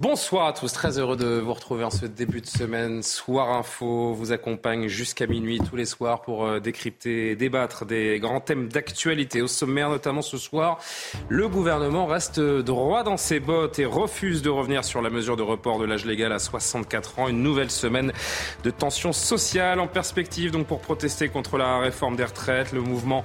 Bonsoir 0.00 0.46
à 0.46 0.54
tous, 0.54 0.72
très 0.72 0.98
heureux 0.98 1.18
de 1.18 1.40
vous 1.40 1.52
retrouver 1.52 1.84
en 1.84 1.90
ce 1.90 2.06
début 2.06 2.40
de 2.40 2.46
semaine. 2.46 3.02
Soir 3.02 3.50
Info 3.50 4.14
vous 4.14 4.32
accompagne 4.32 4.88
jusqu'à 4.88 5.26
minuit 5.26 5.58
tous 5.58 5.76
les 5.76 5.84
soirs 5.84 6.22
pour 6.22 6.46
euh, 6.46 6.58
décrypter 6.58 7.32
et 7.32 7.36
débattre 7.36 7.84
des 7.84 8.18
grands 8.18 8.40
thèmes 8.40 8.68
d'actualité. 8.68 9.42
Au 9.42 9.46
sommaire, 9.46 9.90
notamment 9.90 10.22
ce 10.22 10.38
soir, 10.38 10.78
le 11.28 11.48
gouvernement 11.48 12.06
reste 12.06 12.40
droit 12.40 13.02
dans 13.02 13.18
ses 13.18 13.40
bottes 13.40 13.78
et 13.78 13.84
refuse 13.84 14.40
de 14.40 14.48
revenir 14.48 14.86
sur 14.86 15.02
la 15.02 15.10
mesure 15.10 15.36
de 15.36 15.42
report 15.42 15.78
de 15.78 15.84
l'âge 15.84 16.06
légal 16.06 16.32
à 16.32 16.38
64 16.38 17.18
ans. 17.18 17.28
Une 17.28 17.42
nouvelle 17.42 17.70
semaine 17.70 18.14
de 18.64 18.70
tensions 18.70 19.12
sociales 19.12 19.80
en 19.80 19.86
perspective 19.86 20.50
donc 20.50 20.66
pour 20.66 20.80
protester 20.80 21.28
contre 21.28 21.58
la 21.58 21.78
réforme 21.78 22.16
des 22.16 22.24
retraites. 22.24 22.72
Le 22.72 22.80
mouvement 22.80 23.22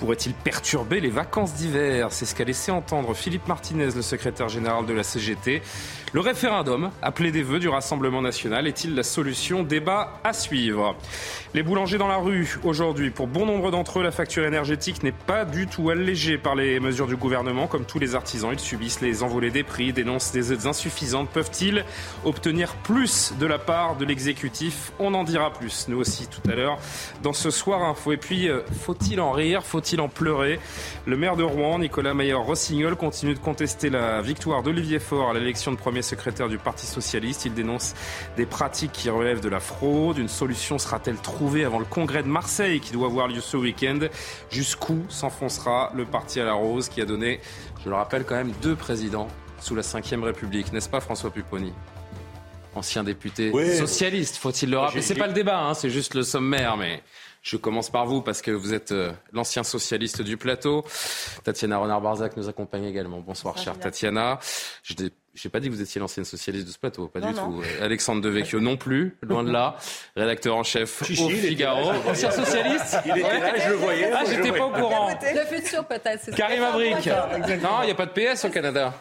pourrait-il 0.00 0.34
perturber 0.34 0.98
les 0.98 1.10
vacances 1.10 1.54
d'hiver? 1.54 2.08
C'est 2.10 2.26
ce 2.26 2.34
qu'a 2.34 2.42
laissé 2.42 2.72
entendre 2.72 3.14
Philippe 3.14 3.46
Martinez, 3.46 3.90
le 3.94 4.02
secrétaire 4.02 4.48
général 4.48 4.86
de 4.86 4.92
la 4.92 5.04
CGT. 5.04 5.62
Le 6.12 6.20
référendum, 6.20 6.92
appelé 7.02 7.32
des 7.32 7.42
vœux 7.42 7.58
du 7.58 7.68
Rassemblement 7.68 8.22
national, 8.22 8.68
est-il 8.68 8.94
la 8.94 9.02
solution? 9.02 9.64
Débat 9.64 10.20
à 10.22 10.32
suivre. 10.32 10.94
Les 11.52 11.64
boulangers 11.64 11.98
dans 11.98 12.06
la 12.06 12.16
rue, 12.16 12.58
aujourd'hui, 12.62 13.10
pour 13.10 13.26
bon 13.26 13.44
nombre 13.44 13.72
d'entre 13.72 13.98
eux, 13.98 14.02
la 14.04 14.12
facture 14.12 14.44
énergétique 14.44 15.02
n'est 15.02 15.10
pas 15.10 15.44
du 15.44 15.66
tout 15.66 15.90
allégée 15.90 16.38
par 16.38 16.54
les 16.54 16.78
mesures 16.78 17.08
du 17.08 17.16
gouvernement. 17.16 17.66
Comme 17.66 17.84
tous 17.84 17.98
les 17.98 18.14
artisans, 18.14 18.50
ils 18.52 18.60
subissent 18.60 19.00
les 19.00 19.24
envolées 19.24 19.50
des 19.50 19.64
prix, 19.64 19.92
dénoncent 19.92 20.30
des 20.30 20.52
aides 20.52 20.66
insuffisantes. 20.66 21.28
Peuvent-ils 21.30 21.84
obtenir 22.24 22.76
plus 22.76 23.34
de 23.40 23.46
la 23.46 23.58
part 23.58 23.96
de 23.96 24.04
l'exécutif? 24.04 24.92
On 25.00 25.12
en 25.12 25.24
dira 25.24 25.52
plus, 25.52 25.86
nous 25.88 25.98
aussi, 25.98 26.28
tout 26.28 26.48
à 26.48 26.54
l'heure, 26.54 26.78
dans 27.24 27.32
ce 27.32 27.50
soir 27.50 27.82
info. 27.82 28.12
Et 28.12 28.16
puis, 28.16 28.48
euh, 28.48 28.60
faut-il 28.80 29.20
en 29.20 29.32
rire? 29.32 29.64
Faut-il 29.64 30.00
en 30.00 30.08
pleurer? 30.08 30.60
Le 31.04 31.16
maire 31.16 31.36
de 31.36 31.42
Rouen, 31.42 31.80
Nicolas 31.80 32.14
Mayer-Rossignol, 32.14 32.94
continue 32.94 33.34
de 33.34 33.40
contester 33.40 33.90
la 33.90 34.22
victoire 34.22 34.62
d'Olivier 34.62 35.00
Faure 35.00 35.30
à 35.30 35.34
l'élection 35.34 35.72
de 35.72 35.76
premier 35.76 35.95
secrétaire 36.02 36.48
du 36.48 36.58
Parti 36.58 36.86
socialiste. 36.86 37.44
Il 37.44 37.54
dénonce 37.54 37.94
des 38.36 38.46
pratiques 38.46 38.92
qui 38.92 39.10
relèvent 39.10 39.40
de 39.40 39.48
la 39.48 39.60
fraude. 39.60 40.18
Une 40.18 40.28
solution 40.28 40.78
sera-t-elle 40.78 41.16
trouvée 41.16 41.64
avant 41.64 41.78
le 41.78 41.84
congrès 41.84 42.22
de 42.22 42.28
Marseille 42.28 42.80
qui 42.80 42.92
doit 42.92 43.06
avoir 43.06 43.28
lieu 43.28 43.40
ce 43.40 43.56
week-end? 43.56 43.98
Jusqu'où 44.50 45.04
s'enfoncera 45.08 45.92
le 45.94 46.04
parti 46.04 46.40
à 46.40 46.44
la 46.44 46.54
rose 46.54 46.88
qui 46.88 47.00
a 47.00 47.04
donné, 47.04 47.40
je 47.84 47.88
le 47.88 47.94
rappelle 47.94 48.24
quand 48.24 48.36
même, 48.36 48.52
deux 48.62 48.76
présidents 48.76 49.28
sous 49.60 49.74
la 49.74 49.82
Ve 49.82 50.22
République, 50.22 50.72
n'est-ce 50.72 50.88
pas 50.88 51.00
François 51.00 51.30
Pupponi? 51.30 51.72
Ancien 52.74 53.02
député 53.02 53.50
Oui. 53.54 53.74
socialiste, 53.76 54.36
faut-il 54.36 54.70
le 54.70 54.78
rappeler? 54.78 55.00
C'est 55.00 55.14
pas 55.14 55.26
le 55.26 55.32
débat, 55.32 55.60
hein, 55.60 55.72
c'est 55.74 55.88
juste 55.88 56.14
le 56.14 56.22
sommaire, 56.22 56.76
mais 56.76 57.02
je 57.42 57.56
commence 57.56 57.88
par 57.88 58.06
vous 58.06 58.20
parce 58.20 58.42
que 58.42 58.50
vous 58.50 58.74
êtes 58.74 58.92
euh, 58.92 59.12
l'ancien 59.32 59.62
socialiste 59.62 60.20
du 60.20 60.36
plateau. 60.36 60.84
Tatiana 61.42 61.78
Renard-Barzac 61.78 62.36
nous 62.36 62.48
accompagne 62.48 62.84
également. 62.84 63.20
Bonsoir, 63.20 63.56
chère 63.56 63.78
Tatiana. 63.78 64.38
Je 64.82 64.94
j'ai 65.36 65.48
pas 65.48 65.60
dit 65.60 65.68
que 65.68 65.74
vous 65.74 65.82
étiez 65.82 66.00
l'ancienne 66.00 66.24
socialiste 66.24 66.66
de 66.66 66.72
ce 66.72 66.78
plateau, 66.78 67.08
pas 67.08 67.20
Non, 67.20 67.28
du 67.30 67.34
non. 67.34 67.52
tout. 67.52 67.62
Euh, 67.62 67.84
Alexandre 67.84 68.20
Devecchio 68.22 68.58
non 68.60 68.76
plus, 68.76 69.16
loin 69.22 69.44
de 69.44 69.50
là. 69.52 69.76
Rédacteur 70.16 70.56
en 70.56 70.62
chef 70.64 71.02
si, 71.04 71.22
au 71.22 71.28
Figaro. 71.28 71.92
je 72.04 72.10
Ancien 72.10 72.30
socialiste 72.30 72.98
Il 73.04 73.12
était 73.18 73.38
là, 73.40 73.58
je 73.58 73.68
le 73.70 73.76
voyais. 73.76 74.10
Ah, 74.12 74.22
je 74.26 74.34
j'étais 74.34 74.52
pas 74.52 74.66
au 74.66 74.70
courant. 74.72 75.16
Le 75.22 75.56
futur 75.56 75.84
peut-être. 75.86 76.30
Karim 76.34 76.62
Abrik. 76.62 77.06
Non, 77.62 77.82
il 77.82 77.86
n'y 77.86 77.90
a 77.92 77.94
pas 77.94 78.06
de 78.06 78.12
PS 78.12 78.44
au 78.46 78.50
Canada. 78.50 78.94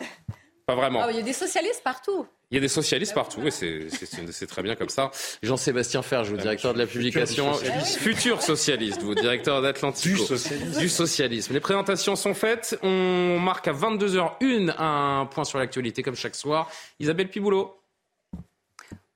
Pas 0.65 0.75
vraiment. 0.75 1.01
Ah, 1.03 1.07
il 1.11 1.17
y 1.17 1.19
a 1.19 1.23
des 1.23 1.33
socialistes 1.33 1.81
partout. 1.83 2.25
Il 2.51 2.55
y 2.55 2.57
a 2.57 2.61
des 2.61 2.67
socialistes 2.67 3.13
partout 3.13 3.41
et 3.45 3.51
c'est- 3.51 3.87
c'est 3.89 4.05
c'est- 4.05 4.31
c'est 4.31 4.45
très 4.47 4.61
bien 4.61 4.75
comme 4.75 4.89
ça. 4.89 5.09
Jean-Sébastien 5.41 6.01
Ferge, 6.03 6.29
vous 6.29 6.37
directeur 6.37 6.73
de 6.73 6.79
la 6.79 6.85
publication. 6.85 7.53
socialiste. 7.53 7.97
Futur 7.97 8.41
socialiste, 8.41 9.01
vous 9.01 9.15
directeur 9.15 9.61
d'Atlantico. 9.61 10.15
Du 10.21 10.25
socialisme. 10.27 10.79
Du 10.79 10.89
socialisme. 10.89 11.53
Les 11.53 11.59
présentations 11.59 12.15
sont 12.15 12.33
faites. 12.35 12.77
On 12.83 13.39
marque 13.39 13.67
à 13.67 13.73
22h01 13.73 14.69
un 14.77 15.25
point 15.25 15.43
sur 15.43 15.57
l'actualité 15.59 16.03
comme 16.03 16.15
chaque 16.15 16.35
soir. 16.35 16.69
Isabelle 16.99 17.29
Piboulot. 17.29 17.75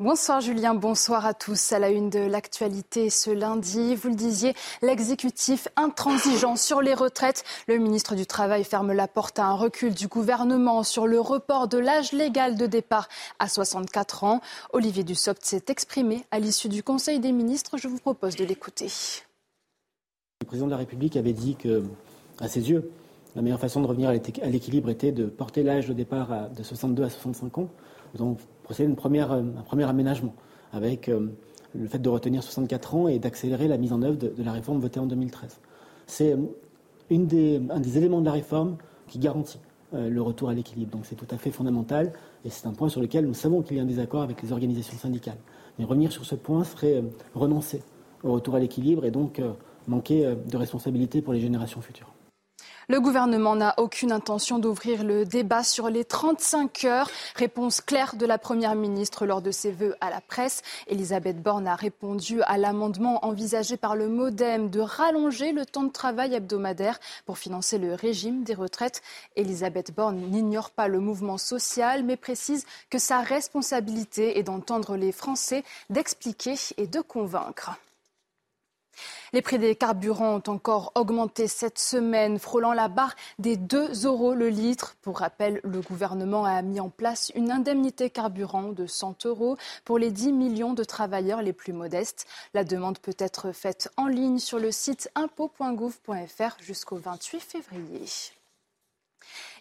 Bonsoir 0.02 0.40
Julien, 0.40 0.76
bonsoir 0.76 1.26
à 1.26 1.34
tous. 1.34 1.74
À 1.74 1.80
la 1.80 1.90
une 1.90 2.10
de 2.10 2.20
l'actualité 2.20 3.10
ce 3.10 3.32
lundi, 3.32 3.96
vous 3.96 4.08
le 4.08 4.16
disiez, 4.16 4.54
l'exécutif 4.82 5.68
intransigeant 5.76 6.56
sur 6.56 6.82
les 6.82 6.94
retraites. 6.94 7.44
Le 7.68 7.78
ministre 7.80 8.16
du 8.16 8.26
Travail 8.26 8.64
ferme 8.64 8.94
la 8.94 9.10
porte 9.10 9.40
à 9.40 9.46
un 9.46 9.56
recul 9.56 9.94
du 9.94 10.08
gouvernement 10.08 10.84
sur 10.84 11.06
le 11.06 11.20
report 11.20 11.68
de 11.68 11.78
l'âge 11.78 12.14
légal 12.14 12.56
de 12.56 12.66
départ 12.66 13.10
à 13.40 13.50
64 13.50 14.24
ans. 14.24 14.40
Olivier 14.72 15.04
Dussopt 15.04 15.44
s'est 15.44 15.66
exprimé 15.68 16.24
à 16.32 16.40
l'issue 16.40 16.70
du 16.70 16.82
Conseil 16.82 17.20
des 17.20 17.34
ministres. 17.34 17.78
Je 17.78 17.90
vous 17.90 18.00
propose 18.00 18.38
de 18.38 18.46
l'écouter. 18.46 18.88
Le 20.40 20.48
président 20.48 20.68
de 20.68 20.72
la 20.72 20.78
République 20.78 21.18
avait 21.18 21.34
dit 21.34 21.58
que, 21.58 21.84
à 22.40 22.48
ses 22.48 22.70
yeux, 22.70 22.90
la 23.36 23.42
meilleure 23.42 23.60
façon 23.60 23.82
de 23.82 23.88
revenir 23.88 24.08
à 24.08 24.14
l'équ- 24.14 24.42
à 24.42 24.48
l'équilibre 24.48 24.90
était 24.90 25.12
de 25.12 25.26
porter 25.26 25.62
l'âge 25.62 25.88
de 25.90 25.94
départ 25.94 26.50
de 26.52 26.64
62 26.64 27.04
à 27.04 27.10
65 27.10 27.58
ans. 27.58 27.68
Nous 28.18 28.38
procédé 28.70 28.94
à 28.94 29.32
euh, 29.34 29.44
un 29.58 29.64
premier 29.64 29.86
aménagement 29.86 30.36
avec 30.74 31.10
euh, 31.10 31.28
le 31.74 31.88
fait 31.88 31.98
de 31.98 32.08
retenir 32.08 32.44
64 32.44 32.96
ans 32.96 33.08
et 33.08 33.18
d'accélérer 33.18 33.68
la 33.68 33.78
mise 33.78 33.92
en 33.92 34.04
œuvre 34.04 34.18
de, 34.18 34.44
la 34.44 34.52
réforme 34.52 34.80
votée 34.80 35.00
en 35.00 35.08
2013. 35.08 35.60
C'est 36.06 36.34
euh, 36.34 37.60
un 37.72 37.80
des 37.80 37.98
éléments 37.98 38.22
de 38.22 38.26
la 38.26 38.34
réforme 38.34 38.78
qui 39.08 39.18
garantit 39.18 39.60
le 39.92 40.22
retour 40.22 40.50
à 40.50 40.54
l'équilibre. 40.54 40.92
Donc 40.92 41.08
c'est 41.08 41.16
tout 41.16 41.26
à 41.32 41.38
fait 41.40 41.50
fondamental 41.50 42.14
et 42.46 42.52
c'est 42.52 42.68
un 42.68 42.74
point 42.74 42.90
sur 42.90 43.02
lequel 43.02 43.26
nous 43.26 43.34
savons 43.34 43.64
qu'il 43.64 43.78
y 43.78 43.80
a 43.80 43.84
un 43.84 43.88
désaccord 43.88 44.22
avec 44.22 44.44
les 44.44 44.52
organisations 44.52 44.96
syndicales. 44.96 45.40
Mais 45.80 45.86
revenir 45.86 46.12
sur 46.12 46.26
ce 46.26 46.36
point 46.36 46.64
serait 46.64 47.04
renoncer 47.34 47.82
au 48.24 48.34
retour 48.34 48.54
à 48.54 48.60
l'équilibre 48.60 49.04
et 49.06 49.10
donc 49.10 49.42
manquer 49.88 50.36
de 50.48 50.58
responsabilité 50.58 51.24
pour 51.24 51.34
les 51.34 51.40
générations 51.40 51.82
futures. 51.82 52.14
Le 52.88 53.00
gouvernement 53.00 53.56
n'a 53.56 53.76
aucune 53.78 54.12
intention 54.12 54.58
d'ouvrir 54.58 55.04
le 55.04 55.24
débat 55.24 55.64
sur 55.64 55.90
les 55.90 56.06
35 56.06 56.86
heures. 56.86 57.10
Réponse 57.36 57.82
claire 57.82 58.16
de 58.16 58.26
la 58.26 58.38
Première 58.38 58.74
ministre 58.74 59.26
lors 59.26 59.42
de 59.42 59.52
ses 59.52 59.72
vœux 59.72 59.96
à 60.02 60.10
la 60.10 60.22
presse. 60.22 60.64
Elisabeth 60.88 61.42
Borne 61.42 61.68
a 61.68 61.76
répondu 61.76 62.42
à 62.42 62.58
l'amendement 62.58 63.24
envisagé 63.26 63.78
par 63.78 63.96
le 63.96 64.10
Modem 64.10 64.70
de 64.70 64.80
rallonger 64.80 65.52
le 65.52 65.66
temps 65.66 65.84
de 65.84 65.92
travail 65.92 66.34
hebdomadaire 66.34 67.00
pour 67.26 67.38
financer 67.38 67.78
le 67.78 67.94
régime 67.94 68.44
des 68.44 68.56
retraites. 68.56 69.02
Elisabeth 69.36 69.94
Borne 69.94 70.18
n'ignore 70.18 70.72
pas 70.72 70.88
le 70.88 71.00
mouvement 71.00 71.38
social, 71.38 72.04
mais 72.04 72.18
précise 72.18 72.66
que 72.90 72.98
sa 72.98 73.20
responsabilité 73.20 74.40
est 74.40 74.44
d'entendre 74.44 74.96
les 74.96 75.12
Français, 75.12 75.64
d'expliquer 75.90 76.56
et 76.78 76.88
de 76.88 77.02
convaincre. 77.02 77.78
Les 79.34 79.42
prix 79.42 79.60
des 79.60 79.76
carburants 79.76 80.36
ont 80.36 80.52
encore 80.52 80.92
augmenté 80.96 81.48
cette 81.48 81.78
semaine, 81.78 82.40
frôlant 82.40 82.74
la 82.74 82.88
barre 82.88 83.16
des 83.38 83.58
2 83.58 84.06
euros 84.06 84.34
le 84.34 84.50
litre. 84.50 84.96
Pour 85.02 85.20
rappel, 85.20 85.62
le 85.64 85.82
gouvernement 85.82 86.46
a 86.46 86.62
mis 86.62 86.80
en 86.80 86.90
place 86.90 87.32
une 87.36 87.52
indemnité 87.52 88.10
carburant 88.10 88.70
de 88.70 88.88
100 88.88 89.26
euros 89.26 89.58
pour 89.86 90.00
les 90.00 90.12
10 90.12 90.34
millions 90.34 90.74
de 90.74 90.84
travailleurs 90.84 91.42
les 91.42 91.54
plus 91.54 91.74
modestes. 91.74 92.26
La 92.54 92.64
demande 92.64 93.00
peut 93.00 93.16
être 93.20 93.52
faite 93.52 93.90
en 93.98 94.08
ligne 94.08 94.40
sur 94.40 94.60
le 94.60 94.72
site 94.72 95.12
impôt.gouv.fr 95.16 96.58
jusqu'au 96.62 96.98
28 96.98 97.40
février. 97.40 98.06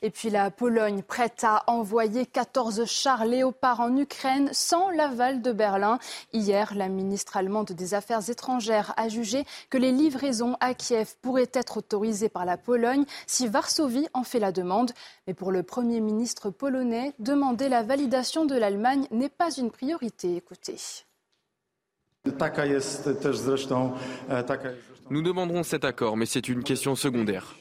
Et 0.03 0.10
puis 0.10 0.31
la 0.31 0.50
Pologne 0.50 1.02
prête 1.02 1.44
à 1.44 1.64
envoyer 1.67 2.26
14 2.26 2.84
chars 2.84 3.25
léopards 3.25 3.81
en 3.81 3.96
Ukraine 3.96 4.49
sans 4.52 4.90
l'aval 4.90 5.43
de 5.43 5.52
Berlin. 5.52 5.99
Hier, 6.32 6.75
la 6.75 6.88
ministre 6.88 7.37
allemande 7.37 7.72
des 7.72 7.94
Affaires 7.94 8.28
étrangères 8.28 8.94
a 8.96 9.08
jugé 9.08 9.44
que 9.70 9.78
les 9.78 9.93
livraisons 9.93 10.56
à 10.61 10.75
Kiev 10.75 11.14
pourraient 11.22 11.50
être 11.52 11.78
autorisées 11.78 12.28
par 12.28 12.44
la 12.44 12.56
Pologne 12.56 13.05
si 13.26 13.46
Varsovie 13.46 14.08
en 14.14 14.25
fait 14.25 14.38
la 14.38 14.52
demande. 14.52 14.93
Mais 15.26 15.34
pour 15.34 15.52
le 15.52 15.62
Premier 15.62 16.00
ministre 16.00 16.50
polonais, 16.50 17.12
demander 17.19 17.69
la 17.69 17.82
validation 17.82 18.44
de 18.44 18.55
l'Allemagne 18.55 19.06
n'est 19.11 19.28
pas 19.28 19.50
une 19.50 19.70
priorité. 19.70 20.37
Écoutez. 20.37 20.76
E, 22.26 22.31
Nous 25.11 25.22
demanderons 25.22 25.62
cet 25.62 25.84
accord, 25.84 26.17
mais 26.17 26.26
c'est 26.26 26.49
une 26.49 26.62
question 26.62 26.94
secondaire. 26.94 27.56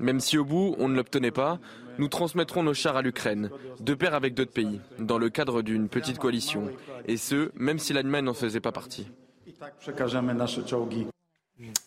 Même 0.00 0.20
si 0.20 0.38
au 0.38 0.44
bout, 0.44 0.74
on 0.78 0.88
ne 0.88 0.96
l'obtenait 0.96 1.30
pas, 1.30 1.58
nous 1.98 2.08
transmettrons 2.08 2.62
nos 2.62 2.74
chars 2.74 2.96
à 2.96 3.02
l'Ukraine, 3.02 3.50
de 3.80 3.94
pair 3.94 4.14
avec 4.14 4.34
d'autres 4.34 4.52
pays, 4.52 4.80
dans 4.98 5.18
le 5.18 5.28
cadre 5.28 5.62
d'une 5.62 5.88
petite 5.88 6.18
coalition. 6.18 6.70
Et 7.06 7.16
ce, 7.16 7.50
même 7.54 7.78
si 7.78 7.92
l'Allemagne 7.92 8.24
n'en 8.24 8.34
faisait 8.34 8.60
pas 8.60 8.72
partie. 8.72 9.06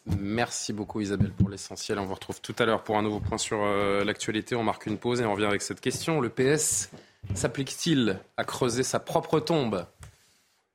Merci 0.06 0.72
beaucoup 0.72 1.02
Isabelle 1.02 1.32
pour 1.32 1.50
l'essentiel. 1.50 2.00
On 2.00 2.06
vous 2.06 2.14
retrouve 2.14 2.40
tout 2.40 2.56
à 2.60 2.66
l'heure 2.66 2.84
pour 2.84 2.98
un 2.98 3.02
nouveau 3.02 3.20
point 3.20 3.38
sur 3.38 3.64
euh, 3.64 4.04
l'actualité. 4.04 4.56
On 4.56 4.64
marque 4.64 4.86
une 4.86 4.98
pause 4.98 5.20
et 5.20 5.26
on 5.26 5.34
revient 5.34 5.46
avec 5.46 5.62
cette 5.62 5.82
question. 5.82 6.22
Le 6.22 6.30
PS 6.30 6.90
s'applique-t-il 7.34 8.20
à 8.38 8.44
creuser 8.44 8.84
sa 8.84 9.00
propre 9.00 9.40
tombe? 9.40 9.86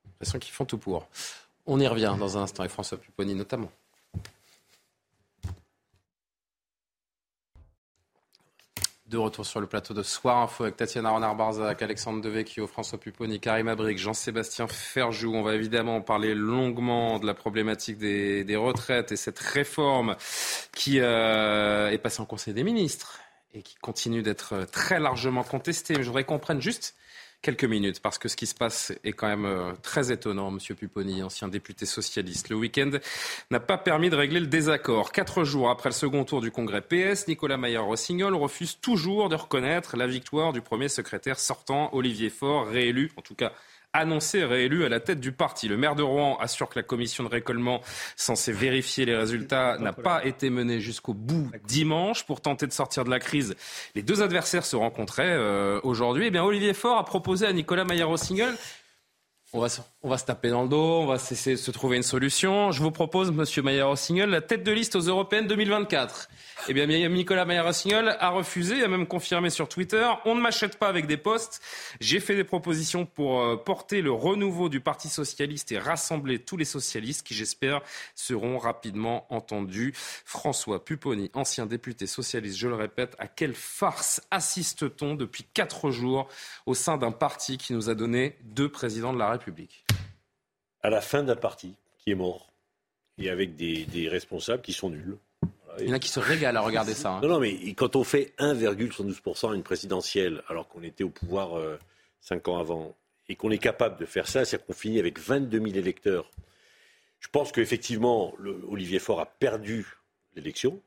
J'ai 0.05 0.11
l'impression 0.11 0.39
qu'ils 0.39 0.53
font 0.53 0.65
tout 0.65 0.79
pour. 0.79 1.09
On 1.67 1.79
y 1.81 1.87
revient 1.87 2.15
dans 2.19 2.37
un 2.37 2.43
instant 2.43 2.61
avec 2.61 2.73
François 2.73 2.99
Pupponi 2.99 3.35
notamment. 3.35 3.71
De 9.11 9.19
retour 9.19 9.45
sur 9.45 9.61
le 9.61 9.67
plateau 9.67 9.93
de 9.93 10.05
Soir 10.05 10.39
Info 10.39 10.63
avec 10.63 10.77
Tatiana 10.77 11.11
Renard-Barzac, 11.11 11.83
Alexandre 11.83 12.21
Devecchio, 12.21 12.69
François 12.69 12.97
Pupponi, 12.97 13.41
Karim 13.41 13.67
Abric, 13.67 13.99
Jean-Sébastien 13.99 14.69
Ferjou. 14.69 15.35
On 15.35 15.43
va 15.43 15.57
évidemment 15.57 16.01
parler 16.01 16.33
longuement 16.33 17.19
de 17.19 17.27
la 17.27 17.35
problématique 17.35 17.99
des, 17.99 18.57
retraites 18.57 19.11
et 19.11 19.17
cette 19.17 19.41
réforme 19.41 20.15
qui 20.77 21.01
euh, 21.01 21.91
est 21.91 21.99
passée 21.99 22.21
en 22.21 22.25
Conseil 22.25 22.55
des 22.55 22.63
ministres 22.63 23.19
et 23.53 23.63
qui 23.63 23.75
continue 23.81 24.23
d'être 24.23 24.65
très 24.71 25.01
largement 25.01 25.43
contestée. 25.43 25.95
Mais 25.97 26.05
je 26.05 26.07
voudrais 26.07 26.23
qu'on 26.23 26.39
prenne 26.39 26.63
juste 26.63 26.95
quelques 27.43 27.65
minutes, 27.65 28.01
parce 28.01 28.19
que 28.19 28.29
ce 28.29 28.37
qui 28.37 28.47
se 28.47 28.55
passe 28.55 28.93
est 29.05 29.13
quand 29.13 29.29
même 29.29 29.47
euh, 29.47 29.73
très 29.83 30.13
étonnant, 30.13 30.51
Monsieur 30.51 30.75
Pupponi, 30.75 31.23
ancien 31.23 31.49
député 31.49 31.87
socialiste. 31.87 32.51
Le 32.51 32.57
week-end 32.57 32.91
n'a 33.51 33.61
pas 33.61 33.79
permis 33.79 34.11
de 34.11 34.17
régler 34.17 34.41
le 34.41 34.47
désaccord. 34.47 35.13
Quatre 35.13 35.45
jours 35.45 35.71
après 35.71 35.89
le 35.89 35.95
second 35.95 36.25
tour 36.25 36.41
du 36.41 36.51
congrès 36.51 36.83
PS, 36.83 37.29
Nicolas 37.29 37.57
Maillard-Rossignol 37.57 38.35
refuse 38.35 38.79
toujours 38.81 39.29
de 39.29 39.37
reconnaître 39.37 39.97
la 39.97 40.07
victoire 40.07 40.53
du 40.53 40.61
premier 40.61 40.89
secrétaire 40.89 41.39
sortant, 41.39 41.91
Olivier 41.95 42.31
Faure, 42.31 42.67
réélu, 42.67 43.11
en 43.17 43.23
tout 43.23 43.35
cas 43.35 43.53
annoncé 43.93 44.45
réélu 44.45 44.85
à 44.85 44.89
la 44.89 45.01
tête 45.01 45.21
du 45.21 45.33
parti. 45.33 45.69
Le 45.69 45.77
maire 45.77 45.95
de 45.95 46.03
Rouen 46.03 46.37
assure 46.39 46.69
que 46.69 46.79
la 46.79 46.83
commission 46.83 47.25
de 47.25 47.29
récollement 47.29 47.81
censée 48.17 48.53
vérifier 48.53 49.05
les 49.05 49.17
résultats 49.17 49.79
n'a 49.79 49.93
pas 49.93 50.25
été 50.25 50.51
menée 50.51 50.81
jusqu'au 50.81 51.15
bout 51.15 51.51
dimanche 51.65 52.25
pour 52.25 52.41
tenter 52.41 52.67
de 52.67 52.73
sortir 52.73 53.05
de 53.05 53.11
la 53.11 53.19
crise. 53.19 53.57
Les 53.95 54.03
deux 54.03 54.23
adversaires 54.23 54.65
se 54.65 54.77
rencontraient 54.77 55.37
euh, 55.37 55.81
aujourd'hui. 55.83 56.27
Eh 56.27 56.31
bien, 56.31 56.45
Olivier 56.45 56.75
Faure 56.75 56.99
a 56.99 57.05
proposé 57.05 57.47
à 57.47 57.53
Nicolas 57.53 57.85
Maillard-Rossignol 57.85 58.55
on 59.53 59.61
va, 59.61 59.69
on 60.03 60.09
va 60.09 60.17
se 60.17 60.25
taper 60.25 60.49
dans 60.49 60.63
le 60.63 60.69
dos, 60.69 61.01
on 61.03 61.07
va 61.07 61.17
essayer 61.17 61.57
de 61.57 61.61
se 61.61 61.71
trouver 61.71 61.99
une 61.99 62.03
solution. 62.03 62.73
Je 62.73 62.83
vous 62.83 62.91
propose, 62.91 63.31
Monsieur 63.33 63.61
Maillard-Rossignol, 63.61 64.31
la 64.31 64.41
tête 64.41 64.63
de 64.63 64.73
liste 64.73 64.97
aux 64.97 65.01
Européennes 65.01 65.47
2024. 65.47 66.31
Eh 66.69 66.75
bien, 66.75 66.87
Nicolas 66.87 67.45
Maillard-Rossignol 67.45 68.17
a 68.19 68.31
refusé, 68.31 68.83
a 68.83 68.89
même 68.89 69.07
confirmé 69.07 69.51
sur 69.51 69.69
Twitter 69.69 70.09
on 70.25 70.35
ne 70.35 70.41
m'achète 70.41 70.79
pas 70.79 70.89
avec 70.89 71.07
des 71.07 71.19
postes. 71.19 71.61
J'ai 72.01 72.19
fait 72.19 72.35
des 72.35 72.45
propositions 72.45 73.05
pour 73.05 73.43
euh, 73.43 73.57
porter 73.57 74.01
le 74.01 74.11
renouveau 74.11 74.71
du 74.71 74.81
Parti 74.81 75.09
socialiste 75.09 75.71
et 75.73 75.79
rassembler 75.79 76.39
tous 76.39 76.57
les 76.57 76.65
socialistes 76.65 77.27
qui, 77.27 77.35
j'espère, 77.35 77.83
seront 78.15 78.57
rapidement 78.57 79.27
entendus. 79.29 79.93
François 80.25 80.83
Pupponi, 80.83 81.31
ancien 81.35 81.67
député 81.67 82.07
socialiste, 82.07 82.57
je 82.57 82.69
le 82.69 82.75
répète, 82.75 83.17
à 83.19 83.27
quelle 83.27 83.55
farce 83.55 84.23
assiste-t-on 84.31 85.15
depuis 85.15 85.45
quatre 85.45 85.91
jours 85.91 86.27
au 86.65 86.75
sein 86.75 86.97
d'un 86.97 87.13
parti 87.13 87.59
qui 87.59 87.75
nous 87.75 87.91
a 87.91 87.95
donné 87.95 88.39
deux 88.45 88.71
présidents 88.71 89.13
de 89.13 89.19
la 89.19 89.31
République? 89.31 89.85
À 90.83 90.91
la 90.91 91.01
fin 91.01 91.23
d'un 91.23 91.37
parti 91.37 91.75
qui 91.99 92.11
est 92.11 92.15
mort 92.15 92.53
et 93.19 93.29
avec 93.31 93.57
des, 93.57 93.85
des 93.85 94.09
responsables 94.09 94.63
qui 94.63 94.73
sont 94.73 94.91
nuls. 94.91 95.17
Il 95.79 95.89
y 95.89 95.91
en 95.91 95.95
a 95.95 95.99
qui 95.99 96.09
se 96.09 96.21
régalent 96.21 96.57
à 96.59 96.63
regarder 96.63 96.95
ça. 96.95 97.13
hein. 97.13 97.21
Non, 97.23 97.29
non, 97.29 97.41
mais 97.41 97.55
quand 97.75 97.95
on 97.97 98.03
fait 98.05 98.33
1,72% 98.39 99.53
à 99.53 99.55
une 99.55 99.63
présidentielle, 99.63 100.43
alors 100.49 100.69
qu'on 100.69 100.83
était 100.83 101.05
au 101.05 101.11
pouvoir 101.11 101.57
euh, 101.59 101.79
5 102.23 102.49
ans 102.49 102.59
avant, 102.59 102.95
et 103.29 103.37
qu'on 103.37 103.51
est 103.51 103.59
capable 103.59 103.97
de 103.99 104.07
faire 104.07 104.27
ça, 104.27 104.45
c'est-à-dire 104.45 104.67
qu'on 104.67 104.73
finit 104.73 104.99
avec 104.99 105.19
22 105.21 105.59
000 105.59 105.71
électeurs. 105.77 106.31
Je 107.21 107.29
pense 107.29 107.53
qu'effectivement, 107.53 108.35
Olivier 108.69 108.99
Faure 108.99 109.21
a 109.21 109.27
perdu 109.27 109.87
l'élection, 110.35 110.81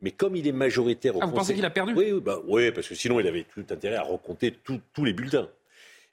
mais 0.00 0.12
comme 0.12 0.34
il 0.36 0.46
est 0.46 0.52
majoritaire 0.52 1.16
au 1.16 1.18
Ah, 1.20 1.26
vous 1.26 1.32
Conseil- 1.32 1.38
pensez 1.40 1.54
qu'il 1.56 1.64
a 1.66 1.70
perdu? 1.70 1.92
Oui, 1.94 2.12
oui, 2.12 2.20
bah, 2.20 2.38
oui, 2.46 2.70
parce 2.72 2.88
que 2.88 2.94
sinon 2.94 3.20
il 3.20 3.26
avait 3.26 3.44
tout 3.44 3.64
intérêt 3.70 3.96
à 3.96 4.02
recompter 4.02 4.52
tout- 4.52 4.80
tous 4.94 5.04
les 5.04 5.12
bulletins. 5.12 5.48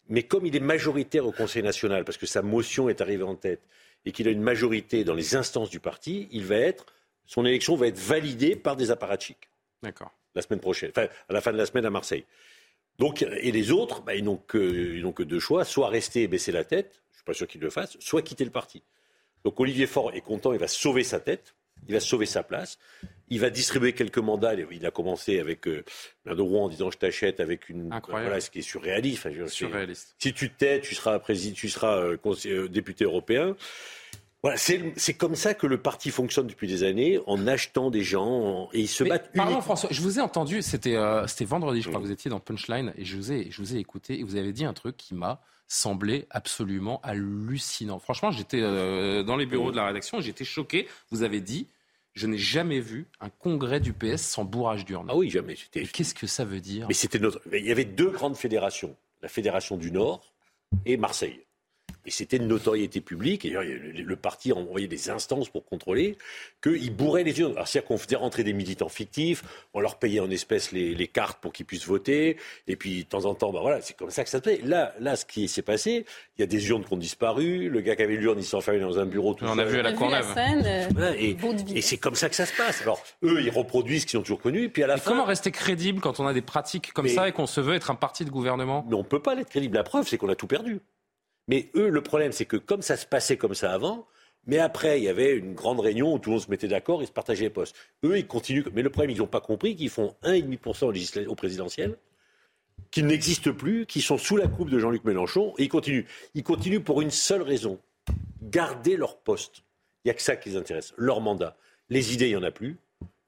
Mais 0.09 0.23
comme 0.23 0.45
il 0.45 0.56
est 0.56 0.61
majoritaire 0.61 1.25
au 1.25 1.31
Conseil 1.31 1.63
national, 1.63 2.03
parce 2.03 2.17
que 2.17 2.25
sa 2.25 2.41
motion 2.41 2.89
est 2.89 3.01
arrivée 3.01 3.23
en 3.23 3.35
tête, 3.35 3.61
et 4.06 4.11
qu'il 4.11 4.27
a 4.27 4.31
une 4.31 4.41
majorité 4.41 5.03
dans 5.03 5.13
les 5.13 5.35
instances 5.35 5.69
du 5.69 5.79
parti, 5.79 6.27
il 6.31 6.45
va 6.45 6.56
être, 6.56 6.85
son 7.25 7.45
élection 7.45 7.75
va 7.75 7.88
être 7.88 8.00
validée 8.00 8.56
par 8.56 8.75
des 8.75 8.91
apparatchiks 8.91 9.50
D'accord. 9.83 10.11
la 10.35 10.41
semaine 10.41 10.59
prochaine, 10.59 10.89
enfin 10.91 11.07
à 11.27 11.33
la 11.33 11.41
fin 11.41 11.51
de 11.51 11.57
la 11.57 11.65
semaine 11.65 11.85
à 11.85 11.89
Marseille. 11.89 12.25
Donc, 12.97 13.21
et 13.21 13.51
les 13.51 13.71
autres, 13.71 14.01
bah, 14.01 14.15
ils 14.15 14.23
n'ont 14.23 14.38
que, 14.38 15.09
que 15.11 15.23
deux 15.23 15.39
choix, 15.39 15.63
soit 15.63 15.88
rester 15.88 16.23
et 16.23 16.27
baisser 16.27 16.51
la 16.51 16.63
tête, 16.63 17.01
je 17.11 17.17
suis 17.17 17.23
pas 17.23 17.33
sûr 17.33 17.47
qu'ils 17.47 17.61
le 17.61 17.69
fassent, 17.69 17.97
soit 18.00 18.21
quitter 18.21 18.44
le 18.45 18.51
parti. 18.51 18.83
Donc 19.44 19.59
Olivier 19.59 19.88
Faure 19.88 20.13
est 20.13 20.21
content, 20.21 20.51
il 20.51 20.59
va 20.59 20.67
sauver 20.67 21.03
sa 21.03 21.19
tête, 21.19 21.56
il 21.88 21.94
va 21.94 22.00
sauver 22.00 22.25
sa 22.25 22.44
place, 22.44 22.77
il 23.29 23.39
va 23.39 23.49
distribuer 23.49 23.93
quelques 23.93 24.17
mandats. 24.17 24.53
Il 24.71 24.85
a 24.85 24.91
commencé 24.91 25.39
avec 25.39 25.67
euh, 25.67 25.83
de 26.25 26.41
Rouen 26.41 26.65
en 26.65 26.69
disant 26.69 26.91
je 26.91 26.97
t'achète 26.97 27.39
avec 27.39 27.69
une 27.69 27.91
Incroyable. 27.93 28.27
voilà 28.27 28.41
ce 28.41 28.49
qui 28.49 28.59
est 28.59 28.63
surréaliste. 28.63 29.25
Enfin, 29.25 29.47
Surréaliste. 29.47 30.15
Si 30.19 30.33
tu 30.33 30.49
tais, 30.51 30.81
tu 30.81 30.95
seras 30.95 31.17
président, 31.19 31.55
tu 31.55 31.69
seras 31.69 31.97
euh, 31.97 32.17
euh, 32.45 32.67
député 32.67 33.03
européen. 33.05 33.55
Voilà, 34.41 34.55
c'est 34.55 35.13
comme 35.15 35.35
ça 35.35 35.53
que 35.53 35.67
le 35.67 35.81
parti 35.81 36.11
fonctionne 36.11 36.47
depuis 36.47 36.67
des 36.67 36.83
années, 36.83 37.19
en 37.27 37.45
achetant 37.45 37.89
des 37.91 38.03
gens 38.03 38.25
en- 38.25 38.69
et 38.71 38.79
ils 38.79 38.87
se 38.87 39.03
Mais, 39.03 39.09
battent. 39.09 39.31
pardon 39.33 39.51
uniquement- 39.51 39.61
François, 39.61 39.89
je 39.91 40.01
vous 40.01 40.17
ai 40.17 40.21
entendu, 40.21 40.61
c'était 40.61 40.95
euh, 40.95 41.27
c'était 41.27 41.43
vendredi, 41.43 41.81
je 41.81 41.89
crois 41.89 41.99
que 41.99 42.05
vous 42.05 42.11
étiez 42.13 42.31
dans 42.31 42.39
Punchline 42.39 42.93
et 42.97 43.03
je 43.03 43.17
vous 43.17 43.33
ai 43.33 43.51
je 43.51 43.61
vous 43.61 43.75
ai 43.75 43.79
écouté 43.79 44.17
et 44.17 44.23
vous 44.23 44.37
avez 44.37 44.53
dit 44.53 44.63
un 44.63 44.71
truc 44.73 44.95
qui 44.95 45.13
m'a 45.13 45.41
semblé 45.67 46.25
absolument 46.29 47.01
hallucinant. 47.03 47.99
Franchement, 47.99 48.31
j'étais 48.31 48.61
euh, 48.61 49.23
dans 49.23 49.35
les 49.35 49.45
bureaux 49.45 49.71
de 49.71 49.75
la 49.75 49.85
rédaction, 49.87 50.19
et 50.19 50.21
j'étais 50.21 50.45
choqué. 50.45 50.87
Vous 51.11 51.21
avez 51.23 51.41
dit 51.41 51.67
je 52.19 52.27
n'ai 52.27 52.38
jamais 52.38 52.81
vu 52.81 53.07
un 53.21 53.30
congrès 53.30 53.80
du 53.80 53.94
PS 53.94 54.21
sans 54.21 54.44
bourrage 54.44 54.83
d'urne. 54.83 55.07
Ah 55.10 55.16
oui, 55.16 55.30
jamais. 55.30 55.56
Qu'est-ce 55.71 56.13
que 56.13 56.27
ça 56.27 56.44
veut 56.44 56.60
dire? 56.60 56.86
Mais 56.89 56.94
c'était 56.94 57.18
notre. 57.18 57.42
Il 57.54 57.66
y 57.66 57.71
avait 57.71 57.86
deux 57.86 58.10
grandes 58.10 58.36
fédérations, 58.36 58.95
la 59.21 59.30
fédération 59.30 59.77
du 59.77 59.89
Nord 59.89 60.33
et 60.86 60.98
Marseille. 60.98 61.39
Et 62.05 62.11
c'était 62.11 62.37
une 62.37 62.47
notoriété 62.47 63.01
publique. 63.01 63.45
Et 63.45 63.51
d'ailleurs, 63.51 63.79
le, 63.93 64.15
parti 64.15 64.51
a 64.51 64.55
envoyé 64.55 64.87
des 64.87 65.09
instances 65.09 65.49
pour 65.49 65.65
contrôler 65.65 66.17
qu'ils 66.63 66.93
bourraient 66.95 67.23
les 67.23 67.39
urnes. 67.39 67.53
Alors, 67.53 67.67
c'est-à-dire 67.67 67.87
qu'on 67.87 67.97
faisait 67.97 68.15
rentrer 68.15 68.43
des 68.43 68.53
militants 68.53 68.89
fictifs, 68.89 69.43
on 69.73 69.79
leur 69.79 69.99
payait 69.99 70.19
en 70.19 70.29
espèces 70.29 70.71
les, 70.71 70.95
les 70.95 71.07
cartes 71.07 71.39
pour 71.41 71.51
qu'ils 71.53 71.65
puissent 71.65 71.85
voter. 71.85 72.37
Et 72.67 72.75
puis, 72.75 73.03
de 73.03 73.09
temps 73.09 73.25
en 73.25 73.35
temps, 73.35 73.51
ben 73.51 73.59
voilà, 73.61 73.81
c'est 73.81 73.95
comme 73.95 74.09
ça 74.11 74.23
que 74.23 74.29
ça 74.29 74.39
se 74.39 74.43
fait. 74.43 74.61
Là, 74.65 74.93
là, 74.99 75.15
ce 75.15 75.25
qui 75.25 75.47
s'est 75.47 75.61
passé, 75.61 76.05
il 76.37 76.41
y 76.41 76.43
a 76.43 76.47
des 76.47 76.69
urnes 76.69 76.83
qui 76.85 76.93
ont 76.93 76.97
disparu. 76.97 77.69
Le 77.69 77.81
gars 77.81 77.95
qui 77.95 78.01
avait 78.03 78.15
l'urne, 78.15 78.39
il 78.39 78.45
s'est 78.45 78.55
enfermé 78.55 78.79
dans 78.79 78.97
un 78.97 79.05
bureau 79.05 79.33
tout 79.33 79.45
On 79.45 79.55
seul. 79.55 79.59
a 79.59 79.65
vu 79.65 79.79
à 79.79 79.83
la 79.83 79.93
Courneuve. 79.93 80.27
la 80.27 80.33
scène, 80.47 80.63
euh, 80.65 80.87
Voilà, 80.93 81.15
et 81.17 81.35
et 81.75 81.81
c'est 81.81 81.97
comme 81.97 82.15
ça 82.15 82.29
que 82.29 82.35
ça 82.35 82.45
se 82.45 82.55
passe. 82.55 82.81
Alors, 82.81 83.03
eux, 83.23 83.41
ils 83.41 83.49
reproduisent 83.49 84.01
ce 84.03 84.07
qu'ils 84.07 84.19
ont 84.19 84.23
toujours 84.23 84.41
connu. 84.41 84.63
Et 84.63 84.69
puis, 84.69 84.83
à 84.83 84.87
la 84.87 84.95
Mais 84.95 85.01
fin. 85.01 85.11
comment 85.11 85.25
rester 85.25 85.51
crédible 85.51 85.99
quand 86.01 86.19
on 86.19 86.27
a 86.27 86.33
des 86.33 86.41
pratiques 86.41 86.91
comme 86.94 87.06
Mais- 87.06 87.13
ça 87.13 87.27
et 87.27 87.31
qu'on 87.31 87.45
se 87.47 87.61
veut 87.61 87.75
être 87.75 87.91
un 87.91 87.95
parti 87.95 88.25
de 88.25 88.29
gouvernement? 88.29 88.85
Mais 88.87 88.95
on 88.95 88.99
ne 88.99 89.03
peut 89.03 89.21
pas 89.21 89.35
l'être 89.35 89.49
crédible. 89.49 89.75
La 89.75 89.83
preuve, 89.83 90.07
c'est 90.07 90.18
qu'on 90.18 90.29
a 90.29 90.35
tout 90.35 90.47
perdu. 90.47 90.79
Mais 91.49 91.71
eux, 91.75 91.89
le 91.89 92.01
problème, 92.01 92.31
c'est 92.31 92.45
que 92.45 92.57
comme 92.57 92.83
ça 92.83 92.95
se 92.95 93.07
passait 93.07 93.35
comme 93.35 93.56
ça 93.56 93.73
avant, 93.73 94.07
mais 94.45 94.59
après, 94.59 94.99
il 94.99 95.03
y 95.03 95.09
avait 95.09 95.35
une 95.35 95.56
grande 95.56 95.79
réunion 95.79 96.13
où 96.13 96.19
tout 96.19 96.29
le 96.29 96.35
monde 96.35 96.44
se 96.44 96.49
mettait 96.49 96.68
d'accord 96.68 97.01
et 97.01 97.07
se 97.07 97.11
partageait 97.11 97.45
les 97.45 97.49
postes. 97.49 97.75
Eux, 98.03 98.19
ils 98.19 98.27
continuent. 98.27 98.63
Mais 98.73 98.83
le 98.83 98.91
problème, 98.91 99.09
ils 99.09 99.18
n'ont 99.18 99.27
pas 99.27 99.41
compris 99.41 99.75
qu'ils 99.75 99.89
font 99.89 100.15
1,5% 100.23 101.25
au, 101.25 101.35
présidentiel, 101.35 101.97
qu'ils 102.91 103.07
n'existent 103.07 103.51
plus, 103.51 103.87
qu'ils 103.87 104.03
sont 104.03 104.19
sous 104.19 104.37
la 104.37 104.47
coupe 104.47 104.69
de 104.69 104.77
Jean-Luc 104.77 105.03
Mélenchon, 105.06 105.56
et 105.57 105.63
ils 105.63 105.69
continuent. 105.69 106.06
Ils 106.35 106.44
continuent 106.44 106.83
pour 106.83 107.01
une 107.01 107.11
seule 107.11 107.41
raison 107.41 107.79
garder 108.44 108.95
leur 108.95 109.18
poste. 109.18 109.63
Il 110.06 110.07
n'y 110.07 110.11
a 110.11 110.13
que 110.13 110.21
ça 110.21 110.35
qui 110.35 110.49
les 110.49 110.56
intéresse, 110.56 110.94
leur 110.97 111.19
mandat. 111.19 111.57
Les 111.89 112.13
idées, 112.13 112.27
il 112.27 112.31
n'y 112.31 112.35
en 112.35 112.44
a 112.44 112.51
plus. 112.51 112.77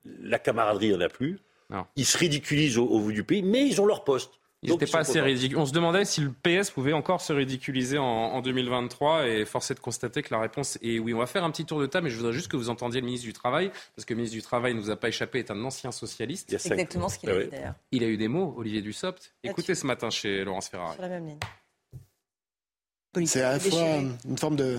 La 0.06 0.38
camaraderie, 0.38 0.88
il 0.88 0.90
n'y 0.92 0.98
en 0.98 1.02
a 1.02 1.10
plus. 1.10 1.40
Non. 1.72 1.86
Ils 1.96 2.06
se 2.06 2.20
ridiculisent 2.20 2.78
au, 2.78 2.86
au 2.86 3.00
vu 3.00 3.14
du 3.14 3.24
pays, 3.24 3.42
mais 3.42 3.68
ils 3.68 3.82
ont 3.82 3.86
leur 3.88 4.04
poste. 4.04 4.41
Ils 4.64 4.70
Donc, 4.70 4.80
n'étaient 4.82 4.92
pas 4.92 5.04
sont 5.04 5.10
assez 5.10 5.20
contents. 5.20 5.26
ridicules. 5.26 5.58
On 5.58 5.66
se 5.66 5.72
demandait 5.74 6.06
si 6.06 6.22
le 6.22 6.32
PS 6.32 6.70
pouvait 6.70 6.94
encore 6.94 7.20
se 7.22 7.34
ridiculiser 7.34 7.98
en, 7.98 8.04
en 8.06 8.42
2023 8.42 9.28
et 9.28 9.44
force 9.46 9.72
est 9.72 9.74
de 9.74 9.80
constater 9.80 10.22
que 10.22 10.32
la 10.32 10.40
réponse 10.40 10.78
est 10.84 11.00
oui. 11.00 11.16
On 11.16 11.18
va 11.18 11.26
faire 11.26 11.44
un 11.44 11.50
petit 11.50 11.66
tour 11.66 11.80
de 11.80 11.88
table, 11.88 12.04
mais 12.06 12.10
je 12.12 12.18
voudrais 12.18 12.34
juste 12.34 12.48
que 12.48 12.58
vous 12.58 12.70
entendiez 12.70 13.00
le 13.02 13.06
ministre 13.08 13.26
du 13.26 13.34
Travail, 13.34 13.72
parce 13.96 14.06
que 14.06 14.14
le 14.14 14.18
ministre 14.18 14.36
du 14.38 14.44
Travail 14.44 14.76
ne 14.76 14.80
nous 14.80 14.92
a 14.92 14.96
pas 14.96 15.08
échappé, 15.08 15.40
est 15.40 15.50
un 15.50 15.64
ancien 15.66 15.92
socialiste. 15.92 16.50
Il 16.50 16.54
y 16.54 16.56
a 16.58 16.60
C'est 16.60 16.72
exactement 16.74 17.10
ce 17.10 17.18
qu'il 17.18 17.30
Ah 17.30 17.34
a 17.34 17.36
ouais. 17.38 17.44
dit 17.46 17.50
d'ailleurs. 17.52 17.74
Il 17.92 18.04
a 18.04 18.08
eu 18.08 18.18
des 18.18 18.28
mots, 18.28 18.54
Olivier 18.56 18.82
Dussopt. 18.84 19.34
Écoutez 19.44 19.74
ce 19.74 19.88
matin 19.88 20.12
chez 20.12 20.44
Laurence 20.44 20.70
Ferrari. 20.70 20.94
Sur 20.94 21.02
la 21.02 21.10
même 21.10 21.26
ligne. 21.26 21.40
C'est 23.26 23.42
à 23.42 23.54
la 23.54 23.60
fois 23.60 23.82
une 24.26 24.38
forme 24.38 24.56
de, 24.56 24.78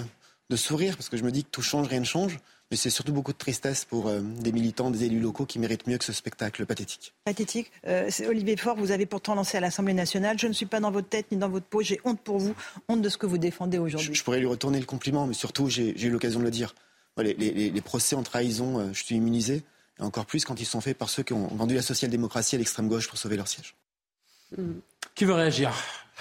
de 0.48 0.56
sourire, 0.56 0.96
parce 0.96 1.08
que 1.08 1.16
je 1.16 1.24
me 1.24 1.30
dis 1.32 1.44
que 1.44 1.50
tout 1.50 1.60
change, 1.62 1.88
rien 1.88 2.00
ne 2.00 2.04
change, 2.04 2.38
mais 2.72 2.76
c'est 2.76 2.88
surtout 2.88 3.12
beaucoup 3.12 3.34
de 3.34 3.36
tristesse 3.36 3.84
pour 3.84 4.08
euh, 4.08 4.20
des 4.22 4.50
militants, 4.50 4.90
des 4.90 5.04
élus 5.04 5.20
locaux 5.20 5.44
qui 5.44 5.58
méritent 5.58 5.86
mieux 5.86 5.98
que 5.98 6.04
ce 6.06 6.14
spectacle 6.14 6.64
pathétique. 6.64 7.12
pathétique. 7.26 7.70
Euh, 7.86 8.06
c'est 8.08 8.26
Olivier 8.26 8.56
Faure, 8.56 8.76
vous 8.76 8.92
avez 8.92 9.04
pourtant 9.04 9.34
lancé 9.34 9.58
à 9.58 9.60
l'Assemblée 9.60 9.92
nationale. 9.92 10.38
Je 10.38 10.46
ne 10.46 10.54
suis 10.54 10.64
pas 10.64 10.80
dans 10.80 10.90
votre 10.90 11.06
tête 11.10 11.26
ni 11.30 11.36
dans 11.36 11.50
votre 11.50 11.66
peau. 11.66 11.82
J'ai 11.82 12.00
honte 12.06 12.18
pour 12.22 12.38
vous, 12.38 12.54
honte 12.88 13.02
de 13.02 13.10
ce 13.10 13.18
que 13.18 13.26
vous 13.26 13.36
défendez 13.36 13.76
aujourd'hui. 13.76 14.14
je 14.14 14.24
pourrais 14.24 14.38
lui 14.40 14.46
retourner 14.46 14.80
le 14.80 14.86
compliment, 14.86 15.26
mais 15.26 15.34
surtout, 15.34 15.68
j'ai 15.68 16.02
eu 16.02 16.08
l'occasion 16.10 16.40
de 16.40 16.44
le 16.46 16.50
dire. 16.50 16.74
Les, 17.18 17.34
les- 17.34 17.70
les 17.70 17.80
procès 17.82 18.16
en 18.16 18.22
trahison, 18.22 18.78
euh, 18.78 18.88
je 18.94 19.04
suis 19.04 19.16
immunisé, 19.16 19.62
et 20.00 20.02
encore 20.02 20.24
plus 20.24 20.46
quand 20.46 20.58
ils 20.58 20.64
sont 20.64 20.80
faits 20.80 20.96
par 20.96 21.10
ceux 21.10 21.22
qui 21.22 21.34
ont 21.34 21.48
vendu 21.48 21.74
la 21.74 21.82
social-démocratie 21.82 22.54
à 22.54 22.58
l'extrême 22.58 22.88
gauche 22.88 23.06
pour 23.06 23.18
sauver 23.18 23.36
leur 23.36 23.48
siège. 23.48 23.74
Qui 25.14 25.26
veut 25.26 25.34
réagir? 25.34 25.70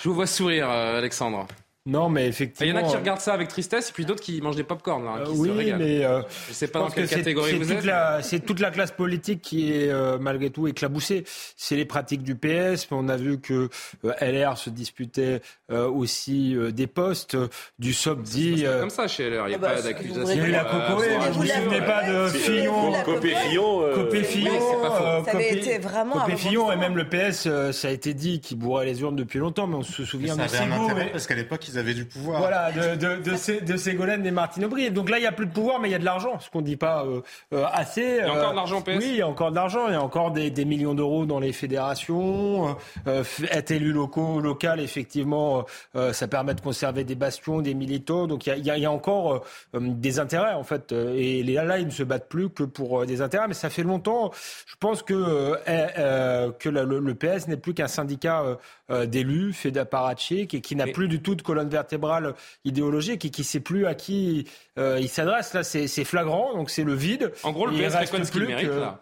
Je 0.01 0.09
vous 0.09 0.15
vois 0.15 0.27
sourire, 0.27 0.69
euh, 0.69 0.97
Alexandre. 0.97 1.47
Non, 1.87 2.09
mais 2.09 2.21
Il 2.21 2.25
y 2.25 2.29
effectivement. 2.29 2.79
en 2.79 2.83
a 2.83 2.87
qui 2.87 2.95
euh, 2.95 2.99
regardent 2.99 3.21
ça 3.21 3.33
avec 3.33 3.47
tristesse 3.47 3.89
et 3.89 3.93
puis 3.93 4.05
d'autres 4.05 4.21
qui 4.21 4.39
mangent 4.39 4.55
des 4.55 4.63
pop-corn. 4.63 5.03
Là, 5.03 5.15
Euh, 5.21 5.23
qui 5.25 5.31
oui, 5.31 5.49
régalent. 5.49 5.79
mais 5.79 6.05
euh, 6.05 6.21
je 6.47 6.53
sais 6.53 6.67
pas 6.67 6.77
dans 6.77 6.89
quelle 6.91 7.07
que 7.09 7.15
catégorie 7.15 7.51
c'est 7.53 7.57
vous 7.57 7.65
toute 7.65 7.77
êtes. 7.79 7.85
la- 7.85 8.21
C'est 8.21 8.39
toute 8.39 8.59
la 8.59 8.69
classe 8.69 8.91
politique 8.91 9.41
qui 9.41 9.73
est 9.73 9.89
euh, 9.89 10.19
malgré 10.19 10.51
tout 10.51 10.67
éclaboussée. 10.67 11.23
C'est 11.57 11.75
les 11.75 11.85
pratiques 11.85 12.21
du 12.21 12.35
PS. 12.35 12.87
On 12.91 13.09
a 13.09 13.17
vu 13.17 13.39
que 13.41 13.67
euh, 14.05 14.13
LR 14.21 14.59
se 14.59 14.69
disputait 14.69 15.41
euh, 15.71 15.87
aussi 15.89 16.55
euh, 16.55 16.71
des 16.71 16.85
postes. 16.85 17.35
Du 17.79 17.93
SOP 17.93 18.21
dit. 18.21 18.57
C'est 18.59 18.67
euh, 18.67 18.79
comme 18.81 18.91
ça 18.91 19.07
chez 19.07 19.27
LR, 19.31 19.45
il 19.47 19.49
n'y 19.49 19.53
a 19.55 19.57
Ah 19.57 19.57
bah, 19.57 19.69
pas 19.73 19.81
d'accusation. 19.81 20.33
il 20.35 20.37
y 20.37 20.39
a 20.39 20.47
eu 20.47 20.51
la 20.51 20.67
euh, 20.71 20.87
Cocoé, 20.89 21.07
vous 21.31 21.39
vous 21.41 21.47
souvenez 21.47 21.81
pas 21.81 22.03
de 22.07 22.27
Fillon 22.27 22.93
Copé 23.03 23.33
Fillon. 23.33 23.81
euh, 23.85 23.95
Copé 23.95 24.23
Fillon, 24.23 24.51
Oui, 24.51 24.59
c'est 24.59 24.81
pas 24.87 24.95
faux. 24.95 25.03
euh, 25.03 25.23
Ça 25.23 25.31
avait 25.31 25.49
Copé- 25.49 25.57
été 25.57 25.77
vraiment 25.79 26.13
Copé 26.19 26.35
Fillon 26.37 26.71
et 26.71 26.75
même 26.75 26.95
le 26.95 27.09
PS, 27.09 27.47
euh, 27.47 27.71
ça 27.71 27.87
a 27.87 27.91
été 27.91 28.13
dit, 28.13 28.39
qui 28.39 28.55
bourrait 28.55 28.85
les 28.85 29.01
urnes 29.01 29.15
depuis 29.15 29.39
longtemps, 29.39 29.65
mais 29.65 29.77
on 29.77 29.81
se 29.81 30.05
souvient 30.05 30.35
Ça 30.35 30.45
de 30.45 30.53
avait 30.53 30.57
un 30.59 30.71
Ségo, 30.73 30.83
intérêt 30.85 31.05
mais- 31.05 31.11
parce 31.11 31.25
qu'à 31.25 31.33
l'époque, 31.35 31.61
ils 31.71 31.79
avaient 31.79 31.93
du 31.93 32.05
pouvoir. 32.05 32.39
Voilà, 32.39 32.71
de, 32.71 32.95
de, 32.95 33.15
de, 33.21 33.65
de 33.65 33.77
Ségolène 33.77 34.25
et 34.25 34.31
Martine 34.31 34.65
Aubry. 34.65 34.91
Donc 34.91 35.09
là, 35.09 35.17
il 35.17 35.21
n'y 35.21 35.27
a 35.27 35.31
plus 35.31 35.45
de 35.45 35.51
pouvoir, 35.51 35.79
mais 35.79 35.89
il 35.89 35.91
y 35.91 35.95
a 35.95 35.99
de 35.99 36.05
l'argent, 36.05 36.39
ce 36.39 36.49
qu'on 36.49 36.61
ne 36.61 36.65
dit 36.65 36.77
pas 36.77 37.05
euh, 37.05 37.21
euh, 37.53 37.65
assez. 37.71 38.01
Il 38.01 38.15
y 38.15 38.19
a 38.19 38.27
Euh, 38.27 38.31
encore 38.37 38.51
de 38.51 38.55
l'argent 38.55 38.77
au 38.79 38.81
PS 38.81 38.97
Oui, 38.97 39.05
il 39.09 39.15
y 39.17 39.21
a 39.21 39.27
encore 39.27 39.51
de 39.51 39.55
l'argent. 39.55 39.87
Il 39.87 39.93
y 39.93 39.95
a 39.95 40.01
encore 40.01 40.31
des, 40.31 40.49
des 40.51 40.65
millions 40.65 40.93
d'euros 40.93 41.25
dans 41.25 41.39
les 41.39 41.53
fédérations. 41.53 42.75
Euh, 43.07 43.23
être 43.51 43.71
élu 43.71 43.91
locaux, 43.91 44.39
local, 44.39 44.79
effectivement, 44.79 45.65
euh, 45.95 46.13
ça 46.13 46.27
permet 46.27 46.53
de 46.53 46.61
conserver 46.61 47.03
des 47.03 47.15
bastions, 47.15 47.61
des 47.61 47.73
militants. 47.73 48.27
Donc 48.27 48.45
il 48.45 48.49
y 48.49 48.53
a, 48.53 48.57
il 48.57 48.65
y 48.65 48.71
a- 48.71 48.77
il 48.77 48.83
y 48.83 48.85
a 48.85 48.91
encore 48.91 49.43
euh, 49.75 49.79
des 49.79 50.19
intérêts, 50.19 50.53
en 50.53 50.63
fait. 50.63 50.91
Et 50.91 51.43
les 51.43 51.53
là, 51.53 51.77
ils 51.77 51.85
ne 51.85 51.91
se 51.91 52.03
battent 52.03 52.27
plus 52.29 52.49
que 52.49 52.63
pour 52.63 53.01
euh, 53.01 53.05
des 53.05 53.21
intérêts. 53.21 53.47
Mais 53.47 53.53
ça 53.53 53.69
fait 53.69 53.83
longtemps, 53.83 54.31
je 54.65 54.75
pense 54.79 55.03
que, 55.03 55.13
euh, 55.13 55.55
euh, 55.67 56.51
que 56.57 56.69
la- 56.69 56.83
le, 56.83 56.99
le 56.99 57.13
PS 57.15 57.47
n'est 57.47 57.57
plus 57.57 57.73
qu'un 57.73 57.87
syndicat 57.87 58.43
euh, 58.91 59.05
d'élus, 59.05 59.53
fait 59.53 59.71
d'apparatchiks, 59.71 60.53
et 60.53 60.61
qui 60.61 60.75
n'a 60.75 60.85
Mais- 60.85 60.91
plus 60.91 61.07
du 61.07 61.21
tout 61.21 61.33
de 61.35 61.41
colonne 61.41 61.69
vertébrale 61.69 62.35
idéologique 62.65 63.25
et 63.25 63.29
qui 63.29 63.41
ne 63.41 63.45
sait 63.45 63.59
plus 63.61 63.85
à 63.87 63.95
qui 63.95 64.47
euh, 64.77 64.97
il 65.01 65.09
s'adresse. 65.09 65.53
Là, 65.53 65.63
c'est 65.63 65.87
c'est 65.87 66.03
flagrant, 66.03 66.53
donc 66.53 66.69
c'est 66.69 66.83
le 66.83 66.93
vide. 66.93 67.31
En 67.43 67.51
gros, 67.51 67.65
le 67.65 67.73
PS 67.73 67.95
reste 67.95 68.31
plus 68.31 68.47
mérite 68.47 68.67
que- 68.67 68.73
là. 68.79 69.01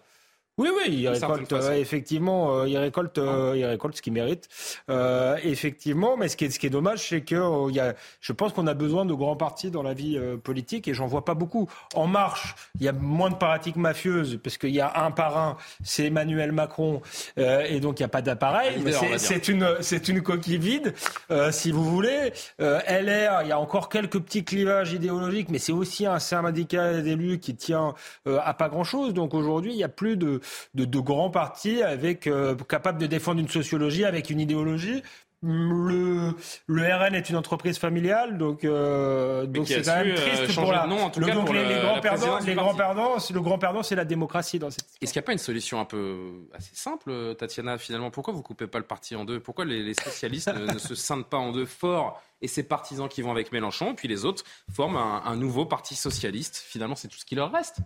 Oui, 0.60 0.68
oui, 0.76 0.94
il 0.94 1.08
récolte 1.08 1.54
euh, 1.54 1.72
effectivement, 1.72 2.54
euh, 2.54 2.68
il 2.68 2.78
récolte, 2.78 3.18
euh, 3.18 3.54
il 3.56 3.64
récolte 3.64 3.96
ce 3.96 4.02
qu'il 4.02 4.12
mérite. 4.12 4.50
Euh, 4.90 5.38
effectivement, 5.42 6.18
mais 6.18 6.28
ce 6.28 6.36
qui 6.36 6.44
est, 6.44 6.50
ce 6.50 6.60
qui 6.60 6.68
est 6.68 6.70
dommage, 6.70 7.08
c'est 7.08 7.22
que 7.22 7.70
il 7.70 7.76
y 7.76 7.80
a, 7.80 7.96
je 8.20 8.34
pense 8.34 8.52
qu'on 8.52 8.68
a 8.68 8.74
besoin 8.74 9.06
de 9.06 9.14
grands 9.14 9.38
partis 9.38 9.72
dans 9.72 9.84
la 9.84 9.94
vie 9.94 10.20
politique 10.44 10.90
et 10.90 10.94
j'en 10.94 11.08
vois 11.08 11.24
pas 11.24 11.34
beaucoup. 11.34 11.70
En 11.96 12.08
marche, 12.08 12.56
il 12.78 12.84
y 12.86 12.90
a 12.90 12.92
moins 12.92 13.30
de 13.30 13.36
pratiques 13.36 13.78
mafieuses 13.78 14.38
parce 14.44 14.58
qu'il 14.58 14.72
y 14.72 14.82
a 14.82 15.02
un 15.02 15.12
par 15.12 15.38
un, 15.38 15.56
c'est 15.82 16.08
Emmanuel 16.08 16.52
Macron 16.52 17.02
euh, 17.38 17.62
et 17.62 17.80
donc 17.80 18.00
il 18.00 18.04
n'y 18.04 18.08
a 18.08 18.10
pas 18.10 18.22
d'appareil. 18.22 18.84
C'est 19.18 19.48
une, 19.48 19.78
c'est 19.80 20.10
une 20.10 20.22
coquille 20.22 20.58
vide, 20.58 20.94
euh, 21.32 21.54
si 21.54 21.72
vous 21.72 21.86
voulez. 21.86 22.34
LR, 22.60 23.44
il 23.44 23.48
y 23.48 23.54
a 23.54 23.60
encore 23.60 23.88
quelques 23.88 24.20
petits 24.20 24.44
clivages 24.44 24.92
idéologiques, 24.92 25.48
mais 25.50 25.60
c'est 25.60 25.72
aussi 25.72 26.06
un 26.06 26.20
syndicat 26.20 27.00
d'élus 27.02 27.40
qui 27.40 27.56
tient 27.56 27.94
à 28.26 28.54
pas 28.54 28.68
grand-chose. 28.68 29.14
Donc 29.14 29.34
aujourd'hui, 29.34 29.72
il 29.72 29.78
n'y 29.78 29.86
a 29.86 29.90
plus 29.90 30.18
de, 30.18 30.42
de, 30.74 30.86
de 30.86 31.00
grands 31.00 31.30
partis 31.30 31.82
avec 31.84 32.28
euh, 32.28 32.56
capables 32.56 33.00
de 33.00 33.08
défendre 33.08 33.40
une 33.40 33.50
sociologie 33.50 34.06
avec 34.06 34.30
une 34.30 34.40
idéologie. 34.40 35.02
Le, 35.42 36.34
le 36.68 36.84
RN 36.94 37.16
est 37.16 37.30
une 37.30 37.38
entreprise 37.38 37.78
familiale, 37.78 38.38
donc 38.38 38.66
euh, 38.66 39.46
donc 39.46 39.70
c'est 39.70 39.84
quand 39.84 39.96
même 40.04 40.10
euh, 40.12 40.16
triste 40.46 40.54
pour 40.60 40.74
la. 40.74 40.86
nom, 40.86 41.02
en 41.04 41.10
tout 41.10 41.22
le- 41.22 41.28
cas, 41.28 41.34
donc 41.34 41.46
pour 41.46 41.54
les, 41.56 41.64
le- 41.64 41.70
les 41.70 41.76
la 41.76 41.82
grands 41.82 42.02
perdants, 42.02 42.40
les 42.40 42.56
grands 42.56 42.76
perdants, 42.76 43.20
c'est- 43.20 43.34
le 43.34 43.40
grand 43.40 43.58
perdant, 43.58 43.82
c'est 43.82 43.96
la 43.96 44.04
démocratie 44.04 44.60
dans 44.60 44.70
cette. 44.70 44.84
Est-ce 45.02 45.14
qu'il 45.14 45.20
n'y 45.22 45.24
a 45.24 45.28
pas 45.28 45.32
une 45.32 45.38
solution 45.38 45.80
un 45.80 45.86
peu 45.86 46.18
assez 46.54 46.76
simple, 46.76 47.36
Tatiana, 47.36 47.78
finalement? 47.78 48.12
Pourquoi 48.12 48.34
vous 48.34 48.42
coupez 48.42 48.68
pas 48.68 48.80
le 48.80 48.84
parti 48.84 49.16
en 49.16 49.24
deux? 49.24 49.40
Pourquoi 49.40 49.64
les, 49.64 49.82
les 49.82 49.94
socialistes 49.94 50.54
ne, 50.54 50.74
ne 50.74 50.78
se 50.78 50.94
scindent 51.06 51.26
pas 51.26 51.38
en 51.38 51.54
deux 51.54 51.66
forts 51.66 52.22
et 52.42 52.50
ces 52.50 52.64
partisans 52.64 53.08
qui 53.08 53.22
vont 53.22 53.32
avec 53.32 53.54
Mélenchon, 53.54 53.96
puis 53.96 54.10
les 54.10 54.26
autres 54.26 54.44
forment 54.74 54.98
un, 54.98 55.22
un 55.26 55.36
nouveau 55.38 55.66
parti 55.66 55.96
socialiste? 55.96 56.58
Finalement, 56.58 56.96
c'est 56.98 57.08
tout 57.08 57.18
ce 57.18 57.24
qui 57.26 57.36
leur 57.36 57.50
reste. 57.50 57.78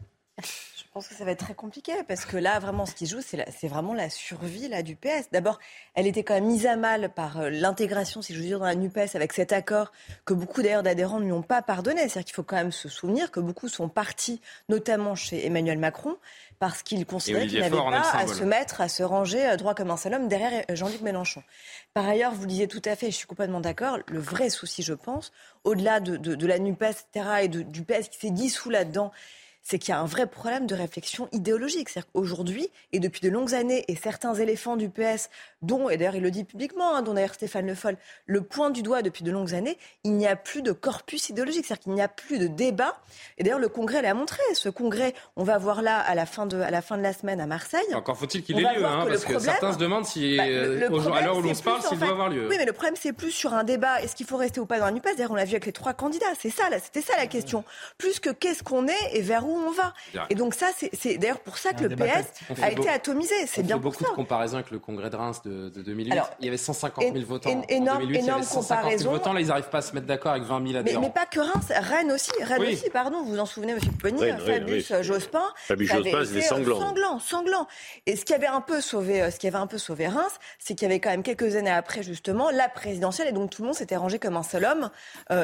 Je 0.41 0.83
pense 0.93 1.07
que 1.07 1.15
ça 1.15 1.25
va 1.25 1.31
être 1.31 1.39
très 1.45 1.53
compliqué 1.55 1.91
parce 2.07 2.25
que 2.25 2.37
là, 2.37 2.59
vraiment, 2.59 2.85
ce 2.85 2.93
qui 2.93 3.05
joue, 3.07 3.21
c'est 3.21 3.37
la- 3.37 3.51
c'est 3.51 3.67
vraiment 3.67 3.93
la 3.95 4.09
survie 4.11 4.67
là, 4.67 4.83
du 4.83 4.95
PS. 4.95 5.29
D'abord, 5.31 5.57
elle 5.95 6.05
était 6.07 6.23
quand 6.23 6.33
même 6.35 6.45
mise 6.45 6.65
à 6.67 6.75
mal 6.75 7.09
par 7.09 7.39
euh, 7.39 7.49
l'intégration, 7.49 8.21
si 8.21 8.33
je 8.33 8.39
veux 8.39 8.45
dire, 8.45 8.59
dans 8.59 8.65
la 8.65 8.75
NUPES 8.75 9.15
avec 9.15 9.33
cet 9.33 9.51
accord 9.53 9.91
que 10.25 10.33
beaucoup 10.35 10.61
d'ailleurs 10.61 10.83
d'adhérents 10.83 11.19
ne 11.19 11.25
lui 11.25 11.31
ont 11.31 11.41
pas 11.41 11.61
pardonné. 11.63 12.01
C'est-à-dire 12.01 12.25
qu'il 12.25 12.35
faut 12.35 12.43
quand 12.43 12.55
même 12.57 12.71
se 12.71 12.89
souvenir 12.89 13.31
que 13.31 13.39
beaucoup 13.39 13.67
sont 13.69 13.89
partis, 13.89 14.39
notamment 14.69 15.15
chez 15.15 15.45
Emmanuel 15.45 15.79
Macron, 15.79 16.15
parce 16.59 16.83
qu'ils 16.83 17.05
considéraient 17.07 17.41
qu'ils 17.49 17.59
n'avaient 17.61 17.75
pas 18.01 18.09
à 18.19 18.27
se 18.27 18.43
mettre, 18.43 18.81
à 18.81 18.87
se 18.89 19.01
ranger 19.03 19.47
euh, 19.49 19.55
droit 19.55 19.73
comme 19.75 19.89
un 19.91 19.97
seul 19.97 20.13
homme 20.13 20.27
derrière 20.27 20.63
euh, 20.69 20.75
Jean-Luc 20.75 21.01
Mélenchon. 21.01 21.43
Par 21.95 22.07
ailleurs, 22.07 22.33
vous 22.33 22.41
le 22.41 22.47
disiez 22.47 22.67
tout 22.67 22.81
à 22.85 22.95
fait, 22.95 23.07
je 23.07 23.15
suis 23.15 23.27
complètement 23.27 23.61
d'accord, 23.61 23.97
le 24.07 24.19
vrai 24.19 24.49
souci, 24.51 24.83
je 24.83 24.93
pense, 24.93 25.31
au-delà 25.63 25.99
de, 25.99 26.17
de- 26.17 26.35
de 26.35 26.47
la 26.47 26.59
NUPES, 26.59 26.83
etc., 27.13 27.29
et 27.43 27.47
de- 27.47 27.61
du 27.63 27.83
PS 27.83 28.09
qui 28.09 28.19
s'est 28.19 28.29
dissous 28.31 28.69
là-dedans, 28.69 29.11
c'est 29.63 29.79
qu'il 29.79 29.89
y 29.93 29.95
a 29.95 29.99
un 29.99 30.05
vrai 30.05 30.27
problème 30.27 30.67
de 30.67 30.75
réflexion 30.75 31.29
idéologique. 31.31 31.89
C'est-à-dire 31.89 32.11
qu'aujourd'hui, 32.13 32.69
et 32.91 32.99
depuis 32.99 33.21
de 33.21 33.29
longues 33.29 33.53
années, 33.53 33.85
et 33.87 33.95
certains 33.95 34.33
éléphants 34.35 34.75
du 34.75 34.89
PS, 34.89 35.29
dont, 35.61 35.89
et 35.89 35.97
d'ailleurs 35.97 36.15
il 36.15 36.21
le 36.23 36.31
dit 36.31 36.43
publiquement, 36.43 36.93
hein, 36.95 37.01
dont 37.01 37.13
d'ailleurs 37.13 37.33
Stéphane 37.33 37.65
Le 37.67 37.75
Foll, 37.75 37.95
le 38.25 38.41
point 38.41 38.69
du 38.69 38.81
doigt 38.83 39.01
depuis 39.01 39.23
de 39.23 39.31
longues 39.31 39.53
années, 39.53 39.77
il 40.03 40.13
n'y 40.13 40.27
a 40.27 40.35
plus 40.35 40.61
de 40.61 40.71
corpus 40.73 41.29
idéologique, 41.29 41.65
c'est-à-dire 41.65 41.83
qu'il 41.83 41.93
n'y 41.93 42.01
a 42.01 42.07
plus 42.09 42.39
de 42.39 42.47
débat. 42.47 42.97
Et 43.37 43.43
d'ailleurs 43.43 43.59
le 43.59 43.69
Congrès 43.69 44.01
l'a 44.01 44.13
montré. 44.13 44.41
Ce 44.53 44.67
Congrès, 44.69 45.13
on 45.37 45.43
va 45.43 45.57
voir 45.57 45.81
là 45.81 45.97
à 45.99 46.13
la 46.15 46.25
fin 46.25 46.45
de, 46.45 46.59
à 46.59 46.69
la, 46.69 46.81
fin 46.81 46.97
de 46.97 47.03
la 47.03 47.13
semaine 47.13 47.39
à 47.39 47.47
Marseille. 47.47 47.81
Encore 47.93 48.17
faut-il 48.17 48.43
qu'il 48.43 48.57
ait 48.59 48.61
lieu, 48.75 48.85
hein, 48.85 49.03
que 49.05 49.09
parce 49.11 49.25
que 49.25 49.39
certains 49.39 49.73
se 49.73 49.77
demandent 49.77 50.05
si, 50.05 50.35
Bah, 50.37 50.45
le- 50.47 50.75
le 50.77 51.13
à 51.13 51.21
l'heure 51.21 51.37
où 51.37 51.41
l'on 51.41 51.53
se 51.53 51.63
parle, 51.63 51.81
s'il 51.81 51.97
doit 51.99 52.09
avoir 52.09 52.29
lieu. 52.29 52.47
Oui, 52.49 52.55
mais 52.57 52.65
le 52.65 52.73
problème, 52.73 52.95
c'est 52.99 53.13
plus 53.13 53.31
sur 53.31 53.53
un 53.53 53.63
débat. 53.63 54.01
Est-ce 54.01 54.15
qu'il 54.15 54.25
faut 54.25 54.37
rester 54.37 54.59
ou 54.59 54.65
pas 54.65 54.79
dans 54.79 54.85
la 54.85 54.91
NUPES 54.91 55.15
D'ailleurs, 55.15 55.31
on 55.31 55.35
l'a 55.35 55.45
vu 55.45 55.51
avec 55.51 55.65
les 55.65 55.71
trois 55.71 55.93
candidats. 55.93 56.25
C'est 56.39 56.49
ça, 56.49 56.69
là, 56.69 56.77
c'était 56.79 57.01
ça 57.01 57.15
la 57.17 57.27
question. 57.27 57.63
Plus 57.97 58.19
que 58.19 58.29
qu'est-ce 58.29 58.63
qu'on 58.63 58.87
est 58.87 59.13
et 59.13 59.21
vers 59.21 59.47
où 59.47 59.52
on 59.55 59.71
va. 59.71 59.93
Et 60.29 60.35
donc 60.35 60.53
ça, 60.53 60.67
c'est- 60.77 61.17
d'ailleurs 61.17 61.39
pour 61.39 61.57
ça 61.57 61.73
que 61.73 61.83
le 61.83 61.95
PS 61.95 62.25
a 62.61 62.71
été 62.71 62.89
atomisé. 62.89 63.33
C'est 63.47 63.63
bien 63.63 63.77
beaucoup 63.77 64.03
de 64.03 64.09
comparaisons 64.09 64.55
avec 64.57 64.71
le 64.71 64.79
congrès 64.79 65.09
de 65.09 65.15
Reims 65.15 65.41
de, 65.43 65.69
de 65.69 65.81
2008. 65.81 66.11
Alors, 66.11 66.29
il 66.39 66.45
y 66.45 66.47
avait 66.47 66.57
150 66.57 67.03
000 67.03 67.15
é- 67.15 67.19
votants. 67.23 67.49
en 67.49 67.61
énorme- 67.69 67.99
2008, 67.99 68.13
il 68.13 68.15
y 68.15 68.17
avait 68.19 68.27
énorme 68.27 68.43
150 68.43 68.67
000 68.67 68.79
comparaison. 68.81 69.11
votants. 69.11 69.33
Là, 69.33 69.41
ils 69.41 69.47
n'arrivent 69.47 69.69
pas 69.69 69.77
à 69.79 69.81
se 69.81 69.93
mettre 69.93 70.07
d'accord 70.07 70.31
avec 70.31 70.43
20 70.43 70.59
000 70.61 70.73
Mais, 70.73 70.79
adhérents. 70.79 71.01
mais 71.01 71.09
pas 71.09 71.25
que 71.25 71.39
Reims, 71.39 71.65
Rennes 71.69 72.11
aussi, 72.11 72.31
Rennes 72.41 72.61
aussi, 72.61 72.89
pardon, 72.89 73.23
vous 73.23 73.31
vous 73.31 73.39
en 73.39 73.45
souvenez, 73.45 73.73
Monsieur 73.73 73.91
Rennes, 74.03 74.39
Fabius 74.39 74.91
euh, 74.91 75.03
Jospin. 75.03 75.43
Fabius 75.57 75.91
Jospin, 75.91 76.25
c'était 76.25 76.39
euh, 76.39 76.41
sanglant. 76.41 76.79
Sanglant, 76.79 77.19
sanglant. 77.19 77.67
Et 78.05 78.15
ce 78.15 78.25
qui 78.25 78.33
avait 78.33 78.47
un 78.47 78.61
peu 78.61 78.81
sauvé, 78.81 79.21
euh, 79.21 79.31
ce 79.31 79.37
qui 79.39 79.47
avait 79.47 79.57
un 79.57 79.67
peu 79.67 79.77
sauvé 79.77 80.07
Reims, 80.07 80.33
c'est 80.59 80.75
qu'il 80.75 80.87
y 80.87 80.91
avait 80.91 80.99
quand 80.99 81.09
même 81.09 81.23
quelques 81.23 81.55
années 81.55 81.69
après, 81.71 82.03
justement, 82.03 82.49
la 82.51 82.69
présidentielle, 82.69 83.27
et 83.27 83.31
donc 83.31 83.49
tout 83.49 83.61
le 83.61 83.67
monde 83.67 83.75
s'était 83.75 83.95
rangé 83.97 84.19
comme 84.19 84.37
un 84.37 84.43
seul 84.43 84.65
homme 84.65 84.89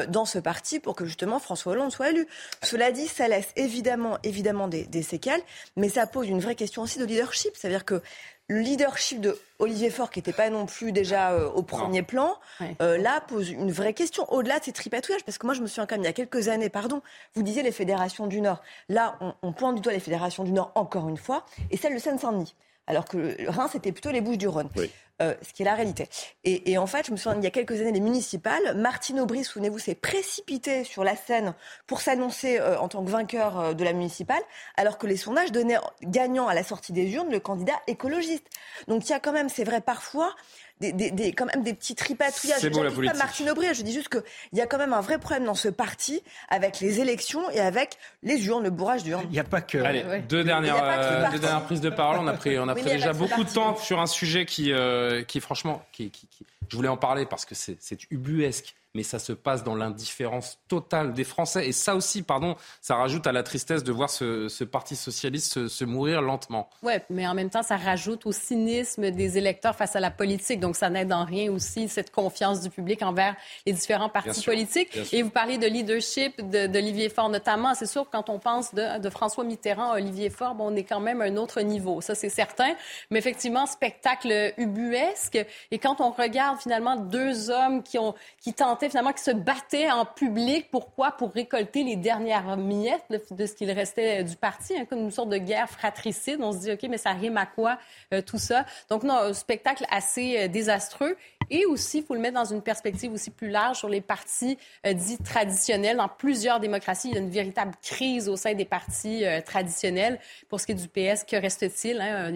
dans 0.08 0.24
ce 0.24 0.38
parti 0.38 0.80
pour 0.80 0.94
que 0.94 1.04
justement 1.04 1.38
François 1.38 1.72
Hollande 1.72 1.92
soit 1.92 2.10
élu. 2.10 2.26
Cela 2.62 2.92
dit, 2.92 3.06
ça 3.08 3.28
laisse 3.28 3.48
évidemment, 3.56 3.80
évidemment 4.22 4.68
des, 4.68 4.84
des 4.84 5.02
séquelles, 5.02 5.42
mais 5.76 5.88
ça 5.88 6.06
pose 6.06 6.28
une 6.28 6.40
vraie 6.40 6.54
question 6.54 6.82
aussi 6.82 6.98
de 6.98 7.04
leadership, 7.04 7.52
c'est-à-dire 7.56 7.84
que 7.84 8.02
le 8.48 8.58
leadership 8.58 9.20
de 9.20 9.38
Olivier 9.60 9.90
Faure, 9.90 10.10
qui 10.10 10.18
n'était 10.18 10.32
pas 10.32 10.50
non 10.50 10.66
plus 10.66 10.90
déjà 10.90 11.30
euh, 11.30 11.48
au 11.50 11.62
premier 11.62 12.02
plan, 12.02 12.36
Ouais. 12.60 12.74
euh, 12.82 12.98
là 12.98 13.20
pose 13.20 13.48
une 13.50 13.70
vraie 13.70 13.94
question 13.94 14.24
au-delà 14.32 14.58
de 14.58 14.64
ces 14.64 14.72
tripatouillages. 14.72 15.22
Parce 15.24 15.38
que 15.38 15.46
moi, 15.46 15.54
je 15.54 15.60
me 15.62 15.68
souviens 15.68 15.86
quand 15.86 15.94
même, 15.94 16.02
il 16.02 16.06
y 16.06 16.10
a 16.10 16.12
quelques 16.12 16.48
années, 16.48 16.68
pardon, 16.68 17.00
vous 17.34 17.44
disiez 17.44 17.62
les 17.62 17.70
fédérations 17.70 18.26
du 18.26 18.40
Nord. 18.40 18.60
Là, 18.88 19.16
on, 19.20 19.34
on 19.42 19.52
pointe 19.52 19.76
du 19.76 19.80
doigt 19.82 19.92
les 19.92 20.00
fédérations 20.00 20.42
du 20.42 20.50
Nord 20.50 20.72
encore 20.74 21.08
une 21.08 21.16
fois, 21.16 21.46
et 21.70 21.76
celle 21.76 21.94
de 21.94 22.00
Seine-Saint-Denis. 22.00 22.56
Alors 22.90 23.04
que 23.06 23.48
Reims, 23.48 23.70
c'était 23.72 23.92
plutôt 23.92 24.10
les 24.10 24.20
Bouches-du-Rhône. 24.20 24.68
Oui. 24.76 24.90
Euh, 25.22 25.34
ce 25.42 25.52
qui 25.52 25.60
est 25.60 25.66
la 25.66 25.74
réalité. 25.74 26.08
Et, 26.44 26.72
et 26.72 26.78
en 26.78 26.86
fait, 26.86 27.04
je 27.04 27.12
me 27.12 27.18
souviens, 27.18 27.38
il 27.38 27.44
y 27.44 27.46
a 27.46 27.50
quelques 27.50 27.78
années, 27.78 27.92
les 27.92 28.00
municipales, 28.00 28.74
Martine 28.74 29.20
Aubry, 29.20 29.44
souvenez-vous, 29.44 29.78
s'est 29.78 29.94
précipitée 29.94 30.82
sur 30.82 31.04
la 31.04 31.14
scène 31.14 31.52
pour 31.86 32.00
s'annoncer 32.00 32.58
euh, 32.58 32.78
en 32.78 32.88
tant 32.88 33.04
que 33.04 33.10
vainqueur 33.10 33.60
euh, 33.60 33.74
de 33.74 33.84
la 33.84 33.92
municipale, 33.92 34.40
alors 34.78 34.96
que 34.96 35.06
les 35.06 35.18
sondages 35.18 35.52
donnaient 35.52 35.76
gagnant 36.04 36.48
à 36.48 36.54
la 36.54 36.62
sortie 36.62 36.94
des 36.94 37.12
urnes 37.12 37.30
le 37.30 37.38
candidat 37.38 37.78
écologiste. 37.86 38.46
Donc 38.88 39.06
il 39.06 39.10
y 39.10 39.14
a 39.14 39.20
quand 39.20 39.32
même, 39.32 39.50
c'est 39.50 39.64
vrai, 39.64 39.82
parfois, 39.82 40.34
des, 40.80 40.92
des, 40.92 41.10
des- 41.10 41.32
quand 41.32 41.46
même 41.46 41.62
des 41.62 41.74
petits 41.74 41.94
tripatouillages. 41.94 42.58
C'est 42.60 42.70
beau, 42.70 42.82
la 42.82 42.90
politique. 42.90 43.12
pas 43.18 43.24
Martine 43.24 43.50
Aubry, 43.50 43.66
je 43.74 43.82
dis 43.82 43.92
juste 43.92 44.08
qu'il 44.08 44.22
y 44.54 44.60
a 44.60 44.66
quand 44.66 44.78
même 44.78 44.92
un 44.92 45.00
vrai 45.00 45.18
problème 45.18 45.44
dans 45.44 45.54
ce 45.54 45.68
parti 45.68 46.22
avec 46.48 46.80
les 46.80 47.00
élections 47.00 47.48
et 47.50 47.60
avec 47.60 47.96
les 48.22 48.46
urnes, 48.46 48.62
le 48.64 48.70
bourrage 48.70 49.04
d'urnes. 49.04 49.22
Il 49.26 49.30
n'y 49.32 49.38
a 49.38 49.44
pas 49.44 49.60
que. 49.60 49.78
Allez, 49.78 50.02
Ouais. 50.04 50.20
deux 50.20 50.42
dernières, 50.44 50.82
euh, 50.82 51.30
deux 51.30 51.38
dernières 51.38 51.64
prises 51.64 51.80
de 51.80 51.90
parole. 51.90 52.18
On 52.20 52.26
a 52.26 52.32
pris, 52.32 52.58
on 52.58 52.68
a 52.68 52.74
Oui, 52.74 52.80
pris 52.82 52.90
déjà 52.92 53.12
beaucoup 53.12 53.44
de 53.44 53.50
temps 53.50 53.76
sur 53.76 54.00
un 54.00 54.06
sujet 54.06 54.46
qui, 54.46 54.72
euh, 54.72 55.22
qui 55.22 55.40
franchement, 55.40 55.84
qui, 55.92 56.10
qui- 56.10 56.26
qui- 56.28 56.46
je 56.70 56.76
voulais 56.76 56.88
en 56.88 56.96
parler 56.96 57.26
parce 57.26 57.44
que 57.44 57.54
c'est 57.54 57.76
ubuesque, 58.10 58.74
mais 58.92 59.04
ça 59.04 59.20
se 59.20 59.32
passe 59.32 59.62
dans 59.62 59.76
l'indifférence 59.76 60.58
totale 60.66 61.12
des 61.12 61.22
Français. 61.22 61.68
Et 61.68 61.70
ça 61.70 61.94
aussi, 61.94 62.22
pardon, 62.22 62.56
ça 62.80 62.96
rajoute 62.96 63.24
à 63.28 63.30
la 63.30 63.44
tristesse 63.44 63.84
de 63.84 63.92
voir 63.92 64.10
ce, 64.10 64.48
ce 64.48 64.64
parti 64.64 64.96
socialiste 64.96 65.52
se, 65.52 65.68
se 65.68 65.84
mourir 65.84 66.22
lentement. 66.22 66.68
Oui, 66.82 66.94
mais 67.08 67.24
en 67.28 67.34
même 67.34 67.50
temps, 67.50 67.62
ça 67.62 67.76
rajoute 67.76 68.26
au 68.26 68.32
cynisme 68.32 69.12
des 69.12 69.38
électeurs 69.38 69.76
face 69.76 69.94
à 69.94 70.00
la 70.00 70.10
politique. 70.10 70.58
Donc, 70.58 70.74
ça 70.74 70.90
n'aide 70.90 71.12
en 71.12 71.24
rien 71.24 71.52
aussi 71.52 71.88
cette 71.88 72.10
confiance 72.10 72.62
du 72.62 72.68
public 72.70 73.02
envers 73.02 73.36
les 73.64 73.72
différents 73.74 74.08
partis 74.08 74.34
sûr, 74.40 74.52
politiques. 74.52 74.98
Et 75.12 75.22
vous 75.22 75.30
parlez 75.30 75.56
de 75.58 75.68
leadership 75.68 76.50
de- 76.50 76.66
d'Olivier 76.66 77.10
Faure 77.10 77.28
notamment. 77.28 77.76
C'est 77.76 77.86
sûr 77.86 78.08
quand 78.10 78.28
on 78.28 78.40
pense 78.40 78.74
de, 78.74 78.98
de 78.98 79.08
François 79.08 79.44
Mitterrand 79.44 79.92
à 79.92 79.96
Olivier 79.98 80.30
Faure, 80.30 80.56
bon, 80.56 80.72
on 80.72 80.74
est 80.74 80.82
quand 80.82 80.98
même 80.98 81.20
à 81.20 81.26
un 81.26 81.36
autre 81.36 81.60
niveau. 81.60 82.00
Ça, 82.00 82.16
c'est 82.16 82.28
certain. 82.28 82.74
Mais 83.12 83.20
effectivement, 83.20 83.66
spectacle 83.66 84.52
ubuesque. 84.58 85.38
Et 85.70 85.78
quand 85.78 86.00
on 86.00 86.10
regarde 86.10 86.59
finalement 86.60 86.96
deux 86.96 87.50
hommes 87.50 87.82
qui 87.82 87.98
ont 87.98 88.14
qui 88.40 88.54
tentent 88.54 88.70
sentait 88.70 88.88
finalement 88.88 89.12
qu'ils 89.12 89.22
se 89.22 89.30
battaient 89.32 89.90
en 89.90 90.04
public. 90.04 90.70
Pourquoi? 90.70 91.10
Pour 91.12 91.32
récolter 91.32 91.82
les 91.82 91.96
dernières 91.96 92.56
miettes 92.56 93.04
de 93.32 93.46
ce 93.46 93.54
qu'il 93.54 93.70
restait 93.72 94.22
du 94.22 94.36
parti, 94.36 94.76
hein, 94.76 94.84
comme 94.88 95.00
une 95.00 95.10
sorte 95.10 95.28
de 95.28 95.38
guerre 95.38 95.68
fratricide. 95.68 96.38
On 96.40 96.52
se 96.52 96.58
dit, 96.58 96.72
OK, 96.72 96.82
mais 96.88 96.98
ça 96.98 97.10
rime 97.10 97.36
à 97.36 97.46
quoi 97.46 97.78
euh, 98.14 98.22
tout 98.22 98.38
ça? 98.38 98.64
Donc, 98.88 99.02
non, 99.02 99.14
un 99.14 99.32
spectacle 99.32 99.84
assez 99.90 100.38
euh, 100.38 100.48
désastreux. 100.48 101.16
Et 101.50 101.66
aussi, 101.66 101.98
il 101.98 102.04
faut 102.04 102.14
le 102.14 102.20
mettre 102.20 102.34
dans 102.34 102.44
une 102.44 102.62
perspective 102.62 103.12
aussi 103.12 103.30
plus 103.30 103.50
large 103.50 103.78
sur 103.78 103.88
les 103.88 104.00
partis 104.00 104.56
euh, 104.86 104.92
dits 104.92 105.18
traditionnels. 105.18 105.96
Dans 105.96 106.08
plusieurs 106.08 106.60
démocraties, 106.60 107.08
il 107.08 107.14
y 107.14 107.16
a 107.18 107.20
une 107.20 107.30
véritable 107.30 107.72
crise 107.82 108.28
au 108.28 108.36
sein 108.36 108.54
des 108.54 108.64
partis 108.64 109.24
traditionnels. 109.44 110.18
Pour 110.48 110.60
ce 110.60 110.66
qui 110.66 110.72
est 110.72 110.74
du 110.74 110.88
PS, 110.88 111.24
que 111.24 111.36
reste-t-il? 111.36 112.00
Hein? 112.00 112.32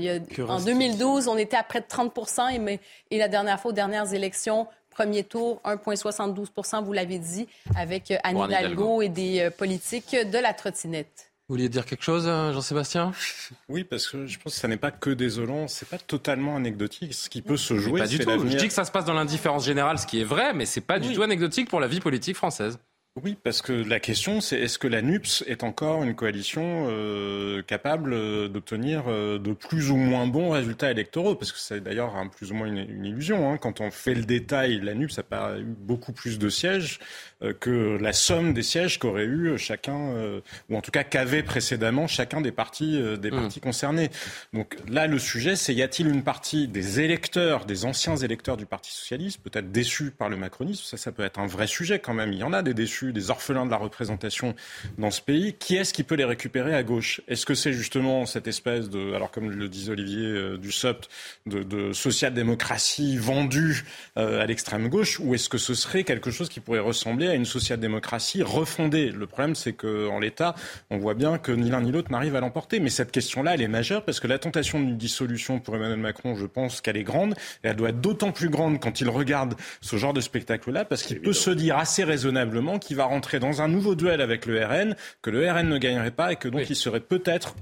en 0.49 0.61
2012, 0.61 1.29
on 1.29 1.37
était 1.37 1.57
à 1.57 1.63
près 1.63 1.81
de 1.81 1.87
30 1.89 2.13
et, 2.53 2.59
mais, 2.59 2.81
et 3.11 3.19
la 3.19 3.29
dernière 3.29 3.61
fois, 3.61 3.71
aux 3.71 3.75
dernières 3.75 4.13
élections, 4.13 4.67
Premier 4.95 5.25
tour, 5.25 5.61
1,72% 5.65 6.85
vous 6.85 6.93
l'avez 6.93 7.19
dit, 7.19 7.49
avec 7.77 8.13
euh, 8.13 8.17
Anne 8.23 8.39
Hidalgo 8.39 9.03
et 9.03 9.09
des 9.09 9.41
euh, 9.41 9.51
politiques 9.51 10.15
de 10.15 10.39
la 10.39 10.55
trottinette. 10.55 11.33
Vous 11.55 11.59
vouliez 11.59 11.69
dire 11.69 11.87
quelque 11.87 12.03
chose, 12.03 12.25
euh, 12.27 12.53
Jean-Sébastien? 12.53 13.13
Oui, 13.69 13.85
parce 13.85 14.09
que 14.09 14.27
je 14.27 14.41
pense 14.41 14.55
que 14.55 14.61
ça 14.61 14.67
n'est 14.67 14.77
pas 14.77 14.91
que 14.91 15.11
désolant, 15.11 15.69
c'est 15.69 15.89
pas 15.89 15.99
totalement 15.99 16.57
anecdotique. 16.57 17.15
Ce 17.15 17.31
qui 17.31 17.43
peut 17.43 17.57
se 17.57 17.79
jouer, 17.79 18.05
c'est 18.09 18.25
l'avenir. 18.25 18.51
Je 18.55 18.59
dis 18.59 18.67
que 18.67 18.75
ça 18.75 18.85
se 18.85 18.91
passe 18.91 19.05
dans 19.05 19.13
l'indifférence 19.15 19.65
générale, 19.65 20.01
ce 20.01 20.07
qui 20.09 20.21
est 20.21 20.25
vrai, 20.25 20.53
mais 20.53 20.67
c'est 20.67 20.81
pas 20.81 20.99
du 20.99 21.15
tout 21.15 21.23
anecdotique 21.23 21.69
pour 21.69 21.79
la 21.79 21.87
vie 21.87 22.01
politique 22.01 22.35
française. 22.35 22.77
Oui, 23.23 23.37
parce 23.41 23.63
que 23.63 23.73
la 23.73 24.01
question, 24.01 24.41
c'est 24.41 24.59
est-ce 24.59 24.77
que 24.77 24.89
la 24.89 25.01
NUPS 25.01 25.45
est 25.47 25.63
encore 25.63 26.03
une 26.03 26.17
coalition 26.17 26.87
euh, 26.89 27.63
capable 27.63 28.13
euh, 28.13 28.49
d'obtenir 28.49 29.05
euh, 29.07 29.39
de 29.39 29.53
plus 29.53 29.93
ou 29.93 29.97
moins 29.97 30.27
bons 30.27 30.51
résultats 30.51 30.91
électoraux? 30.91 31.37
Parce 31.37 31.53
que 31.53 31.59
c'est 31.61 31.81
d'ailleurs 31.81 32.13
plus 32.37 32.51
ou 32.51 32.57
moins 32.57 32.67
une, 32.67 33.05
illusion. 33.07 33.53
Hein. 33.53 33.57
Quand 33.57 33.81
on 33.81 33.93
fait 33.93 34.15
le 34.15 34.25
détail, 34.25 34.81
la 34.81 34.95
NUPS 34.95 35.21
a 35.21 35.23
pas 35.23 35.57
eu 35.57 35.63
beaucoup 35.63 36.13
plus 36.13 36.41
de 36.41 36.49
sièges 36.49 36.99
que 37.61 37.99
la 38.01 38.15
somme 38.15 38.55
des 38.55 38.63
sièges 38.63 38.99
qu'aurait 38.99 39.27
eu 39.27 39.59
chacun, 39.59 40.41
ou 40.71 40.77
en 40.77 40.81
tout 40.81 40.91
cas 40.91 41.05
qu'avait 41.05 41.43
précédemment 41.43 42.07
chacun 42.07 42.41
des 42.41 42.53
partis, 42.53 42.99
des 43.19 43.31
mmh. 43.31 43.37
partis 43.37 43.61
concernés. 43.61 44.09
Donc 44.55 44.77
là, 44.89 45.07
le 45.07 45.19
sujet, 45.19 45.55
c'est 45.55 45.75
y 45.75 45.83
a-t-il 45.83 46.09
une 46.09 46.23
partie 46.23 46.69
des 46.69 47.01
électeurs, 47.01 47.67
des 47.67 47.85
anciens 47.85 48.17
électeurs 48.17 48.57
du 48.57 48.65
Parti 48.65 48.93
socialiste, 48.93 49.43
peut-être 49.43 49.71
déçus 49.71 50.11
par 50.11 50.31
le 50.31 50.37
macronisme? 50.39 50.85
Ça, 50.85 50.97
ça 50.97 51.13
peut 51.13 51.23
être 51.23 51.39
un 51.39 51.47
vrai 51.47 51.67
sujet 51.67 51.99
quand 51.99 52.15
même. 52.15 52.33
Il 52.33 52.39
y 52.39 52.45
en 52.45 52.55
a 52.55 52.63
des 52.63 52.73
déçus 52.73 53.04
des 53.13 53.31
orphelins 53.31 53.67
de 53.67 53.71
la 53.71 53.77
représentation 53.77 54.55
dans 54.99 55.11
ce 55.11 55.21
pays. 55.21 55.55
Qui 55.55 55.77
est-ce 55.77 55.93
qui 55.93 56.03
peut 56.03 56.15
les 56.15 56.25
récupérer 56.25 56.75
à 56.75 56.83
gauche? 56.83 57.21
Est-ce 57.29 57.47
que 57.47 57.55
c'est 57.55 57.73
justement 57.73 58.27
cette 58.27 58.49
espèce 58.49 58.91
de, 58.91 59.15
alors 59.15 59.31
comme 59.31 59.51
le 59.51 59.69
disait 59.69 59.93
Olivier 59.93 60.27
euh, 60.27 60.59
Dussopt, 60.59 61.09
de, 61.47 61.63
de 61.63 61.93
social-démocratie 61.93 63.17
vendue 63.17 63.85
euh, 64.17 64.41
à 64.41 64.47
l'extrême 64.47 64.89
gauche, 64.89 65.21
ou 65.21 65.35
est-ce 65.35 65.49
que 65.49 65.59
ce 65.59 65.75
serait 65.75 66.05
quelque 66.05 66.31
chose 66.31 66.49
qui 66.49 66.61
pourrait 66.61 66.79
ressembler 66.81 67.29
à 67.29 67.35
une 67.35 67.45
social-démocratie 67.45 68.43
refondée? 68.43 69.11
Le 69.11 69.27
problème, 69.27 69.55
c'est 69.55 69.73
qu'en 69.73 70.19
l'état, 70.19 70.55
on 70.91 70.99
voit 70.99 71.15
bien 71.15 71.39
que 71.39 71.53
ni 71.53 71.71
l'un 71.71 71.83
ni 71.83 71.93
l'autre 71.93 72.11
n'arrive 72.11 72.37
à 72.37 72.41
l'emporter. 72.41 72.81
Mais 72.81 72.91
cette 72.91 73.13
question-là, 73.13 73.55
elle 73.55 73.63
est 73.63 73.69
majeure 73.69 74.05
parce 74.05 74.21
que 74.21 74.27
la 74.27 74.39
tentation 74.39 74.81
d'une 74.81 74.97
dissolution 74.97 75.61
pour 75.61 75.77
Emmanuel 75.77 75.99
Macron, 75.99 76.37
je 76.37 76.47
pense 76.47 76.81
qu'elle 76.81 76.97
est 76.97 77.05
grande, 77.05 77.35
et 77.63 77.69
elle 77.69 77.77
doit 77.77 77.91
être 77.91 78.01
d'autant 78.01 78.33
plus 78.33 78.49
grande 78.49 78.81
quand 78.81 79.01
il 79.01 79.09
regarde 79.09 79.55
ce 79.81 79.97
genre 79.97 80.13
de 80.13 80.21
spectacle-là, 80.21 80.85
parce 80.85 81.03
qu'il 81.03 81.21
peut 81.21 81.33
se 81.33 81.51
dire 81.51 81.77
assez 81.77 82.05
raisonnablement 82.05 82.79
qu'il 82.79 82.94
va 82.95 83.05
rentrer 83.05 83.39
dans 83.39 83.63
un 83.63 83.69
nouveau 83.69 83.95
duel 83.95 84.21
avec 84.21 84.47
le 84.47 84.65
RN, 84.65 84.97
que 85.23 85.31
le 85.31 85.51
RN 85.51 85.69
ne 85.69 85.79
gagnerait 85.79 86.11
pas 86.11 86.33
et 86.33 86.37
que 86.37 86.49
donc 86.49 86.69
il 86.69 86.77
serait 86.77 87.01
peut-être 87.01 87.55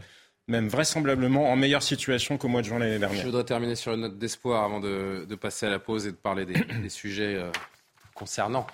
même 0.49 0.69
vraisemblablement 0.69 1.51
en 1.51 1.57
meilleure 1.57 1.83
situation 1.83 2.37
qu'au 2.37 2.49
mois 2.49 2.63
de 2.63 2.67
juin 2.67 2.79
l'année 2.79 2.99
dernière. 2.99 3.21
Je 3.21 3.27
voudrais 3.27 3.45
terminer 3.45 3.77
sur 3.77 3.95
une 3.95 4.01
note 4.01 4.19
d'espoir 4.19 4.65
avant 4.65 4.81
de, 4.81 5.27
passer 5.41 5.67
à 5.67 5.71
la 5.71 5.79
pause 5.79 6.07
et 6.07 6.11
de 6.11 6.17
parler 6.17 6.45
des, 6.83 6.89
sujets 6.89 7.37
euh, 7.37 7.51
concernant 8.15 8.67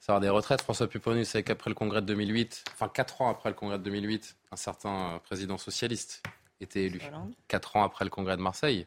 savoir 0.00 0.20
des 0.20 0.28
retraites. 0.28 0.62
François 0.62 0.88
Pupponi, 0.88 1.24
c'est 1.24 1.42
qu'après 1.42 1.70
le 1.70 1.74
congrès 1.74 2.00
de 2.00 2.06
2008, 2.06 2.64
enfin 2.72 2.88
quatre 2.92 3.20
ans 3.20 3.30
après 3.30 3.50
le 3.50 3.54
congrès 3.54 3.78
de 3.78 3.84
2008, 3.84 4.36
un 4.50 4.56
certain 4.56 5.14
euh, 5.14 5.18
président 5.18 5.58
socialiste 5.58 6.22
était 6.60 6.84
élu. 6.84 7.00
Quatre 7.48 7.76
ans 7.76 7.84
après 7.84 8.04
le 8.04 8.10
congrès 8.10 8.36
de 8.36 8.42
Marseille, 8.42 8.86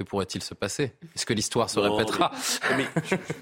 que 0.00 0.04
pourrait-il 0.04 0.42
se 0.42 0.54
passer? 0.54 0.94
Est-ce 1.14 1.26
que 1.26 1.34
l'histoire 1.34 1.68
se 1.68 1.78
répétera? 1.78 2.32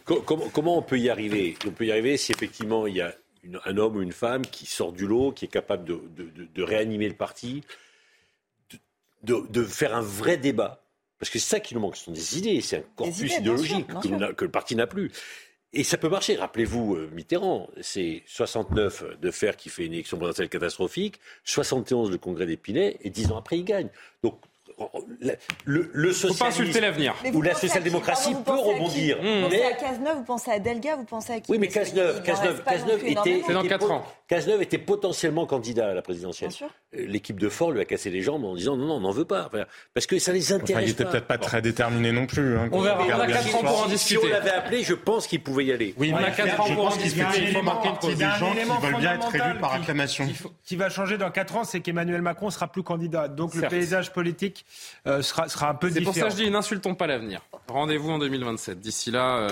comment, 0.04 0.76
on 0.76 0.82
peut 0.82 0.98
y 0.98 1.08
arriver? 1.08 1.56
On 1.64 1.70
peut 1.70 1.86
y 1.86 1.92
arriver 1.92 2.16
si 2.16 2.32
effectivement 2.32 2.88
il 2.88 2.96
y 2.96 3.00
a 3.00 3.14
un 3.64 3.76
homme 3.76 3.96
ou 3.96 4.02
une 4.02 4.12
femme 4.12 4.42
qui 4.42 4.66
sort 4.66 4.92
du 4.92 5.06
lot, 5.06 5.30
qui 5.30 5.44
est 5.44 5.48
capable 5.48 5.84
de, 5.84 6.62
réanimer 6.62 7.08
le 7.08 7.14
parti, 7.14 7.62
de, 9.22 9.62
faire 9.62 9.94
un 9.94 10.00
vrai 10.00 10.36
débat. 10.36 10.82
Parce 11.20 11.30
que 11.30 11.38
c'est 11.38 11.48
ça 11.48 11.60
qui 11.60 11.74
nous 11.74 11.80
manque, 11.80 11.96
ce 11.96 12.06
sont 12.06 12.12
des 12.12 12.38
idées, 12.38 12.60
c'est 12.60 12.78
un 12.78 12.84
corpus 12.96 13.36
idéologique 13.36 13.86
que 14.36 14.44
le 14.44 14.50
parti 14.50 14.74
n'a 14.74 14.88
plus. 14.88 15.12
Et 15.72 15.84
ça 15.84 15.98
peut 15.98 16.08
marcher. 16.08 16.34
Rappelez-vous 16.34 16.94
euh, 16.94 17.10
Mitterrand, 17.12 17.68
c'est 17.82 18.22
69 18.26 19.20
de 19.20 19.30
fer 19.30 19.56
qui 19.56 19.68
fait 19.68 19.84
une 19.84 19.92
élection 19.92 20.16
présidentielle 20.16 20.48
catastrophique, 20.48 21.20
71 21.44 22.10
le 22.10 22.16
congrès 22.16 22.46
d'Épinay, 22.46 22.96
et 23.02 23.10
10 23.10 23.32
ans 23.32 23.36
après 23.36 23.58
il 23.58 23.64
gagne. 23.64 23.90
Donc 24.22 24.40
le, 25.64 25.90
le 25.92 26.12
Faut 26.12 26.34
pas 26.34 26.46
insulter 26.46 26.80
l'avenir. 26.80 27.14
Ou 27.32 27.42
la 27.42 27.54
social-démocratie 27.54 28.34
peut 28.44 28.52
rebondir. 28.52 29.18
Vous 29.20 29.42
pensez 29.42 29.62
à 29.62 29.72
Cazeneuve, 29.72 30.16
vous 30.16 30.24
pensez 30.24 30.50
à 30.50 30.58
Delga, 30.58 30.96
vous 30.96 31.04
pensez 31.04 31.32
à 31.32 31.40
qui 31.40 31.50
Oui, 31.50 31.58
mais 31.58 31.68
Cazeneuve, 31.68 32.22
Cazeneuve, 32.22 32.62
Cazeneuve 32.64 33.04
était, 33.04 33.42
dans 33.52 33.62
4 33.62 33.90
ans. 33.90 34.04
Cazeneuve 34.28 34.62
était 34.62 34.78
potentiellement 34.78 35.46
candidat 35.46 35.88
à 35.88 35.94
la 35.94 36.02
présidentielle. 36.02 36.50
Euh, 36.94 37.06
l'équipe 37.06 37.40
de 37.40 37.48
Fort 37.48 37.70
lui 37.70 37.80
a 37.80 37.84
cassé 37.84 38.10
les 38.10 38.22
jambes 38.22 38.44
en 38.44 38.54
disant 38.54 38.76
non, 38.76 38.86
non, 38.86 38.94
on 38.96 39.00
n'en 39.00 39.10
veut 39.10 39.24
pas. 39.24 39.50
Parce 39.94 40.06
que 40.06 40.18
ça 40.18 40.32
les 40.32 40.52
intéresse. 40.52 40.76
Enfin, 40.76 40.82
il 40.82 40.88
n'était 40.88 41.04
peut-être 41.04 41.26
pas 41.26 41.38
très 41.38 41.62
déterminé 41.62 42.12
non 42.12 42.26
plus. 42.26 42.58
Hein, 42.58 42.68
on 42.72 42.80
verra. 42.80 43.04
On 43.04 43.20
a 43.20 43.26
4 43.26 43.54
ans 43.56 43.60
pour 43.60 43.82
en 43.82 43.86
discuter. 43.86 44.20
Si 44.20 44.26
on 44.26 44.30
l'avait 44.30 44.50
appelé, 44.50 44.82
je 44.82 44.94
pense 44.94 45.26
qu'il 45.26 45.42
pouvait 45.42 45.64
y 45.64 45.72
aller. 45.72 45.94
Oui, 45.96 46.12
on 46.14 46.18
a 46.18 46.30
4 46.30 46.60
ans 46.60 46.74
pour 46.74 46.86
en 46.86 46.96
discuter. 46.96 47.42
Il 47.42 47.52
faut 47.54 47.62
marquer 47.62 47.88
une 48.02 48.14
des 48.14 48.24
gens 48.24 48.52
qui 48.52 48.86
veulent 48.86 49.00
bien 49.00 49.14
être 49.14 49.34
élus 49.34 49.58
par 49.60 49.72
acclamation. 49.74 50.28
Ce 50.28 50.68
qui 50.68 50.76
va 50.76 50.90
changer 50.90 51.18
dans 51.18 51.30
4 51.30 51.56
ans, 51.56 51.64
c'est 51.64 51.80
qu'Emmanuel 51.80 52.22
Macron 52.22 52.50
sera 52.50 52.68
plus 52.68 52.82
candidat. 52.82 53.28
Donc 53.28 53.54
le 53.54 53.68
paysage 53.68 54.12
politique 54.12 54.57
euh, 55.06 55.22
sera 55.22 55.48
sera 55.48 55.70
un 55.70 55.74
peu 55.74 55.90
C'est 55.90 56.00
pour 56.02 56.14
ça 56.14 56.22
que 56.22 56.30
je 56.30 56.36
dis 56.36 56.50
n'insultons 56.50 56.94
pas 56.94 57.06
l'avenir. 57.06 57.40
Rendez-vous 57.68 58.10
en 58.10 58.18
2027. 58.18 58.80
D'ici 58.80 59.10
là, 59.10 59.36
euh, 59.36 59.48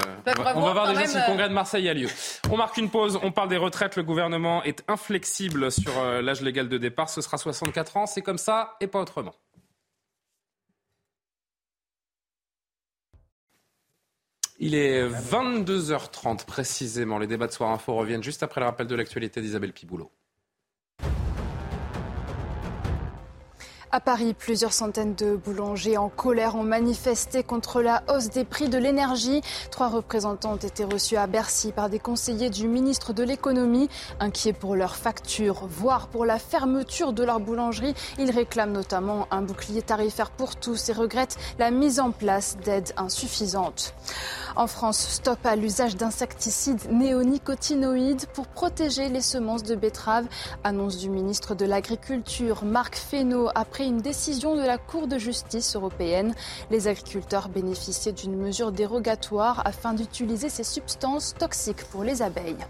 on 0.55 0.63
va, 0.63 0.73
voir 0.73 0.89
déjà 0.89 1.07
si 1.07 1.17
le 1.17 1.27
congrès 1.27 1.49
de 1.49 1.53
euh, 1.53 1.55
Marseille 1.55 1.89
a 1.89 1.95
lieu. 1.95 2.09
On 2.51 2.57
marque 2.57 2.79
une 2.79 2.91
pause, 2.91 3.19
on 3.23 3.31
parle 3.31 3.51
des 3.51 3.59
retraites. 3.59 3.97
Le 3.97 4.03
gouvernement 4.03 4.63
est 4.65 4.83
inflexible 4.89 5.71
sur 5.71 5.99
euh, 5.99 6.23
l'âge 6.23 6.41
légal 6.41 6.69
de 6.69 6.79
départ. 6.79 7.11
Ce 7.11 7.21
sera 7.21 7.37
64 7.37 7.97
ans. 7.99 8.07
C'est 8.07 8.23
comme 8.23 8.39
ça 8.39 8.77
et 8.81 8.87
pas 8.87 9.01
autrement. 9.01 9.35
Il 14.59 14.75
est 14.75 15.07
22h30 15.07 16.47
précisément. 16.47 17.19
Les 17.19 17.27
débats 17.27 17.49
de 17.49 17.53
Soir 17.53 17.71
Info 17.71 17.95
reviennent 17.95 18.23
juste 18.23 18.43
après 18.43 18.63
le 18.63 18.67
rappel 18.67 18.87
de 18.87 18.95
l'actualité 18.95 19.43
d'Isabelle 19.43 19.75
Piboulot. 19.75 20.11
À 23.93 24.01
Paris, 24.01 24.35
plusieurs 24.35 24.73
centaines 24.73 25.15
de 25.15 25.37
boulangers 25.37 25.97
en 25.97 26.09
colère 26.09 26.57
ont 26.57 26.65
manifesté 26.65 27.45
contre 27.45 27.81
la 27.81 28.03
hausse 28.09 28.31
des 28.31 28.45
prix 28.45 28.69
de 28.69 28.79
l'énergie. 28.79 29.43
Trois 29.71 29.89
représentants 29.89 30.55
ont 30.55 30.57
été 30.57 30.85
reçus 30.85 31.17
à 31.17 31.29
Bercy 31.29 31.71
par 31.71 31.89
des 31.89 32.01
conseillers 32.01 32.51
du 32.51 32.67
ministre 32.67 33.13
de 33.13 33.23
l'économie. 33.23 33.89
Inquiets 34.19 34.53
pour 34.53 34.75
leurs 34.75 34.97
factures, 34.97 35.69
voire 35.69 36.09
pour 36.09 36.27
la 36.27 36.41
fermeture 36.41 37.13
de 37.13 37.23
leur 37.23 37.39
boulangerie, 37.39 37.95
ils 38.19 38.33
réclament 38.33 38.73
notamment 38.73 39.29
un 39.31 39.43
bouclier 39.43 39.83
tarifaire 39.83 40.31
pour 40.31 40.57
tous 40.57 40.89
et 40.89 40.93
regrettent 40.93 41.39
la 41.61 41.71
mise 41.71 42.01
en 42.01 42.11
place 42.11 42.57
d'aides 42.65 42.93
insuffisantes. 42.97 43.95
En 44.57 44.67
France, 44.67 44.99
stop 44.99 45.45
à 45.45 45.55
l'usage 45.55 45.97
d'insecticides 45.97 46.91
néonicotinoïdes 46.91 48.25
pour 48.33 48.47
protéger 48.47 49.11
les 49.11 49.21
semences 49.21 49.63
de 49.63 49.75
betteraves. 49.75 50.27
Annonce 50.65 50.97
du 50.97 51.11
ministre 51.11 51.55
de 51.55 51.67
l'Agriculture, 51.67 52.65
Marc 52.65 52.97
Fesneau, 52.97 53.51
après 53.55 53.76
une 53.85 54.01
décision 54.01 54.57
de 54.57 54.63
la 54.63 54.79
Cour 54.79 55.07
de 55.07 55.19
justice 55.19 55.77
européenne. 55.77 56.35
Les 56.71 56.89
agriculteurs 56.89 57.49
bénéficiaient 57.49 58.13
d'une 58.13 58.37
mesure 58.37 58.73
dérogatoire 58.73 59.63
afin 59.67 59.93
d'utiliser 59.93 60.49
ces 60.49 60.65
substances 60.65 61.35
toxiques 61.35 61.85
pour 61.85 62.03
les 62.05 62.23
abeilles. 62.23 62.65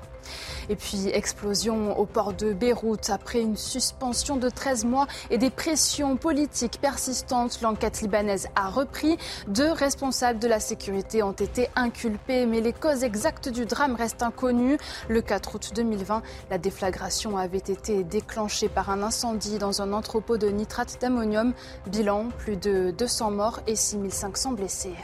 Et 0.68 0.76
puis, 0.76 1.08
explosion 1.08 1.98
au 1.98 2.06
port 2.06 2.32
de 2.32 2.52
Beyrouth 2.52 3.10
après 3.10 3.40
une 3.40 3.56
suspension 3.56 4.36
de 4.36 4.48
13 4.48 4.84
mois 4.84 5.06
et 5.30 5.38
des 5.38 5.50
pressions 5.50 6.16
politiques 6.16 6.80
persistantes. 6.80 7.60
L'enquête 7.62 8.00
libanaise 8.00 8.48
a 8.56 8.68
repris. 8.68 9.16
Deux 9.48 9.70
responsables 9.70 10.38
de 10.38 10.48
la 10.48 10.60
sécurité 10.60 11.22
ont 11.22 11.32
été 11.32 11.68
inculpés, 11.76 12.46
mais 12.46 12.60
les 12.60 12.72
causes 12.72 13.04
exactes 13.04 13.48
du 13.48 13.66
drame 13.66 13.94
restent 13.94 14.22
inconnues. 14.22 14.78
Le 15.08 15.22
4 15.22 15.54
août 15.54 15.72
2020, 15.74 16.22
la 16.50 16.58
déflagration 16.58 17.36
avait 17.36 17.58
été 17.58 18.02
déclenchée 18.02 18.68
par 18.68 18.90
un 18.90 19.02
incendie 19.02 19.58
dans 19.58 19.82
un 19.82 19.92
entrepôt 19.92 20.36
de 20.36 20.48
nitrate 20.48 20.95
d'ammonium. 21.00 21.52
Bilan, 21.86 22.28
plus 22.38 22.56
de 22.56 22.90
200 22.90 23.30
morts 23.30 23.60
et 23.66 23.76
6500 23.76 24.52
blessés. 24.52 24.94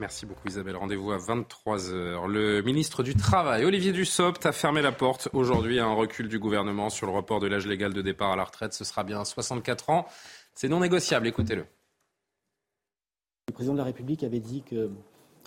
Merci 0.00 0.26
beaucoup 0.26 0.46
Isabelle. 0.46 0.76
Rendez-vous 0.76 1.10
à 1.10 1.18
23h. 1.18 2.28
Le 2.28 2.62
ministre 2.62 3.02
du 3.02 3.16
Travail, 3.16 3.64
Olivier 3.64 3.90
Dussopt, 3.90 4.46
a 4.46 4.52
fermé 4.52 4.80
la 4.80 4.92
porte 4.92 5.28
aujourd'hui 5.32 5.80
à 5.80 5.86
un 5.86 5.94
recul 5.94 6.28
du 6.28 6.38
gouvernement 6.38 6.88
sur 6.88 7.08
le 7.08 7.12
report 7.12 7.40
de 7.40 7.48
l'âge 7.48 7.66
légal 7.66 7.92
de 7.92 8.00
départ 8.00 8.30
à 8.30 8.36
la 8.36 8.44
retraite. 8.44 8.74
Ce 8.74 8.84
sera 8.84 9.02
bien 9.02 9.24
64 9.24 9.90
ans. 9.90 10.06
C'est 10.54 10.68
non 10.68 10.78
négociable. 10.78 11.26
Écoutez-le. 11.26 11.66
Le 13.48 13.52
président 13.52 13.72
de 13.72 13.78
la 13.78 13.84
République 13.84 14.22
avait 14.22 14.38
dit 14.38 14.62
que, 14.62 14.88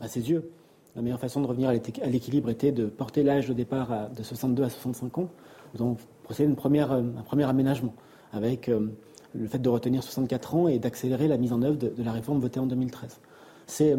à 0.02 0.10
ses 0.10 0.30
yeux, 0.30 0.52
la 0.98 1.02
meilleure 1.02 1.20
façon 1.20 1.40
de 1.40 1.48
revenir 1.48 1.70
à 1.70 1.74
l'équilibre 2.08 2.50
était 2.50 2.74
de 2.74 2.88
porter 2.88 3.24
l'âge 3.24 3.48
de 3.48 3.54
départ 3.54 4.10
de 4.10 4.22
62 4.22 4.64
à 4.64 4.70
65 4.70 5.18
ans. 5.18 5.30
Nous 5.74 5.82
avons 5.82 5.98
procédé 6.24 6.48
à 6.48 6.50
une 6.50 6.58
première, 6.58 6.92
un 6.92 7.24
premier 7.24 7.46
aménagement 7.46 7.96
avec 8.32 8.68
le 8.68 9.48
fait 9.48 9.60
de 9.60 9.70
retenir 9.70 10.04
64 10.04 10.56
ans 10.56 10.68
et 10.68 10.80
d'accélérer 10.80 11.28
la 11.28 11.38
mise 11.38 11.54
en 11.54 11.62
œuvre 11.62 11.78
de, 11.78 12.04
la 12.04 12.12
réforme 12.12 12.40
votée 12.40 12.60
en 12.60 12.66
2013. 12.66 13.20
C'est 13.68 13.94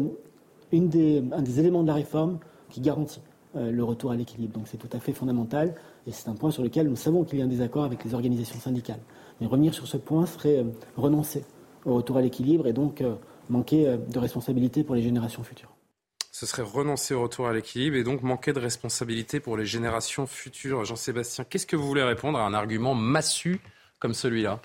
un 0.73 0.81
des 0.81 1.59
éléments 1.59 1.83
de 1.83 1.87
la 1.87 1.93
réforme 1.93 2.39
qui 2.69 2.81
garantit 2.81 3.21
le 3.55 3.83
retour 3.83 4.11
à 4.11 4.15
l'équilibre. 4.15 4.53
Donc 4.53 4.67
c'est 4.67 4.77
tout 4.77 4.89
à 4.91 4.99
fait 4.99 5.13
fondamental 5.13 5.75
et 6.07 6.11
c'est 6.11 6.29
un 6.29 6.35
point 6.35 6.51
sur 6.51 6.63
lequel 6.63 6.87
nous 6.87 6.95
savons 6.95 7.23
qu'il 7.23 7.39
y 7.39 7.41
a 7.41 7.45
un 7.45 7.47
désaccord 7.47 7.83
avec 7.83 8.03
les 8.03 8.13
organisations 8.13 8.59
syndicales. 8.59 9.01
Mais 9.39 9.47
revenir 9.47 9.73
sur 9.73 9.87
ce 9.87 9.97
point 9.97 10.25
serait 10.25 10.65
renoncer 10.97 11.45
au 11.85 11.95
retour 11.95 12.17
à 12.17 12.21
l'équilibre 12.21 12.67
et 12.67 12.73
donc 12.73 13.03
manquer 13.49 13.97
de 13.97 14.19
responsabilité 14.19 14.83
pour 14.83 14.95
les 14.95 15.01
générations 15.01 15.43
futures 15.43 15.73
ce 16.33 16.47
serait 16.47 16.63
renoncer 16.63 17.13
au 17.13 17.21
retour 17.21 17.47
à 17.47 17.53
l'équilibre 17.53 17.95
et 17.95 18.03
donc 18.03 18.23
manquer 18.23 18.53
de 18.53 18.59
responsabilité 18.59 19.39
pour 19.39 19.55
les 19.55 19.67
générations 19.67 20.25
futures. 20.25 20.83
Jean-Sébastien, 20.83 21.45
qu'est-ce 21.47 21.67
que 21.67 21.75
vous 21.75 21.87
voulez 21.87 22.01
répondre 22.01 22.39
à 22.39 22.45
un 22.45 22.55
argument 22.55 22.95
massu 22.95 23.61
comme 24.03 24.13
celui-là 24.13 24.59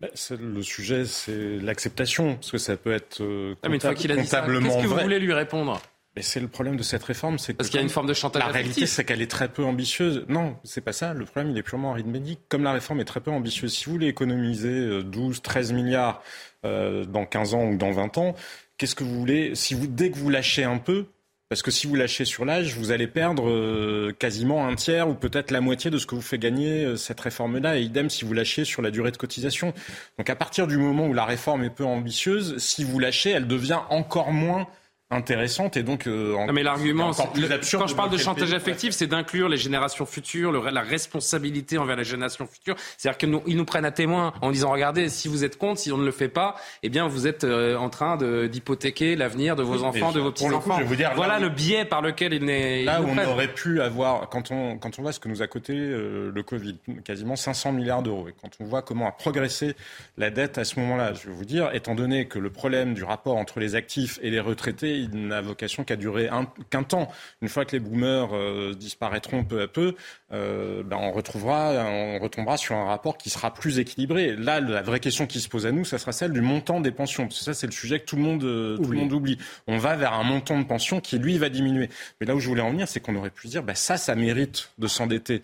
ben, 0.00 0.10
le 0.40 0.62
sujet, 0.62 1.04
c'est 1.04 1.58
l'acceptation, 1.58 2.34
parce 2.34 2.50
que 2.50 2.58
ça 2.58 2.76
peut 2.76 2.92
être 2.92 3.20
euh, 3.20 3.54
ah, 3.62 3.68
qu'est-ce 3.68 4.34
que 4.34 4.86
vous 4.88 4.98
voulez 4.98 5.20
lui 5.20 5.32
répondre? 5.32 5.80
Mais 6.16 6.22
c'est 6.22 6.40
le 6.40 6.48
problème 6.48 6.74
de 6.74 6.82
cette 6.82 7.04
réforme, 7.04 7.38
c'est 7.38 7.54
parce 7.54 7.70
qu'il 7.70 7.76
y 7.76 7.80
a 7.80 7.84
une 7.84 7.88
forme 7.88 8.08
de 8.08 8.12
chantage. 8.12 8.42
La 8.42 8.48
réalité, 8.48 8.86
c'est 8.86 9.04
qu'elle 9.04 9.22
est 9.22 9.30
très 9.30 9.46
peu 9.46 9.64
ambitieuse. 9.64 10.24
Non, 10.28 10.56
c'est 10.64 10.80
pas 10.80 10.92
ça. 10.92 11.14
Le 11.14 11.24
problème, 11.24 11.52
il 11.52 11.58
est 11.58 11.62
purement 11.62 11.92
arithmétique. 11.92 12.40
Comme 12.48 12.64
la 12.64 12.72
réforme 12.72 12.98
est 12.98 13.04
très 13.04 13.20
peu 13.20 13.30
ambitieuse, 13.30 13.72
si 13.72 13.84
vous 13.84 13.92
voulez 13.92 14.08
économiser 14.08 15.04
12, 15.04 15.36
euh, 15.36 15.40
13 15.40 15.72
milliards 15.72 16.20
euh, 16.66 17.04
dans 17.04 17.24
15 17.24 17.54
ans 17.54 17.66
ou 17.66 17.76
dans 17.76 17.92
20 17.92 18.18
ans, 18.18 18.34
qu'est-ce 18.78 18.96
que 18.96 19.04
vous 19.04 19.16
voulez? 19.20 19.54
Si 19.54 19.74
vous 19.74 19.86
dès 19.86 20.10
que 20.10 20.18
vous 20.18 20.28
lâchez 20.28 20.64
un 20.64 20.78
peu, 20.78 21.06
parce 21.52 21.60
que 21.60 21.70
si 21.70 21.86
vous 21.86 21.96
lâchez 21.96 22.24
sur 22.24 22.46
l'âge, 22.46 22.78
vous 22.78 22.92
allez 22.92 23.06
perdre 23.06 23.46
euh, 23.46 24.10
quasiment 24.18 24.66
un 24.66 24.74
tiers 24.74 25.06
ou 25.06 25.12
peut-être 25.12 25.50
la 25.50 25.60
moitié 25.60 25.90
de 25.90 25.98
ce 25.98 26.06
que 26.06 26.14
vous 26.14 26.22
fait 26.22 26.38
gagner 26.38 26.86
euh, 26.86 26.96
cette 26.96 27.20
réforme-là. 27.20 27.76
Et 27.76 27.82
idem 27.82 28.08
si 28.08 28.24
vous 28.24 28.32
lâchez 28.32 28.64
sur 28.64 28.80
la 28.80 28.90
durée 28.90 29.10
de 29.10 29.18
cotisation. 29.18 29.74
Donc 30.16 30.30
à 30.30 30.34
partir 30.34 30.66
du 30.66 30.78
moment 30.78 31.06
où 31.06 31.12
la 31.12 31.26
réforme 31.26 31.62
est 31.62 31.68
peu 31.68 31.84
ambitieuse, 31.84 32.56
si 32.56 32.84
vous 32.84 32.98
lâchez, 32.98 33.32
elle 33.32 33.46
devient 33.46 33.80
encore 33.90 34.32
moins 34.32 34.66
intéressante 35.12 35.76
et 35.76 35.82
donc 35.82 36.06
euh, 36.06 36.34
non, 36.46 36.52
mais 36.52 36.62
l'argument 36.62 37.12
quand 37.12 37.86
je 37.86 37.94
parle 37.94 38.10
de 38.10 38.16
chantage 38.16 38.52
affectif 38.52 38.92
c'est 38.92 39.06
d'inclure 39.06 39.48
les 39.48 39.56
générations 39.56 40.06
futures 40.06 40.52
le, 40.52 40.70
la 40.70 40.80
responsabilité 40.80 41.78
envers 41.78 41.96
les 41.96 42.04
générations 42.04 42.46
futures 42.46 42.76
c'est-à-dire 42.96 43.18
qu'ils 43.18 43.30
nous, 43.30 43.42
ils 43.46 43.56
nous 43.56 43.64
prennent 43.64 43.84
à 43.84 43.90
témoin 43.90 44.32
en 44.40 44.50
disant 44.50 44.70
regardez 44.70 45.08
si 45.08 45.28
vous 45.28 45.44
êtes 45.44 45.58
contre 45.58 45.80
si 45.80 45.92
on 45.92 45.98
ne 45.98 46.04
le 46.04 46.12
fait 46.12 46.28
pas 46.28 46.56
eh 46.82 46.88
bien 46.88 47.06
vous 47.06 47.26
êtes 47.26 47.44
euh, 47.44 47.76
en 47.76 47.90
train 47.90 48.16
d'hypothéquer 48.16 49.16
l'avenir 49.16 49.56
de 49.56 49.62
vos 49.62 49.84
enfants 49.84 50.12
de 50.12 50.20
vos 50.20 50.32
petits 50.32 50.46
enfants 50.46 50.80
voilà 51.14 51.38
le 51.38 51.48
biais 51.48 51.84
par 51.84 52.02
lequel 52.02 52.32
il 52.32 52.44
n'est 52.44 52.84
là 52.84 53.02
où 53.02 53.06
on 53.06 53.18
aurait 53.18 53.52
pu 53.52 53.80
avoir 53.80 54.28
quand 54.28 54.50
on 54.50 54.78
quand 54.78 54.98
on 54.98 55.02
voit 55.02 55.12
ce 55.12 55.20
que 55.20 55.28
nous 55.28 55.42
a 55.42 55.46
coûté 55.46 55.74
euh, 55.76 56.30
le 56.34 56.42
Covid 56.42 56.76
quasiment 57.04 57.36
500 57.36 57.72
milliards 57.72 58.02
d'euros. 58.02 58.28
Et 58.28 58.34
quand 58.40 58.50
on 58.60 58.64
voit 58.64 58.82
comment 58.82 59.08
a 59.08 59.12
progressé 59.12 59.74
la 60.16 60.30
dette 60.30 60.58
à 60.58 60.64
ce 60.64 60.78
moment-là 60.80 61.12
je 61.14 61.28
vais 61.28 61.34
vous 61.34 61.44
dire 61.44 61.70
étant 61.74 61.94
donné 61.94 62.26
que 62.26 62.38
le 62.38 62.50
problème 62.50 62.94
du 62.94 63.04
rapport 63.04 63.36
entre 63.36 63.60
les 63.60 63.74
actifs 63.74 64.18
et 64.22 64.30
les 64.30 64.40
retraités 64.40 65.01
il 65.02 65.26
n'a 65.26 65.40
vocation 65.40 65.84
qu'à 65.84 65.96
durer 65.96 66.30
qu'un 66.70 66.82
temps. 66.82 67.10
Une 67.40 67.48
fois 67.48 67.64
que 67.64 67.72
les 67.72 67.80
boomers 67.80 68.30
euh, 68.32 68.74
disparaîtront 68.74 69.44
peu 69.44 69.62
à 69.62 69.68
peu, 69.68 69.94
euh, 70.32 70.82
ben 70.82 70.96
on 70.96 71.12
retrouvera, 71.12 71.72
on 71.86 72.18
retombera 72.18 72.56
sur 72.56 72.74
un 72.74 72.86
rapport 72.86 73.18
qui 73.18 73.30
sera 73.30 73.52
plus 73.52 73.78
équilibré. 73.78 74.36
Là, 74.36 74.60
la 74.60 74.82
vraie 74.82 75.00
question 75.00 75.26
qui 75.26 75.40
se 75.40 75.48
pose 75.48 75.66
à 75.66 75.72
nous, 75.72 75.84
ça 75.84 75.98
sera 75.98 76.12
celle 76.12 76.32
du 76.32 76.40
montant 76.40 76.80
des 76.80 76.92
pensions. 76.92 77.24
Parce 77.24 77.38
que 77.38 77.44
ça, 77.44 77.54
c'est 77.54 77.66
le 77.66 77.72
sujet 77.72 78.00
que 78.00 78.06
tout 78.06 78.16
le 78.16 78.22
monde, 78.22 78.44
euh, 78.44 78.76
tout 78.76 78.90
le 78.90 78.98
monde 78.98 79.12
oublie. 79.12 79.38
On 79.66 79.78
va 79.78 79.96
vers 79.96 80.14
un 80.14 80.24
montant 80.24 80.58
de 80.58 80.64
pension 80.64 81.00
qui, 81.00 81.18
lui, 81.18 81.38
va 81.38 81.48
diminuer. 81.48 81.88
Mais 82.20 82.26
là 82.26 82.34
où 82.34 82.40
je 82.40 82.48
voulais 82.48 82.62
en 82.62 82.70
venir, 82.70 82.88
c'est 82.88 83.00
qu'on 83.00 83.16
aurait 83.16 83.30
pu 83.30 83.48
dire, 83.48 83.62
ben 83.62 83.74
ça, 83.74 83.96
ça 83.96 84.14
mérite 84.14 84.70
de 84.78 84.86
s'endetter. 84.86 85.42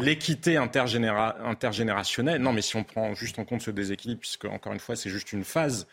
L'équité 0.00 0.56
intergénérationnelle. 0.56 2.40
Non, 2.40 2.52
mais 2.52 2.62
si 2.62 2.76
on 2.76 2.84
prend 2.84 3.14
juste 3.14 3.38
en 3.38 3.44
compte 3.44 3.62
ce 3.62 3.70
déséquilibre, 3.70 4.20
puisque 4.20 4.44
encore 4.46 4.72
une 4.72 4.80
fois, 4.80 4.96
c'est 4.96 5.10
juste 5.10 5.32
une 5.32 5.44
phase 5.44 5.86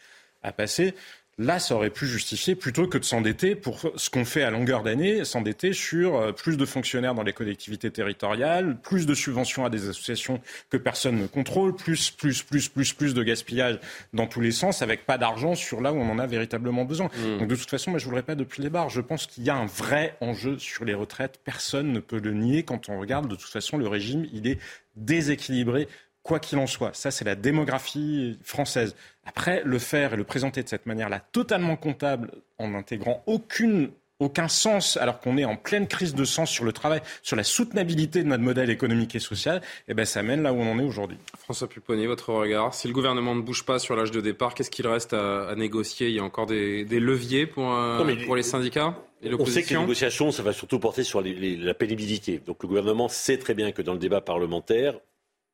à 0.44 0.52
passer. 0.52 0.96
Là, 1.42 1.58
ça 1.58 1.74
aurait 1.74 1.90
pu 1.90 2.06
justifier 2.06 2.54
plutôt 2.54 2.86
que 2.86 3.00
de 3.00 3.04
s'endetter 3.04 3.56
pour 3.56 3.80
ce 3.96 4.12
qu'on 4.12 4.26
fait 4.26 4.44
à 4.44 4.52
longueur 4.52 4.84
d'année, 4.84 5.26
s'endetter 5.26 5.74
sur 5.74 6.16
euh, 6.16 6.32
plus 6.32 6.56
de 6.56 6.66
fonctionnaires 6.66 7.16
dans 7.16 7.24
les 7.24 7.34
collectivités 7.34 7.90
territoriales, 7.90 8.78
plus 8.80 9.08
de 9.08 9.16
subventions 9.16 9.66
à 9.66 9.72
des 9.72 9.90
associations 9.90 10.40
que 10.70 10.78
personne 10.78 11.20
ne 11.20 11.26
contrôle, 11.26 11.76
plus, 11.76 12.12
plus, 12.12 12.44
plus, 12.44 12.70
plus, 12.70 12.94
plus 12.94 13.16
de 13.16 13.24
gaspillage 13.24 13.80
dans 14.14 14.28
tous 14.28 14.40
les 14.40 14.52
sens, 14.52 14.84
avec 14.84 15.08
pas 15.08 15.18
d'argent 15.18 15.56
sur 15.56 15.82
là 15.82 15.92
où 15.92 15.98
on 15.98 16.12
en 16.12 16.20
a 16.20 16.28
véritablement 16.28 16.86
besoin. 16.86 17.08
Mmh. 17.08 17.40
Donc 17.40 17.48
de 17.48 17.56
toute 17.56 17.72
façon, 17.72 17.90
moi 17.90 17.98
je 17.98 18.06
vous 18.06 18.12
le 18.12 18.18
répète 18.18 18.38
depuis 18.38 18.62
les 18.62 18.70
barres, 18.70 18.90
je 18.90 19.02
pense 19.02 19.26
qu'il 19.26 19.44
y 19.44 19.50
a 19.50 19.56
un 19.56 19.66
vrai 19.66 20.16
enjeu 20.22 20.60
sur 20.60 20.86
les 20.86 20.94
retraites. 20.94 21.40
Personne 21.44 21.92
ne 21.92 22.00
peut 22.00 22.20
le 22.20 22.34
nier 22.34 22.62
quand 22.62 22.88
on 22.88 23.00
regarde. 23.00 23.28
De 23.28 23.36
toute 23.36 23.50
façon, 23.50 23.78
le 23.78 23.88
régime, 23.88 24.28
il 24.32 24.46
est 24.46 24.60
déséquilibré 24.96 25.88
quoi 26.24 26.40
qu'il 26.40 26.58
en 26.60 26.68
soit. 26.68 26.94
Ça, 26.94 27.12
c'est 27.12 27.26
la 27.26 27.36
démographie 27.36 28.38
française. 28.44 28.96
Après, 29.26 29.62
le 29.66 29.80
faire 29.80 30.14
et 30.14 30.18
le 30.18 30.24
présenter 30.24 30.64
de 30.64 30.70
cette 30.70 30.86
manière-là, 30.86 31.20
totalement 31.32 31.76
comptable, 31.76 32.32
en 32.58 32.70
n'intégrant 32.70 33.24
aucune 33.26 33.92
aucun 34.22 34.48
sens, 34.48 34.98
alors 34.98 35.20
qu'on 35.20 35.36
est 35.38 35.46
en 35.46 35.56
pleine 35.56 35.88
crise 35.88 36.14
de 36.14 36.26
sens 36.26 36.50
sur 36.52 36.64
le 36.64 36.72
travail, 36.72 37.02
sur 37.24 37.36
la 37.36 37.44
soutenabilité 37.44 38.22
de 38.22 38.28
notre 38.28 38.44
modèle 38.44 38.70
économique 38.70 39.16
et 39.16 39.20
social, 39.20 39.62
eh 39.88 39.96
ben 39.96 40.06
ça 40.06 40.22
mène 40.22 40.44
là 40.44 40.54
où 40.54 40.58
on 40.58 40.72
en 40.72 40.78
est 40.78 40.84
aujourd'hui. 40.84 41.18
François 41.40 41.68
Pupponi, 41.68 42.06
votre 42.06 42.32
regard. 42.32 42.76
Si 42.76 42.88
le 42.88 42.94
gouvernement 42.94 43.34
ne 43.34 43.42
bouge 43.42 43.66
pas 43.66 43.80
sur 43.80 43.96
l'âge 43.96 44.12
de 44.12 44.22
départ, 44.22 44.54
qu'est-ce 44.54 44.70
qu'il 44.70 44.86
reste 44.86 45.14
à, 45.14 45.56
négocier? 45.58 46.10
Il 46.10 46.14
y 46.14 46.20
a 46.20 46.24
encore 46.24 46.46
des, 46.46 46.86
leviers 46.86 47.48
pour, 47.48 47.74
euh, 47.74 48.16
pour 48.26 48.36
les 48.36 48.44
syndicats 48.44 48.96
et 49.24 49.34
On 49.34 49.46
sait 49.46 49.64
que 49.64 49.70
les 49.70 49.80
négociations, 49.80 50.32
ça 50.32 50.42
va 50.42 50.54
surtout 50.54 50.80
porter 50.80 51.04
sur 51.04 51.22
la 51.22 51.74
pénibilité. 51.74 52.40
Donc 52.46 52.64
le 52.64 52.68
gouvernement 52.68 53.08
sait 53.08 53.38
très 53.38 53.54
bien 53.54 53.72
que 53.72 53.82
dans 53.82 53.94
le 53.94 54.00
débat 54.00 54.22
parlementaire, 54.22 55.00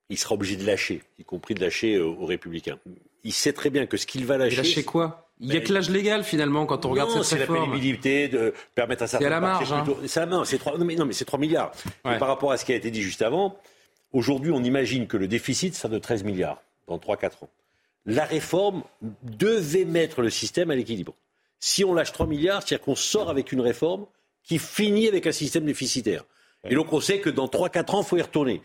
il 0.09 0.17
sera 0.17 0.35
obligé 0.35 0.55
de 0.55 0.65
lâcher, 0.65 1.01
y 1.19 1.23
compris 1.23 1.53
de 1.53 1.61
lâcher 1.61 1.95
euh, 1.95 2.05
aux 2.05 2.25
Républicains. 2.25 2.79
Il 3.23 3.33
sait 3.33 3.53
très 3.53 3.69
bien 3.69 3.85
que 3.85 3.97
ce 3.97 4.05
qu'il 4.05 4.25
va 4.25 4.37
lâcher. 4.37 4.57
lâcher 4.57 4.83
quoi? 4.83 5.29
Il 5.39 5.49
n'y 5.49 5.57
a 5.57 5.61
que 5.61 5.71
l'âge 5.71 5.89
légal 5.89 6.23
finalement 6.23 6.65
quand 6.65 6.85
on 6.85 6.89
regarde 6.89 7.11
cette 7.23 7.39
réforme. 7.39 7.57
c'est 7.57 7.61
la 7.61 7.65
pénibilité 7.67 8.27
de 8.27 8.53
permettre 8.73 9.03
à 9.03 9.07
certains. 9.07 9.25
Il 9.25 9.29
y 9.29 9.31
a 9.31 9.35
la 9.35 9.39
marge. 9.39 9.71
Hein. 9.71 10.43
c'est 10.45 10.57
3, 10.57 10.77
non, 10.79 10.85
mais, 10.85 10.95
non, 10.95 11.05
mais 11.05 11.13
c'est 11.13 11.25
3 11.25 11.37
milliards. 11.39 11.71
par 12.03 12.27
rapport 12.27 12.51
à 12.51 12.57
ce 12.57 12.65
qui 12.65 12.73
a 12.73 12.75
été 12.75 12.89
dit 12.89 13.03
juste 13.03 13.21
avant, 13.21 13.55
aujourd'hui 14.13 14.51
on 14.51 14.63
imagine 14.63 15.05
que 15.05 15.17
le 15.17 15.27
déficit 15.27 15.75
sera 15.75 15.89
de 15.89 15.99
13 15.99 16.23
milliards 16.23 16.61
dans 16.87 16.97
3-4 16.97 17.43
ans. 17.43 17.49
La 18.05 18.25
réforme 18.25 18.83
devait 19.23 19.85
mettre 19.85 20.21
le 20.21 20.29
système 20.29 20.71
à 20.71 20.75
l'équilibre. 20.75 21.13
Si 21.59 21.83
on 21.83 21.93
lâche 21.93 22.13
3 22.13 22.25
milliards, 22.25 22.63
c'est-à-dire 22.63 22.85
qu'on 22.85 22.95
sort 22.95 23.29
avec 23.29 23.51
une 23.51 23.61
réforme 23.61 24.05
qui 24.43 24.57
finit 24.57 25.07
avec 25.07 25.27
un 25.27 25.31
système 25.31 25.65
déficitaire. 25.65 26.23
Et 26.69 26.75
donc 26.75 26.91
on 26.93 27.01
sait 27.01 27.19
que 27.19 27.29
dans 27.29 27.47
3-4 27.47 27.95
ans, 27.95 28.01
il 28.01 28.07
faut 28.07 28.17
y 28.17 28.21
retourner. 28.21 28.61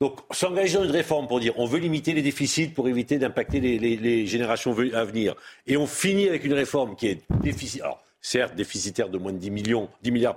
Donc, 0.00 0.20
s'engager 0.30 0.78
dans 0.78 0.84
une 0.84 0.92
réforme 0.92 1.26
pour 1.26 1.40
dire 1.40 1.54
on 1.56 1.66
veut 1.66 1.80
limiter 1.80 2.12
les 2.12 2.22
déficits 2.22 2.68
pour 2.68 2.88
éviter 2.88 3.18
d'impacter 3.18 3.58
les, 3.58 4.26
générations 4.26 4.70
à 4.94 5.04
venir, 5.04 5.34
et 5.66 5.76
on 5.76 5.88
finit 5.88 6.28
avec 6.28 6.44
une 6.44 6.52
réforme 6.52 6.94
qui 6.94 7.08
est 7.08 7.22
déficitaire, 7.42 7.96
certes 8.20 8.54
déficitaire 8.54 9.08
de 9.08 9.18
moins 9.18 9.32
de 9.32 9.38
10 9.38 9.50
millions, 9.50 9.88
10 10.02 10.12
milliards 10.12 10.36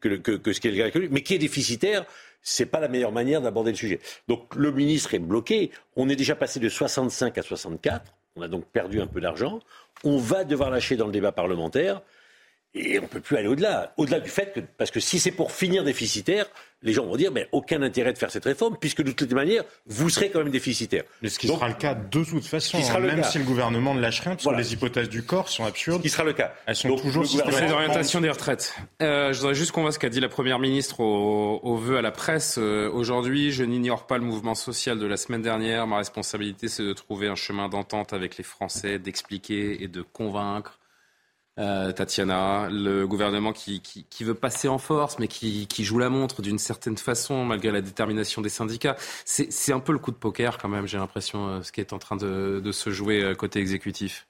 que, 0.00 0.52
ce 0.52 0.60
qu'est 0.60 0.70
le 0.70 0.76
calcul, 0.76 1.08
mais 1.10 1.22
qui 1.22 1.34
est 1.34 1.38
déficitaire, 1.38 2.04
c'est 2.42 2.66
pas 2.66 2.80
la 2.80 2.88
meilleure 2.88 3.12
manière 3.12 3.40
d'aborder 3.40 3.70
le 3.70 3.78
sujet. 3.78 3.98
Donc 4.28 4.54
le 4.54 4.72
ministre 4.72 5.14
est 5.14 5.18
bloqué. 5.18 5.70
On 5.96 6.10
est 6.10 6.16
déjà 6.16 6.36
passé 6.36 6.60
de 6.60 6.68
65 6.68 7.38
à 7.38 7.42
64. 7.42 8.12
On 8.36 8.42
a 8.42 8.48
donc 8.48 8.66
perdu 8.66 9.00
un 9.00 9.06
peu 9.06 9.22
d'argent. 9.22 9.60
On 10.04 10.18
va 10.18 10.44
devoir 10.44 10.70
lâcher 10.70 10.96
dans 10.96 11.06
le 11.06 11.12
débat 11.12 11.32
parlementaire. 11.32 12.02
Et 12.74 12.98
on 12.98 13.02
ne 13.02 13.06
peut 13.06 13.20
plus 13.20 13.36
aller 13.36 13.48
au-delà. 13.48 13.92
Au-delà 13.96 14.20
du 14.20 14.28
fait 14.28 14.52
que, 14.52 14.60
parce 14.60 14.90
que 14.90 15.00
si 15.00 15.18
c'est 15.18 15.30
pour 15.30 15.52
finir 15.52 15.84
déficitaire, 15.84 16.46
les 16.82 16.92
gens 16.92 17.06
vont 17.06 17.16
dire, 17.16 17.32
mais 17.32 17.48
aucun 17.50 17.82
intérêt 17.82 18.12
de 18.12 18.18
faire 18.18 18.30
cette 18.30 18.44
réforme, 18.44 18.76
puisque 18.78 19.02
de 19.02 19.10
toutes 19.10 19.30
les 19.30 19.34
manières, 19.34 19.64
vous 19.86 20.10
serez 20.10 20.30
quand 20.30 20.38
même 20.40 20.50
déficitaire. 20.50 21.02
Mais 21.22 21.28
ce 21.28 21.38
qui 21.38 21.48
sera 21.48 21.66
le 21.66 21.74
cas 21.74 21.94
de 21.94 22.24
toute 22.24 22.44
façon, 22.44 22.78
hein, 22.78 23.00
même 23.00 23.24
si 23.24 23.38
le 23.38 23.44
gouvernement 23.44 23.94
ne 23.94 24.00
lâche 24.00 24.20
rien, 24.20 24.36
parce 24.36 24.44
que 24.44 24.54
les 24.54 24.74
hypothèses 24.74 25.08
du 25.08 25.22
corps 25.22 25.48
sont 25.48 25.64
absurdes. 25.64 25.98
Ce 25.98 26.02
qui 26.02 26.08
sera 26.10 26.24
le 26.24 26.34
cas. 26.34 26.54
Elles 26.66 26.76
sont 26.76 26.94
toujours 26.96 27.24
le 27.24 27.68
d'orientation 27.68 28.20
des 28.20 28.30
retraites. 28.30 28.74
Euh, 29.02 29.32
je 29.32 29.40
voudrais 29.40 29.54
juste 29.54 29.72
qu'on 29.72 29.82
voit 29.82 29.92
ce 29.92 29.98
qu'a 29.98 30.08
dit 30.08 30.20
la 30.20 30.28
Première 30.28 30.58
ministre 30.58 31.00
au, 31.00 31.60
au 31.62 31.76
vœu 31.76 31.96
à 31.96 32.02
la 32.02 32.12
presse 32.12 32.58
euh, 32.58 32.90
aujourd'hui. 32.90 33.50
Je 33.50 33.64
n'ignore 33.64 34.06
pas 34.06 34.18
le 34.18 34.24
mouvement 34.24 34.54
social 34.54 34.98
de 34.98 35.06
la 35.06 35.16
semaine 35.16 35.42
dernière. 35.42 35.86
Ma 35.86 35.96
responsabilité, 35.96 36.68
c'est 36.68 36.84
de 36.84 36.92
trouver 36.92 37.28
un 37.28 37.34
chemin 37.34 37.68
d'entente 37.68 38.12
avec 38.12 38.36
les 38.36 38.44
Français, 38.44 38.98
d'expliquer 38.98 39.82
et 39.82 39.88
de 39.88 40.02
convaincre 40.02 40.78
euh, 41.58 41.92
Tatiana, 41.92 42.68
le 42.70 43.06
gouvernement 43.06 43.52
qui, 43.52 43.80
qui, 43.80 44.24
veut 44.24 44.34
passer 44.34 44.68
en 44.68 44.78
force, 44.78 45.18
mais 45.18 45.28
qui, 45.28 45.66
qui 45.66 45.84
joue 45.84 45.98
la 45.98 46.08
montre 46.08 46.42
d'une 46.42 46.58
certaine 46.58 46.96
façon, 46.96 47.44
malgré 47.44 47.72
la 47.72 47.80
détermination 47.80 48.42
des 48.42 48.48
syndicats. 48.48 48.96
C'est 49.24 49.72
un 49.72 49.80
peu 49.80 49.92
le 49.92 49.98
coup 49.98 50.10
de 50.10 50.16
poker 50.16 50.58
quand 50.58 50.68
même, 50.68 50.86
j'ai 50.86 50.98
l'impression, 50.98 51.48
euh, 51.48 51.62
ce 51.62 51.72
qui 51.72 51.80
est 51.80 51.92
en 51.92 51.98
train 51.98 52.16
de, 52.16 52.60
de 52.62 52.72
se 52.72 52.90
jouer 52.90 53.22
euh, 53.22 53.34
côté 53.34 53.60
exécutif. 53.60 54.26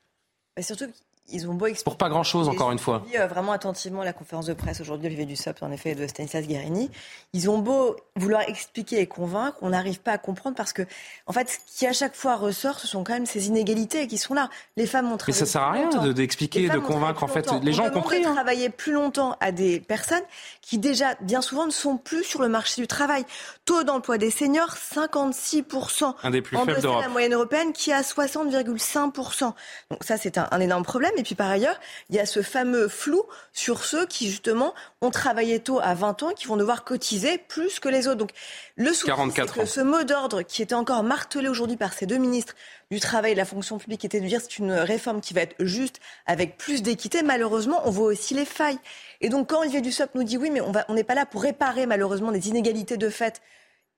surtout 0.61 0.93
ils 1.31 1.49
ont 1.49 1.55
beau 1.55 1.67
expliquer. 1.67 1.85
Pour 1.85 1.99
pas 1.99 2.09
grand-chose, 2.09 2.49
encore 2.49 2.73
une 2.73 2.79
fois. 2.79 3.03
Euh, 3.14 3.27
vraiment 3.27 3.53
attentivement 3.53 4.03
la 4.03 4.12
conférence 4.12 4.47
de 4.47 4.55
presse 4.55 4.81
aujourd'hui 4.81 5.05
d'Olivier 5.05 5.27
Dussopt, 5.27 5.62
en 5.62 5.71
effet, 5.71 5.95
de 5.95 6.07
Stanislas 6.07 6.47
Guérini. 6.47 6.91
Ils 7.33 7.51
ont 7.51 7.59
beau 7.59 7.97
vouloir 8.17 8.43
expliquer 8.43 9.01
et 9.01 9.07
convaincre, 9.07 9.57
on 9.61 9.71
n'arrive 9.71 10.01
pas 10.01 10.12
à 10.12 10.19
comprendre 10.19 10.57
parce 10.57 10.73
que, 10.73 10.83
en 11.27 11.33
fait, 11.33 11.49
ce 11.51 11.59
qui 11.67 11.87
à 11.87 11.93
chaque 11.93 12.14
fois 12.14 12.37
ressort, 12.37 12.79
ce 12.79 12.87
sont 12.87 13.05
quand 13.05 13.12
même 13.12 13.27
ces 13.27 13.49
inégalités 13.49 14.07
qui 14.07 14.19
sont 14.19 14.35
là. 14.35 14.49
Les 14.77 14.87
femmes 14.87 15.12
ont 15.12 15.17
travaillé. 15.17 15.41
Mais 15.41 15.47
ça 15.47 15.53
sert 15.53 15.62
à 15.62 15.73
rien 15.73 15.88
d'expliquer, 16.12 16.69
de, 16.69 16.75
de 16.75 16.79
convaincre. 16.79 17.23
En 17.23 17.29
fait, 17.29 17.51
les 17.62 17.73
gens 17.73 17.87
ont 17.87 17.91
compris. 17.91 18.25
Hein. 18.25 18.35
travailler 18.35 18.71
plus 18.71 18.93
longtemps 18.93 19.37
à 19.41 19.53
des 19.53 19.81
personnes 19.81 20.23
qui 20.62 20.79
déjà, 20.79 21.14
bien 21.21 21.41
souvent, 21.43 21.67
ne 21.67 21.71
sont 21.71 21.97
plus 21.97 22.25
sur 22.25 22.41
le 22.41 22.49
marché 22.49 22.81
du 22.81 22.87
travail. 22.87 23.25
Taux 23.64 23.85
d'emploi 23.85 24.19
des 24.19 24.31
seniors, 24.31 24.75
56%. 24.75 26.14
Un 26.23 26.31
des 26.31 26.43
plus 26.43 26.57
en 26.57 26.64
faibles 26.64 26.81
d'Europe. 26.81 27.03
la 27.03 27.09
moyenne 27.09 27.35
européenne 27.35 27.73
qui 27.73 27.91
est 27.91 27.95
à 27.95 28.03
60,5%. 28.03 29.53
Donc 29.91 30.05
ça, 30.05 30.17
c'est 30.17 30.38
un, 30.38 30.49
un 30.51 30.61
énorme 30.61 30.85
problème. 30.85 31.12
Et 31.18 31.22
puis 31.22 31.35
par 31.35 31.50
ailleurs, 31.50 31.78
il 32.11 32.16
y 32.16 32.20
a 32.20 32.26
ce 32.26 32.42
fameux 32.42 32.88
flou 32.88 33.22
sur 33.52 33.85
ceux 33.85 34.07
qui 34.07 34.31
justement 34.31 34.72
ont 35.00 35.11
travaillé 35.11 35.61
tôt 35.61 35.81
à 35.83 35.94
20 35.94 36.22
ans, 36.22 36.31
qui 36.31 36.46
vont 36.46 36.57
devoir 36.57 36.85
cotiser 36.85 37.38
plus 37.38 37.81
que 37.81 37.88
les 37.88 38.07
autres. 38.07 38.18
Donc 38.18 38.31
le 38.76 38.92
souci, 38.92 39.11
c'est 39.35 39.52
que 39.52 39.66
ce 39.66 39.81
mot 39.81 40.04
d'ordre 40.04 40.42
qui 40.42 40.62
était 40.62 40.74
encore 40.74 41.02
martelé 41.02 41.48
aujourd'hui 41.48 41.76
par 41.76 41.92
ces 41.92 42.07
deux 42.07 42.18
ministres 42.18 42.54
du 42.90 43.00
travail 43.00 43.33
et 43.33 43.35
de 43.35 43.38
la 43.38 43.44
fonction 43.44 43.78
publique 43.78 44.04
était 44.04 44.20
de 44.20 44.26
dire 44.26 44.40
c'est 44.40 44.59
une 44.59 44.72
réforme 44.72 45.20
qui 45.20 45.35
va 45.35 45.42
être 45.42 45.57
juste 45.59 46.00
avec 46.26 46.57
plus 46.57 46.83
d'équité. 46.83 47.22
Malheureusement, 47.22 47.83
on 47.85 47.90
voit 47.90 48.07
aussi 48.07 48.35
les 48.35 48.44
failles. 48.44 48.78
Et 49.20 49.28
donc 49.28 49.50
quand 49.50 49.61
Olivier 49.61 49.81
Dussopt 49.81 50.14
nous 50.14 50.24
dit 50.24 50.37
oui, 50.37 50.50
mais 50.50 50.61
on 50.61 50.94
n'est 50.94 51.04
pas 51.04 51.14
là 51.14 51.26
pour 51.26 51.42
réparer 51.42 51.87
malheureusement 51.87 52.31
des 52.31 52.48
inégalités 52.48 52.96
de 52.96 53.09
fait 53.09 53.42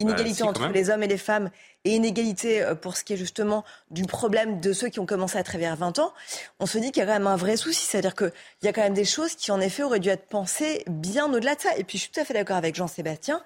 Inégalité 0.00 0.42
entre 0.42 0.68
les 0.68 0.88
hommes 0.88 1.02
et 1.02 1.08
les 1.08 1.18
femmes 1.18 1.50
et 1.84 1.94
inégalité 1.94 2.62
euh, 2.62 2.74
pour 2.74 2.96
ce 2.96 3.04
qui 3.04 3.14
est 3.14 3.16
justement 3.16 3.64
du 3.90 4.04
problème 4.04 4.60
de 4.60 4.72
ceux 4.72 4.88
qui 4.88 4.98
ont 4.98 5.06
commencé 5.06 5.38
à 5.38 5.42
travailler 5.42 5.68
à 5.68 5.74
20 5.74 5.98
ans, 5.98 6.12
on 6.58 6.66
se 6.66 6.78
dit 6.78 6.90
qu'il 6.90 7.00
y 7.00 7.04
a 7.04 7.06
quand 7.06 7.18
même 7.18 7.26
un 7.26 7.36
vrai 7.36 7.56
souci. 7.56 7.86
C'est-à-dire 7.86 8.14
qu'il 8.14 8.32
y 8.62 8.68
a 8.68 8.72
quand 8.72 8.82
même 8.82 8.94
des 8.94 9.04
choses 9.04 9.34
qui, 9.34 9.50
en 9.50 9.60
effet, 9.60 9.82
auraient 9.82 10.00
dû 10.00 10.08
être 10.08 10.26
pensées 10.26 10.84
bien 10.88 11.32
au-delà 11.32 11.54
de 11.54 11.60
ça. 11.60 11.76
Et 11.76 11.84
puis, 11.84 11.98
je 11.98 12.04
suis 12.04 12.12
tout 12.12 12.20
à 12.20 12.24
fait 12.24 12.34
d'accord 12.34 12.56
avec 12.56 12.74
Jean-Sébastien. 12.74 13.42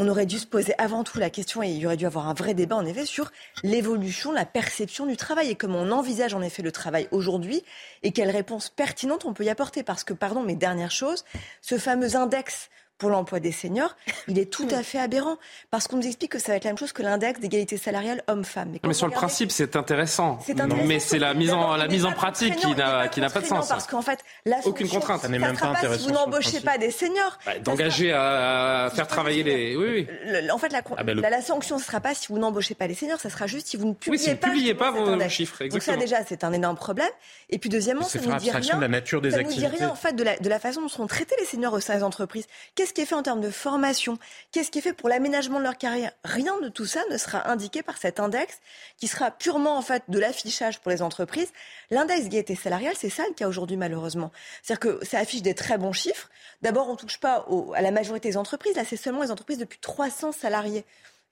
On 0.00 0.08
aurait 0.08 0.26
dû 0.26 0.38
se 0.38 0.46
poser 0.46 0.74
avant 0.78 1.04
tout 1.04 1.18
la 1.18 1.30
question, 1.30 1.62
et 1.62 1.68
il 1.68 1.78
y 1.78 1.86
aurait 1.86 1.96
dû 1.96 2.06
avoir 2.06 2.28
un 2.28 2.34
vrai 2.34 2.54
débat, 2.54 2.74
en 2.74 2.84
effet, 2.84 3.06
sur 3.06 3.30
l'évolution, 3.62 4.32
la 4.32 4.44
perception 4.44 5.06
du 5.06 5.16
travail 5.16 5.50
et 5.50 5.54
comment 5.54 5.78
on 5.78 5.92
envisage, 5.92 6.34
en 6.34 6.42
effet, 6.42 6.62
le 6.62 6.72
travail 6.72 7.06
aujourd'hui 7.12 7.62
et 8.02 8.10
quelles 8.10 8.30
réponses 8.30 8.68
pertinentes 8.70 9.24
on 9.24 9.32
peut 9.32 9.44
y 9.44 9.50
apporter. 9.50 9.84
Parce 9.84 10.02
que, 10.02 10.12
pardon, 10.12 10.42
mais 10.42 10.56
dernière 10.56 10.90
chose, 10.90 11.24
ce 11.62 11.78
fameux 11.78 12.16
index 12.16 12.70
pour 12.98 13.10
l'emploi 13.10 13.40
des 13.40 13.52
seniors, 13.52 13.96
il 14.28 14.38
est 14.38 14.50
tout 14.50 14.68
à 14.72 14.82
fait 14.82 14.98
aberrant. 14.98 15.36
Parce 15.70 15.88
qu'on 15.88 15.96
nous 15.96 16.06
explique 16.06 16.32
que 16.32 16.38
ça 16.38 16.52
va 16.52 16.56
être 16.56 16.64
la 16.64 16.70
même 16.70 16.78
chose 16.78 16.92
que 16.92 17.02
l'index 17.02 17.40
d'égalité 17.40 17.76
salariale 17.76 18.22
homme-femme. 18.28 18.70
Mais, 18.72 18.80
mais 18.84 18.94
sur 18.94 19.06
le 19.06 19.12
principe, 19.12 19.50
c'est 19.50 19.76
intéressant. 19.76 20.38
Mais 20.84 21.00
c'est 21.00 21.18
la 21.18 21.34
mise 21.34 21.52
en, 21.52 21.76
la 21.76 21.88
mise 21.88 22.04
en 22.04 22.12
pratique 22.12 22.56
qui 22.56 22.74
n'a, 22.74 23.08
qui 23.08 23.20
n'a 23.20 23.30
pas 23.30 23.40
de 23.40 23.46
sens. 23.46 23.68
Parce 23.68 23.86
qu'en 23.86 24.02
fait, 24.02 24.20
la 24.44 24.58
aucune 24.64 24.88
contrainte. 24.88 25.22
Ça 25.22 25.28
n'est 25.28 25.38
même 25.38 25.56
pas, 25.56 25.68
intéressant. 25.68 26.02
Si 26.02 26.08
vous 26.08 26.14
n'embauchez 26.14 26.60
pas 26.60 26.78
des 26.78 26.90
seniors. 26.90 27.38
Bah, 27.46 27.58
d'engager 27.58 28.12
à 28.12 28.90
faire 28.94 29.06
travailler 29.06 29.42
les. 29.42 29.76
Oui, 29.76 30.06
oui. 30.26 30.50
en 30.50 30.58
fait, 30.58 30.72
la, 30.72 30.82
ah 30.96 31.02
la, 31.02 31.42
sanction, 31.42 31.78
ce 31.78 31.82
ne 31.82 31.86
sera 31.86 32.00
pas 32.00 32.14
si 32.14 32.28
vous 32.28 32.38
n'embauchez 32.38 32.74
pas 32.74 32.86
les 32.86 32.94
seniors, 32.94 33.20
ça 33.20 33.30
sera 33.30 33.46
juste 33.46 33.68
si 33.68 33.76
vous 33.76 33.86
ne 33.86 33.94
publiez 33.94 34.18
oui, 34.18 34.30
si 34.30 34.34
pas, 34.34 34.48
publiez 34.48 34.74
pas 34.74 34.90
vos 34.90 35.18
chiffres. 35.28 35.62
Exactement. 35.62 35.96
Donc 35.96 36.08
ça, 36.08 36.16
déjà, 36.16 36.24
c'est 36.26 36.44
un 36.44 36.52
énorme 36.52 36.76
problème. 36.76 37.10
Et 37.50 37.58
puis, 37.58 37.70
deuxièmement, 37.70 38.04
ça 38.04 38.20
nous 38.20 38.34
dit 38.36 38.50
rien. 38.50 38.76
de 38.76 38.80
la 38.80 38.88
nature 38.88 39.20
des 39.20 39.32
ça 39.32 39.38
activités. 39.38 39.66
nous 39.66 39.70
dit 39.70 39.76
rien, 39.78 39.90
en 39.90 39.94
fait, 39.94 40.12
de 40.12 40.22
la, 40.22 40.36
de 40.36 40.48
la 40.48 40.58
façon 40.58 40.82
dont 40.82 40.88
sont 40.88 41.06
traités 41.06 41.34
les 41.38 41.46
seniors 41.46 41.72
au 41.72 41.80
sein 41.80 41.96
des 41.96 42.02
entreprises. 42.02 42.46
Qu'est-ce 42.84 42.92
qui 42.92 43.00
est 43.00 43.06
fait 43.06 43.14
en 43.14 43.22
termes 43.22 43.40
de 43.40 43.48
formation? 43.48 44.18
Qu'est-ce 44.52 44.70
qui 44.70 44.80
est 44.80 44.82
fait 44.82 44.92
pour 44.92 45.08
l'aménagement 45.08 45.58
de 45.58 45.64
leur 45.64 45.78
carrière? 45.78 46.12
Rien 46.22 46.60
de 46.60 46.68
tout 46.68 46.84
ça 46.84 47.00
ne 47.10 47.16
sera 47.16 47.50
indiqué 47.50 47.82
par 47.82 47.96
cet 47.96 48.20
index 48.20 48.58
qui 48.98 49.08
sera 49.08 49.30
purement 49.30 49.78
en 49.78 49.80
fait 49.80 50.02
de 50.08 50.18
l'affichage 50.18 50.80
pour 50.80 50.90
les 50.90 51.00
entreprises. 51.00 51.50
L'index 51.90 52.28
gaieté 52.28 52.54
salariale, 52.54 52.92
c'est 52.94 53.08
ça 53.08 53.22
le 53.26 53.32
cas 53.32 53.48
aujourd'hui 53.48 53.78
malheureusement. 53.78 54.32
C'est-à-dire 54.62 54.80
que 54.80 55.06
ça 55.06 55.18
affiche 55.18 55.40
des 55.40 55.54
très 55.54 55.78
bons 55.78 55.94
chiffres. 55.94 56.28
D'abord, 56.60 56.86
on 56.90 56.92
ne 56.92 56.98
touche 56.98 57.18
pas 57.18 57.46
à 57.74 57.80
la 57.80 57.90
majorité 57.90 58.28
des 58.28 58.36
entreprises. 58.36 58.76
Là, 58.76 58.84
c'est 58.86 58.98
seulement 58.98 59.22
les 59.22 59.30
entreprises 59.30 59.56
depuis 59.56 59.78
300 59.78 60.32
salariés 60.32 60.84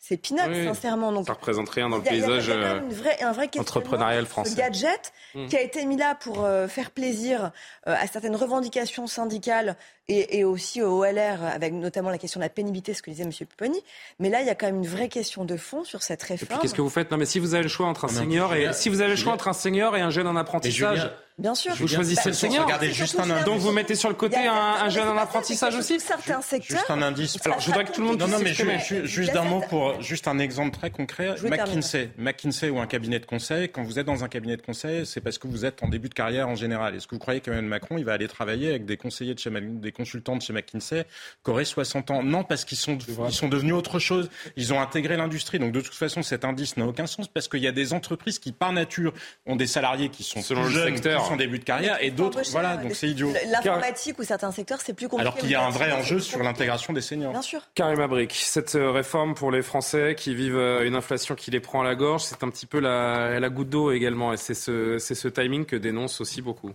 c'est 0.04 0.16
peanuts, 0.16 0.64
sincèrement. 0.64 1.12
Donc, 1.12 1.28
ça 1.28 1.34
représente 1.34 1.68
rien 1.68 1.88
dans 1.88 1.98
le 1.98 2.02
paysage 2.02 2.50
entrepreneurial 3.56 4.26
français. 4.26 4.50
Le 4.50 4.56
gadget 4.56 5.12
mmh. 5.36 5.46
qui 5.46 5.56
a 5.56 5.60
été 5.60 5.86
mis 5.86 5.96
là 5.96 6.16
pour 6.16 6.44
euh, 6.44 6.66
faire 6.66 6.90
plaisir 6.90 7.52
euh, 7.86 7.94
à 7.96 8.08
certaines 8.08 8.34
revendications 8.34 9.06
syndicales 9.06 9.76
et, 10.08 10.42
aussi 10.42 10.82
au 10.82 11.04
OLR, 11.04 11.44
avec 11.44 11.72
notamment 11.72 12.10
la 12.10 12.18
question 12.18 12.40
de 12.40 12.44
la 12.44 12.48
pénibilité, 12.48 12.92
ce 12.92 13.00
que 13.00 13.10
disait 13.10 13.22
M. 13.22 13.30
Pupponi. 13.32 13.80
Mais 14.18 14.28
là, 14.28 14.40
il 14.40 14.46
y 14.48 14.50
a 14.50 14.56
quand 14.56 14.66
même 14.66 14.76
une 14.76 14.88
vraie 14.88 15.08
question 15.08 15.44
de 15.44 15.56
fond 15.56 15.84
sur 15.84 16.02
cette 16.02 16.22
réforme. 16.24 16.60
Qu'est-ce 16.60 16.74
que 16.74 16.82
vous 16.82 16.90
faites? 16.90 17.12
Non, 17.12 17.16
mais 17.16 17.24
si 17.24 17.38
vous 17.38 17.54
avez 17.54 17.62
le 17.62 17.68
choix 17.68 17.86
entre 17.86 18.06
un 18.06 18.08
senior 18.08 18.54
et 18.54 18.72
si 18.72 18.88
vous 18.88 19.00
avez 19.00 19.10
le 19.10 19.16
choix 19.16 19.32
entre 19.32 19.46
un 19.46 19.52
senior 19.52 19.96
et 19.96 20.00
un 20.00 20.10
jeune 20.10 20.26
en 20.26 20.34
apprentissage. 20.34 21.10
Bien 21.38 21.54
sûr. 21.54 21.74
Vous 21.74 21.88
choisissez 21.88 22.28
le 22.28 22.34
senior. 22.34 22.68
juste 22.92 23.18
un 23.18 23.42
Donc 23.44 23.58
vous 23.58 23.72
mettez 23.72 23.94
sur 23.94 24.08
le 24.08 24.14
côté 24.14 24.36
un, 24.36 24.88
jeune 24.88 25.08
en 25.08 25.16
apprentissage 25.16 25.74
aussi 25.74 25.98
Certains 25.98 26.42
secteurs. 26.42 26.78
Juste 26.78 26.90
un 26.90 27.02
indice. 27.02 27.38
Alors 27.44 27.60
je 27.60 27.66
voudrais 27.66 27.84
que 27.84 27.92
tout 27.92 28.00
le 28.00 28.08
monde. 28.08 28.18
Non, 28.18 28.28
non, 28.28 28.38
mais 28.38 28.52
juste 29.04 29.36
un 29.36 29.44
mot 29.44 29.62
pour 29.68 30.00
juste 30.00 30.28
un 30.28 30.38
exemple 30.38 30.76
très 30.76 30.90
concret. 30.90 31.34
McKinsey, 31.42 32.10
McKinsey 32.18 32.70
ou 32.70 32.78
un 32.78 32.86
cabinet 32.86 33.18
de 33.18 33.26
conseil. 33.26 33.68
Quand 33.68 33.82
vous 33.82 33.98
êtes 33.98 34.06
dans 34.06 34.24
un 34.24 34.28
cabinet 34.28 34.56
de 34.56 34.62
conseil, 34.62 35.06
c'est 35.06 35.20
parce 35.20 35.38
que 35.38 35.46
vous 35.46 35.64
êtes 35.64 35.82
en 35.82 35.88
début 35.88 36.08
de 36.08 36.14
carrière 36.14 36.48
en 36.48 36.54
général. 36.54 36.94
Est-ce 36.94 37.06
que 37.06 37.14
vous 37.14 37.20
croyez 37.20 37.40
qu'Emmanuel 37.40 37.68
Macron, 37.68 37.98
il 37.98 38.04
va 38.04 38.12
aller 38.12 38.28
travailler 38.28 38.68
avec 38.68 38.84
des 38.84 38.96
conseillers 38.96 39.34
de 39.34 39.38
chez 39.38 39.50
des 39.50 39.92
consultants 39.92 40.36
de 40.36 40.42
chez 40.42 40.52
McKinsey 40.52 41.04
qui 41.44 41.50
auraient 41.50 41.64
60 41.64 42.10
ans? 42.10 42.22
Non, 42.22 42.44
parce 42.44 42.64
qu'ils 42.64 42.78
sont 42.78 42.98
ils 42.98 43.32
sont 43.32 43.48
devenus 43.48 43.74
autre 43.74 43.98
chose. 43.98 44.30
Ils 44.56 44.72
ont 44.72 44.80
intégré 44.80 45.16
l'industrie. 45.16 45.58
Donc 45.58 45.72
de 45.72 45.80
toute 45.80 45.94
façon, 45.94 46.22
cet 46.22 46.44
indice 46.44 46.76
n'a 46.76 46.86
aucun 46.86 47.06
sens 47.06 47.28
parce 47.28 47.48
qu'il 47.48 47.60
y 47.60 47.66
a 47.66 47.72
des 47.72 47.92
entreprises 47.92 48.38
qui 48.38 48.52
par 48.52 48.72
nature 48.72 49.12
ont 49.46 49.56
des 49.56 49.66
salariés 49.66 50.08
qui 50.08 50.22
sont 50.22 50.42
selon 50.42 50.64
le 50.64 50.70
jeunes, 50.70 50.94
secteur, 50.94 51.21
qui 51.22 51.28
sont 51.28 51.37
début 51.37 51.58
de 51.58 51.64
carrière 51.64 51.96
et 52.00 52.11
d'autres, 52.11 52.42
voilà, 52.50 52.76
donc 52.76 52.94
c'est 52.94 53.08
idiot. 53.08 53.32
L'informatique 53.50 54.18
ou 54.18 54.24
certains 54.24 54.52
secteurs, 54.52 54.80
c'est 54.80 54.94
plus 54.94 55.08
compliqué. 55.08 55.28
Alors 55.28 55.38
qu'il 55.38 55.50
y 55.50 55.54
a 55.54 55.64
un 55.64 55.70
vrai 55.70 55.92
enjeu 55.92 56.20
sur 56.20 56.42
l'intégration 56.42 56.92
des 56.92 57.00
seniors. 57.00 57.32
Bien 57.32 57.42
sûr. 57.42 57.62
Karim 57.74 58.00
Abric, 58.00 58.32
cette 58.35 58.76
réforme 58.78 59.35
pour 59.35 59.50
les 59.50 59.62
Français 59.62 60.14
qui 60.16 60.35
vivent 60.35 60.56
euh, 60.56 60.87
une 60.87 60.94
inflation 60.94 61.35
qui 61.35 61.50
les 61.50 61.61
prend 61.61 61.80
à 61.80 61.85
la 61.85 61.94
gorge, 61.94 62.22
c'est 62.22 62.42
un 62.42 62.50
petit 62.50 62.66
peu 62.66 62.80
la, 62.80 63.40
la 63.40 63.48
goutte 63.48 63.70
d'eau 63.70 63.90
également. 63.92 64.32
Et 64.32 64.37
c'est 64.37 64.54
ce, 64.54 64.98
ce 64.98 65.28
timing 65.28 65.64
que 65.64 65.76
dénoncent 65.76 66.20
aussi 66.20 66.42
beaucoup. 66.42 66.72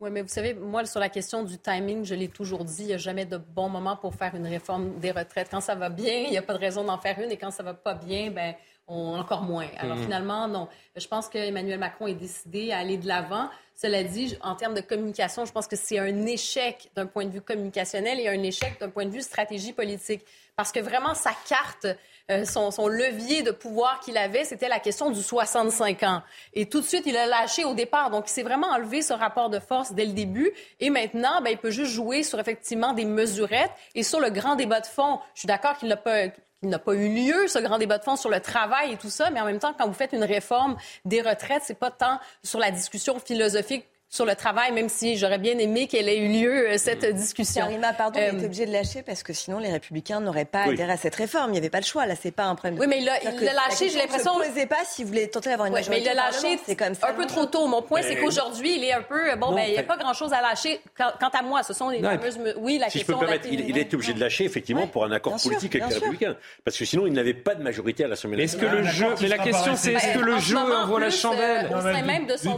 Oui, 0.00 0.08
mais 0.10 0.22
vous 0.22 0.28
savez, 0.28 0.54
moi, 0.54 0.84
sur 0.86 0.98
la 0.98 1.10
question 1.10 1.42
du 1.42 1.58
timing, 1.58 2.06
je 2.06 2.14
l'ai 2.14 2.28
toujours 2.28 2.64
dit, 2.64 2.84
il 2.84 2.86
n'y 2.86 2.94
a 2.94 2.98
jamais 2.98 3.26
de 3.26 3.36
bon 3.36 3.68
moment 3.68 3.96
pour 3.96 4.14
faire 4.14 4.34
une 4.34 4.46
réforme 4.46 4.98
des 4.98 5.10
retraites. 5.10 5.48
Quand 5.50 5.60
ça 5.60 5.74
va 5.74 5.90
bien, 5.90 6.24
il 6.24 6.30
n'y 6.30 6.38
a 6.38 6.42
pas 6.42 6.54
de 6.54 6.58
raison 6.58 6.84
d'en 6.84 6.96
faire 6.96 7.18
une, 7.20 7.30
et 7.30 7.36
quand 7.36 7.50
ça 7.50 7.62
va 7.62 7.74
pas 7.74 7.92
bien, 7.92 8.30
ben 8.30 8.54
on, 8.90 9.18
encore 9.18 9.42
moins. 9.42 9.66
Alors 9.78 9.96
mm-hmm. 9.96 10.02
finalement, 10.02 10.48
non. 10.48 10.68
Je 10.96 11.06
pense 11.06 11.28
qu'Emmanuel 11.28 11.78
Macron 11.78 12.08
est 12.08 12.14
décidé 12.14 12.72
à 12.72 12.78
aller 12.78 12.98
de 12.98 13.06
l'avant. 13.06 13.48
Cela 13.80 14.02
dit, 14.02 14.36
en 14.42 14.56
termes 14.56 14.74
de 14.74 14.82
communication, 14.82 15.46
je 15.46 15.52
pense 15.52 15.66
que 15.66 15.76
c'est 15.76 15.98
un 15.98 16.26
échec 16.26 16.90
d'un 16.94 17.06
point 17.06 17.24
de 17.24 17.30
vue 17.30 17.40
communicationnel 17.40 18.20
et 18.20 18.28
un 18.28 18.42
échec 18.42 18.78
d'un 18.78 18.90
point 18.90 19.06
de 19.06 19.10
vue 19.10 19.22
stratégie 19.22 19.72
politique. 19.72 20.22
Parce 20.54 20.72
que 20.72 20.80
vraiment, 20.80 21.14
sa 21.14 21.30
carte, 21.48 21.86
euh, 22.30 22.44
son, 22.44 22.88
levier 22.88 23.42
de 23.42 23.52
pouvoir 23.52 24.00
qu'il 24.00 24.18
avait, 24.18 24.44
c'était 24.44 24.68
la 24.68 24.80
question 24.80 25.10
du 25.10 25.22
65 25.22 26.02
ans. 26.02 26.22
Et 26.52 26.66
tout 26.66 26.82
de 26.82 26.86
suite, 26.86 27.04
il 27.06 27.16
a 27.16 27.24
lâché 27.26 27.64
au 27.64 27.72
départ. 27.72 28.10
Donc, 28.10 28.28
il 28.28 28.32
s'est 28.32 28.42
vraiment 28.42 28.68
enlevé 28.68 29.00
ce 29.00 29.14
rapport 29.14 29.48
de 29.48 29.58
force 29.58 29.92
dès 29.92 30.04
le 30.04 30.12
début. 30.12 30.52
Et 30.80 30.90
maintenant, 30.90 31.40
ben, 31.40 31.50
il 31.50 31.56
peut 31.56 31.70
juste 31.70 31.92
jouer 31.92 32.22
sur 32.22 32.38
effectivement 32.38 32.92
des 32.92 33.06
mesurettes 33.06 33.72
et 33.94 34.02
sur 34.02 34.20
le 34.20 34.28
grand 34.28 34.56
débat 34.56 34.80
de 34.80 34.86
fond. 34.86 35.20
Je 35.34 35.40
suis 35.40 35.46
d'accord 35.46 35.78
qu'il 35.78 35.88
n'a 35.88 35.96
pas 35.96 36.26
il 36.62 36.68
n'a 36.68 36.78
pas 36.78 36.94
eu 36.94 37.08
lieu, 37.08 37.48
ce 37.48 37.58
grand 37.58 37.78
débat 37.78 37.98
de 37.98 38.04
fond 38.04 38.16
sur 38.16 38.30
le 38.30 38.40
travail 38.40 38.92
et 38.92 38.96
tout 38.96 39.10
ça, 39.10 39.30
mais 39.30 39.40
en 39.40 39.46
même 39.46 39.58
temps, 39.58 39.74
quand 39.76 39.86
vous 39.86 39.94
faites 39.94 40.12
une 40.12 40.24
réforme 40.24 40.76
des 41.04 41.22
retraites, 41.22 41.62
c'est 41.64 41.78
pas 41.78 41.90
tant 41.90 42.18
sur 42.42 42.58
la 42.58 42.70
discussion 42.70 43.18
philosophique 43.18 43.86
sur 44.10 44.26
le 44.26 44.34
travail, 44.34 44.72
même 44.72 44.88
si 44.88 45.16
j'aurais 45.16 45.38
bien 45.38 45.56
aimé 45.58 45.86
qu'elle 45.86 46.08
ait 46.08 46.18
eu 46.18 46.28
lieu, 46.28 46.70
euh, 46.70 46.78
cette 46.78 47.06
discussion. 47.14 47.62
Karima, 47.62 47.92
pardon, 47.92 48.18
euh, 48.18 48.30
il 48.32 48.42
est 48.42 48.44
obligé 48.44 48.66
de 48.66 48.72
lâcher 48.72 49.02
parce 49.02 49.22
que 49.22 49.32
sinon 49.32 49.60
les 49.60 49.70
Républicains 49.70 50.18
n'auraient 50.18 50.44
pas 50.44 50.64
adhéré 50.64 50.90
à 50.90 50.96
cette 50.96 51.14
réforme. 51.14 51.50
Il 51.50 51.52
n'y 51.52 51.58
avait 51.58 51.70
pas 51.70 51.78
le 51.78 51.84
choix. 51.84 52.06
Là, 52.06 52.14
c'est 52.20 52.32
pas 52.32 52.46
un 52.46 52.56
problème. 52.56 52.74
De... 52.74 52.80
Oui, 52.80 52.88
mais 52.88 52.98
il 52.98 53.04
l'a 53.04 53.52
lâché, 53.52 53.88
j'ai 53.88 53.98
l'impression. 53.98 54.36
Ne 54.36 54.46
posez 54.46 54.66
pas 54.66 54.84
si 54.84 55.04
vous 55.04 55.10
voulez 55.10 55.30
tenter 55.30 55.50
d'avoir 55.50 55.68
une 55.68 55.74
oui, 55.74 55.80
mais 55.88 56.00
il 56.00 56.04
l'a 56.04 56.14
lâché 56.14 56.58
c'est 56.66 56.74
comme 56.74 56.94
ça. 56.94 57.10
Un 57.10 57.14
peu 57.14 57.26
trop 57.26 57.46
tôt. 57.46 57.68
Mon 57.68 57.82
point, 57.82 58.02
c'est 58.02 58.16
qu'aujourd'hui, 58.16 58.76
il 58.78 58.84
est 58.84 58.92
un 58.92 59.02
peu. 59.02 59.36
Bon, 59.36 59.54
ben, 59.54 59.62
il 59.68 59.72
n'y 59.72 59.78
a 59.78 59.84
pas 59.84 59.96
grand-chose 59.96 60.32
à 60.32 60.40
lâcher. 60.40 60.80
Quant 60.96 61.30
à 61.32 61.42
moi, 61.42 61.62
ce 61.62 61.72
sont 61.72 61.88
les 61.88 62.02
fameuses. 62.02 62.38
Oui, 62.56 62.78
la 62.78 62.90
si 62.90 62.98
question. 62.98 63.14
Je 63.14 63.20
peux 63.20 63.26
permettre, 63.26 63.46
il, 63.48 63.78
est 63.78 63.94
obligé 63.94 64.12
de 64.12 64.20
lâcher, 64.20 64.44
effectivement, 64.44 64.88
pour 64.88 65.04
un 65.04 65.12
accord 65.12 65.36
politique 65.40 65.76
avec 65.76 65.88
les 65.88 65.94
Républicains. 65.94 66.36
Parce 66.64 66.76
que 66.76 66.84
sinon, 66.84 67.06
il 67.06 67.12
n'avait 67.12 67.34
pas 67.34 67.54
de 67.54 67.62
majorité 67.62 68.04
à 68.04 68.08
l'Assemblée 68.08 68.42
nationale. 68.42 68.66
Est-ce 68.66 68.76
que 68.76 68.82
le 68.82 68.90
jeu. 68.90 69.14
Mais 69.20 69.28
la 69.28 69.38
question, 69.38 69.76
c'est 69.76 69.92
est-ce 69.92 70.14
que 70.14 70.18
le 70.18 70.38
jeu 70.40 70.56
envoie 70.56 70.98
la 70.98 71.10
chandelle? 71.10 71.70
Au 71.72 71.80
sein 71.80 72.02
même 72.02 72.26
de 72.26 72.36
son 72.36 72.56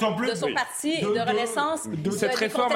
parti 0.55 1.03
de 1.03 1.21
Cette 2.13 2.35
réforme, 2.35 2.73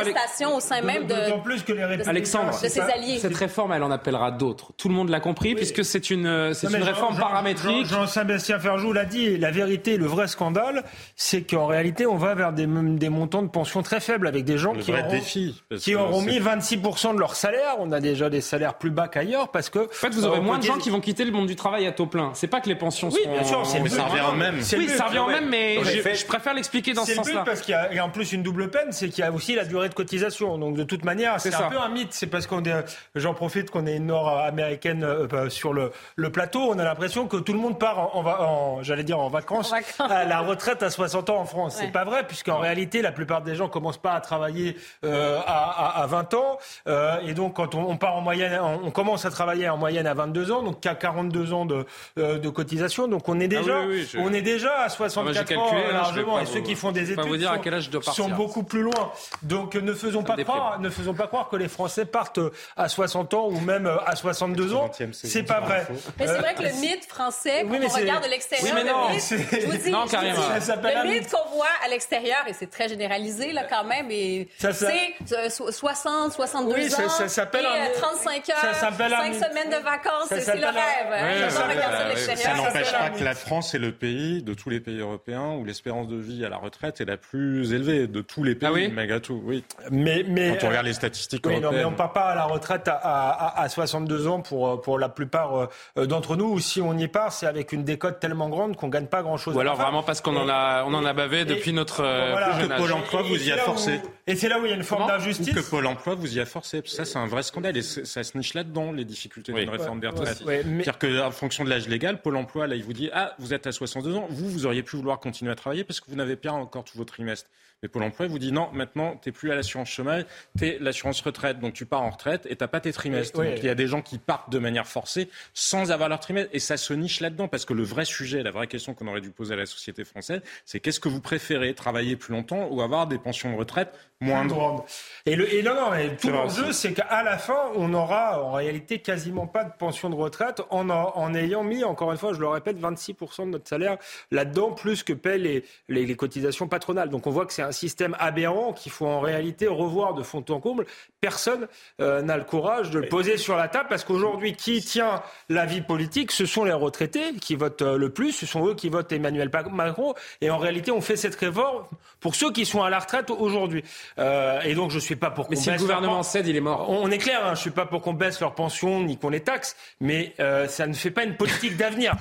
au 0.55 0.61
sein 0.61 0.83
même 0.83 1.07
de, 1.07 1.42
plus 1.42 1.62
que 1.62 1.72
les 1.72 1.83
Alexandre, 1.83 2.50
de 2.50 2.68
ses 2.68 2.81
alliés. 2.81 3.18
Cette 3.18 3.37
réforme, 3.37 3.72
elle 3.72 3.83
en 3.83 3.90
appellera 3.90 4.31
d'autres. 4.31 4.72
Tout 4.76 4.88
le 4.88 4.94
monde 4.94 5.09
l'a 5.09 5.20
compris, 5.20 5.55
puisque 5.55 5.85
c'est 5.85 6.11
une, 6.11 6.55
c'est 6.55 6.68
une 6.68 6.83
réforme 6.83 7.16
paramétrique. 7.16 7.87
Jean-Sébastien 7.87 8.59
Ferjou 8.59 8.92
l'a 8.92 9.05
dit, 9.05 9.37
la 9.38 9.50
vérité, 9.50 9.96
le 9.96 10.07
vrai 10.07 10.29
scandale, 10.29 10.85
c'est 11.16 11.42
qu'en 11.42 11.66
réalité, 11.66 12.07
on 12.07 12.16
va 12.16 12.35
vers 12.35 12.52
des, 12.52 12.66
des 12.66 13.09
montants 13.09 13.42
de 13.42 13.48
pension 13.48 13.83
très 13.83 14.00
faibles 14.00 14.26
avec 14.26 14.44
des 14.44 14.59
gens 14.59 14.74
qui 14.74 14.92
auront, 14.92 15.11
défi, 15.11 15.62
qui 15.79 15.94
auront 15.94 16.22
mis 16.22 16.38
26% 16.38 17.14
de 17.14 17.20
leur 17.20 17.37
salaire. 17.37 17.76
On 17.79 17.92
a 17.92 18.00
déjà 18.00 18.31
des 18.31 18.40
salaires 18.40 18.74
plus 18.74 18.90
bas 18.90 19.09
qu'ailleurs 19.09 19.50
parce 19.50 19.70
que. 19.70 19.81
En 19.81 19.88
fait, 19.90 20.14
vous 20.14 20.24
aurez 20.24 20.40
moins 20.40 20.59
de 20.59 20.64
gens 20.64 20.79
qui 20.79 20.90
vont 20.90 21.00
quitter 21.00 21.24
le 21.24 21.33
monde 21.33 21.46
du 21.46 21.57
travail 21.57 21.87
à 21.87 21.92
taux 21.92 22.07
plein. 22.07 22.31
C'est 22.35 22.46
pas 22.46 22.61
que 22.61 22.68
les 22.68 22.74
pensions 22.74 23.11
oui, 23.11 23.20
bien 23.31 23.44
sûr, 23.44 23.62
mais 23.83 23.88
ça 23.88 24.05
revient 24.05 24.24
au 24.31 24.37
même. 24.37 24.57
Oui, 24.57 24.88
ça 24.88 25.07
revient 25.07 25.18
au 25.18 25.29
même, 25.29 25.48
mais 25.48 25.79
je, 25.85 26.26
préfère 26.26 26.55
l'expliquer 26.55 26.92
dans 26.92 27.05
ce 27.05 27.14
sens-là. 27.14 27.42
parce 27.44 27.61
qu'il 27.61 27.79
y 27.92 27.98
a 27.98 28.05
en 28.05 28.11
plus 28.11 28.33
une 28.33 28.42
double 28.42 28.56
double 28.57 28.71
peine, 28.71 28.92
c'est 28.92 29.11
qu'il 29.11 29.23
y 29.23 29.27
a 29.27 29.31
aussi 29.31 29.55
la 29.55 29.64
durée 29.64 29.90
de 29.90 29.95
cotisation. 29.95 30.57
Donc 30.57 30.77
de 30.77 30.83
toute 30.83 31.05
manière, 31.05 31.38
c'est 31.40 31.55
un 31.55 31.69
peu 31.69 31.79
un 31.79 31.90
mythe. 31.90 32.12
C'est 32.12 32.27
parce 32.27 32.47
qu'on 32.47 32.64
est, 32.64 32.85
j'en 33.14 33.35
profite 33.35 33.71
qu'on 33.71 33.87
est 33.87 33.97
une 33.97 34.07
nord-américaine 34.07 35.05
euh, 35.05 35.27
euh, 35.33 35.51
sur 35.51 35.75
le, 35.75 35.92
le, 36.16 36.33
plateau. 36.33 36.61
On 36.71 36.79
a 36.79 36.85
l'impression 36.85 37.29
que 37.29 37.37
tout 37.37 37.53
le 37.53 37.59
monde 37.59 37.79
part 37.79 38.16
en, 38.16 38.25
en, 38.25 38.83
j'allais 38.83 39.05
dire 39.05 39.19
en 39.19 39.29
vacances, 39.29 39.75
à 39.99 40.25
la 40.25 40.40
retraite 40.40 40.83
à 40.83 40.88
60 40.88 41.31
ans 41.31 41.40
en 41.40 41.45
France. 41.45 41.77
C'est 41.79 41.92
pas 41.92 42.05
vrai, 42.05 42.27
puisqu'en 42.27 42.59
réalité, 42.59 43.03
la 43.03 43.12
plupart 43.12 43.42
des 43.42 43.55
gens 43.55 43.69
commencent 43.69 44.01
pas 44.01 44.12
à 44.12 44.21
travailler 44.21 44.77
euh, 45.05 45.38
à, 45.47 46.01
à, 46.03 46.07
20 46.07 46.35
ans. 46.35 46.59
Euh, 46.88 47.19
et 47.27 47.35
donc, 47.35 47.57
quand 47.57 47.75
on, 47.75 47.90
on, 47.90 47.97
part 47.97 48.16
en 48.16 48.23
moyenne, 48.23 48.59
on 48.61 48.90
commence 48.90 49.27
à 49.27 49.31
travailler 49.31 49.69
en 49.69 49.77
moyenne 49.77 50.07
à 50.07 50.14
22 50.14 50.53
ans, 50.53 50.62
donc 50.62 50.81
qu'à 50.81 50.95
42 50.95 51.53
ans 51.53 51.66
de, 51.66 51.85
euh, 52.19 52.38
de 52.38 52.49
cotisation. 52.49 53.07
Donc 53.09 53.29
on 53.29 53.38
est 53.38 53.45
ah 53.45 53.61
déjà, 53.61 53.83
on 54.19 54.33
est 54.33 54.42
déjà 54.42 54.81
à 54.81 54.88
64 54.88 55.53
ah, 55.53 55.61
ans 55.61 55.75
largement. 55.92 56.40
Et 56.40 56.47
ceux 56.47 56.61
qui 56.61 56.75
font 56.75 56.92
des 56.92 57.12
études 57.12 57.27
vous 57.27 57.37
dire 57.37 57.49
sont, 57.49 57.55
à 57.55 57.59
quel 57.59 57.75
âge 57.75 57.90
sont 58.03 58.31
beaucoup 58.46 58.62
plus 58.62 58.82
loin. 58.82 59.12
Donc 59.42 59.74
ne 59.74 59.92
faisons 59.92 60.22
pas 60.22 60.37
croire, 60.37 60.80
ne 60.80 60.90
faisons 60.90 61.14
pas 61.14 61.26
croire 61.26 61.48
que 61.48 61.56
les 61.56 61.68
Français 61.68 62.04
partent 62.04 62.40
à 62.76 62.88
60 62.88 63.35
ans 63.35 63.48
ou 63.48 63.61
même 63.61 63.90
à 64.06 64.16
62 64.16 64.74
ans. 64.74 64.90
C'est 65.12 65.42
pas 65.42 65.61
vrai. 65.61 65.87
Mais 66.18 66.26
c'est 66.26 66.38
vrai 66.38 66.54
que 66.54 66.62
le 66.62 66.72
mythe 66.80 67.04
français, 67.04 67.66
quand 67.68 67.76
on 67.76 67.94
regarde 67.94 68.24
de 68.24 68.30
l'extérieur, 68.30 68.76
oui, 68.76 68.85
non, 68.85 69.09
le 69.09 69.14
mythe, 69.14 69.61
je 69.61 69.66
vous 69.66 69.76
dis, 69.76 69.90
non, 69.90 70.06
carrément. 70.06 70.42
le 70.48 71.09
mythe 71.09 71.30
qu'on 71.30 71.54
voit 71.54 71.66
à 71.85 71.88
l'extérieur, 71.88 72.38
et 72.46 72.52
c'est 72.52 72.70
très 72.70 72.88
généralisé 72.88 73.52
là 73.52 73.64
quand 73.68 73.85
même, 73.85 74.11
et 74.11 74.48
c'est 74.59 75.14
60, 75.48 76.32
62 76.32 76.74
oui, 76.74 76.87
ans, 76.87 77.09
ça, 77.09 77.28
ça 77.28 77.42
et 77.44 77.92
35 77.92 78.50
heures, 78.50 78.74
5 78.74 78.94
semaines 79.35 79.70
de 79.70 79.82
vacances, 79.82 80.28
c'est 80.28 80.56
le 80.56 80.66
rêve. 80.66 82.37
ça 82.37 82.54
n'empêche 82.54 82.92
pas 82.92 83.11
que 83.11 83.24
la 83.24 83.35
France 83.35 83.74
est 83.74 83.78
le 83.78 83.92
pays 83.92 84.42
de 84.42 84.54
tous 84.54 84.70
les 84.70 84.80
pays 84.80 85.00
européens 85.00 85.54
où 85.54 85.64
l'espérance 85.64 86.09
de 86.09 86.16
vie 86.16 86.44
à 86.44 86.48
la 86.48 86.56
retraite 86.56 87.00
est 87.00 87.04
la 87.04 87.16
plus 87.16 87.72
élevée 87.72 88.06
de 88.06 88.20
tous 88.20 88.36
les 88.44 88.55
pays, 88.55 88.68
ah 88.68 88.72
oui 88.72 88.88
malgré 88.88 89.20
tout. 89.20 89.40
Oui. 89.44 89.64
Mais, 89.90 90.25
mais, 90.27 90.57
Quand 90.59 90.66
on 90.66 90.68
regarde 90.70 90.87
les 90.87 90.92
statistiques 90.92 91.44
oui, 91.46 91.61
non, 91.61 91.70
mais 91.72 91.85
on 91.85 91.90
ne 91.90 91.96
part 91.96 92.12
pas 92.12 92.31
à 92.31 92.35
la 92.35 92.44
retraite 92.44 92.88
à, 92.88 93.61
à, 93.61 93.68
62 93.68 94.27
ans 94.27 94.40
pour, 94.40 94.81
pour 94.81 94.99
la 94.99 95.09
plupart 95.09 95.68
euh, 95.96 96.07
d'entre 96.07 96.37
nous, 96.37 96.46
ou 96.46 96.61
si 96.61 96.81
on 96.81 96.96
y 96.96 97.09
part, 97.09 97.33
c'est 97.33 97.46
avec 97.46 97.72
une 97.72 97.85
décote 97.85 98.20
tellement 98.20 98.49
grande 98.49 98.77
qu'on 98.77 98.87
ne 98.87 98.92
gagne 98.92 99.07
pas 99.07 99.22
grand-chose. 99.22 99.55
Ou 99.57 99.61
alors 99.61 99.77
vraiment 99.77 100.03
parce 100.03 100.20
qu'on 100.20 100.37
en, 100.37 100.49
a, 100.49 100.85
on 100.85 100.94
en 100.94 101.05
a 101.05 101.12
bavé 101.12 101.44
depuis 101.44 101.72
notre 101.72 102.01
euh, 102.01 102.31
voilà, 102.33 102.51
plus 102.51 102.62
jeune 102.62 102.72
âge. 102.72 102.81
Pôle 102.81 102.92
emploi 102.92 103.22
vous 103.22 103.49
y 103.49 103.53
a 103.53 103.59
forcé. 103.59 104.01
et 104.27 104.37
c'est 104.37 104.49
là 104.49 104.59
où 104.59 104.64
il 104.64 104.70
y 104.70 104.72
a 104.72 104.77
une 104.77 104.85
forme 104.85 105.07
d'injustice. 105.07 105.55
Que 105.55 105.61
Pôle 105.61 105.87
emploi 105.87 106.14
vous 106.14 106.37
y 106.37 106.40
a 106.40 106.46
forcé. 106.46 106.83
Ça, 106.87 107.05
c'est 107.05 107.18
un 107.18 107.27
vrai 107.27 107.42
scandale. 107.42 107.77
Et 107.77 107.83
ça 107.83 108.25
se 108.25 108.37
niche 108.37 108.55
là-dedans, 108.55 108.92
les 108.92 109.05
difficultés 109.05 109.53
d'une 109.53 109.70
réforme 109.70 110.01
des 110.01 110.09
retraites. 110.09 110.42
C'est-à-dire 110.46 110.99
qu'en 110.99 111.31
fonction 111.31 111.64
de 111.64 111.70
l'âge 111.70 111.88
légal, 111.88 112.20
Pôle 112.20 112.37
emploi, 112.37 112.66
là, 112.66 112.75
il 112.77 112.85
vous 112.85 112.92
dit 112.92 113.11
Ah, 113.12 113.35
vous 113.38 113.55
êtes 113.55 113.66
à 113.66 113.72
62 113.72 114.16
ans, 114.16 114.27
vous, 114.31 114.49
vous 114.49 114.66
auriez 114.66 114.83
pu 114.83 114.96
vouloir 114.96 115.20
continuer 115.20 115.53
à 115.53 115.55
travailler 115.55 115.85
parce 115.85 116.01
que 116.01 116.11
vous 116.11 116.16
n'avez 116.16 116.37
pas 116.37 116.51
encore 116.53 116.85
tous 116.85 116.96
vos 116.99 117.05
trimestres. 117.05 117.51
Mais 117.83 117.89
Pôle 117.89 118.05
emploi 118.05 118.27
vous 118.27 118.39
dit 118.39 118.53
non, 118.53 118.71
maintenant, 118.73 119.17
tu 119.17 119.29
n'es 119.29 119.33
plus 119.33 119.51
à 119.51 119.55
l'assurance 119.55 119.89
chômage, 119.89 120.25
tu 120.59 120.67
es 120.67 120.79
l'assurance 120.81 121.21
retraite. 121.21 121.59
Donc 121.59 121.75
tu 121.75 121.85
pars 121.85 122.03
en 122.03 122.11
retraite 122.11 122.47
et 122.47 122.57
tu 122.57 122.65
n'as 122.65 122.69
pas 122.69 122.81
tes 122.81 122.93
trimestres. 122.93 123.39
Donc 123.39 123.59
il 123.59 123.65
y 123.65 123.69
a 123.69 123.75
des 123.75 123.87
gens 123.87 124.03
qui 124.03 124.19
partent 124.19 124.51
de 124.51 124.59
manière 124.59 124.87
forcée 124.87 125.29
sans 125.53 125.93
avoir 125.93 126.09
leur 126.09 126.21
trimestre. 126.21 126.51
Et 126.53 126.59
ça 126.59 126.77
se 126.77 126.95
niche 126.95 127.21
là-dedans 127.21 127.49
parce 127.49 127.65
que 127.65 127.75
le 127.75 127.83
vrai 127.83 128.05
sujet, 128.05 128.43
la 128.43 128.51
vraie 128.51 128.67
question 128.67 128.95
qu'on 128.95 129.07
aurait 129.09 129.21
dû 129.21 129.31
poser 129.31 129.55
à 129.55 129.57
la 129.57 129.67
société 129.67 130.05
française, 130.05 130.41
c'est 130.65 130.81
qu'est-ce 130.81 131.01
que 131.01 131.09
vous 131.09 131.21
préférez, 131.21 131.75
travailler 131.75 132.17
plus 132.17 132.33
longtemps 132.33 132.69
ou 132.71 132.81
avoir 132.81 133.07
des 133.07 133.19
pensions 133.19 133.53
de 133.53 133.57
retraite 133.57 133.93
moindres 134.20 134.85
Et, 135.26 135.37
le, 135.37 135.52
et 135.52 135.62
non, 135.62 135.74
non, 135.74 135.90
mais 135.90 136.16
tout 136.16 136.31
l'enjeu, 136.31 136.72
c'est 136.72 136.94
qu'à 136.94 137.22
la 137.22 137.37
fin, 137.37 137.70
on 137.74 137.88
n'aura 137.88 138.42
en 138.42 138.52
réalité 138.52 139.00
quasiment 139.00 139.46
pas 139.46 139.64
de 139.64 139.72
pension 139.79 140.09
de 140.09 140.14
retraite 140.14 140.62
en, 140.70 140.88
en 140.88 141.35
ayant 141.35 141.62
mis, 141.62 141.85
encore 141.85 142.12
une 142.12 142.18
fois, 142.18 142.33
je 142.33 142.40
le 142.40 142.48
répète, 142.48 142.79
26% 142.79 143.44
de 143.44 143.50
notre 143.50 143.68
salaire 143.68 143.98
là-dedans, 144.31 144.72
plus 144.72 145.02
que 145.02 145.12
paient 145.12 145.38
les, 145.38 145.64
les, 145.88 146.07
les 146.07 146.16
cotisations 146.16 146.66
patronales. 146.66 147.11
Donc 147.11 147.26
on 147.26 147.31
voit 147.31 147.44
que 147.44 147.52
c'est 147.52 147.62
un 147.62 147.72
système 147.72 148.16
aberrant 148.18 148.72
qu'il 148.72 148.90
faut 148.92 149.07
en 149.07 149.20
réalité 149.20 149.66
revoir 149.66 150.14
de 150.14 150.22
fond 150.22 150.44
en 150.48 150.61
comble. 150.61 150.87
Personne 151.20 151.68
euh, 152.00 152.22
n'a 152.22 152.37
le 152.37 152.44
courage 152.44 152.90
de 152.90 153.00
le 153.00 153.09
poser 153.09 153.37
sur 153.37 153.57
la 153.57 153.68
table 153.68 153.88
parce 153.88 154.05
qu'aujourd'hui, 154.05 154.55
qui 154.55 154.81
tient 154.81 155.22
la 155.48 155.66
vie 155.66 155.83
politique, 155.83 156.33
ce 156.33 156.46
sont 156.46 156.64
les 156.64 156.72
retraités 156.72 157.35
qui 157.35 157.55
votent 157.55 157.83
euh, 157.83 157.98
le 157.98 158.11
plus, 158.11 158.33
ce 158.33 158.46
sont 158.46 158.66
eux 158.66 158.74
qui 158.74 158.88
votent 158.88 159.12
Emmanuel 159.12 159.50
Macron. 159.72 160.14
Et 160.40 160.50
en 160.50 160.59
réalité, 160.59 160.90
on 160.90 161.00
fait 161.00 161.16
cette 161.16 161.35
réforme 161.35 161.85
pour 162.20 162.35
ceux 162.35 162.50
qui 162.50 162.64
sont 162.64 162.83
à 162.83 162.90
la 162.90 162.98
retraite 162.98 163.31
aujourd'hui. 163.31 163.85
Euh, 164.19 164.61
et 164.62 164.75
donc, 164.75 164.90
je 164.90 164.99
suis 164.99 165.16
pas 165.16 165.31
pour 165.31 165.49
Mais 165.51 165.57
si 165.57 165.71
le 165.71 165.79
gouvernement 165.79 166.23
cède, 166.23 166.47
il 166.47 166.57
est 166.57 166.61
mort. 166.61 166.88
On 166.88 167.11
est 167.11 167.19
clair, 167.19 167.40
hein, 167.42 167.49
je 167.49 167.51
ne 167.51 167.57
suis 167.57 167.71
pas 167.71 167.87
pour 167.87 168.03
qu'on 168.03 168.14
baisse 168.14 168.40
leurs 168.40 168.55
pensions 168.55 169.03
ni 169.03 169.19
qu'on 169.19 169.31
les 169.31 169.40
taxe, 169.40 169.77
mais 170.01 170.35
ça 170.69 170.87
ne 170.87 170.95
fait 170.95 171.11
pas 171.11 171.25
une 171.25 171.37
politique 171.37 171.77
d'avenir. 171.77 172.14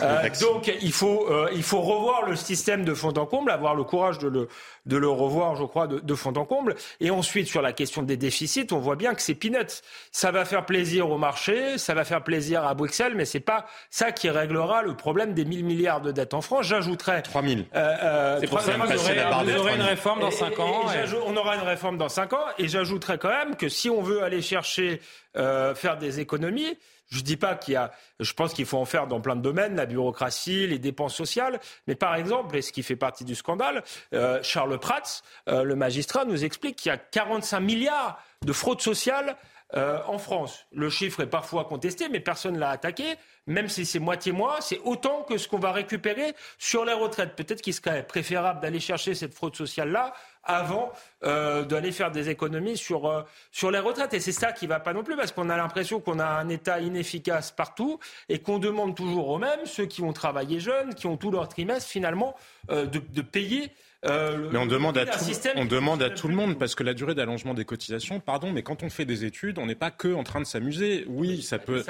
Euh, 0.00 0.28
donc 0.40 0.72
il 0.80 0.92
faut, 0.92 1.28
euh, 1.30 1.48
il 1.54 1.62
faut 1.62 1.80
revoir 1.80 2.26
le 2.26 2.34
système 2.34 2.84
de 2.84 2.94
fond 2.94 3.12
en 3.16 3.26
comble, 3.26 3.50
avoir 3.50 3.74
le 3.74 3.84
courage 3.84 4.18
de 4.18 4.28
le, 4.28 4.48
de 4.86 4.96
le 4.96 5.08
revoir, 5.08 5.54
je 5.54 5.64
crois, 5.64 5.86
de, 5.86 6.00
de 6.00 6.14
fond 6.14 6.32
en 6.34 6.44
comble. 6.44 6.74
Et 7.00 7.10
ensuite, 7.10 7.46
sur 7.46 7.62
la 7.62 7.72
question 7.72 8.02
des 8.02 8.16
déficits, 8.16 8.66
on 8.72 8.78
voit 8.78 8.96
bien 8.96 9.14
que 9.14 9.22
c'est 9.22 9.34
peanuts. 9.34 9.82
Ça 10.10 10.30
va 10.32 10.44
faire 10.44 10.66
plaisir 10.66 11.10
au 11.10 11.18
marché, 11.18 11.78
ça 11.78 11.94
va 11.94 12.04
faire 12.04 12.24
plaisir 12.24 12.64
à 12.64 12.74
Bruxelles, 12.74 13.14
mais 13.14 13.24
c'est 13.24 13.40
pas 13.40 13.66
ça 13.90 14.12
qui 14.12 14.28
réglera 14.30 14.82
le 14.82 14.96
problème 14.96 15.34
des 15.34 15.44
1000 15.44 15.64
milliards 15.64 16.00
de 16.00 16.10
dettes 16.10 16.34
en 16.34 16.40
France. 16.40 16.66
J'ajouterais... 16.66 17.22
3000. 17.22 17.66
Euh, 17.74 17.96
euh, 18.02 18.38
c'est 18.40 18.48
pour 18.48 18.60
ça 18.60 18.72
que 18.72 18.78
vous 18.78 19.56
aurez, 19.56 19.74
une 19.74 19.82
réforme 19.82 20.20
dans 20.20 20.30
5 20.30 20.58
ans. 20.58 20.84
On 21.26 21.36
aura 21.36 21.56
une 21.56 21.62
réforme 21.62 21.98
dans 21.98 22.08
5 22.08 22.32
ans. 22.32 22.44
Et 22.58 22.68
j'ajouterais 22.68 23.18
quand 23.18 23.28
même 23.28 23.56
que 23.56 23.68
si 23.68 23.90
on 23.90 24.02
veut 24.02 24.22
aller 24.22 24.42
chercher, 24.42 25.00
euh, 25.36 25.74
faire 25.74 25.96
des 25.96 26.20
économies, 26.20 26.76
je 27.12 27.18
ne 27.18 27.24
dis 27.24 27.36
pas 27.36 27.54
qu'il 27.54 27.74
y 27.74 27.76
a, 27.76 27.92
je 28.20 28.32
pense 28.32 28.54
qu'il 28.54 28.64
faut 28.64 28.78
en 28.78 28.86
faire 28.86 29.06
dans 29.06 29.20
plein 29.20 29.36
de 29.36 29.42
domaines, 29.42 29.76
la 29.76 29.84
bureaucratie, 29.84 30.66
les 30.66 30.78
dépenses 30.78 31.14
sociales. 31.14 31.60
Mais 31.86 31.94
par 31.94 32.14
exemple, 32.14 32.56
et 32.56 32.62
ce 32.62 32.72
qui 32.72 32.82
fait 32.82 32.96
partie 32.96 33.24
du 33.24 33.34
scandale, 33.34 33.84
euh, 34.14 34.40
Charles 34.42 34.78
Prats, 34.78 35.22
euh, 35.48 35.62
le 35.62 35.76
magistrat, 35.76 36.24
nous 36.24 36.42
explique 36.42 36.76
qu'il 36.76 36.88
y 36.88 36.94
a 36.94 36.96
45 36.96 37.60
milliards 37.60 38.18
de 38.46 38.52
fraude 38.54 38.80
sociale 38.80 39.36
euh, 39.74 40.00
en 40.06 40.18
France. 40.18 40.66
Le 40.72 40.90
chiffre 40.90 41.22
est 41.22 41.30
parfois 41.30 41.64
contesté, 41.64 42.08
mais 42.10 42.20
personne 42.20 42.54
ne 42.54 42.60
l'a 42.60 42.70
attaqué. 42.70 43.04
Même 43.46 43.68
si 43.68 43.86
c'est 43.86 43.98
moitié-mois, 43.98 44.58
c'est 44.60 44.80
autant 44.84 45.22
que 45.22 45.38
ce 45.38 45.48
qu'on 45.48 45.58
va 45.58 45.72
récupérer 45.72 46.34
sur 46.58 46.84
les 46.84 46.92
retraites. 46.92 47.34
Peut-être 47.34 47.62
qu'il 47.62 47.72
serait 47.72 48.06
préférable 48.06 48.60
d'aller 48.60 48.80
chercher 48.80 49.14
cette 49.14 49.34
fraude 49.34 49.56
sociale-là 49.56 50.12
avant 50.44 50.92
euh, 51.24 51.64
d'aller 51.64 51.90
faire 51.90 52.10
des 52.10 52.28
économies 52.28 52.76
sur, 52.76 53.06
euh, 53.06 53.22
sur 53.50 53.70
les 53.70 53.78
retraites. 53.78 54.12
Et 54.12 54.20
c'est 54.20 54.32
ça 54.32 54.52
qui 54.52 54.66
ne 54.66 54.68
va 54.70 54.78
pas 54.78 54.92
non 54.92 55.04
plus, 55.04 55.16
parce 55.16 55.32
qu'on 55.32 55.48
a 55.48 55.56
l'impression 55.56 56.00
qu'on 56.00 56.18
a 56.18 56.26
un 56.26 56.50
État 56.50 56.80
inefficace 56.80 57.50
partout 57.50 57.98
et 58.28 58.40
qu'on 58.40 58.58
demande 58.58 58.94
toujours 58.94 59.28
aux 59.28 59.38
mêmes, 59.38 59.64
ceux 59.64 59.86
qui 59.86 60.02
ont 60.02 60.12
travaillé 60.12 60.60
jeunes, 60.60 60.94
qui 60.94 61.06
ont 61.06 61.16
tout 61.16 61.30
leur 61.30 61.48
trimestre, 61.48 61.88
finalement, 61.88 62.34
de, 62.68 62.84
de 62.84 63.22
payer 63.22 63.72
euh, 64.04 64.48
mais 64.50 64.58
on 64.58 64.66
demande 64.66 64.98
à 64.98 65.06
tout, 65.06 65.24
on 65.54 65.64
demande 65.64 66.02
à 66.02 66.10
tout 66.10 66.26
le 66.26 66.34
monde 66.34 66.58
parce 66.58 66.74
que 66.74 66.82
la 66.82 66.92
durée 66.92 67.14
d'allongement 67.14 67.54
des 67.54 67.64
cotisations, 67.64 68.18
pardon, 68.18 68.50
mais 68.50 68.62
quand 68.62 68.82
on 68.82 68.90
fait 68.90 69.04
des 69.04 69.24
études, 69.24 69.58
on 69.58 69.66
n'est 69.66 69.76
pas 69.76 69.92
que 69.92 70.12
en 70.12 70.24
train 70.24 70.40
de 70.40 70.46
s'amuser. 70.46 71.04
Oui, 71.08 71.42
ça 71.42 71.58
peut. 71.58 71.84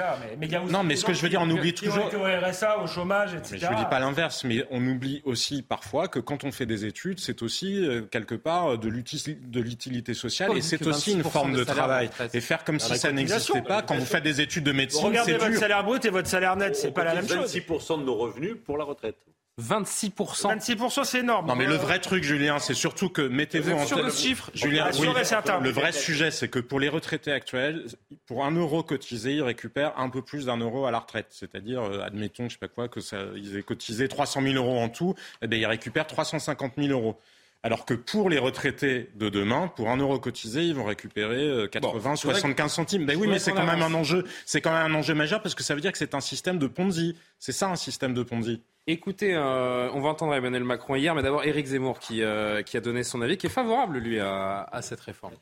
non, 0.69 0.83
mais 0.83 0.95
ce 0.95 1.05
que 1.05 1.13
je 1.13 1.21
veux 1.21 1.29
dire, 1.29 1.41
on 1.41 1.49
oublie 1.49 1.73
toujours. 1.73 2.11
Au 2.13 2.23
RSA, 2.23 2.79
au 2.79 2.87
chômage, 2.87 3.33
etc. 3.33 3.57
je 3.61 3.73
ne 3.73 3.77
dis 3.77 3.89
pas 3.89 3.99
l'inverse, 3.99 4.43
mais 4.43 4.63
on 4.69 4.85
oublie 4.85 5.21
aussi 5.25 5.63
parfois 5.63 6.07
que 6.07 6.19
quand 6.19 6.43
on 6.43 6.51
fait 6.51 6.67
des 6.67 6.85
études, 6.85 7.19
c'est 7.19 7.41
aussi 7.41 7.83
euh, 7.83 8.01
quelque 8.01 8.35
part 8.35 8.77
de 8.77 8.89
l'utilité 8.89 10.13
sociale 10.13 10.55
et 10.55 10.61
c'est 10.61 10.85
aussi 10.85 11.13
une 11.13 11.23
forme 11.23 11.53
de, 11.53 11.63
travail. 11.63 12.09
Et 12.33 12.41
faire 12.41 12.63
comme 12.63 12.79
si 12.79 12.95
ça 12.97 13.11
n'existait 13.11 13.61
pas 13.61 13.81
quand 13.81 13.95
vous 13.95 14.05
faites 14.05 14.23
des 14.23 14.41
études 14.41 14.63
de 14.63 14.71
médecine. 14.71 15.07
Regardez 15.07 15.37
votre 15.37 15.55
salaire 15.55 15.83
brut 15.83 16.05
et 16.05 16.09
votre 16.09 16.27
salaire 16.27 16.55
net, 16.55 16.75
c'est 16.75 16.91
pas 16.91 17.03
la 17.03 17.15
même 17.15 17.27
chose. 17.27 17.55
26% 17.55 17.99
de 18.01 18.05
nos 18.05 18.15
revenus 18.15 18.55
pour 18.63 18.77
la 18.77 18.83
retraite. 18.83 19.17
26%. 19.61 20.57
26%, 20.57 21.03
c'est 21.03 21.19
énorme. 21.19 21.47
Non, 21.47 21.55
mais 21.55 21.67
le 21.67 21.75
vrai 21.75 21.99
truc, 21.99 22.23
Julien, 22.23 22.57
c'est 22.57 22.73
surtout 22.73 23.09
que 23.09 23.21
mettez-vous 23.21 23.73
en 23.73 23.85
sur 23.85 24.01
le 24.01 24.09
chiffre. 24.09 24.49
Julien, 24.55 24.89
oui, 24.99 25.05
le 25.05 25.69
vrai 25.69 25.91
sujet, 25.91 26.31
c'est 26.31 26.47
que 26.47 26.57
pour 26.57 26.79
les 26.79 26.89
retraités 26.89 27.31
actuels, 27.31 27.85
pour 28.25 28.45
un 28.45 28.51
euro 28.51 28.81
cotisé, 28.81 29.33
ils 29.35 29.43
récupèrent 29.43 29.97
un 29.99 30.09
peu 30.09 30.23
plus 30.23 30.47
d'un 30.47 30.57
euro 30.57 30.87
à 30.87 30.91
la 30.91 30.99
retraite. 30.99 31.27
C'est-à-dire, 31.29 31.83
euh, 31.83 32.01
admettons, 32.01 32.49
je 32.49 32.53
sais 32.53 32.57
pas 32.59 32.67
quoi, 32.67 32.87
que 32.87 32.99
ça, 32.99 33.17
ils 33.35 33.55
aient 33.55 33.63
cotisé 33.63 34.07
300 34.07 34.41
000 34.41 34.55
euros 34.55 34.79
en 34.79 34.89
tout, 34.89 35.13
eh 35.43 35.47
bien, 35.47 35.59
ils 35.59 35.67
récupèrent 35.67 36.07
350 36.07 36.73
000 36.77 36.87
euros. 36.89 37.19
Alors 37.65 37.85
que 37.85 37.93
pour 37.93 38.29
les 38.29 38.39
retraités 38.39 39.09
de 39.15 39.29
demain, 39.29 39.69
pour 39.73 39.89
un 39.89 39.95
euro 39.95 40.19
cotisé, 40.19 40.63
ils 40.63 40.75
vont 40.75 40.83
récupérer 40.83 41.69
80, 41.71 42.11
euh, 42.11 42.15
75 42.17 42.73
centimes. 42.73 43.05
Ben 43.05 43.17
oui, 43.17 43.27
mais 43.27 43.39
c'est 43.39 43.53
quand 43.53 43.65
même 43.65 43.81
un 43.81 43.93
enjeu, 43.93 44.25
c'est 44.45 44.59
quand 44.59 44.73
même 44.73 44.91
un 44.91 44.95
enjeu 44.95 45.13
majeur 45.13 45.41
parce 45.41 45.55
que 45.55 45.63
ça 45.63 45.73
veut 45.73 45.79
dire 45.79 45.93
que 45.93 45.97
c'est 45.97 46.13
un 46.13 46.19
système 46.19 46.59
de 46.59 46.67
Ponzi. 46.67 47.15
C'est 47.39 47.53
ça 47.53 47.69
un 47.69 47.77
système 47.77 48.13
de 48.13 48.21
Ponzi. 48.21 48.61
Écoutez, 48.85 49.33
euh, 49.33 49.89
on 49.93 50.01
va 50.01 50.09
entendre 50.09 50.35
Emmanuel 50.35 50.65
Macron 50.65 50.95
hier, 50.95 51.15
mais 51.15 51.23
d'abord 51.23 51.45
Éric 51.45 51.67
Zemmour 51.67 51.99
qui, 51.99 52.21
euh, 52.21 52.63
qui, 52.63 52.75
a 52.75 52.81
donné 52.81 53.03
son 53.03 53.21
avis, 53.21 53.37
qui 53.37 53.47
est 53.47 53.49
favorable, 53.49 53.97
lui, 53.97 54.19
à, 54.19 54.67
à 54.69 54.81
cette 54.81 54.99
réforme. 54.99 55.33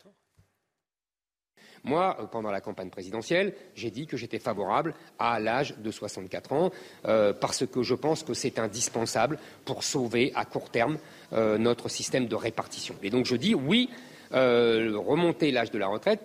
Moi, 1.83 2.17
euh, 2.19 2.25
pendant 2.25 2.51
la 2.51 2.61
campagne 2.61 2.89
présidentielle, 2.89 3.53
j'ai 3.75 3.89
dit 3.89 4.05
que 4.05 4.17
j'étais 4.17 4.39
favorable 4.39 4.93
à 5.17 5.39
l'âge 5.39 5.75
de 5.77 5.91
64 5.91 6.53
ans 6.53 6.71
euh, 7.05 7.33
parce 7.33 7.65
que 7.65 7.81
je 7.81 7.95
pense 7.95 8.23
que 8.23 8.33
c'est 8.33 8.59
indispensable 8.59 9.39
pour 9.65 9.83
sauver 9.83 10.31
à 10.35 10.45
court 10.45 10.69
terme 10.69 10.97
euh, 11.33 11.57
notre 11.57 11.89
système 11.89 12.27
de 12.27 12.35
répartition. 12.35 12.95
Et 13.01 13.09
donc 13.09 13.25
je 13.25 13.35
dis 13.35 13.55
oui, 13.55 13.89
remonter 14.31 15.51
l'âge 15.51 15.71
de 15.71 15.77
la 15.77 15.87
retraite, 15.87 16.21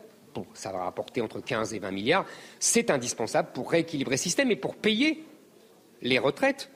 ça 0.55 0.71
va 0.71 0.85
rapporter 0.85 1.23
entre 1.23 1.41
15 1.41 1.75
et 1.75 1.81
20 1.81 1.91
milliards, 1.91 2.27
c'est 2.61 2.91
indispensable 2.91 3.49
pour 3.53 3.71
rééquilibrer 3.71 4.15
le 4.15 4.21
système 4.21 4.51
et 4.53 4.57
pour 4.57 4.77
payer 4.77 5.25
les 6.03 6.21
retraites 6.21 6.71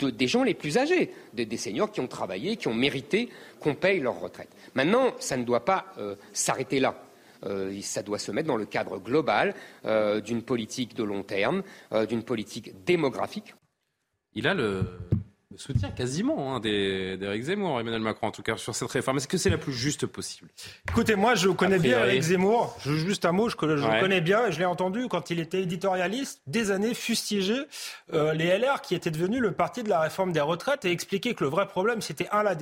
des 0.00 0.26
gens 0.26 0.44
les 0.44 0.54
plus 0.54 0.78
âgés, 0.78 1.12
des, 1.34 1.56
seniors 1.58 1.90
qui 1.90 2.00
ont 2.00 2.06
travaillé, 2.06 2.56
qui 2.56 2.68
ont 2.68 2.74
mérité 2.74 3.28
qu'on 3.60 3.74
paye 3.74 4.00
leur 4.00 4.18
retraite. 4.18 4.48
Maintenant, 4.74 5.12
ça 5.18 5.36
ne 5.36 5.44
doit 5.44 5.64
pas 5.64 5.86
s'arrêter 6.32 6.78
là. 6.80 6.94
Euh, 7.44 7.80
ça 7.82 8.02
doit 8.02 8.18
se 8.18 8.32
mettre 8.32 8.48
dans 8.48 8.56
le 8.56 8.66
cadre 8.66 8.98
global 8.98 9.54
d'une 10.24 10.42
politique 10.42 10.94
de 10.94 11.02
long 11.02 11.22
terme, 11.22 11.62
d'une 12.08 12.22
politique 12.22 12.84
démographique. 12.84 13.54
Il 14.34 14.46
a 14.46 14.54
le, 14.54 14.84
le 15.52 15.58
soutien 15.58 15.90
quasiment 15.90 16.56
hein, 16.56 16.60
d'Éric 16.60 17.42
Zemmour, 17.42 17.80
Emmanuel 17.80 18.00
Macron, 18.00 18.28
en 18.28 18.30
tout 18.30 18.42
cas, 18.42 18.56
sur 18.56 18.74
cette 18.74 18.90
réforme. 18.90 19.18
Est-ce 19.18 19.28
que 19.28 19.36
c'est 19.36 19.50
la 19.50 19.58
plus 19.58 19.72
juste 19.72 20.06
possible? 20.06 20.48
Écoutez, 20.88 21.14
moi, 21.14 21.34
je 21.34 21.48
connais 21.48 21.78
bien 21.78 22.04
Éric 22.04 22.22
Zemmour. 22.22 22.76
Je, 22.84 22.94
juste 22.94 23.24
un 23.24 23.32
mot, 23.32 23.48
je, 23.48 23.56
je 23.60 23.86
le 23.86 24.00
connais 24.00 24.20
bien. 24.20 24.50
Je 24.50 24.58
l'ai 24.58 24.64
entendu 24.64 25.06
quand 25.08 25.30
il 25.30 25.40
était 25.40 25.62
éditorialiste, 25.62 26.42
des 26.46 26.70
années 26.70 26.94
fustiger 26.94 27.62
euh, 28.12 28.32
les 28.32 28.58
LR 28.58 28.80
qui 28.80 28.94
étaient 28.94 29.10
devenus 29.10 29.40
le 29.40 29.52
parti 29.52 29.82
de 29.82 29.88
la 29.88 30.00
réforme 30.00 30.32
des 30.32 30.40
retraites 30.40 30.84
et 30.84 30.90
expliquer 30.90 31.34
que 31.34 31.44
le 31.44 31.50
vrai 31.50 31.66
problème, 31.66 32.00
c'était 32.00 32.28
un, 32.32 32.42
la, 32.42 32.54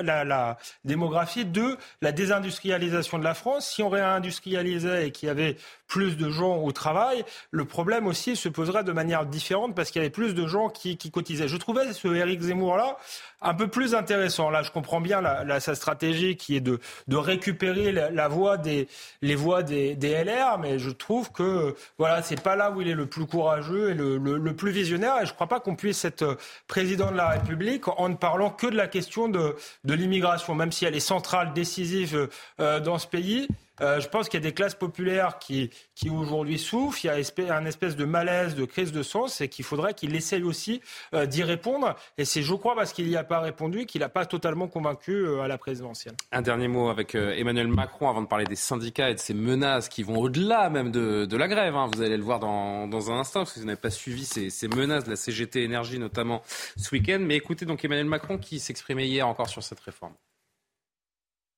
la, 0.00 0.24
la, 0.24 0.58
démographie, 0.84 1.44
deux, 1.44 1.76
la 2.00 2.12
désindustrialisation 2.12 3.18
de 3.18 3.24
la 3.24 3.34
France. 3.34 3.68
Si 3.68 3.82
on 3.82 3.88
réindustrialisait 3.88 5.08
et 5.08 5.10
qu'il 5.12 5.26
y 5.26 5.30
avait 5.30 5.56
plus 5.90 6.16
de 6.16 6.30
gens 6.30 6.58
au 6.58 6.72
travail, 6.72 7.24
le 7.50 7.64
problème 7.64 8.06
aussi 8.06 8.36
se 8.36 8.48
poserait 8.48 8.84
de 8.84 8.92
manière 8.92 9.26
différente 9.26 9.74
parce 9.74 9.90
qu'il 9.90 10.00
y 10.00 10.04
avait 10.04 10.10
plus 10.10 10.34
de 10.34 10.46
gens 10.46 10.70
qui, 10.70 10.96
qui 10.96 11.10
cotisaient. 11.10 11.48
Je 11.48 11.56
trouvais 11.56 11.92
ce 11.92 12.08
Éric 12.08 12.40
Zemmour-là 12.40 12.96
un 13.42 13.54
peu 13.54 13.68
plus 13.68 13.94
intéressant. 13.94 14.50
Là, 14.50 14.62
je 14.62 14.70
comprends 14.70 15.00
bien 15.00 15.22
sa 15.60 15.74
stratégie 15.74 16.36
qui 16.36 16.56
est 16.56 16.60
de, 16.60 16.78
récupérer 17.10 17.92
la, 17.92 18.28
voix 18.28 18.56
des, 18.56 18.88
les 19.22 19.34
voix 19.34 19.62
des, 19.62 19.94
LR, 19.94 20.58
mais 20.58 20.78
je 20.78 20.90
trouve 20.90 21.32
que 21.32 21.74
voilà, 21.98 22.22
c'est 22.22 22.40
pas 22.40 22.56
là 22.56 22.70
où 22.70 22.80
il 22.80 22.88
est 22.88 22.94
le 22.94 23.06
plus 23.06 23.26
courageux 23.26 23.90
et 23.90 23.94
le, 23.94 24.54
plus 24.54 24.70
visionnaire. 24.72 25.16
Et 25.22 25.26
je 25.26 25.30
ne 25.30 25.34
crois 25.34 25.46
pas 25.46 25.60
qu'on 25.60 25.76
puisse 25.76 26.04
être 26.04 26.36
président 26.66 27.10
de 27.10 27.16
la 27.16 27.28
République 27.28 27.88
en 27.88 28.08
ne 28.08 28.14
parlant 28.14 28.50
que 28.50 28.66
de 28.66 28.76
la 28.76 28.88
question 28.88 29.28
de, 29.28 29.56
l'immigration, 29.84 30.54
même 30.54 30.72
si 30.72 30.84
elle 30.84 30.94
est 30.94 31.00
centrale, 31.00 31.52
décisive 31.52 32.28
euh, 32.60 32.80
dans 32.80 32.98
ce 32.98 33.06
pays. 33.06 33.48
Euh, 33.80 34.00
je 34.00 34.08
pense 34.08 34.28
qu'il 34.28 34.40
y 34.40 34.42
a 34.42 34.48
des 34.48 34.54
classes 34.54 34.74
populaires 34.74 35.38
qui, 35.38 35.70
aujourd'hui 36.10 36.58
souffrent. 36.58 37.04
Il 37.04 37.08
y 37.08 37.50
a 37.50 37.56
un 37.56 37.64
espèce 37.64 37.96
de 37.96 38.04
malaise, 38.04 38.54
de 38.54 38.64
crise 38.64 38.92
de 38.92 39.02
sens 39.02 39.40
et 39.40 39.48
qu'il 39.48 39.64
faudrait 39.64 39.94
qu'il 39.94 40.14
essaye 40.14 40.42
aussi 40.42 40.80
euh, 41.14 41.26
d'y 41.26 41.42
répondre. 41.42 41.96
Et 42.18 42.24
c'est, 42.24 42.42
je 42.42 42.54
crois, 42.54 42.74
parce 42.74 42.92
qu'il 42.92 43.08
n'y 43.08 43.16
a 43.16 43.24
pas 43.30 43.40
répondu 43.40 43.86
qu'il 43.86 44.00
n'a 44.00 44.08
pas 44.08 44.26
totalement 44.26 44.68
convaincu 44.68 45.12
euh, 45.12 45.40
à 45.40 45.48
la 45.48 45.56
présidentielle. 45.56 46.14
Un 46.32 46.42
dernier 46.42 46.68
mot 46.68 46.88
avec 46.88 47.14
Emmanuel 47.14 47.68
Macron 47.68 48.10
avant 48.10 48.22
de 48.22 48.26
parler 48.26 48.44
des 48.44 48.56
syndicats 48.56 49.08
et 49.10 49.14
de 49.14 49.20
ces 49.20 49.34
menaces 49.34 49.88
qui 49.88 50.02
vont 50.02 50.18
au-delà 50.18 50.68
même 50.68 50.90
de, 50.90 51.24
de 51.24 51.36
la 51.36 51.48
grève. 51.48 51.76
Hein. 51.76 51.88
Vous 51.94 52.02
allez 52.02 52.16
le 52.16 52.22
voir 52.22 52.40
dans, 52.40 52.88
dans 52.88 53.10
un 53.10 53.20
instant 53.20 53.40
parce 53.40 53.54
que 53.54 53.60
vous 53.60 53.66
n'avez 53.66 53.80
pas 53.80 53.90
suivi 53.90 54.24
ces, 54.24 54.50
ces 54.50 54.68
menaces 54.68 55.04
de 55.04 55.10
la 55.10 55.16
CGT 55.16 55.64
Énergie 55.64 55.98
notamment 55.98 56.42
ce 56.76 56.94
week-end. 56.94 57.20
Mais 57.20 57.36
écoutez 57.36 57.64
donc 57.64 57.84
Emmanuel 57.84 58.06
Macron 58.06 58.36
qui 58.36 58.58
s'exprimait 58.58 59.08
hier 59.08 59.26
encore 59.26 59.48
sur 59.48 59.62
cette 59.62 59.80
réforme. 59.80 60.12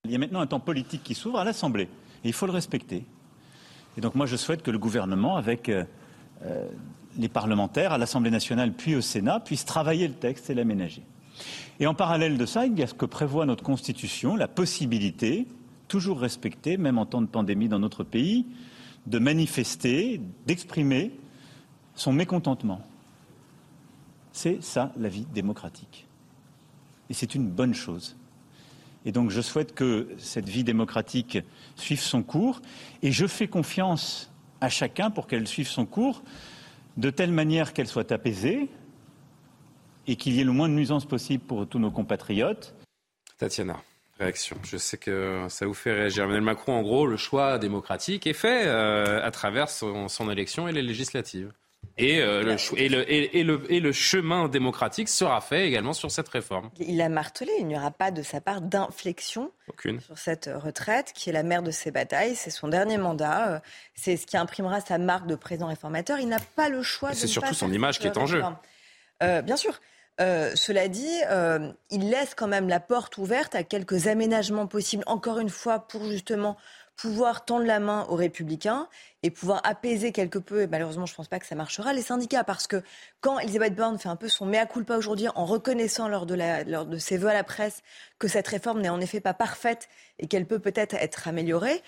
Il 0.04 0.12
y 0.12 0.14
a 0.14 0.18
maintenant 0.18 0.40
un 0.40 0.46
temps 0.46 0.60
politique 0.60 1.02
qui 1.02 1.14
s'ouvre 1.14 1.38
à 1.38 1.44
l'Assemblée 1.44 1.88
il 2.24 2.32
faut 2.32 2.46
le 2.46 2.52
respecter. 2.52 3.04
Et 3.96 4.00
donc 4.00 4.14
moi, 4.14 4.26
je 4.26 4.36
souhaite 4.36 4.62
que 4.62 4.70
le 4.70 4.78
gouvernement, 4.78 5.36
avec 5.36 5.68
euh, 5.68 5.84
euh, 6.44 6.68
les 7.18 7.28
parlementaires 7.28 7.92
à 7.92 7.98
l'Assemblée 7.98 8.30
nationale 8.30 8.72
puis 8.72 8.94
au 8.94 9.00
Sénat, 9.00 9.40
puisse 9.40 9.64
travailler 9.64 10.08
le 10.08 10.14
texte 10.14 10.50
et 10.50 10.54
l'aménager. 10.54 11.02
Et 11.80 11.86
en 11.86 11.94
parallèle 11.94 12.38
de 12.38 12.46
ça, 12.46 12.66
il 12.66 12.78
y 12.78 12.82
a 12.82 12.86
ce 12.86 12.94
que 12.94 13.06
prévoit 13.06 13.46
notre 13.46 13.64
Constitution, 13.64 14.36
la 14.36 14.48
possibilité, 14.48 15.46
toujours 15.88 16.20
respectée, 16.20 16.76
même 16.76 16.98
en 16.98 17.06
temps 17.06 17.22
de 17.22 17.26
pandémie 17.26 17.68
dans 17.68 17.78
notre 17.78 18.04
pays, 18.04 18.46
de 19.06 19.18
manifester, 19.18 20.20
d'exprimer 20.46 21.10
son 21.94 22.12
mécontentement. 22.12 22.80
C'est 24.32 24.62
ça 24.62 24.92
la 24.96 25.08
vie 25.08 25.26
démocratique. 25.34 26.06
Et 27.10 27.14
c'est 27.14 27.34
une 27.34 27.48
bonne 27.48 27.74
chose. 27.74 28.16
Et 29.04 29.12
donc 29.12 29.30
je 29.30 29.40
souhaite 29.40 29.74
que 29.74 30.08
cette 30.18 30.48
vie 30.48 30.64
démocratique 30.64 31.38
suive 31.76 32.00
son 32.00 32.22
cours 32.22 32.62
et 33.02 33.12
je 33.12 33.26
fais 33.26 33.48
confiance 33.48 34.30
à 34.60 34.68
chacun 34.68 35.10
pour 35.10 35.26
qu'elle 35.26 35.48
suive 35.48 35.68
son 35.68 35.86
cours 35.86 36.22
de 36.96 37.10
telle 37.10 37.32
manière 37.32 37.72
qu'elle 37.72 37.88
soit 37.88 38.12
apaisée 38.12 38.68
et 40.06 40.16
qu'il 40.16 40.34
y 40.34 40.40
ait 40.40 40.44
le 40.44 40.52
moins 40.52 40.68
de 40.68 40.74
nuisances 40.74 41.06
possible 41.06 41.44
pour 41.44 41.66
tous 41.66 41.78
nos 41.78 41.90
compatriotes. 41.90 42.74
Tatiana, 43.38 43.76
réaction. 44.18 44.56
Je 44.64 44.76
sais 44.76 44.96
que 44.96 45.46
ça 45.48 45.66
vous 45.66 45.74
fait 45.74 45.92
réagir. 45.92 46.24
Emmanuel 46.24 46.42
Macron, 46.42 46.74
en 46.74 46.82
gros, 46.82 47.06
le 47.06 47.16
choix 47.16 47.58
démocratique 47.58 48.26
est 48.26 48.32
fait 48.32 48.66
euh, 48.66 49.24
à 49.24 49.30
travers 49.30 49.68
son, 49.68 50.08
son 50.08 50.30
élection 50.30 50.68
et 50.68 50.72
les 50.72 50.82
législatives. 50.82 51.52
Et, 51.98 52.20
euh, 52.20 52.42
le, 52.42 52.56
et, 52.78 52.88
le, 52.88 53.12
et, 53.12 53.44
le, 53.44 53.70
et, 53.70 53.80
le, 53.80 53.92
chemin 53.92 54.48
démocratique 54.48 55.10
sera 55.10 55.42
fait 55.42 55.68
également 55.68 55.92
sur 55.92 56.10
cette 56.10 56.28
réforme. 56.28 56.70
Il 56.78 57.00
a 57.02 57.10
martelé, 57.10 57.52
il 57.58 57.66
n'y 57.66 57.76
aura 57.76 57.90
pas 57.90 58.10
de 58.10 58.22
sa 58.22 58.40
part 58.40 58.62
d'inflexion 58.62 59.52
sur 60.00 60.16
cette 60.16 60.48
retraite, 60.54 61.12
qui 61.14 61.28
est 61.28 61.34
la 61.34 61.42
mère 61.42 61.62
de 61.62 61.70
ses 61.70 61.90
batailles. 61.90 62.34
C'est 62.34 62.50
son 62.50 62.68
dernier 62.68 62.96
mandat. 62.96 63.56
Euh, 63.56 63.58
c'est 63.94 64.16
ce 64.16 64.26
qui 64.26 64.38
imprimera 64.38 64.80
sa 64.80 64.96
marque 64.96 65.26
de 65.26 65.34
président 65.34 65.66
réformateur. 65.66 66.18
Il 66.18 66.28
n'a 66.28 66.40
pas 66.40 66.70
le 66.70 66.82
choix. 66.82 67.12
C'est 67.12 67.26
surtout 67.26 67.54
son 67.54 67.70
image 67.70 67.98
qui 67.98 68.06
est 68.06 68.16
en 68.16 68.26
jeu. 68.26 68.42
Euh, 69.22 69.42
bien 69.42 69.56
sûr. 69.56 69.78
Euh, 70.20 70.52
cela 70.54 70.88
dit, 70.88 71.20
euh, 71.30 71.72
il 71.90 72.10
laisse 72.10 72.34
quand 72.34 72.48
même 72.48 72.68
la 72.68 72.80
porte 72.80 73.16
ouverte 73.18 73.54
à 73.54 73.64
quelques 73.64 74.06
aménagements 74.08 74.66
possibles, 74.66 75.04
encore 75.06 75.38
une 75.38 75.48
fois, 75.48 75.80
pour 75.80 76.04
justement 76.04 76.56
pouvoir 76.96 77.44
tendre 77.44 77.64
la 77.64 77.80
main 77.80 78.06
aux 78.10 78.14
républicains 78.14 78.86
et 79.22 79.30
pouvoir 79.30 79.60
apaiser 79.64 80.12
quelque 80.12 80.38
peu, 80.38 80.62
et 80.62 80.66
malheureusement 80.66 81.06
je 81.06 81.12
ne 81.12 81.16
pense 81.16 81.28
pas 81.28 81.38
que 81.38 81.46
ça 81.46 81.54
marchera, 81.54 81.92
les 81.92 82.02
syndicats. 82.02 82.44
Parce 82.44 82.66
que 82.66 82.82
quand 83.20 83.38
Elisabeth 83.38 83.74
Borne 83.74 83.98
fait 83.98 84.08
un 84.08 84.16
peu 84.16 84.28
son 84.28 84.46
mea 84.46 84.66
culpa 84.66 84.96
aujourd'hui 84.96 85.28
en 85.34 85.46
reconnaissant 85.46 86.08
lors 86.08 86.26
de, 86.26 86.34
la, 86.34 86.64
lors 86.64 86.84
de 86.86 86.98
ses 86.98 87.16
vœux 87.16 87.28
à 87.28 87.34
la 87.34 87.44
presse 87.44 87.82
que 88.18 88.28
cette 88.28 88.46
réforme 88.46 88.82
n'est 88.82 88.88
en 88.90 89.00
effet 89.00 89.20
pas 89.20 89.34
parfaite 89.34 89.88
et 90.18 90.26
qu'elle 90.28 90.46
peut 90.46 90.58
peut-être 90.58 90.94
être 90.94 91.26
améliorée, 91.26 91.82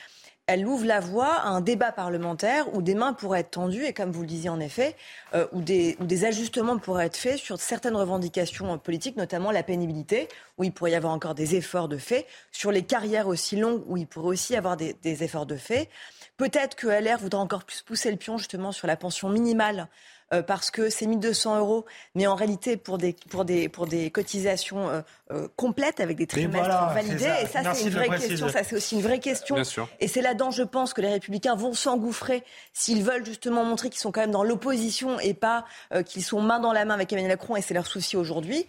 elle 0.46 0.66
ouvre 0.66 0.84
la 0.84 1.00
voie 1.00 1.32
à 1.32 1.48
un 1.48 1.60
débat 1.62 1.90
parlementaire 1.90 2.74
où 2.74 2.82
des 2.82 2.94
mains 2.94 3.14
pourraient 3.14 3.40
être 3.40 3.52
tendues 3.52 3.84
et, 3.84 3.94
comme 3.94 4.10
vous 4.10 4.20
le 4.20 4.26
disiez 4.26 4.50
en 4.50 4.60
effet, 4.60 4.94
euh, 5.34 5.46
où, 5.52 5.62
des, 5.62 6.24
ajustements 6.24 6.78
pourraient 6.78 7.06
être 7.06 7.16
faits 7.16 7.38
sur 7.38 7.58
certaines 7.58 7.96
revendications 7.96 8.76
politiques, 8.78 9.16
notamment 9.16 9.50
la 9.50 9.62
pénibilité, 9.62 10.28
où 10.58 10.64
il 10.64 10.72
pourrait 10.72 10.90
y 10.90 10.94
avoir 10.94 11.14
encore 11.14 11.34
des 11.34 11.56
efforts 11.56 11.88
de 11.88 11.96
fait, 11.96 12.26
sur 12.52 12.70
les 12.70 12.82
carrières 12.82 13.26
aussi 13.26 13.56
longues, 13.56 13.82
où 13.86 13.96
il 13.96 14.06
pourrait 14.06 14.28
aussi 14.28 14.52
y 14.52 14.56
avoir 14.56 14.76
des, 14.76 14.94
des 15.02 15.24
efforts 15.24 15.46
de 15.46 15.56
fait. 15.56 15.88
Peut-être 16.36 16.74
que 16.74 16.88
LR 16.88 17.18
voudra 17.18 17.40
encore 17.40 17.64
plus 17.64 17.82
pousser 17.82 18.10
le 18.10 18.16
pion 18.16 18.36
justement 18.36 18.72
sur 18.72 18.86
la 18.86 18.96
pension 18.96 19.30
minimale 19.30 19.88
euh, 20.34 20.42
parce 20.42 20.70
que 20.70 20.90
c'est 20.90 21.06
1200 21.06 21.58
euros, 21.58 21.84
mais 22.14 22.26
en 22.26 22.34
réalité 22.34 22.76
pour 22.76 22.98
des, 22.98 23.14
pour 23.30 23.44
des, 23.44 23.68
pour 23.68 23.86
des 23.86 24.10
cotisations 24.10 24.88
euh, 24.88 25.00
euh, 25.30 25.48
complètes 25.56 26.00
avec 26.00 26.16
des 26.16 26.26
trimestres 26.26 26.92
validés. 26.92 27.30
Et 27.42 27.46
ça, 27.46 27.74
c'est 27.74 27.84
une 27.84 27.90
vraie 27.90 28.08
question. 28.08 28.48
Ça, 28.48 28.64
c'est 28.64 28.76
aussi 28.76 28.96
une 28.96 29.02
vraie 29.02 29.20
question. 29.20 29.56
Et 30.00 30.08
c'est 30.08 30.22
là-dedans, 30.22 30.50
je 30.50 30.62
pense, 30.62 30.92
que 30.92 31.00
les 31.00 31.10
Républicains 31.10 31.54
vont 31.54 31.72
s'engouffrer 31.72 32.42
s'ils 32.72 33.02
veulent 33.02 33.24
justement 33.24 33.64
montrer 33.64 33.90
qu'ils 33.90 34.00
sont 34.00 34.12
quand 34.12 34.20
même 34.20 34.30
dans 34.30 34.44
l'opposition 34.44 35.18
et 35.20 35.34
pas 35.34 35.64
qu'ils 36.06 36.24
sont 36.24 36.40
main 36.40 36.60
dans 36.60 36.72
la 36.72 36.84
main 36.84 36.94
avec 36.94 37.12
Emmanuel 37.12 37.32
Macron. 37.32 37.56
Et 37.56 37.62
c'est 37.62 37.74
leur 37.74 37.86
souci 37.86 38.16
aujourd'hui. 38.16 38.66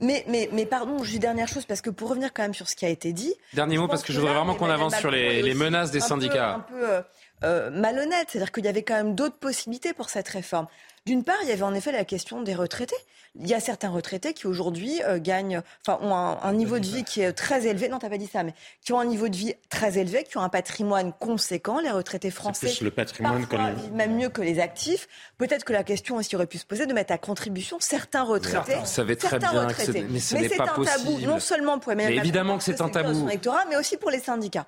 Mais, 0.00 0.24
mais, 0.28 0.48
mais 0.52 0.66
pardon, 0.66 1.02
juste 1.02 1.20
dernière 1.20 1.48
chose, 1.48 1.66
parce 1.66 1.80
que 1.80 1.90
pour 1.90 2.08
revenir 2.08 2.32
quand 2.32 2.42
même 2.42 2.54
sur 2.54 2.68
ce 2.68 2.76
qui 2.76 2.86
a 2.86 2.88
été 2.88 3.12
dit. 3.12 3.34
Dernier 3.54 3.78
mot, 3.78 3.88
parce 3.88 4.02
que, 4.02 4.12
je 4.12 4.20
voudrais 4.20 4.34
vraiment 4.34 4.54
qu'on 4.54 4.70
avance 4.70 4.96
sur 4.96 5.10
les, 5.10 5.42
les 5.42 5.54
menaces 5.54 5.90
des 5.90 6.00
syndicats. 6.00 6.54
un 6.54 6.60
peu, 6.60 7.70
malhonnête. 7.72 8.28
C'est-à-dire 8.28 8.52
qu'il 8.52 8.64
y 8.64 8.68
avait 8.68 8.82
quand 8.82 8.96
même 8.96 9.14
d'autres 9.14 9.38
possibilités 9.38 9.92
pour 9.92 10.10
cette 10.10 10.28
réforme. 10.28 10.66
D'une 11.06 11.24
part, 11.24 11.36
il 11.42 11.48
y 11.48 11.52
avait 11.52 11.62
en 11.62 11.74
effet 11.74 11.92
la 11.92 12.04
question 12.04 12.42
des 12.42 12.54
retraités. 12.54 12.96
Il 13.38 13.46
y 13.46 13.54
a 13.54 13.60
certains 13.60 13.88
retraités 13.88 14.34
qui 14.34 14.46
aujourd'hui 14.46 15.00
euh, 15.04 15.18
gagnent, 15.18 15.62
enfin, 15.86 15.98
ont 16.02 16.14
un, 16.14 16.52
niveau 16.52 16.78
de 16.78 16.84
vie 16.84 17.04
qui 17.04 17.22
est 17.22 17.32
très 17.32 17.66
élevé. 17.66 17.88
Non, 17.88 17.98
t'as 17.98 18.10
pas 18.10 18.18
dit 18.18 18.26
ça, 18.26 18.42
mais 18.42 18.54
qui 18.84 18.92
ont 18.92 19.00
un 19.00 19.04
niveau 19.04 19.28
de 19.28 19.36
vie 19.36 19.54
très 19.70 19.98
élevé, 19.98 20.24
qui 20.24 20.36
ont 20.36 20.42
un 20.42 20.48
patrimoine 20.48 21.12
conséquent. 21.12 21.78
Les 21.80 21.90
retraités 21.90 22.30
français, 22.30 22.66
plus 22.66 22.82
le 22.82 22.90
patrimoine 22.90 23.46
vivent 23.76 23.92
même 23.94 24.16
mieux 24.16 24.28
que 24.28 24.42
les 24.42 24.58
actifs. 24.58 25.08
Peut-être 25.38 25.64
que 25.64 25.72
la 25.72 25.84
question 25.84 26.16
aussi 26.16 26.34
aurait 26.36 26.46
pu 26.46 26.58
se 26.58 26.66
poser 26.66 26.86
de 26.86 26.92
mettre 26.92 27.12
à 27.12 27.18
contribution 27.18 27.78
certains 27.80 28.24
retraités. 28.24 28.74
Vous 28.74 28.86
savez 28.86 29.16
très 29.16 29.38
bien 29.38 29.50
retraités. 29.50 30.04
mais 30.10 30.18
ce 30.18 30.34
n'est 30.34 30.48
pas 30.48 30.74
un 30.76 30.84
tabou, 30.84 31.18
non 31.20 31.38
seulement 31.38 31.78
pour 31.78 31.92
Emmanuel 31.92 32.14
mais 32.14 32.20
évidemment 32.20 32.58
que 32.58 32.64
c'est 32.64 32.80
un 32.80 32.88
tabou, 32.88 33.26
mais 33.68 33.76
aussi 33.76 33.96
pour 33.96 34.10
les 34.10 34.20
syndicats. 34.20 34.66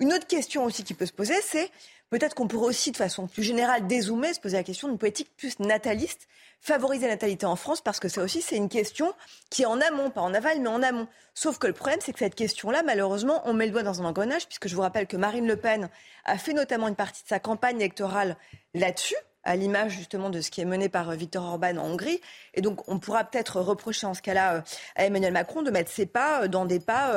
Une 0.00 0.12
autre 0.12 0.26
question 0.26 0.64
aussi 0.64 0.82
qui 0.82 0.94
peut 0.94 1.06
se 1.06 1.12
poser, 1.12 1.34
c'est 1.44 1.70
Peut-être 2.10 2.34
qu'on 2.34 2.48
pourrait 2.48 2.68
aussi, 2.68 2.90
de 2.90 2.96
façon 2.96 3.26
plus 3.26 3.42
générale, 3.42 3.86
dézoomer, 3.86 4.32
se 4.32 4.40
poser 4.40 4.56
la 4.56 4.62
question 4.62 4.88
d'une 4.88 4.96
politique 4.96 5.30
plus 5.36 5.58
nataliste, 5.60 6.26
favoriser 6.60 7.06
la 7.06 7.14
natalité 7.14 7.44
en 7.44 7.56
France, 7.56 7.82
parce 7.82 8.00
que 8.00 8.08
ça 8.08 8.22
aussi, 8.22 8.40
c'est 8.40 8.56
une 8.56 8.70
question 8.70 9.12
qui 9.50 9.62
est 9.62 9.66
en 9.66 9.80
amont, 9.80 10.10
pas 10.10 10.22
en 10.22 10.32
aval, 10.32 10.60
mais 10.60 10.68
en 10.68 10.82
amont. 10.82 11.06
Sauf 11.34 11.58
que 11.58 11.66
le 11.66 11.74
problème, 11.74 11.98
c'est 12.00 12.12
que 12.12 12.18
cette 12.18 12.34
question-là, 12.34 12.82
malheureusement, 12.82 13.42
on 13.44 13.52
met 13.52 13.66
le 13.66 13.72
doigt 13.72 13.82
dans 13.82 14.00
un 14.00 14.06
engrenage, 14.06 14.46
puisque 14.46 14.68
je 14.68 14.74
vous 14.74 14.80
rappelle 14.80 15.06
que 15.06 15.18
Marine 15.18 15.46
Le 15.46 15.56
Pen 15.56 15.90
a 16.24 16.38
fait 16.38 16.54
notamment 16.54 16.88
une 16.88 16.96
partie 16.96 17.22
de 17.22 17.28
sa 17.28 17.40
campagne 17.40 17.76
électorale 17.76 18.36
là-dessus, 18.72 19.16
à 19.48 19.56
l'image 19.56 19.92
justement 19.92 20.28
de 20.28 20.42
ce 20.42 20.50
qui 20.50 20.60
est 20.60 20.66
mené 20.66 20.90
par 20.90 21.08
euh, 21.08 21.14
Viktor 21.14 21.42
Orban 21.42 21.78
en 21.78 21.86
Hongrie. 21.86 22.20
Et 22.52 22.60
donc 22.60 22.86
on 22.86 22.98
pourra 22.98 23.24
peut-être 23.24 23.60
reprocher 23.60 24.06
en 24.06 24.12
ce 24.12 24.20
cas-là 24.20 24.56
euh, 24.56 24.60
à 24.94 25.06
Emmanuel 25.06 25.32
Macron 25.32 25.62
de 25.62 25.70
mettre 25.70 25.90
ses 25.90 26.04
pas 26.04 26.42
euh, 26.42 26.48
dans 26.48 26.66
des 26.66 26.80
pas 26.80 27.14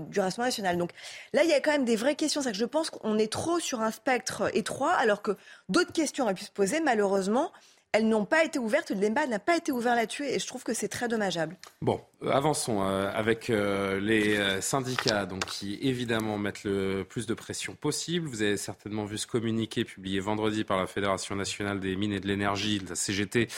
du 0.00 0.20
Rassemblement 0.20 0.48
national. 0.48 0.76
Donc 0.76 0.90
là, 1.32 1.44
il 1.44 1.48
y 1.48 1.52
a 1.52 1.60
quand 1.60 1.70
même 1.70 1.84
des 1.84 1.96
vraies 1.96 2.16
questions. 2.16 2.42
C'est 2.42 2.50
que 2.50 2.58
je 2.58 2.64
pense 2.64 2.90
qu'on 2.90 3.18
est 3.18 3.32
trop 3.32 3.60
sur 3.60 3.80
un 3.80 3.90
spectre 3.92 4.50
étroit, 4.54 4.92
alors 4.92 5.22
que 5.22 5.36
d'autres 5.68 5.92
questions 5.92 6.24
auraient 6.24 6.34
pu 6.34 6.44
se 6.44 6.50
poser. 6.50 6.80
Malheureusement, 6.80 7.52
elles 7.92 8.08
n'ont 8.08 8.24
pas 8.24 8.44
été 8.44 8.58
ouvertes, 8.58 8.90
le 8.90 8.96
débat 8.96 9.26
n'a 9.26 9.38
pas 9.38 9.56
été 9.56 9.72
ouvert 9.72 9.94
là-dessus 9.94 10.24
et 10.24 10.38
je 10.38 10.46
trouve 10.46 10.62
que 10.62 10.74
c'est 10.74 10.88
très 10.88 11.08
dommageable. 11.08 11.56
Bon, 11.82 11.94
euh, 11.94 12.09
avançons 12.28 12.82
euh, 12.82 13.10
avec 13.14 13.50
euh, 13.50 13.98
les 14.00 14.60
syndicats 14.60 15.26
donc, 15.26 15.44
qui 15.46 15.78
évidemment 15.82 16.38
mettent 16.38 16.64
le 16.64 17.04
plus 17.08 17.26
de 17.26 17.34
pression 17.34 17.74
possible. 17.74 18.28
Vous 18.28 18.42
avez 18.42 18.56
certainement 18.56 19.04
vu 19.04 19.18
ce 19.18 19.26
communiqué 19.26 19.84
publié 19.84 20.20
vendredi 20.20 20.64
par 20.64 20.78
la 20.78 20.86
Fédération 20.86 21.34
nationale 21.34 21.80
des 21.80 21.96
mines 21.96 22.12
et 22.12 22.20
de 22.20 22.26
l'énergie, 22.26 22.80
la 22.88 22.94
CGT, 22.94 23.48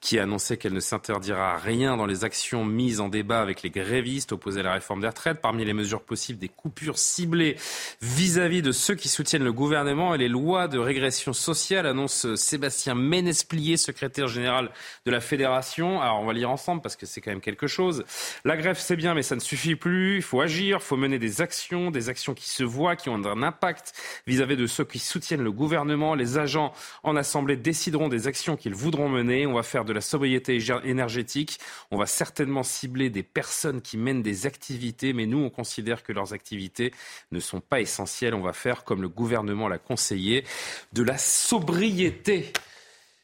qui 0.00 0.18
annonçait 0.18 0.56
qu'elle 0.56 0.72
ne 0.72 0.80
s'interdira 0.80 1.56
rien 1.58 1.96
dans 1.96 2.06
les 2.06 2.24
actions 2.24 2.64
mises 2.64 3.00
en 3.00 3.08
débat 3.08 3.40
avec 3.40 3.62
les 3.62 3.70
grévistes 3.70 4.32
opposés 4.32 4.60
à 4.60 4.64
la 4.64 4.72
réforme 4.74 5.00
des 5.00 5.08
retraites. 5.08 5.40
Parmi 5.40 5.64
les 5.64 5.72
mesures 5.72 6.02
possibles, 6.02 6.38
des 6.38 6.48
coupures 6.48 6.98
ciblées 6.98 7.56
vis-à-vis 8.00 8.62
de 8.62 8.72
ceux 8.72 8.94
qui 8.94 9.08
soutiennent 9.08 9.44
le 9.44 9.52
gouvernement 9.52 10.14
et 10.14 10.18
les 10.18 10.28
lois 10.28 10.68
de 10.68 10.78
régression 10.78 11.32
sociale, 11.32 11.86
annonce 11.86 12.34
Sébastien 12.34 12.94
Ménesplier, 12.94 13.76
secrétaire 13.76 14.28
général 14.28 14.70
de 15.06 15.10
la 15.10 15.20
Fédération. 15.20 16.00
Alors 16.00 16.20
on 16.20 16.26
va 16.26 16.32
lire 16.32 16.50
ensemble 16.50 16.82
parce 16.82 16.96
que 16.96 17.06
c'est 17.06 17.20
quand 17.20 17.30
même 17.30 17.40
quelque 17.40 17.66
chose. 17.66 18.04
La 18.44 18.56
grève 18.56 18.78
c'est 18.78 18.96
bien 18.96 19.14
mais 19.14 19.22
ça 19.22 19.34
ne 19.34 19.40
suffit 19.40 19.76
plus. 19.76 20.16
Il 20.16 20.22
faut 20.22 20.40
agir, 20.40 20.78
il 20.80 20.84
faut 20.84 20.96
mener 20.96 21.18
des 21.18 21.40
actions, 21.40 21.90
des 21.90 22.08
actions 22.08 22.34
qui 22.34 22.48
se 22.48 22.64
voient, 22.64 22.96
qui 22.96 23.08
ont 23.08 23.14
un 23.14 23.42
impact 23.42 23.92
vis-à-vis 24.26 24.56
de 24.56 24.66
ceux 24.66 24.84
qui 24.84 24.98
soutiennent 24.98 25.42
le 25.42 25.52
gouvernement. 25.52 26.14
Les 26.14 26.38
agents 26.38 26.72
en 27.02 27.16
assemblée 27.16 27.56
décideront 27.56 28.08
des 28.08 28.26
actions 28.26 28.56
qu'ils 28.56 28.74
voudront 28.74 29.08
mener. 29.08 29.46
On 29.46 29.54
va 29.54 29.62
faire 29.62 29.84
de 29.84 29.92
la 29.92 30.00
sobriété 30.00 30.58
énergétique. 30.84 31.58
On 31.90 31.98
va 31.98 32.06
certainement 32.06 32.62
cibler 32.62 33.10
des 33.10 33.22
personnes 33.22 33.80
qui 33.80 33.96
mènent 33.96 34.22
des 34.22 34.46
activités, 34.46 35.12
mais 35.12 35.26
nous 35.26 35.38
on 35.38 35.50
considère 35.50 36.02
que 36.02 36.12
leurs 36.12 36.32
activités 36.32 36.92
ne 37.30 37.40
sont 37.40 37.60
pas 37.60 37.80
essentielles. 37.80 38.34
On 38.34 38.42
va 38.42 38.52
faire 38.52 38.84
comme 38.84 39.02
le 39.02 39.08
gouvernement 39.08 39.68
l'a 39.68 39.78
conseillé, 39.78 40.44
de 40.92 41.02
la 41.02 41.18
sobriété. 41.18 42.52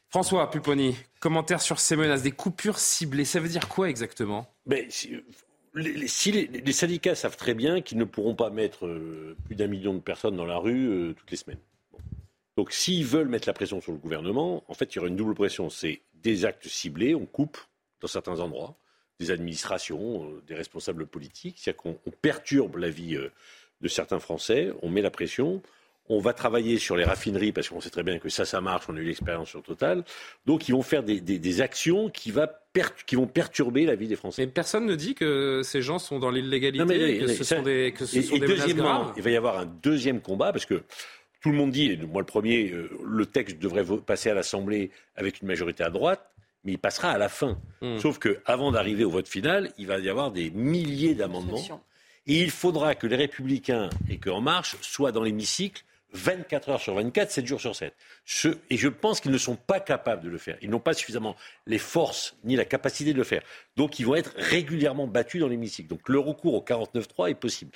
François 0.09 0.49
Pupponi, 0.49 0.95
commentaire 1.19 1.61
sur 1.61 1.79
ces 1.79 1.95
menaces, 1.95 2.23
des 2.23 2.31
coupures 2.31 2.79
ciblées, 2.79 3.25
ça 3.25 3.39
veut 3.39 3.47
dire 3.47 3.69
quoi 3.69 3.89
exactement? 3.89 4.51
Mais 4.65 4.87
si, 4.89 5.21
les, 5.75 6.71
syndicats 6.71 7.13
savent 7.13 7.37
très 7.37 7.53
bien 7.53 7.81
qu'ils 7.81 7.99
ne 7.99 8.05
pourront 8.05 8.33
pas 8.33 8.49
mettre 8.49 8.87
euh, 8.87 9.37
plus 9.45 9.55
d'un 9.55 9.67
million 9.67 9.93
de 9.93 9.99
personnes 9.99 10.35
dans 10.35 10.47
la 10.47 10.57
rue 10.57 10.87
euh, 10.87 11.13
toutes 11.13 11.29
les 11.29 11.37
semaines. 11.37 11.59
Donc 12.57 12.71
s'ils 12.71 13.05
veulent 13.05 13.27
mettre 13.27 13.47
la 13.47 13.53
pression 13.53 13.81
sur 13.81 13.91
le 13.91 13.99
gouvernement, 13.99 14.63
en 14.67 14.73
fait, 14.73 14.93
il 14.93 14.95
y 14.95 14.99
aura 14.99 15.09
une 15.09 15.15
double 15.15 15.35
pression. 15.35 15.69
C'est 15.69 16.01
des 16.15 16.43
actes 16.43 16.67
ciblés, 16.67 17.13
on 17.13 17.27
coupe 17.27 17.59
dans 18.01 18.07
certains 18.07 18.39
endroits, 18.39 18.75
des 19.19 19.29
administrations, 19.29 20.25
euh, 20.25 20.41
des 20.47 20.55
responsables 20.55 21.05
politiques, 21.05 21.59
c'est-à-dire 21.59 21.83
qu'on 21.83 22.11
perturbe 22.23 22.77
la 22.77 22.89
vie 22.89 23.15
de 23.81 23.87
certains 23.87 24.19
Français, 24.19 24.71
on 24.81 24.89
met 24.89 25.01
la 25.01 25.11
pression. 25.11 25.61
On 26.09 26.19
va 26.19 26.33
travailler 26.33 26.79
sur 26.79 26.97
les 26.97 27.03
raffineries 27.03 27.51
parce 27.51 27.69
qu'on 27.69 27.81
sait 27.81 27.91
très 27.91 28.03
bien 28.03 28.17
que 28.17 28.29
ça, 28.29 28.43
ça 28.43 28.61
marche. 28.61 28.85
On 28.89 28.95
a 28.97 28.99
eu 28.99 29.05
l'expérience 29.05 29.49
sur 29.49 29.61
Total. 29.61 30.03
Donc, 30.45 30.67
ils 30.67 30.71
vont 30.71 30.81
faire 30.81 31.03
des, 31.03 31.61
actions 31.61 32.09
qui, 32.09 32.31
vont 32.31 33.27
perturber 33.27 33.85
la 33.85 33.95
vie 33.95 34.07
des 34.07 34.15
Français. 34.15 34.45
Mais 34.45 34.51
personne 34.51 34.85
ne 34.85 34.95
dit 34.95 35.13
que 35.13 35.61
ces 35.63 35.81
gens 35.81 35.99
sont 35.99 36.19
dans 36.19 36.31
l'illégalité, 36.31 37.19
que 37.19 37.27
ce 37.27 37.43
sont 37.43 37.61
des, 37.61 37.91
que 37.91 38.05
ce 38.05 38.17
et, 38.17 38.39
deuxièmement, 38.39 39.13
Il 39.17 39.23
va 39.23 39.29
y 39.29 39.37
avoir 39.37 39.59
un 39.59 39.65
deuxième 39.65 40.19
combat 40.21 40.51
parce 40.51 40.65
que 40.65 40.83
tout 41.41 41.51
le 41.51 41.55
monde 41.55 41.71
dit, 41.71 41.91
et 41.91 41.97
moi 41.97 42.21
le 42.21 42.25
premier, 42.25 42.71
euh, 42.71 42.89
le 43.05 43.25
texte 43.25 43.59
devrait 43.59 43.85
passer 44.05 44.29
à 44.29 44.33
l'Assemblée 44.33 44.91
avec 45.15 45.41
une 45.41 45.47
majorité 45.47 45.83
à 45.83 45.89
droite 45.89 46.29
mais 46.63 46.73
il 46.73 46.77
passera 46.77 47.11
à 47.11 47.17
la 47.17 47.29
fin. 47.29 47.57
Hmm. 47.81 47.97
Sauf 47.99 48.19
qu'avant 48.19 48.71
d'arriver 48.71 49.03
au 49.03 49.09
vote 49.09 49.27
final, 49.27 49.71
il 49.77 49.87
va 49.87 49.99
y 49.99 50.09
avoir 50.09 50.31
des 50.31 50.51
milliers 50.51 51.15
d'amendements. 51.15 51.81
Et 52.27 52.41
il 52.41 52.51
faudra 52.51 52.95
que 52.95 53.07
les 53.07 53.15
Républicains 53.15 53.89
et 54.09 54.17
qu'En 54.17 54.41
Marche 54.41 54.75
soient 54.81 55.11
dans 55.11 55.23
l'hémicycle 55.23 55.83
24 56.13 56.69
heures 56.69 56.81
sur 56.81 56.95
24, 56.95 57.31
7 57.31 57.45
jours 57.45 57.61
sur 57.61 57.75
7. 57.75 57.93
et 58.69 58.77
je 58.77 58.87
pense 58.87 59.19
qu'ils 59.19 59.31
ne 59.31 59.37
sont 59.37 59.55
pas 59.55 59.79
capables 59.79 60.23
de 60.23 60.29
le 60.29 60.37
faire. 60.37 60.57
Ils 60.61 60.69
n'ont 60.69 60.79
pas 60.79 60.93
suffisamment 60.93 61.35
les 61.67 61.77
forces 61.77 62.35
ni 62.43 62.55
la 62.55 62.65
capacité 62.65 63.13
de 63.13 63.17
le 63.17 63.23
faire. 63.23 63.43
Donc 63.75 63.99
ils 63.99 64.05
vont 64.05 64.15
être 64.15 64.33
régulièrement 64.35 65.07
battus 65.07 65.41
dans 65.41 65.47
l'hémicycle. 65.47 65.89
Donc 65.89 66.09
le 66.09 66.19
recours 66.19 66.55
au 66.55 66.61
49-3 66.61 67.31
est 67.31 67.35
possible. 67.35 67.71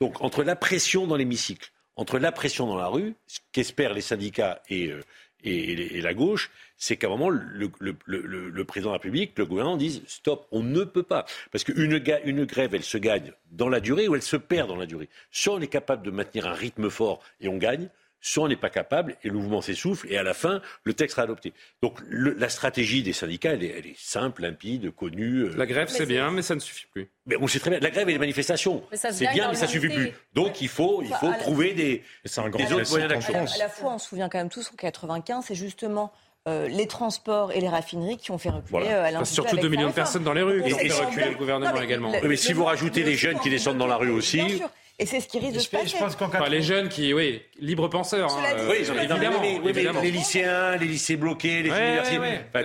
Donc 0.00 0.20
entre 0.22 0.42
la 0.42 0.56
pression 0.56 1.06
dans 1.06 1.16
l'hémicycle, 1.16 1.70
entre 1.96 2.18
la 2.18 2.30
pression 2.30 2.66
dans 2.66 2.76
la 2.76 2.86
rue, 2.86 3.14
ce 3.26 3.40
qu'espèrent 3.52 3.94
les 3.94 4.00
syndicats 4.00 4.62
et, 4.68 4.88
euh, 4.88 5.00
et, 5.44 6.00
la 6.00 6.14
gauche, 6.14 6.50
c'est 6.76 6.96
qu'à 6.96 7.06
un 7.06 7.10
moment, 7.10 7.30
le, 7.30 8.64
président 8.64 8.90
de 8.90 8.94
la 8.94 8.98
République, 8.98 9.38
le 9.38 9.46
gouvernement 9.46 9.76
disent 9.76 10.02
stop, 10.06 10.46
on 10.50 10.62
ne 10.62 10.84
peut 10.84 11.02
pas. 11.02 11.26
Parce 11.52 11.64
qu'une 11.64 12.02
une 12.24 12.44
grève, 12.44 12.74
elle 12.74 12.82
se 12.82 12.98
gagne 12.98 13.32
dans 13.52 13.68
la 13.68 13.80
durée 13.80 14.08
ou 14.08 14.14
elle 14.14 14.22
se 14.22 14.36
perd 14.36 14.68
dans 14.68 14.76
la 14.76 14.86
durée. 14.86 15.08
Soit 15.30 15.54
on 15.54 15.60
est 15.60 15.68
capable 15.68 16.04
de 16.04 16.10
maintenir 16.10 16.46
un 16.46 16.54
rythme 16.54 16.90
fort 16.90 17.20
et 17.40 17.48
on 17.48 17.56
gagne, 17.56 17.88
soit 18.20 18.44
on 18.44 18.48
n'est 18.48 18.56
pas 18.56 18.70
capable 18.70 19.16
et 19.22 19.28
le 19.28 19.34
mouvement 19.34 19.60
s'essouffle 19.60 20.06
et 20.10 20.18
à 20.18 20.22
la 20.22 20.34
fin, 20.34 20.60
le 20.84 20.94
texte 20.94 21.16
sera 21.16 21.24
adopté. 21.24 21.52
Donc 21.82 22.00
la 22.10 22.48
stratégie 22.48 23.02
des 23.02 23.12
syndicats, 23.12 23.52
elle 23.52 23.62
est, 23.64 23.94
simple, 23.96 24.42
limpide, 24.42 24.90
connue. 24.94 25.44
Euh. 25.44 25.54
La 25.56 25.66
grève, 25.66 25.88
c'est 25.88 26.06
bien, 26.06 26.30
mais 26.30 26.42
ça 26.42 26.54
ne 26.54 26.60
suffit 26.60 26.86
plus. 26.92 27.08
Mais 27.26 27.36
on 27.40 27.46
sait 27.46 27.60
très 27.60 27.70
bien, 27.70 27.80
la 27.80 27.90
grève 27.90 28.08
et 28.08 28.12
les 28.12 28.18
manifestations, 28.18 28.82
c'est 28.92 29.30
bien, 29.32 29.48
mais 29.48 29.54
ça 29.54 29.66
ne 29.66 29.70
suffit 29.70 29.88
plus. 29.88 30.12
Donc 30.34 30.60
il 30.60 30.68
faut, 30.68 31.02
il 31.02 31.12
faut 31.14 31.32
trouver 31.40 31.74
des, 31.74 32.02
un 32.36 32.48
grand 32.48 32.64
autres 32.72 32.90
moyens 32.90 33.12
d'action. 33.12 33.34
À, 33.34 33.58
la 33.58 33.68
fois, 33.68 33.94
on 33.94 33.98
se 33.98 34.08
souvient 34.08 34.28
quand 34.28 34.38
même 34.38 34.50
tous 34.50 34.70
qu'en 34.70 34.76
95, 34.76 35.44
c'est 35.46 35.54
justement 35.54 36.12
euh, 36.48 36.68
les 36.68 36.86
transports 36.86 37.52
et 37.52 37.60
les 37.60 37.68
raffineries 37.68 38.16
qui 38.16 38.30
ont 38.30 38.38
fait 38.38 38.48
reculer 38.48 38.70
voilà. 38.70 39.20
euh, 39.20 39.24
Surtout 39.24 39.56
2 39.56 39.68
millions 39.68 39.88
de 39.88 39.92
personnes 39.92 40.24
dans 40.24 40.32
les 40.32 40.42
rues 40.42 40.62
qui 40.62 40.72
ont 40.72 40.78
fait 40.78 41.04
reculer 41.04 41.30
le 41.30 41.36
gouvernement 41.36 41.80
également. 41.80 42.12
mais 42.22 42.36
si 42.36 42.52
vous 42.52 42.64
rajoutez 42.64 43.02
les 43.02 43.16
jeunes 43.16 43.38
qui 43.40 43.50
descendent 43.50 43.78
dans 43.78 43.86
la 43.86 43.96
rue 43.96 44.10
aussi. 44.10 44.62
Et 45.00 45.06
c'est 45.06 45.20
ce 45.20 45.28
qui 45.28 45.38
risque 45.38 45.54
de 45.54 45.60
se 45.60 45.68
passer. 45.68 45.86
Je 45.86 45.96
pense 45.96 46.16
enfin, 46.20 46.48
les 46.48 46.60
jeunes 46.60 46.88
qui, 46.88 47.14
oui, 47.14 47.40
libres 47.60 47.88
penseurs. 47.88 48.36
Hein, 48.36 48.42
oui, 48.68 48.78
évidemment, 48.78 49.42
évidemment. 49.42 50.00
Les, 50.00 50.10
lycéens, 50.10 50.76
les 50.76 50.86
lycées 50.86 51.16
bloqués, 51.16 51.62
les 51.62 51.68
universités. 51.68 52.18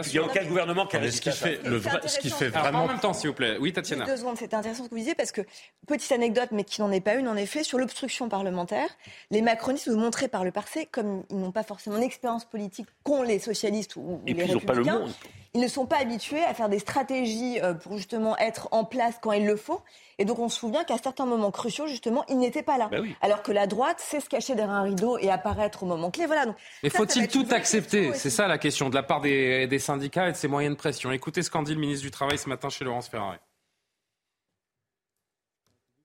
il 0.07 0.11
n'y 0.11 0.17
a 0.17 0.23
aucun 0.23 0.43
gouvernement 0.43 0.87
qui 0.87 0.97
a 0.97 1.11
ce 1.11 1.21
qui 1.21 1.31
fait, 1.31 1.59
le 1.63 1.79
ce 2.07 2.17
qui 2.17 2.31
fait 2.31 2.49
vraiment. 2.49 2.85
en 2.85 2.87
même 2.87 2.99
temps, 2.99 3.13
s'il 3.13 3.29
vous 3.29 3.35
plaît. 3.35 3.57
Oui, 3.59 3.71
Tatiana. 3.71 4.05
Deux 4.05 4.17
secondes, 4.17 4.37
c'est 4.37 4.53
intéressant 4.53 4.83
ce 4.83 4.89
que 4.89 4.95
vous 4.95 4.99
disiez 4.99 5.13
parce 5.13 5.31
que, 5.31 5.41
petite 5.87 6.11
anecdote, 6.11 6.49
mais 6.51 6.63
qui 6.63 6.81
n'en 6.81 6.91
est 6.91 7.01
pas 7.01 7.13
une, 7.13 7.27
en 7.27 7.35
effet, 7.35 7.63
sur 7.63 7.77
l'obstruction 7.77 8.29
parlementaire, 8.29 8.89
les 9.29 9.43
macronistes 9.43 9.87
nous 9.87 9.99
montraient 9.99 10.27
par 10.27 10.43
le 10.43 10.51
passé, 10.51 10.87
comme 10.91 11.23
ils 11.29 11.37
n'ont 11.37 11.51
pas 11.51 11.63
forcément 11.63 11.97
l'expérience 11.97 12.45
politique 12.45 12.87
qu'ont 13.03 13.21
les 13.21 13.37
socialistes 13.37 13.95
ou, 13.95 14.21
les 14.25 14.33
républicains. 14.33 15.05
Ils 15.05 15.42
ne 15.61 15.67
sont 15.67 15.85
pas 15.85 15.97
habitués 15.97 16.43
à 16.43 16.53
faire 16.53 16.67
des 16.67 16.79
stratégies 16.79 17.59
euh, 17.61 17.75
pour 17.75 17.95
justement 17.97 18.35
être 18.37 18.69
en 18.71 18.85
place 18.85 19.19
quand 19.21 19.31
il 19.33 19.45
le 19.45 19.55
faut. 19.55 19.81
Et 20.17 20.25
donc 20.25 20.39
on 20.39 20.49
se 20.49 20.59
souvient 20.59 20.83
qu'à 20.83 20.97
certains 20.97 21.25
moments 21.25 21.51
cruciaux, 21.51 21.87
justement, 21.87 22.25
ils 22.27 22.37
n'étaient 22.37 22.63
pas 22.63 22.77
là. 22.77 22.89
Bah 22.91 22.97
Alors 23.21 23.43
que 23.43 23.51
la 23.51 23.67
droite 23.67 23.99
sait 23.99 24.19
se 24.19 24.29
cacher 24.29 24.55
derrière 24.55 24.73
un 24.73 24.81
rideau 24.81 25.17
et 25.19 25.29
apparaître 25.29 25.83
au 25.83 25.85
moment 25.85 26.09
clé. 26.09 26.25
Voilà. 26.25 26.47
Donc, 26.47 26.55
Mais 26.81 26.89
faut-il 26.89 27.27
tout 27.27 27.45
accepter? 27.51 28.13
C'est 28.13 28.29
ça 28.29 28.47
la 28.47 28.57
question 28.57 28.89
de 28.89 28.95
la 28.95 29.03
part 29.03 29.21
des, 29.21 29.79
syndicats 29.79 30.29
et 30.29 30.31
de 30.31 30.37
ces 30.37 30.47
moyens 30.47 30.75
de 30.75 30.79
pression. 30.79 31.11
Écoutez 31.11 31.43
ce 31.43 31.51
qu'en 31.51 31.63
dit 31.63 31.73
le 31.73 31.79
ministre 31.79 32.03
du 32.03 32.11
Travail 32.11 32.37
ce 32.37 32.49
matin 32.49 32.69
chez 32.69 32.85
Laurence 32.85 33.07
Ferrari. 33.07 33.37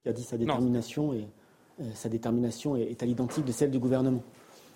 Il 0.04 0.10
a 0.10 0.12
dit 0.12 0.24
sa 0.24 0.36
détermination 0.36 1.12
et 1.12 1.26
euh, 1.80 1.84
sa 1.94 2.08
détermination 2.08 2.76
est, 2.76 3.02
à 3.02 3.06
l'identique 3.06 3.44
de 3.44 3.52
celle 3.52 3.70
du 3.70 3.78
gouvernement. 3.78 4.22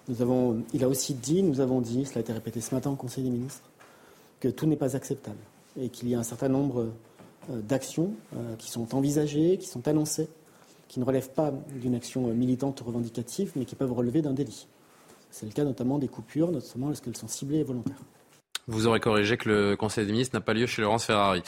Nous 0.08 0.20
avons, 0.20 0.64
il 0.72 0.82
a 0.82 0.88
aussi 0.88 1.14
dit, 1.14 1.42
nous 1.42 1.60
avons 1.60 1.80
dit, 1.80 2.04
cela 2.04 2.18
a 2.18 2.20
été 2.20 2.32
répété 2.32 2.60
ce 2.60 2.74
matin 2.74 2.90
au 2.90 2.96
Conseil 2.96 3.24
des 3.24 3.30
ministres, 3.30 3.62
que 4.42 4.48
tout 4.48 4.66
n'est 4.66 4.76
pas 4.76 4.96
acceptable 4.96 5.38
et 5.80 5.88
qu'il 5.88 6.08
y 6.08 6.16
a 6.16 6.18
un 6.18 6.24
certain 6.24 6.48
nombre 6.48 6.90
euh, 7.48 7.60
d'actions 7.60 8.12
euh, 8.34 8.56
qui 8.56 8.72
sont 8.72 8.92
envisagées, 8.92 9.56
qui 9.56 9.68
sont 9.68 9.86
annoncées, 9.86 10.28
qui 10.88 10.98
ne 10.98 11.04
relèvent 11.04 11.30
pas 11.30 11.52
d'une 11.80 11.94
action 11.94 12.28
euh, 12.28 12.32
militante 12.32 12.80
revendicative, 12.80 13.52
mais 13.54 13.64
qui 13.64 13.76
peuvent 13.76 13.92
relever 13.92 14.20
d'un 14.20 14.32
délit. 14.32 14.66
C'est 15.30 15.46
le 15.46 15.52
cas 15.52 15.62
notamment 15.62 16.00
des 16.00 16.08
coupures, 16.08 16.50
notamment 16.50 16.88
lorsqu'elles 16.88 17.16
sont 17.16 17.28
ciblées 17.28 17.58
et 17.58 17.62
volontaires. 17.62 18.00
Vous 18.66 18.88
aurez 18.88 18.98
corrigé 18.98 19.36
que 19.36 19.48
le 19.48 19.76
Conseil 19.76 20.06
des 20.06 20.12
ministres 20.12 20.36
n'a 20.36 20.40
pas 20.40 20.54
lieu 20.54 20.66
chez 20.66 20.82
Laurence 20.82 21.04
Ferrari. 21.04 21.42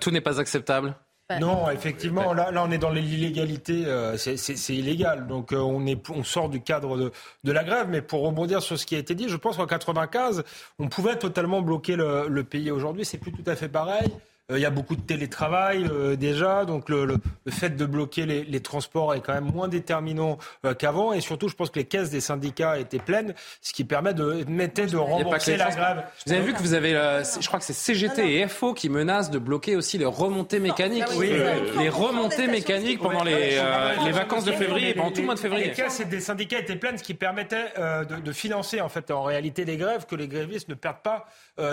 tout 0.00 0.10
n'est 0.12 0.20
pas 0.20 0.38
acceptable 0.38 0.94
non, 1.40 1.70
effectivement, 1.70 2.32
là, 2.32 2.50
là, 2.50 2.64
on 2.64 2.70
est 2.70 2.78
dans 2.78 2.88
l'illégalité, 2.88 3.84
euh, 3.84 4.16
c'est 4.16 4.74
illégal. 4.74 5.26
Donc, 5.26 5.52
euh, 5.52 5.58
on, 5.58 5.86
est, 5.86 6.08
on 6.08 6.24
sort 6.24 6.48
du 6.48 6.62
cadre 6.62 6.96
de, 6.96 7.12
de, 7.44 7.52
la 7.52 7.64
grève. 7.64 7.86
Mais 7.90 8.00
pour 8.00 8.22
rebondir 8.22 8.62
sur 8.62 8.78
ce 8.78 8.86
qui 8.86 8.94
a 8.96 8.98
été 8.98 9.14
dit, 9.14 9.28
je 9.28 9.36
pense 9.36 9.58
qu'en 9.58 9.66
95, 9.66 10.42
on 10.78 10.88
pouvait 10.88 11.16
totalement 11.16 11.60
bloquer 11.60 11.96
le, 11.96 12.28
le 12.28 12.44
pays. 12.44 12.70
Aujourd'hui, 12.70 13.04
c'est 13.04 13.18
plus 13.18 13.32
tout 13.32 13.44
à 13.46 13.56
fait 13.56 13.68
pareil. 13.68 14.08
Euh, 14.50 14.58
il 14.58 14.62
y 14.62 14.64
a 14.64 14.70
beaucoup 14.70 14.96
de 14.96 15.02
télétravail 15.02 15.86
euh, 15.92 16.16
déjà, 16.16 16.64
donc 16.64 16.88
le, 16.88 17.04
le, 17.04 17.18
fait 17.50 17.76
de 17.76 17.84
bloquer 17.84 18.24
les, 18.24 18.44
les, 18.44 18.60
transports 18.60 19.14
est 19.14 19.20
quand 19.20 19.34
même 19.34 19.52
moins 19.52 19.68
déterminant 19.68 20.38
euh, 20.64 20.72
qu'avant. 20.72 21.12
Et 21.12 21.20
surtout, 21.20 21.48
je 21.48 21.54
pense 21.54 21.68
que 21.68 21.78
les 21.78 21.84
caisses 21.84 22.08
des 22.08 22.22
syndicats 22.22 22.78
étaient 22.78 22.98
pleines, 22.98 23.34
ce 23.60 23.74
qui 23.74 23.84
permet 23.84 24.14
de, 24.14 24.44
de 24.44 24.96
rembourser 24.96 25.58
la 25.58 25.68
grève. 25.68 26.02
Vous 26.26 26.32
avez 26.32 26.40
vu 26.40 26.54
que 26.54 26.60
vous 26.60 26.72
avez, 26.72 26.92
je 26.92 27.46
crois 27.46 27.58
que 27.58 27.64
c'est 27.66 27.74
CGT 27.74 28.40
et 28.40 28.48
FO 28.48 28.72
qui 28.72 28.88
menacent 28.88 29.30
de 29.30 29.38
bloquer 29.38 29.76
aussi 29.76 29.98
les 29.98 30.06
remontées 30.06 30.60
mécaniques. 30.60 31.04
Oui, 31.16 31.30
les 31.78 31.88
remontées 31.90 32.46
mécaniques 32.46 33.00
pendant 33.00 33.24
les, 33.24 33.60
les 34.06 34.12
vacances 34.12 34.46
de 34.46 34.52
février, 34.52 34.94
pendant 34.94 35.10
tout 35.10 35.20
le 35.20 35.26
mois 35.26 35.34
de 35.34 35.40
février. 35.40 35.66
Les 35.66 35.72
caisses 35.72 36.00
des 36.00 36.20
syndicats 36.20 36.58
étaient 36.58 36.76
pleines, 36.76 36.96
ce 36.96 37.02
qui 37.02 37.14
permettait 37.14 37.66
de, 37.76 38.16
de, 38.16 38.32
financer 38.32 38.80
en 38.80 38.88
fait 38.88 39.10
en 39.10 39.24
réalité 39.24 39.66
les 39.66 39.76
grèves, 39.76 40.06
que 40.06 40.16
les 40.16 40.26
grévistes 40.28 40.70
ne 40.70 40.74
perdent 40.74 41.02
pas 41.02 41.26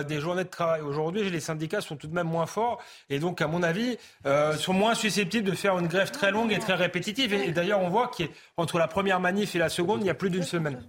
des 0.04 0.20
journées 0.20 0.44
de 0.44 0.50
travail. 0.50 0.82
Aujourd'hui, 0.82 1.30
les 1.30 1.40
syndicats 1.40 1.80
sont 1.80 1.96
tout 1.96 2.08
de 2.08 2.14
même 2.14 2.28
moins 2.28 2.46
forts 2.46 2.65
et 3.10 3.20
donc, 3.20 3.42
à 3.42 3.48
mon 3.48 3.64
avis, 3.64 3.98
euh, 4.26 4.54
sont 4.56 4.74
moins 4.74 4.96
susceptibles 4.96 5.50
de 5.50 5.56
faire 5.56 5.78
une 5.78 5.88
grève 5.88 6.12
très 6.12 6.32
longue 6.32 6.52
et 6.52 6.60
très 6.60 6.76
répétitive. 6.76 7.34
Et, 7.34 7.52
d'ailleurs, 7.52 7.82
on 7.82 7.90
voit 7.90 8.10
qu'entre 8.10 8.78
la 8.78 8.88
première 8.88 9.20
manif 9.20 9.56
et 9.56 9.60
la 9.60 9.70
seconde, 9.70 10.02
il 10.02 10.08
y 10.08 10.10
a 10.10 10.16
plus 10.16 10.30
d'une 10.30 10.44
semaine. 10.44 10.84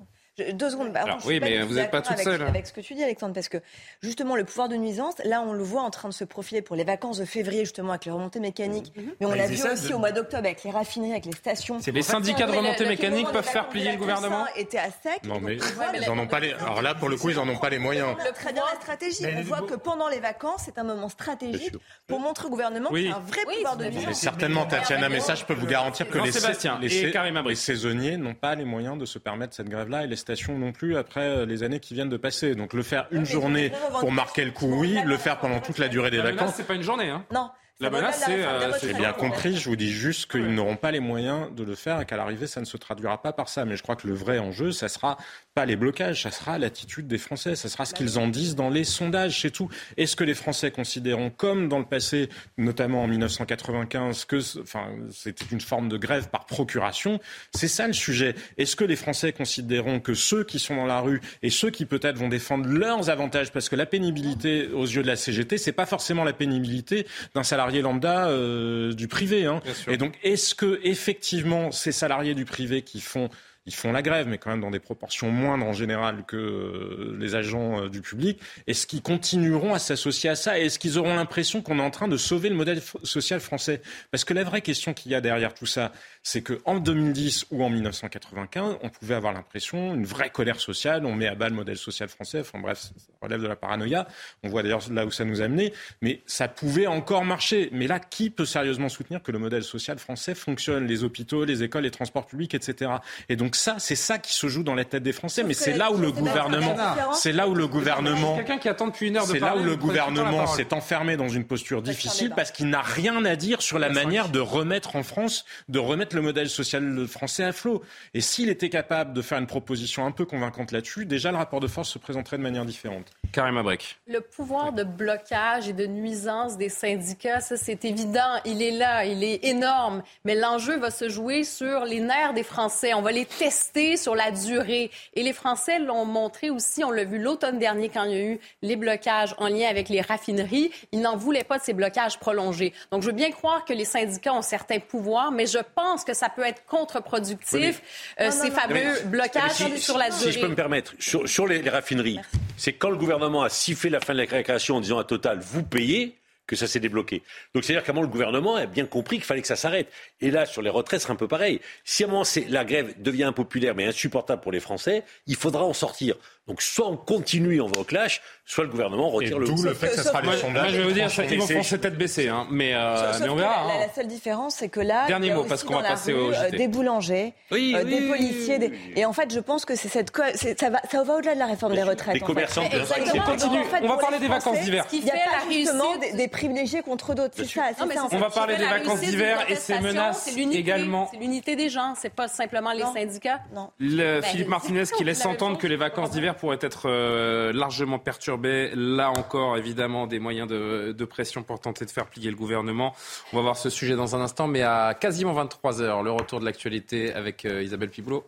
Deux 0.52 0.68
secondes. 0.70 0.92
Bah, 0.92 1.00
Alors, 1.04 1.16
je 1.18 1.22
suis 1.24 1.30
oui, 1.34 1.40
mais 1.40 1.62
vous 1.62 1.74
n'êtes 1.74 1.90
pas 1.90 2.02
toute 2.02 2.12
avec- 2.12 2.24
seule. 2.24 2.42
Avec 2.42 2.66
ce 2.66 2.72
que 2.74 2.82
tu 2.82 2.94
dis, 2.94 3.02
Alexandre, 3.02 3.32
parce 3.32 3.48
que 3.48 3.56
justement, 4.02 4.36
le 4.36 4.44
pouvoir 4.44 4.68
de 4.68 4.76
nuisance, 4.76 5.14
là, 5.24 5.40
on 5.40 5.54
le 5.54 5.62
voit 5.62 5.80
en 5.80 5.88
train 5.90 6.08
de 6.10 6.14
se 6.14 6.24
profiler 6.24 6.60
pour 6.60 6.76
les 6.76 6.84
vacances 6.84 7.16
de 7.18 7.24
février, 7.24 7.60
justement, 7.60 7.90
avec 7.92 8.04
les 8.04 8.10
remontées 8.10 8.38
mécaniques. 8.40 8.92
Mhm. 8.96 9.12
Mais 9.18 9.26
on 9.26 9.32
l'a 9.32 9.46
vu 9.46 9.54
aussi 9.62 9.88
de- 9.88 9.94
au 9.94 9.98
mois 9.98 10.12
d'octobre 10.12 10.44
avec 10.44 10.62
les 10.62 10.70
raffineries, 10.70 11.12
avec 11.12 11.24
les 11.24 11.32
stations. 11.32 11.78
C'est 11.80 11.90
les 11.90 12.02
syndicats 12.02 12.44
de 12.46 12.50
Oui, 12.50 12.56
le- 12.58 12.62
remontée 12.64 12.84
le- 12.84 12.90
mécanique 12.90 13.26
le- 13.28 13.32
peuvent 13.32 13.48
faire 13.48 13.68
plier 13.70 13.92
le 13.92 13.96
gouvernement 13.98 14.44
était 14.56 14.76
à 14.78 14.90
sec. 14.90 15.24
Non, 15.24 15.40
mais 15.40 15.56
ils 15.56 16.10
en 16.10 16.18
ont 16.18 16.26
pas 16.26 16.40
les. 16.40 16.52
Alors 16.52 16.82
là, 16.82 16.94
pour 16.94 17.08
le 17.08 17.16
coup, 17.16 17.30
ils 17.30 17.38
en 17.38 17.48
ont 17.48 17.56
pas 17.58 17.70
les 17.70 17.78
moyens. 17.78 18.08
On 18.20 18.32
très 18.34 18.52
bien 18.52 18.62
la 18.72 18.78
stratégie. 18.80 19.24
On 19.38 19.42
voit 19.42 19.62
que 19.62 19.74
pendant 19.74 20.08
les 20.08 20.20
vacances, 20.20 20.62
c'est 20.66 20.76
un 20.78 20.84
moment 20.84 21.08
stratégique 21.08 21.76
pour 22.06 22.20
montrer 22.20 22.46
au 22.46 22.50
gouvernement 22.50 22.90
qu'il 22.90 23.06
y 23.06 23.08
a 23.10 23.16
un 23.16 23.20
vrai 23.20 23.40
pouvoir 23.54 23.76
de 23.78 23.84
Mais 23.84 23.90
nuisance. 23.90 24.20
certainement, 24.20 24.66
Tatiana, 24.66 25.08
mais 25.08 25.20
ça, 25.20 25.34
je 25.34 25.44
peux 25.44 25.54
vous 25.54 25.66
garantir 25.66 26.06
que 26.10 26.18
les 26.18 27.54
saisonniers 27.54 28.16
n'ont 28.18 28.34
pas 28.34 28.54
les 28.54 28.64
moyens 28.66 28.98
de 28.98 29.06
se 29.06 29.18
permettre 29.18 29.54
cette 29.54 29.68
grève-là 29.68 30.04
non 30.48 30.72
plus 30.72 30.96
après 30.96 31.20
euh, 31.20 31.46
les 31.46 31.62
années 31.62 31.80
qui 31.80 31.94
viennent 31.94 32.08
de 32.08 32.16
passer. 32.16 32.54
Donc 32.54 32.72
le 32.72 32.82
faire 32.82 33.06
une 33.10 33.24
journée 33.24 33.72
pour 34.00 34.12
marquer 34.12 34.44
le 34.44 34.50
coup, 34.50 34.80
oui. 34.80 34.98
Le 35.04 35.16
faire 35.16 35.38
pendant 35.38 35.60
toute 35.60 35.78
la 35.78 35.88
durée 35.88 36.10
des 36.10 36.20
vacances. 36.20 36.54
c'est 36.56 36.66
pas 36.66 36.74
une 36.74 36.82
journée. 36.82 37.08
Hein. 37.10 37.24
Non. 37.32 37.50
La 37.78 37.90
menace, 37.90 38.22
c'est. 38.24 38.38
des 38.38 38.42
euh, 38.42 38.72
J'ai 38.80 38.94
bien 38.94 39.12
compris, 39.12 39.54
je 39.54 39.68
vous 39.68 39.76
dis 39.76 39.92
juste 39.92 40.30
qu'ils 40.30 40.54
n'auront 40.54 40.76
pas 40.76 40.90
les 40.90 41.00
moyens 41.00 41.54
de 41.54 41.62
le 41.62 41.74
faire 41.74 42.00
et 42.00 42.06
qu'à 42.06 42.16
l'arrivée, 42.16 42.46
ça 42.46 42.60
ne 42.60 42.64
se 42.64 42.78
traduira 42.78 43.20
pas 43.20 43.34
par 43.34 43.50
ça. 43.50 43.66
Mais 43.66 43.76
je 43.76 43.82
crois 43.82 43.96
que 43.96 44.06
le 44.06 44.14
vrai 44.14 44.38
enjeu, 44.38 44.72
ça 44.72 44.88
sera 44.88 45.18
pas 45.54 45.66
les 45.66 45.76
blocages, 45.76 46.22
ça 46.22 46.30
sera 46.30 46.58
l'attitude 46.58 47.06
des 47.06 47.18
Français, 47.18 47.54
ça 47.54 47.68
sera 47.68 47.84
ce 47.84 47.92
qu'ils 47.92 48.18
en 48.18 48.28
disent 48.28 48.54
dans 48.54 48.70
les 48.70 48.84
sondages, 48.84 49.42
c'est 49.42 49.50
tout. 49.50 49.68
Est-ce 49.98 50.16
que 50.16 50.24
les 50.24 50.32
Français 50.32 50.70
considéront, 50.70 51.28
comme 51.28 51.68
dans 51.68 51.78
le 51.78 51.84
passé, 51.84 52.30
notamment 52.56 53.02
en 53.02 53.08
1995, 53.08 54.24
que 54.24 54.40
enfin, 54.62 54.86
c'était 55.12 55.44
une 55.52 55.60
forme 55.60 55.90
de 55.90 55.98
grève 55.98 56.30
par 56.30 56.46
procuration? 56.46 57.20
C'est 57.54 57.68
ça 57.68 57.86
le 57.86 57.92
sujet. 57.92 58.36
Est-ce 58.56 58.74
que 58.74 58.84
les 58.84 58.96
Français 58.96 59.32
considéreront 59.32 60.00
que 60.00 60.14
ceux 60.14 60.44
qui 60.44 60.58
sont 60.58 60.76
dans 60.76 60.86
la 60.86 61.00
rue 61.00 61.20
et 61.42 61.50
ceux 61.50 61.68
qui 61.68 61.84
peut-être 61.84 62.16
vont 62.16 62.28
défendre 62.28 62.66
leurs 62.68 63.10
avantages, 63.10 63.52
parce 63.52 63.68
que 63.68 63.76
la 63.76 63.86
pénibilité 63.86 64.68
aux 64.68 64.86
yeux 64.86 65.02
de 65.02 65.08
la 65.08 65.16
CGT, 65.16 65.58
c'est 65.58 65.72
pas 65.72 65.84
forcément 65.84 66.24
la 66.24 66.32
pénibilité 66.32 67.06
d'un 67.34 67.42
salarié 67.42 67.65
lambda 67.82 68.28
euh, 68.28 68.92
du 68.92 69.08
privé. 69.08 69.46
Hein. 69.46 69.60
Et 69.88 69.96
donc, 69.96 70.14
est-ce 70.22 70.54
que 70.54 70.80
effectivement 70.82 71.70
ces 71.70 71.92
salariés 71.92 72.34
du 72.34 72.44
privé 72.44 72.82
qui 72.82 73.00
font 73.00 73.28
ils 73.66 73.74
font 73.74 73.92
la 73.92 74.02
grève, 74.02 74.28
mais 74.28 74.38
quand 74.38 74.50
même 74.50 74.60
dans 74.60 74.70
des 74.70 74.78
proportions 74.78 75.30
moindres 75.30 75.66
en 75.66 75.72
général 75.72 76.24
que 76.24 76.36
euh, 76.36 77.16
les 77.18 77.34
agents 77.34 77.82
euh, 77.82 77.88
du 77.88 78.00
public. 78.00 78.40
Est-ce 78.66 78.86
qu'ils 78.86 79.02
continueront 79.02 79.74
à 79.74 79.78
s'associer 79.78 80.30
à 80.30 80.36
ça? 80.36 80.58
Est-ce 80.58 80.78
qu'ils 80.78 80.98
auront 80.98 81.16
l'impression 81.16 81.62
qu'on 81.62 81.78
est 81.78 81.82
en 81.82 81.90
train 81.90 82.06
de 82.06 82.16
sauver 82.16 82.48
le 82.48 82.54
modèle 82.54 82.80
social 83.02 83.40
français? 83.40 83.82
Parce 84.12 84.24
que 84.24 84.34
la 84.34 84.44
vraie 84.44 84.60
question 84.60 84.94
qu'il 84.94 85.10
y 85.10 85.14
a 85.14 85.20
derrière 85.20 85.52
tout 85.52 85.66
ça, 85.66 85.92
c'est 86.22 86.42
qu'en 86.42 86.78
2010 86.78 87.46
ou 87.50 87.64
en 87.64 87.70
1995, 87.70 88.78
on 88.82 88.88
pouvait 88.88 89.14
avoir 89.14 89.32
l'impression, 89.32 89.94
une 89.94 90.06
vraie 90.06 90.30
colère 90.30 90.60
sociale, 90.60 91.04
on 91.04 91.14
met 91.14 91.26
à 91.26 91.34
bas 91.34 91.48
le 91.48 91.54
modèle 91.54 91.76
social 91.76 92.08
français, 92.08 92.40
enfin 92.40 92.60
bref, 92.60 92.78
ça 92.78 92.92
relève 93.20 93.42
de 93.42 93.48
la 93.48 93.56
paranoïa. 93.56 94.06
On 94.44 94.48
voit 94.48 94.62
d'ailleurs 94.62 94.82
là 94.92 95.06
où 95.06 95.10
ça 95.10 95.24
nous 95.24 95.40
a 95.40 95.48
mené, 95.48 95.72
mais 96.02 96.22
ça 96.26 96.46
pouvait 96.46 96.86
encore 96.86 97.24
marcher. 97.24 97.68
Mais 97.72 97.88
là, 97.88 97.98
qui 97.98 98.30
peut 98.30 98.44
sérieusement 98.44 98.88
soutenir 98.88 99.22
que 99.22 99.32
le 99.32 99.38
modèle 99.38 99.64
social 99.64 99.98
français 99.98 100.34
fonctionne? 100.34 100.86
Les 100.86 101.02
hôpitaux, 101.02 101.44
les 101.44 101.62
écoles, 101.64 101.82
les 101.82 101.90
transports 101.90 102.26
publics, 102.26 102.54
etc. 102.54 102.92
Et 103.28 103.36
donc 103.36 103.55
ça, 103.56 103.76
c'est 103.78 103.96
ça 103.96 104.18
qui 104.18 104.32
se 104.32 104.46
joue 104.46 104.62
dans 104.62 104.74
la 104.74 104.84
tête 104.84 105.02
des 105.02 105.12
Français. 105.12 105.42
Mais 105.42 105.54
c'est 105.54 105.76
là 105.76 105.90
où 105.92 105.98
le 105.98 106.12
gouvernement, 106.12 106.76
c'est 107.12 107.32
là 107.32 107.48
où 107.48 107.54
le 107.54 107.66
gouvernement, 107.66 108.36
Quelqu'un 108.36 108.58
qui 108.58 108.68
attend 108.68 108.86
depuis 108.88 109.08
une 109.08 109.16
heure 109.16 109.26
de 109.26 109.32
c'est 109.32 109.38
là 109.38 109.56
où 109.56 109.62
le 109.62 109.76
gouvernement 109.76 110.46
s'est 110.46 110.72
enfermé 110.72 111.16
dans 111.16 111.28
une 111.28 111.44
posture 111.44 111.82
difficile 111.82 112.32
parce 112.34 112.50
qu'il 112.50 112.68
n'a 112.68 112.82
rien 112.82 113.24
à 113.24 113.36
dire 113.36 113.62
sur 113.62 113.78
la 113.78 113.88
manière 113.88 114.28
de 114.28 114.40
remettre 114.40 114.96
en 114.96 115.02
France, 115.02 115.44
de 115.68 115.78
remettre 115.78 116.14
le 116.16 116.22
modèle 116.22 116.48
social 116.48 117.06
français 117.06 117.44
à 117.44 117.52
flot. 117.52 117.82
Et 118.14 118.20
s'il 118.20 118.48
était 118.48 118.68
capable 118.68 119.12
de 119.12 119.22
faire 119.22 119.38
une 119.38 119.46
proposition 119.46 120.06
un 120.06 120.10
peu 120.10 120.24
convaincante 120.24 120.72
là-dessus, 120.72 121.06
déjà 121.06 121.30
le 121.30 121.36
rapport 121.36 121.60
de 121.60 121.66
force 121.66 121.90
se 121.90 121.98
présenterait 121.98 122.38
de 122.38 122.42
manière 122.42 122.64
différente. 122.64 123.06
Karim 123.32 123.56
Abrek. 123.56 123.98
Le 124.06 124.20
pouvoir 124.20 124.72
de 124.72 124.84
blocage 124.84 125.68
et 125.68 125.72
de 125.72 125.86
nuisance 125.86 126.56
des 126.56 126.68
syndicats, 126.68 127.40
ça 127.40 127.56
c'est 127.56 127.84
évident, 127.84 128.40
il 128.44 128.62
est 128.62 128.70
là, 128.70 129.04
il 129.04 129.24
est 129.24 129.44
énorme, 129.44 130.02
mais 130.24 130.34
l'enjeu 130.34 130.78
va 130.78 130.90
se 130.90 131.08
jouer 131.08 131.44
sur 131.44 131.84
les 131.84 132.00
nerfs 132.00 132.34
des 132.34 132.42
Français. 132.42 132.94
On 132.94 133.02
va 133.02 133.12
les 133.12 133.24
tester 133.46 133.96
sur 133.96 134.14
la 134.16 134.30
durée. 134.32 134.90
Et 135.14 135.22
les 135.22 135.32
Français 135.32 135.78
l'ont 135.78 136.04
montré 136.04 136.50
aussi, 136.50 136.82
on 136.82 136.90
l'a 136.90 137.04
vu 137.04 137.18
l'automne 137.18 137.58
dernier 137.58 137.88
quand 137.88 138.02
il 138.04 138.10
y 138.12 138.14
a 138.16 138.24
eu 138.24 138.40
les 138.62 138.74
blocages 138.76 139.34
en 139.38 139.46
lien 139.48 139.68
avec 139.68 139.88
les 139.88 140.00
raffineries, 140.00 140.72
ils 140.92 141.00
n'en 141.00 141.16
voulaient 141.16 141.44
pas 141.44 141.58
de 141.58 141.62
ces 141.62 141.72
blocages 141.72 142.18
prolongés. 142.18 142.72
Donc 142.90 143.02
je 143.02 143.06
veux 143.06 143.12
bien 143.12 143.30
croire 143.30 143.64
que 143.64 143.72
les 143.72 143.84
syndicats 143.84 144.34
ont 144.34 144.42
certains 144.42 144.80
pouvoirs, 144.80 145.30
mais 145.30 145.46
je 145.46 145.58
pense 145.76 146.02
que 146.04 146.12
ça 146.14 146.28
peut 146.28 146.42
être 146.44 146.64
contre-productif, 146.66 147.52
Oui, 147.52 147.74
euh, 148.20 148.26
Non, 148.26 148.30
ces 148.32 148.38
non, 148.48 148.54
non. 148.54 148.60
fameux 148.60 149.00
blocages 149.04 149.52
si- 149.52 149.78
sur 149.78 149.96
la 149.96 150.10
si 150.10 150.18
durée. 150.24 150.32
je 150.32 150.40
peux 150.40 150.48
me 150.48 150.54
permettre, 150.56 150.94
sur, 150.98 151.28
sur 151.28 151.46
les, 151.46 151.62
les 151.62 151.70
raffineries, 151.70 152.18
c'est 152.56 152.72
quand 152.72 152.90
le 152.90 152.96
gouvernement 152.96 153.42
a 153.42 153.48
sifflé 153.48 153.90
la 153.90 154.00
fin 154.00 154.12
de 154.12 154.18
la 154.18 154.26
création 154.26 154.76
en 154.76 154.80
disant 154.80 154.98
à 154.98 155.04
Total, 155.04 155.38
vous 155.38 155.62
payez, 155.62 156.16
que 156.46 156.56
ça 156.56 156.66
s'est 156.66 156.80
débloqué. 156.80 157.22
Donc 157.54 157.64
c'est-à-dire 157.64 157.84
qu'à 157.84 157.92
un 157.92 157.94
moment, 157.94 158.06
le 158.06 158.12
gouvernement 158.12 158.56
a 158.56 158.66
bien 158.66 158.86
compris 158.86 159.16
qu'il 159.16 159.24
fallait 159.24 159.42
que 159.42 159.48
ça 159.48 159.56
s'arrête. 159.56 159.92
Et 160.20 160.30
là, 160.30 160.46
sur 160.46 160.62
les 160.62 160.70
retraites, 160.70 161.00
c'est 161.00 161.10
un 161.10 161.16
peu 161.16 161.28
pareil. 161.28 161.60
Si 161.84 162.04
à 162.04 162.06
un 162.06 162.10
moment, 162.10 162.24
la 162.48 162.64
grève 162.64 162.94
devient 163.00 163.24
impopulaire 163.24 163.74
mais 163.74 163.86
insupportable 163.86 164.42
pour 164.42 164.52
les 164.52 164.60
Français, 164.60 165.04
il 165.26 165.36
faudra 165.36 165.64
en 165.64 165.72
sortir. 165.72 166.16
Donc 166.48 166.62
soit 166.62 166.86
on 166.88 166.96
continue 166.96 167.56
et 167.56 167.60
on 167.60 167.66
va 167.66 167.80
au 167.80 167.84
clash, 167.84 168.22
soit 168.44 168.62
le 168.62 168.70
gouvernement 168.70 169.10
retire 169.10 169.38
le... 169.40 169.46
d'où 169.46 169.60
le 169.64 169.74
fait 169.74 169.88
que 169.88 169.96
ça 169.96 170.04
sera 170.04 170.20
les 170.20 170.36
sondages. 170.36 170.52
moi, 170.52 170.68
je 170.68 170.76
vais 170.76 170.84
vous 170.84 170.92
dire, 170.92 171.08
ils 171.28 171.38
vont 171.40 171.46
C'est- 171.46 171.54
foncer 171.54 171.78
tête 171.80 171.98
baissée, 171.98 172.28
hein. 172.28 172.46
mais, 172.52 172.72
euh, 172.74 173.12
Sauf 173.14 173.22
mais 173.22 173.28
on 173.30 173.34
verra. 173.34 173.66
La, 173.66 173.74
hein. 173.74 173.78
la 173.88 173.92
seule 173.92 174.06
différence, 174.06 174.54
c'est 174.54 174.68
que 174.68 174.78
là, 174.78 175.08
Dernier 175.08 175.26
il 175.26 175.30
y 175.30 175.32
a 175.32 175.36
mot, 175.36 175.42
parce 175.44 175.64
qu'on 175.64 175.74
va 175.74 175.82
passer 175.82 176.12
rue, 176.12 176.20
au 176.20 176.30
euh, 176.32 176.48
JT. 176.48 176.56
des 176.56 176.68
boulangers, 176.68 177.34
Oui, 177.50 177.74
euh, 177.76 177.82
oui, 177.84 177.90
des 177.90 178.00
oui, 178.00 178.08
policiers. 178.10 178.58
oui, 178.60 178.68
des- 178.68 179.00
Et 179.00 179.04
en 179.04 179.12
fait, 179.12 179.34
je 179.34 179.40
pense 179.40 179.64
que 179.64 179.74
c'est 179.74 179.88
cette 179.88 180.12
ça 180.56 180.70
va, 180.70 180.80
ça 180.88 181.02
va 181.02 181.14
au-delà 181.16 181.34
de 181.34 181.40
la 181.40 181.46
réforme 181.46 181.74
des 181.74 181.82
retraites. 181.82 182.14
Les 182.14 182.22
en 182.22 182.26
fait. 182.26 182.32
commerçants, 182.32 182.62
exactement. 182.62 183.24
On 183.26 183.30
continue. 183.32 183.58
En 183.58 183.64
fait, 183.64 183.82
On 183.82 183.88
va 183.88 183.96
parler 183.96 184.18
des 184.20 184.28
vacances 184.28 184.60
d'hiver. 184.60 184.86
Il 184.92 185.02
n'y 185.02 185.10
a 185.10 185.14
fait 185.14 185.18
pas 185.24 185.44
la 185.48 185.52
justement 185.52 185.96
des, 185.96 186.12
des 186.12 186.28
privilégiés 186.28 186.82
contre 186.82 187.14
d'autres. 187.16 187.34
C'est 187.36 187.46
ça, 187.46 187.62
en 187.80 187.84
On 187.84 188.08
fait. 188.08 188.18
va 188.18 188.30
parler 188.30 188.54
fait 188.54 188.60
des 188.62 188.68
vacances 188.68 189.00
d'hiver 189.00 189.44
et 189.48 189.56
ces 189.56 189.80
menaces 189.80 190.22
c'est 190.26 190.36
l'unité, 190.36 190.58
également. 190.60 191.08
C'est 191.12 191.18
l'unité 191.18 191.56
des 191.56 191.68
gens, 191.68 191.94
c'est 192.00 192.14
pas 192.14 192.28
simplement 192.28 192.70
les 192.70 192.84
syndicats. 192.94 193.40
Non. 193.52 193.70
Ben, 193.80 194.22
Philippe 194.22 194.46
Martinez 194.48 194.84
qui 194.96 195.02
laisse 195.02 195.26
entendre 195.26 195.58
que 195.58 195.66
les 195.66 195.76
vacances 195.76 196.10
d'hiver 196.12 196.35
pourraient 196.36 196.58
être 196.60 196.88
euh, 196.88 197.52
largement 197.52 197.98
perturbées. 197.98 198.70
Là 198.74 199.10
encore, 199.10 199.56
évidemment, 199.56 200.06
des 200.06 200.18
moyens 200.18 200.48
de, 200.48 201.04
pression 201.04 201.42
pour 201.42 201.60
tenter 201.60 201.84
de 201.84 201.90
faire 201.90 202.06
plier 202.06 202.30
le 202.30 202.36
gouvernement. 202.36 202.94
On 203.32 203.36
va 203.36 203.42
voir 203.42 203.56
ce 203.56 203.70
sujet 203.70 203.96
dans 203.96 204.16
un 204.16 204.20
instant, 204.20 204.46
mais 204.46 204.62
à 204.62 204.94
quasiment 204.94 205.32
23 205.32 205.82
heures, 205.82 206.02
le 206.02 206.10
retour 206.10 206.40
de 206.40 206.44
l'actualité 206.44 207.12
avec 207.12 207.44
euh, 207.44 207.62
Isabelle 207.62 207.90
Piboulot. 207.90 208.24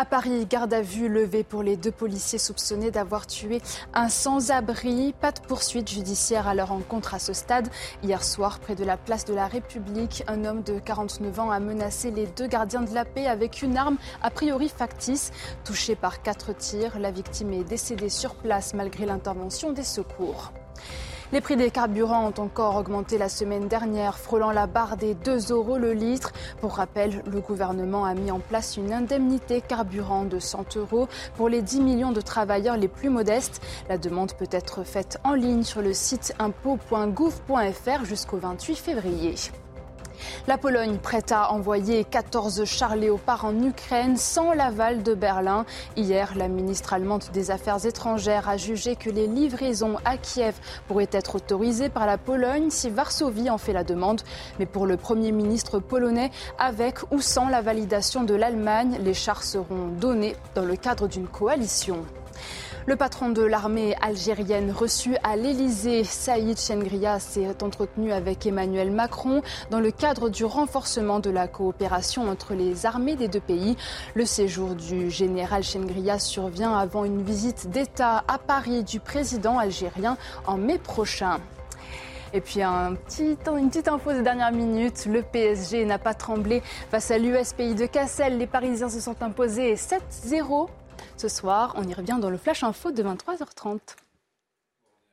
À 0.00 0.04
Paris, 0.04 0.46
garde 0.46 0.72
à 0.74 0.80
vue 0.80 1.08
levée 1.08 1.42
pour 1.42 1.64
les 1.64 1.76
deux 1.76 1.90
policiers 1.90 2.38
soupçonnés 2.38 2.92
d'avoir 2.92 3.26
tué 3.26 3.60
un 3.92 4.08
sans-abri. 4.08 5.12
Pas 5.20 5.32
de 5.32 5.40
poursuite 5.40 5.90
judiciaire 5.90 6.46
à 6.46 6.54
leur 6.54 6.70
encontre 6.70 7.14
à 7.14 7.18
ce 7.18 7.32
stade. 7.32 7.68
Hier 8.04 8.22
soir, 8.22 8.60
près 8.60 8.76
de 8.76 8.84
la 8.84 8.96
place 8.96 9.24
de 9.24 9.34
la 9.34 9.48
République, 9.48 10.22
un 10.28 10.44
homme 10.44 10.62
de 10.62 10.78
49 10.78 11.40
ans 11.40 11.50
a 11.50 11.58
menacé 11.58 12.12
les 12.12 12.28
deux 12.28 12.46
gardiens 12.46 12.82
de 12.82 12.94
la 12.94 13.04
paix 13.04 13.26
avec 13.26 13.60
une 13.60 13.76
arme 13.76 13.96
a 14.22 14.30
priori 14.30 14.68
factice. 14.68 15.32
Touché 15.64 15.96
par 15.96 16.22
quatre 16.22 16.56
tirs, 16.56 17.00
la 17.00 17.10
victime 17.10 17.52
est 17.52 17.64
décédée 17.64 18.08
sur 18.08 18.36
place 18.36 18.74
malgré 18.74 19.04
l'intervention 19.04 19.72
des 19.72 19.82
secours. 19.82 20.52
Les 21.30 21.42
prix 21.42 21.56
des 21.56 21.70
carburants 21.70 22.26
ont 22.26 22.42
encore 22.42 22.76
augmenté 22.76 23.18
la 23.18 23.28
semaine 23.28 23.68
dernière, 23.68 24.16
frôlant 24.16 24.50
la 24.50 24.66
barre 24.66 24.96
des 24.96 25.12
2 25.12 25.52
euros 25.52 25.76
le 25.76 25.92
litre. 25.92 26.32
Pour 26.62 26.76
rappel, 26.76 27.22
le 27.30 27.40
gouvernement 27.40 28.06
a 28.06 28.14
mis 28.14 28.30
en 28.30 28.38
place 28.38 28.78
une 28.78 28.94
indemnité 28.94 29.60
carburant 29.60 30.24
de 30.24 30.38
100 30.38 30.78
euros 30.78 31.06
pour 31.36 31.50
les 31.50 31.60
10 31.60 31.82
millions 31.82 32.12
de 32.12 32.22
travailleurs 32.22 32.78
les 32.78 32.88
plus 32.88 33.10
modestes. 33.10 33.60
La 33.90 33.98
demande 33.98 34.32
peut 34.32 34.48
être 34.50 34.84
faite 34.84 35.18
en 35.22 35.34
ligne 35.34 35.64
sur 35.64 35.82
le 35.82 35.92
site 35.92 36.34
impôt.gouv.fr 36.38 38.04
jusqu'au 38.06 38.38
28 38.38 38.76
février. 38.76 39.34
La 40.46 40.58
Pologne 40.58 40.98
prête 40.98 41.32
à 41.32 41.52
envoyer 41.52 42.04
14 42.04 42.64
chars 42.64 42.96
léopards 42.96 43.44
en 43.44 43.62
Ukraine 43.62 44.16
sans 44.16 44.52
l'aval 44.52 45.02
de 45.02 45.14
Berlin. 45.14 45.64
Hier, 45.96 46.32
la 46.36 46.48
ministre 46.48 46.92
allemande 46.92 47.24
des 47.32 47.50
Affaires 47.50 47.84
étrangères 47.84 48.48
a 48.48 48.56
jugé 48.56 48.96
que 48.96 49.10
les 49.10 49.26
livraisons 49.26 49.96
à 50.04 50.16
Kiev 50.16 50.54
pourraient 50.86 51.10
être 51.12 51.36
autorisées 51.36 51.88
par 51.88 52.06
la 52.06 52.18
Pologne 52.18 52.70
si 52.70 52.90
Varsovie 52.90 53.50
en 53.50 53.58
fait 53.58 53.72
la 53.72 53.84
demande. 53.84 54.22
Mais 54.58 54.66
pour 54.66 54.86
le 54.86 54.96
Premier 54.96 55.32
ministre 55.32 55.78
polonais, 55.78 56.30
avec 56.58 56.98
ou 57.10 57.20
sans 57.20 57.48
la 57.48 57.62
validation 57.62 58.24
de 58.24 58.34
l'Allemagne, 58.34 58.98
les 59.00 59.14
chars 59.14 59.42
seront 59.42 59.88
donnés 60.00 60.36
dans 60.54 60.64
le 60.64 60.76
cadre 60.76 61.08
d'une 61.08 61.26
coalition. 61.26 62.04
Le 62.88 62.96
patron 62.96 63.28
de 63.28 63.42
l'armée 63.42 63.94
algérienne 64.00 64.72
reçu 64.72 65.14
à 65.22 65.36
l'Élysée, 65.36 66.04
Saïd 66.04 66.58
Chengria, 66.58 67.20
s'est 67.20 67.62
entretenu 67.62 68.12
avec 68.12 68.46
Emmanuel 68.46 68.90
Macron 68.90 69.42
dans 69.70 69.78
le 69.78 69.90
cadre 69.90 70.30
du 70.30 70.46
renforcement 70.46 71.20
de 71.20 71.28
la 71.28 71.48
coopération 71.48 72.30
entre 72.30 72.54
les 72.54 72.86
armées 72.86 73.14
des 73.14 73.28
deux 73.28 73.42
pays. 73.42 73.76
Le 74.14 74.24
séjour 74.24 74.74
du 74.74 75.10
général 75.10 75.64
Chengria 75.64 76.18
survient 76.18 76.72
avant 76.78 77.04
une 77.04 77.20
visite 77.20 77.68
d'État 77.68 78.24
à 78.26 78.38
Paris 78.38 78.84
du 78.84 79.00
président 79.00 79.58
algérien 79.58 80.16
en 80.46 80.56
mai 80.56 80.78
prochain. 80.78 81.40
Et 82.32 82.40
puis 82.40 82.62
une 82.62 82.96
petite 83.04 83.88
info 83.88 84.14
des 84.14 84.22
dernières 84.22 84.52
minutes, 84.52 85.04
le 85.04 85.20
PSG 85.20 85.84
n'a 85.84 85.98
pas 85.98 86.14
tremblé 86.14 86.62
face 86.90 87.10
à 87.10 87.18
l'US 87.18 87.52
Pays 87.52 87.74
de 87.74 87.84
Cassel. 87.84 88.38
Les 88.38 88.46
Parisiens 88.46 88.88
se 88.88 89.00
sont 89.00 89.22
imposés 89.22 89.74
7-0 89.74 90.68
ce 91.18 91.28
soir. 91.28 91.74
On 91.76 91.84
y 91.84 91.94
revient 91.94 92.18
dans 92.20 92.30
le 92.30 92.38
Flash 92.38 92.62
Info 92.62 92.90
de 92.90 93.02
23h30. 93.02 93.78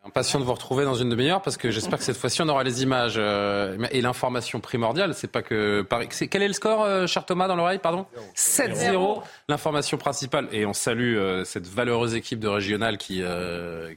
Impatient 0.07 0.39
de 0.39 0.45
vous 0.45 0.53
retrouver 0.53 0.85
dans 0.85 0.93
une 0.93 1.09
demi-heure 1.09 1.41
parce 1.41 1.57
que 1.57 1.71
j'espère 1.71 1.97
que 1.97 2.05
cette 2.05 2.17
fois-ci 2.17 2.39
on 2.43 2.47
aura 2.47 2.63
les 2.63 2.83
images 2.83 3.15
euh, 3.17 3.75
et 3.89 4.01
l'information 4.01 4.59
primordiale. 4.59 5.15
C'est 5.15 5.31
pas 5.31 5.41
que 5.41 5.81
Paris. 5.81 6.07
Quel 6.29 6.43
est 6.43 6.47
le 6.47 6.53
score, 6.53 6.83
euh, 6.83 7.07
cher 7.07 7.25
Thomas, 7.25 7.47
dans 7.47 7.55
l'oreille, 7.55 7.79
pardon? 7.79 8.05
7-0. 8.35 9.23
L'information 9.49 9.97
principale 9.97 10.47
et 10.51 10.67
on 10.67 10.73
salue 10.73 11.15
euh, 11.15 11.43
cette 11.43 11.65
valeureuse 11.65 12.13
équipe 12.13 12.39
de 12.39 12.47
régional 12.47 12.99
qui 12.99 13.23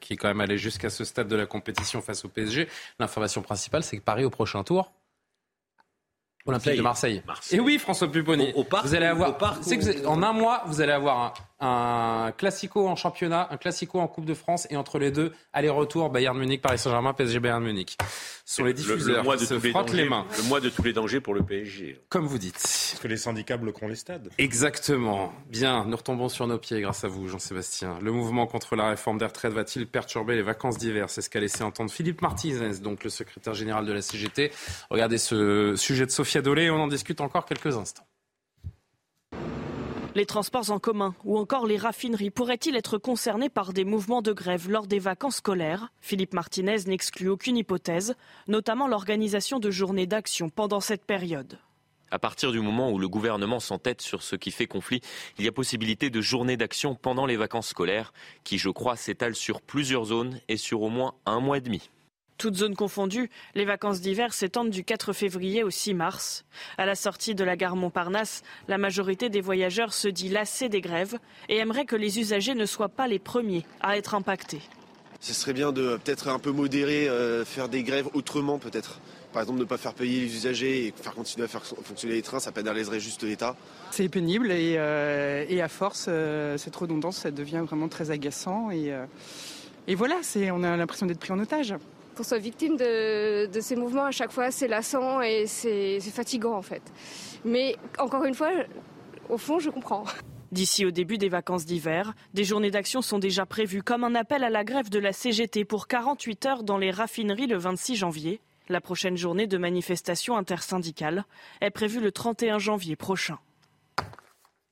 qui 0.00 0.12
est 0.14 0.16
quand 0.16 0.28
même 0.28 0.40
allée 0.40 0.56
jusqu'à 0.56 0.88
ce 0.88 1.04
stade 1.04 1.28
de 1.28 1.36
la 1.36 1.44
compétition 1.44 2.00
face 2.00 2.24
au 2.24 2.28
PSG. 2.28 2.68
L'information 2.98 3.42
principale, 3.42 3.82
c'est 3.82 3.98
que 3.98 4.02
Paris 4.02 4.24
au 4.24 4.30
prochain 4.30 4.64
tour 4.64 4.92
Olympique 6.46 6.76
de 6.76 6.82
Marseille. 6.82 7.22
Et 7.50 7.60
oui, 7.60 7.78
François 7.78 8.10
Pupponi. 8.10 8.54
vous 8.54 8.94
allez 8.94 9.04
avoir. 9.04 9.36
que 9.36 10.06
en 10.06 10.22
un 10.22 10.32
mois, 10.32 10.62
vous 10.66 10.80
allez 10.80 10.92
avoir 10.92 11.18
un, 11.18 11.32
classico 11.58 12.88
en 12.88 12.96
championnat, 12.96 13.48
un 13.50 13.56
classico 13.56 13.98
en 14.00 14.06
Coupe 14.06 14.24
de 14.24 14.34
France, 14.34 14.66
et 14.70 14.76
entre 14.76 14.98
les 14.98 15.10
deux, 15.10 15.32
aller-retour 15.52 16.10
Bayern 16.10 16.38
Munich, 16.38 16.62
Paris 16.62 16.78
Saint-Germain, 16.78 17.12
PSG 17.12 17.40
Bayern 17.40 17.62
Munich. 17.62 17.96
Ce 18.44 18.56
sont 18.56 18.64
les 18.64 18.72
diffuseurs 18.72 19.18
le, 19.18 19.22
mois 19.22 19.36
de 19.36 19.44
frottent 19.44 19.92
les, 19.92 20.08
mains. 20.08 20.26
Le 20.38 20.44
mois 20.44 20.60
de 20.60 20.70
tous 20.70 20.82
les 20.82 20.92
dangers 20.94 21.20
pour 21.20 21.34
le 21.34 21.42
PSG. 21.42 22.00
Comme 22.08 22.26
vous 22.26 22.38
dites. 22.38 22.54
Parce 22.54 22.98
que 23.02 23.08
les 23.08 23.18
syndicats 23.18 23.58
bloqueront 23.58 23.88
les 23.88 23.94
stades. 23.94 24.30
Exactement. 24.38 25.32
Bien, 25.50 25.84
nous 25.84 25.96
retombons 25.96 26.30
sur 26.30 26.46
nos 26.46 26.58
pieds 26.58 26.80
grâce 26.80 27.04
à 27.04 27.08
vous, 27.08 27.28
Jean-Sébastien. 27.28 27.98
Le 28.00 28.10
mouvement 28.10 28.46
contre 28.46 28.74
la 28.74 28.88
réforme 28.88 29.18
des 29.18 29.26
retraites 29.26 29.52
va-t-il 29.52 29.86
perturber 29.86 30.34
les 30.34 30.42
vacances 30.42 30.78
d'hiver? 30.78 31.10
C'est 31.10 31.20
ce 31.20 31.28
qu'a 31.28 31.40
laissé 31.40 31.62
entendre 31.62 31.90
Philippe 31.90 32.22
Martinez, 32.22 32.78
donc 32.78 33.04
le 33.04 33.10
secrétaire 33.10 33.54
général 33.54 33.84
de 33.84 33.92
la 33.92 34.00
CGT. 34.00 34.50
Regardez 34.88 35.18
ce 35.18 35.74
sujet 35.76 36.06
de 36.06 36.10
Sophia 36.10 36.40
Dolé, 36.40 36.70
on 36.70 36.80
en 36.80 36.88
discute 36.88 37.20
encore 37.20 37.44
quelques 37.44 37.76
instants. 37.76 38.06
Les 40.14 40.26
transports 40.26 40.70
en 40.70 40.78
commun 40.78 41.14
ou 41.24 41.38
encore 41.38 41.66
les 41.66 41.76
raffineries 41.76 42.30
pourraient-ils 42.30 42.74
être 42.76 42.98
concernés 42.98 43.50
par 43.50 43.72
des 43.72 43.84
mouvements 43.84 44.22
de 44.22 44.32
grève 44.32 44.68
lors 44.68 44.86
des 44.86 44.98
vacances 44.98 45.36
scolaires? 45.36 45.92
Philippe 46.00 46.34
Martinez 46.34 46.84
n'exclut 46.86 47.28
aucune 47.28 47.56
hypothèse, 47.56 48.14
notamment 48.46 48.88
l'organisation 48.88 49.58
de 49.58 49.70
journées 49.70 50.06
d'action 50.06 50.48
pendant 50.48 50.80
cette 50.80 51.04
période. 51.04 51.58
À 52.10 52.18
partir 52.18 52.52
du 52.52 52.60
moment 52.60 52.90
où 52.90 52.98
le 52.98 53.08
gouvernement 53.08 53.60
s'entête 53.60 54.00
sur 54.00 54.22
ce 54.22 54.34
qui 54.34 54.50
fait 54.50 54.66
conflit, 54.66 55.02
il 55.38 55.44
y 55.44 55.48
a 55.48 55.52
possibilité 55.52 56.08
de 56.08 56.22
journées 56.22 56.56
d'action 56.56 56.94
pendant 56.94 57.26
les 57.26 57.36
vacances 57.36 57.68
scolaires, 57.68 58.14
qui 58.44 58.56
je 58.56 58.70
crois 58.70 58.96
s'étalent 58.96 59.36
sur 59.36 59.60
plusieurs 59.60 60.06
zones 60.06 60.40
et 60.48 60.56
sur 60.56 60.80
au 60.80 60.88
moins 60.88 61.14
un 61.26 61.40
mois 61.40 61.58
et 61.58 61.60
demi. 61.60 61.90
Toutes 62.38 62.54
zones 62.54 62.76
confondues, 62.76 63.30
les 63.56 63.64
vacances 63.64 64.00
d'hiver 64.00 64.32
s'étendent 64.32 64.70
du 64.70 64.84
4 64.84 65.12
février 65.12 65.64
au 65.64 65.70
6 65.70 65.94
mars. 65.94 66.44
À 66.78 66.86
la 66.86 66.94
sortie 66.94 67.34
de 67.34 67.42
la 67.42 67.56
gare 67.56 67.74
Montparnasse, 67.74 68.42
la 68.68 68.78
majorité 68.78 69.28
des 69.28 69.40
voyageurs 69.40 69.92
se 69.92 70.06
dit 70.06 70.28
lassés 70.28 70.68
des 70.68 70.80
grèves 70.80 71.18
et 71.48 71.56
aimerait 71.56 71.84
que 71.84 71.96
les 71.96 72.20
usagers 72.20 72.54
ne 72.54 72.64
soient 72.64 72.90
pas 72.90 73.08
les 73.08 73.18
premiers 73.18 73.66
à 73.80 73.98
être 73.98 74.14
impactés. 74.14 74.60
Ce 75.18 75.34
serait 75.34 75.52
bien 75.52 75.72
de 75.72 75.96
peut-être 75.96 76.28
un 76.28 76.38
peu 76.38 76.52
modérer, 76.52 77.08
euh, 77.08 77.44
faire 77.44 77.68
des 77.68 77.82
grèves 77.82 78.08
autrement 78.14 78.60
peut-être. 78.60 79.00
Par 79.32 79.42
exemple, 79.42 79.58
ne 79.58 79.64
pas 79.64 79.76
faire 79.76 79.94
payer 79.94 80.20
les 80.20 80.32
usagers 80.32 80.86
et 80.86 80.94
faire 80.96 81.14
continuer 81.14 81.44
à 81.44 81.48
faire 81.48 81.64
fonctionner 81.64 82.14
les 82.14 82.22
trains, 82.22 82.38
ça 82.38 82.52
pénaliserait 82.52 83.00
juste 83.00 83.24
l'État. 83.24 83.56
C'est 83.90 84.08
pénible 84.08 84.52
et, 84.52 84.76
euh, 84.78 85.60
à 85.60 85.68
force, 85.68 86.06
euh, 86.08 86.56
cette 86.56 86.76
redondance, 86.76 87.16
ça 87.16 87.32
devient 87.32 87.64
vraiment 87.66 87.88
très 87.88 88.12
agaçant. 88.12 88.70
Et, 88.70 88.94
et 89.88 89.96
voilà, 89.96 90.20
on 90.52 90.62
a 90.62 90.76
l'impression 90.76 91.06
d'être 91.06 91.18
pris 91.18 91.32
en 91.32 91.40
otage 91.40 91.74
qu'on 92.18 92.24
soit 92.24 92.38
victime 92.38 92.76
de, 92.76 93.48
ces 93.60 93.76
mouvements 93.76 94.06
à 94.06 94.10
chaque 94.10 94.32
fois, 94.32 94.50
c'est 94.50 94.66
lassant 94.66 95.22
et 95.22 95.46
c'est 95.46 96.00
fatigant 96.00 96.54
en 96.54 96.62
fait. 96.62 96.82
Mais 97.44 97.76
encore 97.98 98.24
une 98.24 98.34
fois, 98.34 98.50
au 99.28 99.38
fond, 99.38 99.60
je 99.60 99.70
comprends. 99.70 100.04
D'ici 100.50 100.84
au 100.84 100.90
début 100.90 101.16
des 101.16 101.28
vacances 101.28 101.64
d'hiver, 101.64 102.14
des 102.34 102.42
journées 102.42 102.72
d'action 102.72 103.02
sont 103.02 103.20
déjà 103.20 103.46
prévues 103.46 103.82
comme 103.82 104.02
un 104.02 104.16
appel 104.16 104.42
à 104.42 104.50
la 104.50 104.64
grève 104.64 104.90
de 104.90 104.98
la 104.98 105.12
CGT 105.12 105.64
pour 105.64 105.86
48 105.86 106.46
heures 106.46 106.62
dans 106.64 106.78
les 106.78 106.90
raffineries 106.90 107.46
le 107.46 107.56
26 107.56 107.96
janvier. 107.96 108.40
La 108.68 108.80
prochaine 108.80 109.16
journée 109.16 109.46
de 109.46 109.56
manifestation 109.56 110.36
intersyndicale 110.36 111.24
est 111.60 111.70
prévue 111.70 112.00
le 112.00 112.10
31 112.10 112.58
janvier 112.58 112.96
prochain. 112.96 113.38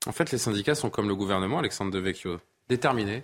En 0.07 0.13
fait, 0.13 0.33
les 0.33 0.39
syndicats 0.39 0.75
sont 0.75 0.91
comme 0.91 1.09
le 1.09 1.15
gouvernement, 1.15 1.61
Alexandre 1.61 1.93
Devecchio, 1.93 2.39
déterminés 2.69 3.23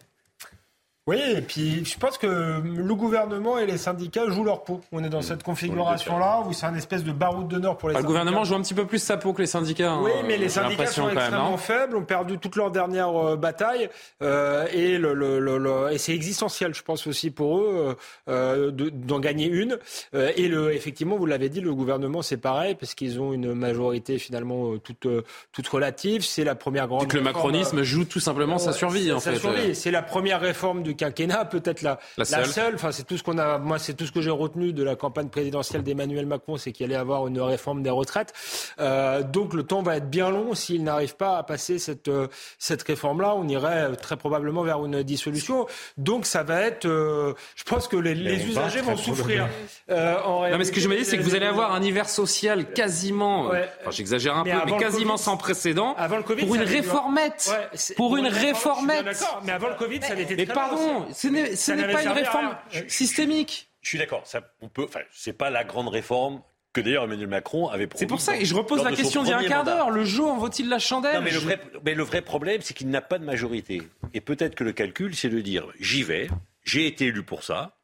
oui, 1.12 1.20
et 1.36 1.42
puis 1.42 1.84
je 1.84 1.98
pense 1.98 2.16
que 2.18 2.26
le 2.26 2.94
gouvernement 2.94 3.58
et 3.58 3.66
les 3.66 3.78
syndicats 3.78 4.28
jouent 4.28 4.44
leur 4.44 4.64
peau. 4.64 4.80
On 4.92 5.04
est 5.04 5.08
dans 5.08 5.18
mmh. 5.18 5.22
cette 5.22 5.42
configuration-là 5.42 6.42
où 6.46 6.52
c'est 6.52 6.66
un 6.66 6.74
espèce 6.74 7.04
de 7.04 7.12
baroud 7.12 7.48
d'honneur 7.48 7.76
pour 7.76 7.90
les 7.90 7.94
syndicats. 7.94 8.08
Le 8.08 8.18
gouvernement 8.18 8.44
joue 8.44 8.54
un 8.54 8.62
petit 8.62 8.74
peu 8.74 8.86
plus 8.86 8.98
sa 8.98 9.16
peau 9.16 9.32
que 9.32 9.42
les 9.42 9.46
syndicats. 9.46 9.98
Oui, 10.00 10.10
hein, 10.14 10.24
mais 10.26 10.38
les 10.38 10.48
syndicats 10.48 10.86
sont 10.86 11.08
extrêmement 11.08 11.56
faibles, 11.56 11.96
ont 11.96 12.04
perdu 12.04 12.38
toute 12.38 12.56
leur 12.56 12.70
dernière 12.70 13.14
euh, 13.14 13.36
bataille 13.36 13.90
euh, 14.22 14.66
et, 14.72 14.98
le, 14.98 15.12
le, 15.12 15.38
le, 15.38 15.92
et 15.92 15.98
c'est 15.98 16.14
existentiel, 16.14 16.74
je 16.74 16.82
pense 16.82 17.06
aussi 17.06 17.30
pour 17.30 17.58
eux 17.58 17.96
euh, 18.28 18.70
d'en 18.70 19.20
gagner 19.20 19.46
une. 19.46 19.78
Euh, 20.14 20.32
et 20.36 20.48
le, 20.48 20.72
effectivement, 20.72 21.16
vous 21.16 21.26
l'avez 21.26 21.48
dit, 21.48 21.60
le 21.60 21.74
gouvernement 21.74 22.22
c'est 22.22 22.38
pareil 22.38 22.74
parce 22.74 22.94
qu'ils 22.94 23.20
ont 23.20 23.32
une 23.32 23.52
majorité 23.52 24.18
finalement 24.18 24.78
toute, 24.78 25.06
toute 25.52 25.68
relative. 25.68 26.24
C'est 26.24 26.44
la 26.44 26.54
première 26.54 26.88
grande. 26.88 27.02
Donc 27.02 27.12
le 27.12 27.20
macronisme 27.20 27.82
joue 27.82 28.04
tout 28.04 28.20
simplement 28.20 28.58
sa 28.58 28.72
survie 28.72 29.12
en 29.12 29.20
sa 29.20 29.32
fait. 29.32 29.74
C'est 29.74 29.90
la 29.90 30.02
première 30.02 30.40
réforme 30.40 30.82
du 30.82 30.94
quinquennat, 31.02 31.44
peut-être 31.46 31.82
la, 31.82 31.98
la, 32.16 32.24
seule. 32.24 32.74
Enfin, 32.74 32.92
c'est 32.92 33.04
tout 33.04 33.16
ce 33.16 33.22
qu'on 33.22 33.38
a. 33.38 33.58
Moi, 33.58 33.78
c'est 33.78 33.94
tout 33.94 34.06
ce 34.06 34.12
que 34.12 34.20
j'ai 34.20 34.30
retenu 34.30 34.72
de 34.72 34.82
la 34.82 34.94
campagne 34.94 35.28
présidentielle 35.28 35.82
d'Emmanuel 35.82 36.26
Macron, 36.26 36.56
c'est 36.56 36.72
qu'il 36.72 36.86
allait 36.86 36.96
avoir 36.96 37.26
une 37.26 37.40
réforme 37.40 37.82
des 37.82 37.90
retraites. 37.90 38.32
Euh, 38.78 39.22
donc, 39.22 39.54
le 39.54 39.64
temps 39.64 39.82
va 39.82 39.96
être 39.96 40.08
bien 40.08 40.30
long 40.30 40.54
s'il 40.54 40.84
n'arrive 40.84 41.16
pas 41.16 41.38
à 41.38 41.42
passer 41.42 41.78
cette 41.78 42.08
euh, 42.08 42.28
cette 42.58 42.82
réforme-là. 42.82 43.34
On 43.34 43.48
irait 43.48 43.90
euh, 43.90 43.94
très 43.94 44.16
probablement 44.16 44.62
vers 44.62 44.84
une 44.84 45.02
dissolution. 45.02 45.66
Donc, 45.96 46.26
ça 46.26 46.42
va 46.42 46.60
être. 46.60 46.86
Euh, 46.86 47.34
je 47.56 47.64
pense 47.64 47.88
que 47.88 47.96
les, 47.96 48.14
les 48.14 48.46
usagers 48.46 48.80
vont 48.80 48.96
souffrir. 48.96 49.48
Euh, 49.90 50.20
en 50.22 50.48
non, 50.48 50.58
mais 50.58 50.64
ce 50.64 50.72
que 50.72 50.80
je 50.80 50.88
me 50.88 50.96
dis, 50.96 51.04
c'est 51.04 51.18
que 51.18 51.22
vous 51.22 51.34
allez 51.34 51.46
avoir 51.46 51.72
un 51.72 51.82
hiver 51.82 52.08
social 52.08 52.72
quasiment. 52.72 53.46
Enfin, 53.46 53.90
j'exagère 53.90 54.36
un 54.36 54.44
peu, 54.44 54.50
mais 54.66 54.78
quasiment 54.78 55.16
sans 55.16 55.36
précédent. 55.36 55.94
Avant 55.98 56.16
le 56.16 56.22
COVID, 56.22 56.46
pour 56.46 56.54
une 56.54 56.62
réformette. 56.62 57.50
Ouais, 57.50 57.94
pour 57.96 58.16
une 58.16 58.26
réformette. 58.26 59.24
Mais 59.44 59.52
avant 59.52 59.68
le 59.68 59.74
Covid, 59.74 60.00
ça 60.02 60.14
n'était 60.14 60.36
Mais 60.36 60.46
pardon, 60.46 60.81
ce 61.12 61.28
n'est 61.72 61.92
pas 61.92 62.02
une 62.02 62.08
réforme 62.10 62.56
systémique. 62.88 63.68
Je 63.80 63.88
suis 63.88 63.98
d'accord. 63.98 64.24
On 64.60 64.68
peut. 64.68 64.84
Enfin, 64.84 65.00
c'est 65.12 65.32
pas 65.32 65.50
la 65.50 65.64
grande 65.64 65.88
réforme 65.88 66.40
que 66.72 66.80
d'ailleurs 66.80 67.04
Emmanuel 67.04 67.28
Macron 67.28 67.68
avait 67.68 67.86
promis. 67.86 67.98
C'est 67.98 68.06
pour 68.06 68.20
ça, 68.20 68.36
et 68.36 68.44
je 68.44 68.54
repose 68.54 68.82
la 68.82 68.92
question 68.92 69.22
d'il 69.22 69.30
y 69.30 69.34
a 69.34 69.38
un 69.38 69.44
quart 69.44 69.64
d'heure. 69.64 69.90
Le 69.90 70.04
jour 70.04 70.30
en 70.30 70.38
vaut-il 70.38 70.68
la 70.68 70.78
chandelle? 70.78 71.20
Mais, 71.22 71.30
le 71.30 71.38
vrai, 71.38 71.60
mais 71.84 71.94
le 71.94 72.02
vrai 72.02 72.22
problème, 72.22 72.60
c'est 72.62 72.74
qu'il 72.74 72.88
n'a 72.88 73.02
pas 73.02 73.18
de 73.18 73.24
majorité. 73.24 73.82
Et 74.14 74.20
peut-être 74.20 74.54
que 74.54 74.64
le 74.64 74.72
calcul, 74.72 75.14
c'est 75.14 75.28
de 75.28 75.40
dire 75.40 75.66
j'y 75.80 76.02
vais, 76.02 76.28
j'ai 76.64 76.86
été 76.86 77.06
élu 77.06 77.22
pour 77.22 77.42
ça, 77.42 77.76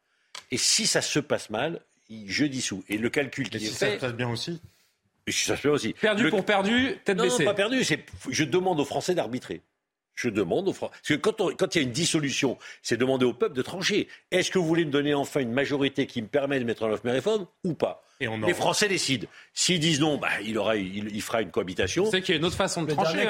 et 0.51 0.57
si 0.57 0.87
ça 0.87 1.01
se 1.01 1.19
passe 1.19 1.49
mal, 1.49 1.81
je 2.09 2.45
dissous. 2.45 2.83
Et 2.89 2.97
le 2.97 3.09
calcul 3.09 3.49
qui 3.49 3.57
et 3.57 3.59
si 3.59 3.67
ça 3.67 3.91
se 3.91 3.97
passe 3.97 4.13
bien 4.13 4.29
aussi 4.29 4.59
ça 5.31 5.55
se 5.55 5.61
fait 5.61 5.69
aussi. 5.69 5.93
Perdu 5.93 6.29
pour 6.29 6.45
perdu, 6.45 6.97
tête 7.03 7.17
non, 7.17 7.23
baissée. 7.23 7.43
Non, 7.43 7.51
pas 7.51 7.55
perdu. 7.55 7.83
Je 8.29 8.43
demande 8.43 8.79
aux 8.79 8.85
Français 8.85 9.15
d'arbitrer. 9.15 9.61
Je 10.19 10.27
demande 10.27 10.67
aux 10.67 10.73
Français. 10.73 10.91
Parce 10.91 11.07
que 11.07 11.53
quand, 11.53 11.75
il 11.75 11.77
y 11.77 11.81
a 11.81 11.87
une 11.87 11.93
dissolution, 11.93 12.57
c'est 12.81 12.97
demander 12.97 13.23
au 13.23 13.31
peuple 13.31 13.55
de 13.55 13.61
trancher. 13.61 14.09
Est-ce 14.31 14.51
que 14.51 14.59
vous 14.59 14.65
voulez 14.65 14.83
me 14.83 14.91
donner 14.91 15.13
enfin 15.13 15.39
une 15.39 15.53
majorité 15.53 16.07
qui 16.07 16.21
me 16.21 16.27
permet 16.27 16.59
de 16.59 16.65
mettre 16.65 16.83
en 16.83 16.89
œuvre 16.89 16.99
mes 17.05 17.11
réformes 17.11 17.45
ou 17.63 17.73
pas? 17.73 18.03
Et 18.19 18.27
on 18.27 18.37
Les 18.39 18.53
Français 18.53 18.89
décident. 18.89 19.27
S'ils 19.53 19.79
disent 19.79 20.01
non, 20.01 20.17
bah, 20.17 20.27
il, 20.43 20.57
aura, 20.57 20.75
il, 20.75 21.21
fera 21.21 21.41
une 21.41 21.51
cohabitation. 21.51 22.11
C'est 22.11 22.21
qu'il 22.21 22.35
y 22.35 22.37
a 22.37 22.39
une 22.39 22.43
autre 22.43 22.57
façon 22.57 22.83
de 22.83 22.91
trancher. 22.91 23.29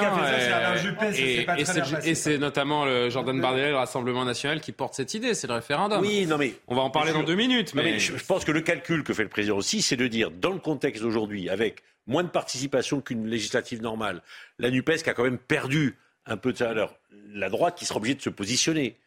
et 2.07 2.15
c'est 2.15 2.39
notamment 2.39 2.85
le 2.85 3.11
Jordan 3.11 3.39
Bardella, 3.39 3.69
le 3.69 3.75
Rassemblement 3.75 4.25
national, 4.25 4.59
qui 4.59 4.71
porte 4.71 4.95
cette 4.95 5.13
idée. 5.13 5.35
C'est 5.35 5.45
le 5.45 5.53
référendum. 5.53 6.01
Oui, 6.01 6.25
non 6.25 6.39
mais 6.39 6.55
on 6.67 6.73
va 6.73 6.81
en 6.81 6.89
parler 6.89 7.13
dans 7.13 7.21
deux 7.21 7.35
minutes. 7.35 7.75
Mais, 7.75 7.99
je, 7.99 8.17
je 8.17 8.25
pense 8.25 8.45
que 8.45 8.51
le 8.51 8.61
calcul 8.61 9.03
que 9.03 9.13
fait 9.13 9.21
le 9.21 9.29
président 9.29 9.57
aussi, 9.57 9.83
c'est 9.83 9.95
de 9.95 10.07
dire 10.07 10.31
dans 10.31 10.53
le 10.53 10.59
contexte 10.59 11.03
d'aujourd'hui, 11.03 11.51
avec 11.51 11.83
moins 12.07 12.23
de 12.23 12.29
participation 12.29 12.99
qu'une 12.99 13.27
législative 13.27 13.83
normale, 13.83 14.23
la 14.57 14.71
Nupes 14.71 15.03
qui 15.03 15.09
a 15.11 15.13
quand 15.13 15.23
même 15.23 15.37
perdu 15.37 15.95
un 16.29 16.37
peu 16.37 16.53
de 16.53 16.63
alors 16.63 16.95
la 17.33 17.49
droite 17.49 17.77
qui 17.77 17.85
sera 17.85 17.97
obligée 17.97 18.15
de 18.15 18.21
se 18.21 18.29
positionner. 18.29 18.97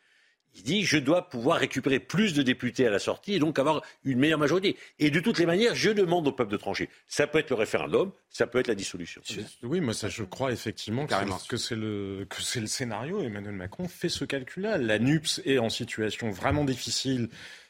Il 0.54 0.62
dit 0.64 0.84
je 0.84 0.98
dois 0.98 1.30
pouvoir 1.30 1.58
récupérer 1.58 1.98
plus 1.98 2.34
de 2.34 2.42
députés 2.42 2.86
à 2.86 2.90
la 2.90 2.98
sortie 2.98 3.34
et 3.34 3.38
donc 3.38 3.58
avoir 3.58 3.82
une 4.04 4.18
meilleure 4.18 4.38
majorité. 4.38 4.76
Et 4.98 5.10
de 5.10 5.18
toutes 5.18 5.38
les 5.38 5.46
manières, 5.46 5.74
je 5.74 5.90
demande 5.90 6.28
au 6.28 6.32
peuple 6.32 6.52
de 6.52 6.58
trancher. 6.58 6.90
Ça 7.08 7.26
peut 7.26 7.38
être 7.38 7.48
le 7.50 7.56
référendum, 7.56 8.12
ça 8.28 8.46
peut 8.46 8.58
être 8.58 8.68
la 8.68 8.74
dissolution. 8.74 9.22
Oui, 9.62 9.80
moi 9.80 9.94
ça 9.94 10.10
je 10.10 10.24
crois 10.24 10.52
effectivement 10.52 11.06
que 11.06 11.56
c'est 11.56 11.76
le 11.76 12.26
que 12.28 12.42
c'est 12.42 12.60
le 12.60 12.66
scénario. 12.66 13.22
Emmanuel 13.22 13.54
Macron 13.54 13.88
fait 13.88 14.10
ce 14.10 14.26
calcul-là. 14.26 14.76
La 14.76 14.98
NUPS 14.98 15.40
est 15.46 15.58
en 15.58 15.70
situation 15.70 16.30
vraiment 16.30 16.64
difficile 16.64 17.28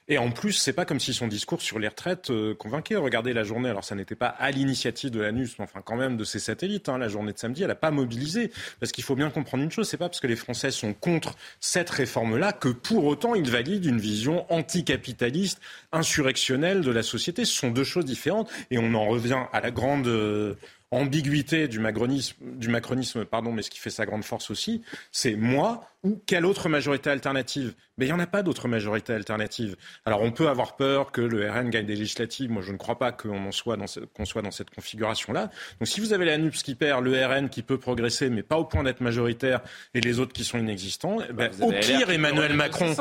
Et 0.09 0.19
en 0.19 0.31
plus, 0.31 0.53
c'est 0.53 0.73
pas 0.73 0.85
comme 0.85 0.99
si 0.99 1.15
son 1.15 1.29
discours 1.29 1.63
sur 1.63 1.79
les 1.79 1.87
retraites 1.87 2.31
euh, 2.31 2.55
convainquait. 2.55 2.97
Regardez 2.97 3.33
la 3.33 3.45
journée. 3.45 3.69
Alors, 3.69 3.85
ça 3.85 3.95
n'était 3.95 4.17
pas 4.17 4.27
à 4.27 4.51
l'initiative 4.51 5.11
de 5.11 5.21
l'ANUS, 5.21 5.51
mais 5.59 5.65
enfin, 5.65 5.81
quand 5.81 5.97
même 5.97 6.17
de 6.17 6.25
ses 6.25 6.41
satellites. 6.41 6.89
Hein, 6.89 6.99
la 6.99 7.09
journée 7.09 7.33
de 7.33 7.39
samedi, 7.39 7.63
elle 7.63 7.69
n'a 7.69 7.77
pas 7.77 7.93
mobilisé. 7.93 8.51
Parce 8.81 8.91
qu'il 8.91 9.05
faut 9.05 9.15
bien 9.15 9.31
comprendre 9.31 9.63
une 9.63 9.71
chose. 9.71 9.89
C'est 9.89 9.97
pas 9.97 10.09
parce 10.09 10.21
que 10.21 10.27
les 10.27 10.37
Français 10.37 10.73
sont 10.73 10.93
contre 10.93 11.37
cette 11.61 11.89
réforme-là 11.89 12.53
que 12.53 12.69
pour 12.69 13.05
autant 13.05 13.35
ils 13.35 13.49
valident 13.49 13.87
une 13.87 14.01
vision 14.01 14.45
anticapitaliste, 14.53 15.61
insurrectionnelle 15.93 16.81
de 16.81 16.91
la 16.91 17.05
société. 17.05 17.45
Ce 17.45 17.55
sont 17.55 17.71
deux 17.71 17.85
choses 17.85 18.05
différentes. 18.05 18.51
Et 18.73 18.79
on 18.79 18.95
en 18.95 19.07
revient 19.07 19.45
à 19.53 19.61
la 19.61 19.71
grande. 19.71 20.09
Euh, 20.09 20.55
ambiguïté 20.93 21.69
du 21.69 21.81
macronisme, 21.81 22.37
du 22.41 22.69
macronisme 22.69 23.25
pardon, 23.25 23.51
mais 23.51 23.63
ce 23.63 23.71
qui 23.71 23.81
fait 23.81 23.91
sa 23.91 24.07
grande 24.07 24.25
force 24.25 24.51
aussi, 24.51 24.83
c'est 25.11 25.35
moi 25.35 25.89
ou 26.05 26.21
quelle 26.27 26.45
autre 26.45 26.69
majorité 26.69 27.11
alternative 27.11 27.75
Mais 27.97 28.07
il 28.07 28.09
n'y 28.09 28.15
en 28.15 28.19
a 28.19 28.27
pas 28.27 28.43
d'autre 28.43 28.69
majorité 28.69 29.13
alternative. 29.15 29.77
Alors 30.05 30.21
on 30.23 30.33
peut 30.33 30.49
avoir 30.49 30.77
peur 30.77 31.13
que 31.13 31.21
le 31.21 31.51
RN 31.51 31.71
gagne 31.71 31.87
des 31.87 31.95
législatives. 31.95 32.51
Moi, 32.51 32.63
je 32.63 32.73
ne 32.73 32.77
crois 32.77 32.99
pas 32.99 33.13
qu'on 33.13 33.53
soit 33.53 33.77
dans, 33.77 33.87
qu'on 34.15 34.25
soit 34.25 34.43
dans 34.43 34.51
cette 34.51 34.71
configuration-là. 34.71 35.51
Donc 35.81 35.89
si 35.89 36.01
vous 36.01 36.13
avez 36.13 36.25
la 36.27 36.37
NUPS 36.39 36.63
qui 36.63 36.75
perd, 36.75 37.05
le 37.05 37.25
RN 37.25 37.49
qui 37.49 37.63
peut 37.63 37.79
progresser, 37.79 38.31
mais 38.31 38.43
pas 38.43 38.59
au 38.59 38.65
point 38.65 38.83
d'être 38.83 39.01
majoritaire, 39.01 39.61
et 39.95 40.01
les 40.01 40.19
autres 40.19 40.33
qui 40.33 40.45
sont 40.45 40.59
inexistants, 40.59 41.19
eh 41.27 41.33
ben, 41.33 41.51
au 41.61 41.73
pire, 41.73 42.11
Emmanuel 42.11 42.55
Macron, 42.55 42.95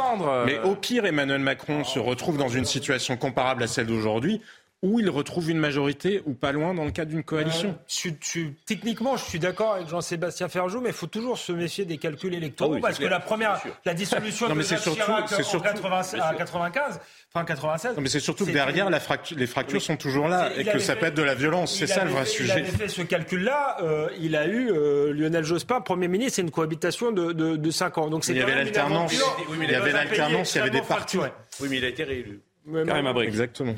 mais 0.46 0.60
au 0.60 0.76
pire, 0.76 1.06
Emmanuel 1.06 1.42
Macron 1.42 1.84
se 1.84 2.00
retrouve 2.00 2.38
dans 2.38 2.50
une 2.50 2.66
situation 2.66 3.18
comparable 3.18 3.64
à 3.64 3.68
celle 3.68 3.88
d'aujourd'hui 3.88 4.42
où 4.84 5.00
il 5.00 5.10
retrouve 5.10 5.52
une 5.52 5.60
majorité 5.60 6.24
ou 6.26 6.34
pas 6.34 6.52
loin 6.52 6.74
dans 6.74 6.86
le 6.86 6.92
cadre 6.92 7.12
d'une 7.12 7.24
coalition. 7.24 7.78
Euh, 8.06 8.50
techniquement, 8.66 9.16
je 9.16 9.26
suis 9.26 9.38
d'accord 9.38 9.76
avec 9.76 9.88
Jean-Sébastien 9.90 10.50
Ferjou, 10.50 10.82
mais 10.82 10.90
il 10.90 10.96
faut 10.96 11.08
toujours 11.08 11.38
se 11.38 11.52
méfier 11.52 11.86
des 11.86 11.98
calculs 11.98 12.34
électoraux 12.34 12.76
ah 12.78 12.82
parce 12.82 12.98
que 12.98 13.06
la 13.06 13.20
première, 13.20 13.62
la 13.86 13.94
dissolution 13.94 14.50
de 14.56 14.62
Jacques 14.62 14.82
Chirac 14.82 15.32
en 15.32 16.36
95, 16.38 17.00
Enfin, 17.34 17.46
96. 17.46 17.96
Non, 17.96 18.02
mais 18.02 18.10
c'est 18.10 18.20
surtout 18.20 18.46
que 18.46 18.52
derrière, 18.52 18.90
la 18.90 19.00
les 19.38 19.48
fractures 19.48 19.82
sont 19.82 19.96
toujours 19.96 20.28
là 20.28 20.52
et 20.58 20.66
que 20.66 20.80
ça 20.80 20.96
peut 20.96 21.06
être 21.06 21.16
de 21.16 21.22
la 21.22 21.36
violence. 21.36 21.78
C'est 21.78 21.88
ça 21.88 22.04
le 22.04 22.12
vrai 22.12 22.26
sujet. 22.26 22.54
Il 22.58 22.60
avait 22.64 22.78
fait 22.78 22.88
ce 22.90 23.02
calcul-là. 23.04 23.78
Euh, 23.82 24.10
il 24.20 24.36
a 24.36 24.48
eu 24.48 24.70
euh, 24.72 25.14
Lionel 25.14 25.44
Jospin, 25.44 25.80
Premier 25.80 26.08
ministre, 26.08 26.36
c'est 26.36 26.42
une 26.42 26.52
cohabitation 26.52 27.12
de, 27.12 27.32
de, 27.32 27.56
de 27.56 27.72
5 27.72 27.98
ans. 28.00 28.10
Donc 28.10 28.26
c'est 28.26 28.34
il 28.34 28.40
y 28.40 28.42
avait 28.42 28.56
l'alternance. 28.56 29.14
il 29.14 29.70
y 29.70 29.76
avait 29.76 29.92
l'alternance, 29.92 30.56
il 30.56 30.58
y 30.58 30.62
avait 30.62 30.70
des 30.72 30.82
partis. 30.82 31.20
Oui, 31.60 31.68
mais 31.70 31.78
il 31.78 31.86
a 31.86 31.90
été 31.90 32.04
réélu. 32.04 32.42
Karim 32.86 33.08
Exactement. 33.18 33.76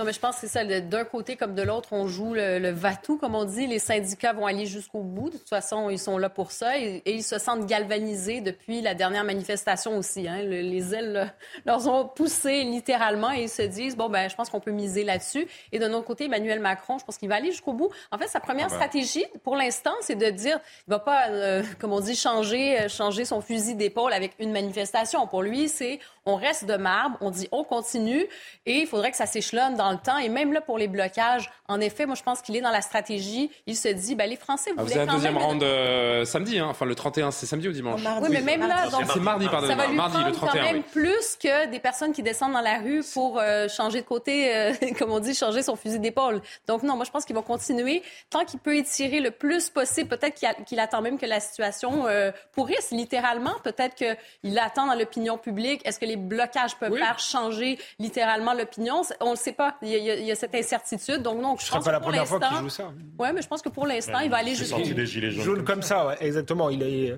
Non, 0.00 0.06
mais 0.06 0.14
je 0.14 0.18
pense 0.18 0.36
que 0.36 0.40
c'est 0.40 0.48
ça. 0.48 0.64
D'un 0.64 1.04
côté 1.04 1.36
comme 1.36 1.54
de 1.54 1.60
l'autre, 1.60 1.90
on 1.92 2.06
joue 2.06 2.32
le, 2.32 2.58
le 2.58 2.70
va-tout, 2.70 3.18
comme 3.18 3.34
on 3.34 3.44
dit. 3.44 3.66
Les 3.66 3.78
syndicats 3.78 4.32
vont 4.32 4.46
aller 4.46 4.64
jusqu'au 4.64 5.02
bout. 5.02 5.28
De 5.28 5.36
toute 5.36 5.50
façon, 5.50 5.90
ils 5.90 5.98
sont 5.98 6.16
là 6.16 6.30
pour 6.30 6.52
ça. 6.52 6.78
Et, 6.78 7.02
ils 7.04 7.22
se 7.22 7.38
sentent 7.38 7.66
galvanisés 7.66 8.40
depuis 8.40 8.80
la 8.80 8.94
dernière 8.94 9.24
manifestation 9.24 9.98
aussi. 9.98 10.26
Hein. 10.26 10.38
les 10.38 10.94
ailes 10.94 11.30
leur 11.66 11.86
ont 11.86 12.08
poussé 12.08 12.62
littéralement 12.62 13.30
et 13.30 13.42
ils 13.42 13.50
se 13.50 13.60
disent, 13.60 13.94
bon, 13.94 14.08
ben, 14.08 14.30
je 14.30 14.34
pense 14.36 14.48
qu'on 14.48 14.58
peut 14.58 14.70
miser 14.70 15.04
là-dessus. 15.04 15.46
Et 15.70 15.78
d'un 15.78 15.92
autre 15.92 16.06
côté, 16.06 16.24
Emmanuel 16.24 16.60
Macron, 16.60 16.96
je 16.96 17.04
pense 17.04 17.18
qu'il 17.18 17.28
va 17.28 17.34
aller 17.34 17.50
jusqu'au 17.50 17.74
bout. 17.74 17.90
En 18.10 18.16
fait, 18.16 18.26
sa 18.26 18.40
première 18.40 18.68
ah 18.68 18.70
ben. 18.70 18.76
stratégie, 18.76 19.26
pour 19.44 19.54
l'instant, 19.54 19.92
c'est 20.00 20.16
de 20.16 20.30
dire, 20.30 20.60
il 20.88 20.92
va 20.92 21.00
pas, 21.00 21.28
euh, 21.28 21.62
comme 21.78 21.92
on 21.92 22.00
dit, 22.00 22.16
changer, 22.16 22.88
changer 22.88 23.26
son 23.26 23.42
fusil 23.42 23.74
d'épaule 23.74 24.14
avec 24.14 24.32
une 24.38 24.52
manifestation. 24.52 25.26
Pour 25.26 25.42
lui, 25.42 25.68
c'est 25.68 26.00
on 26.26 26.36
reste 26.36 26.64
de 26.64 26.76
marbre, 26.76 27.16
on 27.20 27.30
dit 27.30 27.48
on 27.52 27.64
continue 27.64 28.26
et 28.66 28.80
il 28.80 28.86
faudrait 28.86 29.10
que 29.10 29.16
ça 29.16 29.26
s'échelonne 29.26 29.74
dans 29.74 29.89
le 29.92 29.98
temps. 29.98 30.18
Et 30.18 30.28
même 30.28 30.52
là, 30.52 30.60
pour 30.60 30.78
les 30.78 30.88
blocages, 30.88 31.50
en 31.68 31.80
effet, 31.80 32.06
moi, 32.06 32.14
je 32.14 32.22
pense 32.22 32.42
qu'il 32.42 32.56
est 32.56 32.60
dans 32.60 32.70
la 32.70 32.82
stratégie. 32.82 33.50
Il 33.66 33.76
se 33.76 33.88
dit, 33.88 34.14
ben, 34.14 34.28
les 34.28 34.36
Français, 34.36 34.70
vous 34.72 34.78
ah, 34.80 34.84
Vous 34.84 34.92
avez 34.92 35.08
un 35.08 35.14
deuxième 35.14 35.38
round 35.38 35.62
euh, 35.62 36.24
samedi, 36.24 36.58
hein. 36.58 36.66
enfin 36.68 36.86
le 36.86 36.94
31, 36.94 37.30
c'est 37.30 37.46
samedi 37.46 37.68
ou 37.68 37.72
dimanche? 37.72 38.00
Oui, 38.22 38.28
mais 38.30 38.40
même 38.40 38.66
là, 38.66 38.88
c'est 38.90 39.20
mardi, 39.20 39.48
pardon. 39.48 39.68
Ça 39.68 39.74
va 39.74 39.86
lui 39.86 39.94
mardi, 39.94 40.16
le 40.24 40.32
31, 40.32 40.60
quand 40.60 40.72
même 40.72 40.82
plus 40.82 41.36
que 41.36 41.66
des 41.66 41.78
personnes 41.78 42.12
qui 42.12 42.22
descendent 42.22 42.52
dans 42.52 42.60
la 42.60 42.78
rue 42.78 43.02
pour 43.14 43.38
euh, 43.38 43.68
changer 43.68 44.00
de 44.00 44.06
côté, 44.06 44.54
euh, 44.54 44.72
comme 44.98 45.12
on 45.12 45.20
dit, 45.20 45.34
changer 45.34 45.62
son 45.62 45.76
fusil 45.76 46.00
d'épaule. 46.00 46.42
Donc 46.66 46.82
non, 46.82 46.96
moi, 46.96 47.04
je 47.04 47.10
pense 47.10 47.24
qu'il 47.24 47.36
va 47.36 47.42
continuer 47.42 48.02
tant 48.30 48.44
qu'il 48.44 48.58
peut 48.58 48.76
étirer 48.76 49.20
le 49.20 49.30
plus 49.30 49.70
possible. 49.70 50.08
Peut-être 50.08 50.34
qu'il 50.64 50.80
attend 50.80 51.02
même 51.02 51.18
que 51.18 51.26
la 51.26 51.40
situation 51.40 52.06
pourrisse 52.52 52.90
littéralement. 52.90 53.54
Peut-être 53.62 53.94
qu'il 53.94 54.58
attend 54.58 54.86
dans 54.86 54.94
l'opinion 54.94 55.38
publique. 55.38 55.82
Est-ce 55.84 55.98
que 55.98 56.06
les 56.06 56.16
blocages 56.16 56.76
peuvent 56.76 56.96
faire 56.96 57.18
changer 57.18 57.78
littéralement 57.98 58.54
l'opinion? 58.54 59.02
On 59.20 59.26
ne 59.26 59.30
le 59.30 59.36
sait 59.36 59.52
pas. 59.52 59.69
Il 59.82 59.88
y, 59.88 60.10
a, 60.10 60.14
il 60.16 60.24
y 60.24 60.30
a 60.30 60.34
cette 60.34 60.54
incertitude. 60.54 61.22
Donc, 61.22 61.40
non, 61.40 61.56
je, 61.58 61.70
pense 61.70 61.84
pas 61.84 61.92
la 61.92 62.00
première 62.00 62.26
fois 62.26 62.40
qu'il 62.40 62.58
joue 62.58 62.68
ça. 62.68 62.92
Oui, 63.18 63.28
mais 63.34 63.42
je 63.42 63.48
pense 63.48 63.62
que 63.62 63.68
pour 63.68 63.86
l'instant, 63.86 64.20
il 64.20 64.30
va 64.30 64.38
aller 64.38 64.54
jusqu'au. 64.54 64.82
Jaune 64.84 65.64
comme 65.64 65.82
ça, 65.82 66.06
ouais, 66.06 66.16
exactement. 66.20 66.70
Il 66.70 66.82
est. 66.82 67.16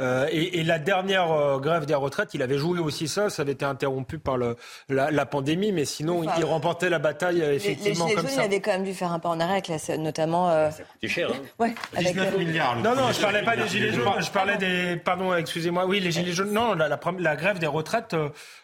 Euh, 0.00 0.26
et, 0.30 0.60
et, 0.60 0.64
la 0.64 0.78
dernière 0.78 1.30
euh, 1.30 1.58
grève 1.58 1.84
des 1.84 1.94
retraites, 1.94 2.32
il 2.32 2.42
avait 2.42 2.56
joué 2.56 2.78
aussi 2.78 3.06
ça. 3.06 3.28
Ça 3.28 3.42
avait 3.42 3.52
été 3.52 3.64
interrompu 3.64 4.18
par 4.18 4.38
le, 4.38 4.56
la, 4.88 5.10
la, 5.10 5.26
pandémie, 5.26 5.72
mais 5.72 5.84
sinon, 5.84 6.22
il 6.38 6.44
remportait 6.44 6.88
la 6.88 6.98
bataille 6.98 7.42
euh, 7.42 7.54
effectivement 7.54 8.06
les, 8.06 8.10
les 8.10 8.16
comme 8.16 8.26
jaunes, 8.26 8.36
ça. 8.36 8.42
Il 8.42 8.46
avait 8.46 8.60
quand 8.60 8.72
même 8.72 8.84
dû 8.84 8.94
faire 8.94 9.12
un 9.12 9.18
pas 9.18 9.28
en 9.28 9.38
arrière, 9.40 9.62
avec 9.68 9.88
notamment. 9.98 10.50
Euh... 10.50 10.70
Ça 10.70 10.82
coûtait 10.84 11.08
cher. 11.08 11.30
Hein. 11.30 11.36
Ouais, 11.58 11.74
19 11.98 12.28
avec, 12.28 12.38
milliards. 12.38 12.76
Non, 12.76 12.94
non, 12.94 13.12
je 13.12 13.20
parlais 13.20 13.42
pas 13.42 13.56
des 13.56 13.68
gilets 13.68 13.92
jaunes. 13.92 14.08
Je 14.20 14.30
parlais 14.30 14.56
des. 14.56 14.96
Pardon, 14.96 15.34
excusez-moi. 15.34 15.84
Oui, 15.86 16.00
les 16.00 16.10
gilets 16.10 16.32
jaunes. 16.32 16.52
Non, 16.52 16.74
la, 16.74 16.88
la, 16.88 16.98
la 17.18 17.36
grève 17.36 17.58
des 17.58 17.66
retraites. 17.66 18.14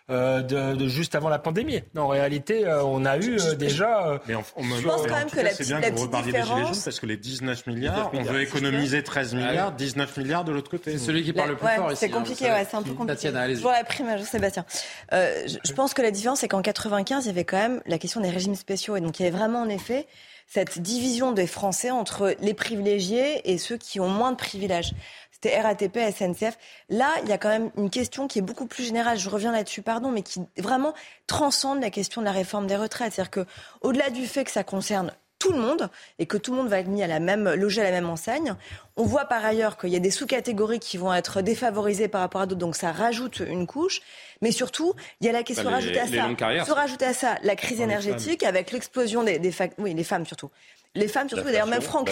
Euh, 0.08 0.40
de, 0.40 0.76
de, 0.76 0.86
juste 0.86 1.16
avant 1.16 1.28
la 1.28 1.40
pandémie. 1.40 1.82
Non, 1.96 2.02
en 2.02 2.08
réalité, 2.08 2.64
euh, 2.64 2.84
on 2.84 3.04
a 3.04 3.16
eu 3.16 3.40
euh, 3.40 3.56
déjà. 3.56 4.20
mais 4.28 4.36
on, 4.36 4.44
on, 4.54 4.62
je 4.62 4.86
pense 4.86 5.02
quand 5.04 5.16
même 5.16 5.28
que 5.28 5.40
la 5.40 5.50
c'est 5.50 5.64
bien 5.64 5.80
que 5.80 5.90
vous 5.90 6.02
reparliez 6.02 6.30
des 6.30 6.42
gilets 6.42 6.62
jaunes 6.62 6.82
parce 6.84 7.00
que 7.00 7.06
les 7.06 7.16
19 7.16 7.66
milliards, 7.66 8.12
on 8.14 8.22
veut 8.22 8.40
économiser 8.40 9.02
13 9.02 9.34
milliards, 9.34 9.72
19 9.72 10.16
milliards 10.18 10.44
de 10.44 10.52
l'autre 10.52 10.70
côté. 10.70 10.92
C'est 10.92 11.04
celui 11.04 11.24
qui 11.26 11.32
parle 11.32 11.50
le 11.50 11.56
plus 11.56 11.66
ouais, 11.66 11.76
fort 11.76 11.92
ici. 11.92 12.00
C'est 12.00 12.10
compliqué, 12.10 12.44
ouais, 12.46 12.66
c'est 12.68 12.76
un 12.76 12.82
peu 12.82 12.94
compliqué. 12.94 13.30
Tatiana, 13.30 13.48
la 13.48 13.84
prime, 13.84 14.18
Sébastien. 14.24 14.64
Euh, 15.12 15.46
je, 15.46 15.58
je 15.64 15.72
pense 15.72 15.94
que 15.94 16.02
la 16.02 16.10
différence, 16.10 16.40
c'est 16.40 16.48
qu'en 16.48 16.62
95, 16.62 17.24
il 17.24 17.28
y 17.28 17.30
avait 17.30 17.44
quand 17.44 17.58
même 17.58 17.82
la 17.86 17.98
question 17.98 18.20
des 18.20 18.30
régimes 18.30 18.54
spéciaux, 18.54 18.96
et 18.96 19.00
donc 19.00 19.18
il 19.20 19.24
y 19.24 19.26
avait 19.26 19.36
vraiment 19.36 19.60
en 19.60 19.68
effet 19.68 20.06
cette 20.46 20.78
division 20.78 21.32
des 21.32 21.46
Français 21.46 21.90
entre 21.90 22.34
les 22.40 22.54
privilégiés 22.54 23.50
et 23.50 23.58
ceux 23.58 23.76
qui 23.76 24.00
ont 24.00 24.08
moins 24.08 24.30
de 24.30 24.36
privilèges. 24.36 24.94
C'était 25.32 25.60
RATP, 25.60 25.98
SNCF. 25.98 26.56
Là, 26.88 27.10
il 27.22 27.28
y 27.28 27.32
a 27.32 27.38
quand 27.38 27.50
même 27.50 27.70
une 27.76 27.90
question 27.90 28.26
qui 28.26 28.38
est 28.38 28.42
beaucoup 28.42 28.66
plus 28.66 28.84
générale. 28.84 29.18
Je 29.18 29.28
reviens 29.28 29.52
là-dessus, 29.52 29.82
pardon, 29.82 30.10
mais 30.10 30.22
qui 30.22 30.40
vraiment 30.56 30.94
transcende 31.26 31.82
la 31.82 31.90
question 31.90 32.22
de 32.22 32.26
la 32.26 32.32
réforme 32.32 32.66
des 32.66 32.76
retraites. 32.76 33.12
C'est-à-dire 33.12 33.30
que, 33.30 33.46
au-delà 33.82 34.08
du 34.08 34.26
fait 34.26 34.44
que 34.44 34.50
ça 34.50 34.64
concerne 34.64 35.12
tout 35.38 35.52
le 35.52 35.58
monde 35.58 35.90
et 36.18 36.26
que 36.26 36.36
tout 36.36 36.52
le 36.52 36.58
monde 36.58 36.68
va 36.68 36.80
être 36.80 36.88
mis 36.88 37.02
à 37.02 37.06
la 37.06 37.20
même, 37.20 37.52
logé 37.54 37.80
à 37.80 37.84
la 37.84 37.90
même 37.90 38.08
enseigne. 38.08 38.54
On 38.96 39.04
voit 39.04 39.26
par 39.26 39.44
ailleurs 39.44 39.76
qu'il 39.76 39.90
y 39.90 39.96
a 39.96 40.00
des 40.00 40.10
sous-catégories 40.10 40.80
qui 40.80 40.96
vont 40.96 41.12
être 41.12 41.42
défavorisées 41.42 42.08
par 42.08 42.22
rapport 42.22 42.40
à 42.40 42.46
d'autres, 42.46 42.58
donc 42.58 42.76
ça 42.76 42.92
rajoute 42.92 43.40
une 43.40 43.66
couche. 43.66 44.00
Mais 44.42 44.50
surtout, 44.50 44.94
il 45.20 45.26
y 45.26 45.30
a 45.30 45.32
la 45.32 45.42
question 45.42 45.64
bah, 45.64 45.76
rajoutée 45.76 46.00
à 46.00 46.06
ça, 46.06 46.64
se 46.64 46.72
rajouter 46.72 47.04
à 47.04 47.14
ça 47.14 47.36
la 47.42 47.56
crise 47.56 47.80
énergétique 47.80 48.42
avec 48.42 48.72
l'explosion 48.72 49.22
des, 49.22 49.38
des 49.38 49.52
oui, 49.78 49.94
les 49.94 50.04
femmes 50.04 50.26
surtout, 50.26 50.50
les 50.96 51.08
femmes 51.08 51.28
surtout, 51.28 51.44
d'ailleurs 51.44 51.66
même 51.66 51.82
Franck 51.82 52.10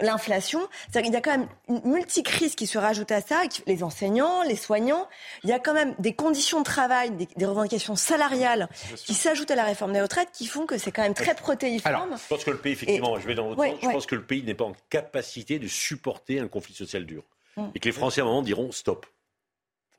l'inflation. 0.00 0.68
Il 0.94 1.12
y 1.12 1.16
a 1.16 1.20
quand 1.20 1.32
même 1.32 1.48
une 1.68 1.92
multicrise 1.92 2.54
qui 2.54 2.66
se 2.66 2.78
rajoute 2.78 3.12
à 3.12 3.20
ça, 3.20 3.42
les 3.66 3.82
enseignants, 3.82 4.42
les 4.42 4.56
soignants. 4.56 5.08
Il 5.42 5.50
y 5.50 5.52
a 5.52 5.58
quand 5.58 5.74
même 5.74 5.94
des 5.98 6.14
conditions 6.14 6.60
de 6.60 6.64
travail, 6.64 7.10
des, 7.10 7.46
revendications 7.46 7.96
salariales 7.96 8.68
qui 8.96 9.14
s'ajoutent 9.14 9.50
à 9.50 9.56
la 9.56 9.64
réforme 9.64 9.92
des 9.92 10.00
retraites 10.00 10.30
qui 10.32 10.46
font 10.46 10.66
que 10.66 10.78
c'est 10.78 10.92
quand 10.92 11.02
même 11.02 11.14
très 11.14 11.34
protéiforme. 11.34 12.16
je 12.16 12.28
pense 12.28 12.44
que 12.44 12.50
le 12.50 12.58
pays, 12.58 12.72
effectivement, 12.72 13.18
je 13.18 13.26
vais 13.26 13.34
dans 13.34 13.48
votre 13.48 13.62
sens, 13.62 13.74
je 13.82 13.88
pense 13.88 14.06
que 14.06 14.14
le 14.14 14.24
pays 14.24 14.42
n'est 14.42 14.54
pas 14.54 14.64
en 14.64 14.74
capacité 14.88 15.58
de 15.58 15.68
supporter 15.68 16.40
un 16.40 16.48
conflit 16.48 16.74
social 16.74 17.04
dur. 17.04 17.22
Mm. 17.56 17.66
Et 17.74 17.80
que 17.80 17.88
les 17.88 17.92
Français, 17.92 18.20
à 18.20 18.24
un 18.24 18.28
moment, 18.28 18.42
diront 18.42 18.72
stop 18.72 19.06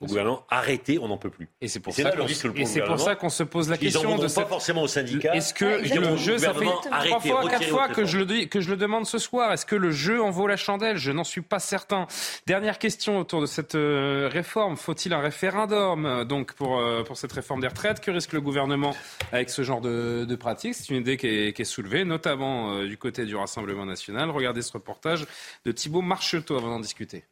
au 0.05 0.07
gouvernement, 0.07 0.45
arrêtez, 0.49 0.99
on 0.99 1.07
n'en 1.07 1.17
peut 1.17 1.29
plus. 1.29 1.49
Et 1.61 1.67
c'est 1.67 1.79
pour, 1.79 1.93
ça 1.93 3.15
qu'on 3.15 3.29
se 3.29 3.43
pose 3.43 3.69
la 3.69 3.77
question 3.77 4.17
de 4.17 4.33
pas 4.33 4.45
forcément 4.45 4.83
au 4.83 4.87
syndicat. 4.87 5.35
Est-ce 5.35 5.53
que 5.53 5.65
le 5.65 6.17
jeu, 6.17 6.37
ça 6.37 6.53
fait 6.53 6.65
trois 6.65 7.19
fois, 7.19 7.49
quatre 7.49 7.67
fois 7.67 7.87
que 7.89 8.05
je, 8.05 8.19
le, 8.19 8.45
que 8.45 8.61
je 8.61 8.69
le 8.69 8.77
demande 8.77 9.05
ce 9.05 9.17
soir, 9.17 9.51
est-ce 9.51 9.65
que 9.65 9.75
le 9.75 9.91
jeu 9.91 10.21
en 10.21 10.31
vaut 10.31 10.47
la 10.47 10.57
chandelle? 10.57 10.97
Je 10.97 11.11
n'en 11.11 11.23
suis 11.23 11.41
pas 11.41 11.59
certain. 11.59 12.07
Dernière 12.47 12.79
question 12.79 13.19
autour 13.19 13.41
de 13.41 13.45
cette 13.45 13.75
euh, 13.75 14.29
réforme. 14.31 14.77
Faut-il 14.77 15.13
un 15.13 15.19
référendum 15.19 16.05
euh, 16.05 16.25
donc 16.25 16.53
pour, 16.53 16.79
euh, 16.79 17.03
pour 17.03 17.17
cette 17.17 17.31
réforme 17.31 17.61
des 17.61 17.67
retraites? 17.67 17.99
Que 17.99 18.11
risque 18.11 18.33
le 18.33 18.41
gouvernement 18.41 18.95
avec 19.31 19.49
ce 19.49 19.63
genre 19.63 19.81
de, 19.81 20.25
de 20.27 20.35
pratique? 20.35 20.75
C'est 20.75 20.89
une 20.89 21.01
idée 21.01 21.17
qui 21.17 21.27
est, 21.27 21.53
qui 21.53 21.61
est 21.61 21.65
soulevée, 21.65 22.05
notamment 22.05 22.83
du 22.83 22.97
côté 22.97 23.25
du 23.25 23.35
Rassemblement 23.35 23.85
national. 23.85 24.29
Regardez 24.29 24.61
ce 24.61 24.71
reportage 24.71 25.25
de 25.65 25.71
Thibault 25.71 26.01
Marcheteau 26.01 26.57
avant 26.57 26.69
d'en 26.69 26.79
discuter. 26.79 27.23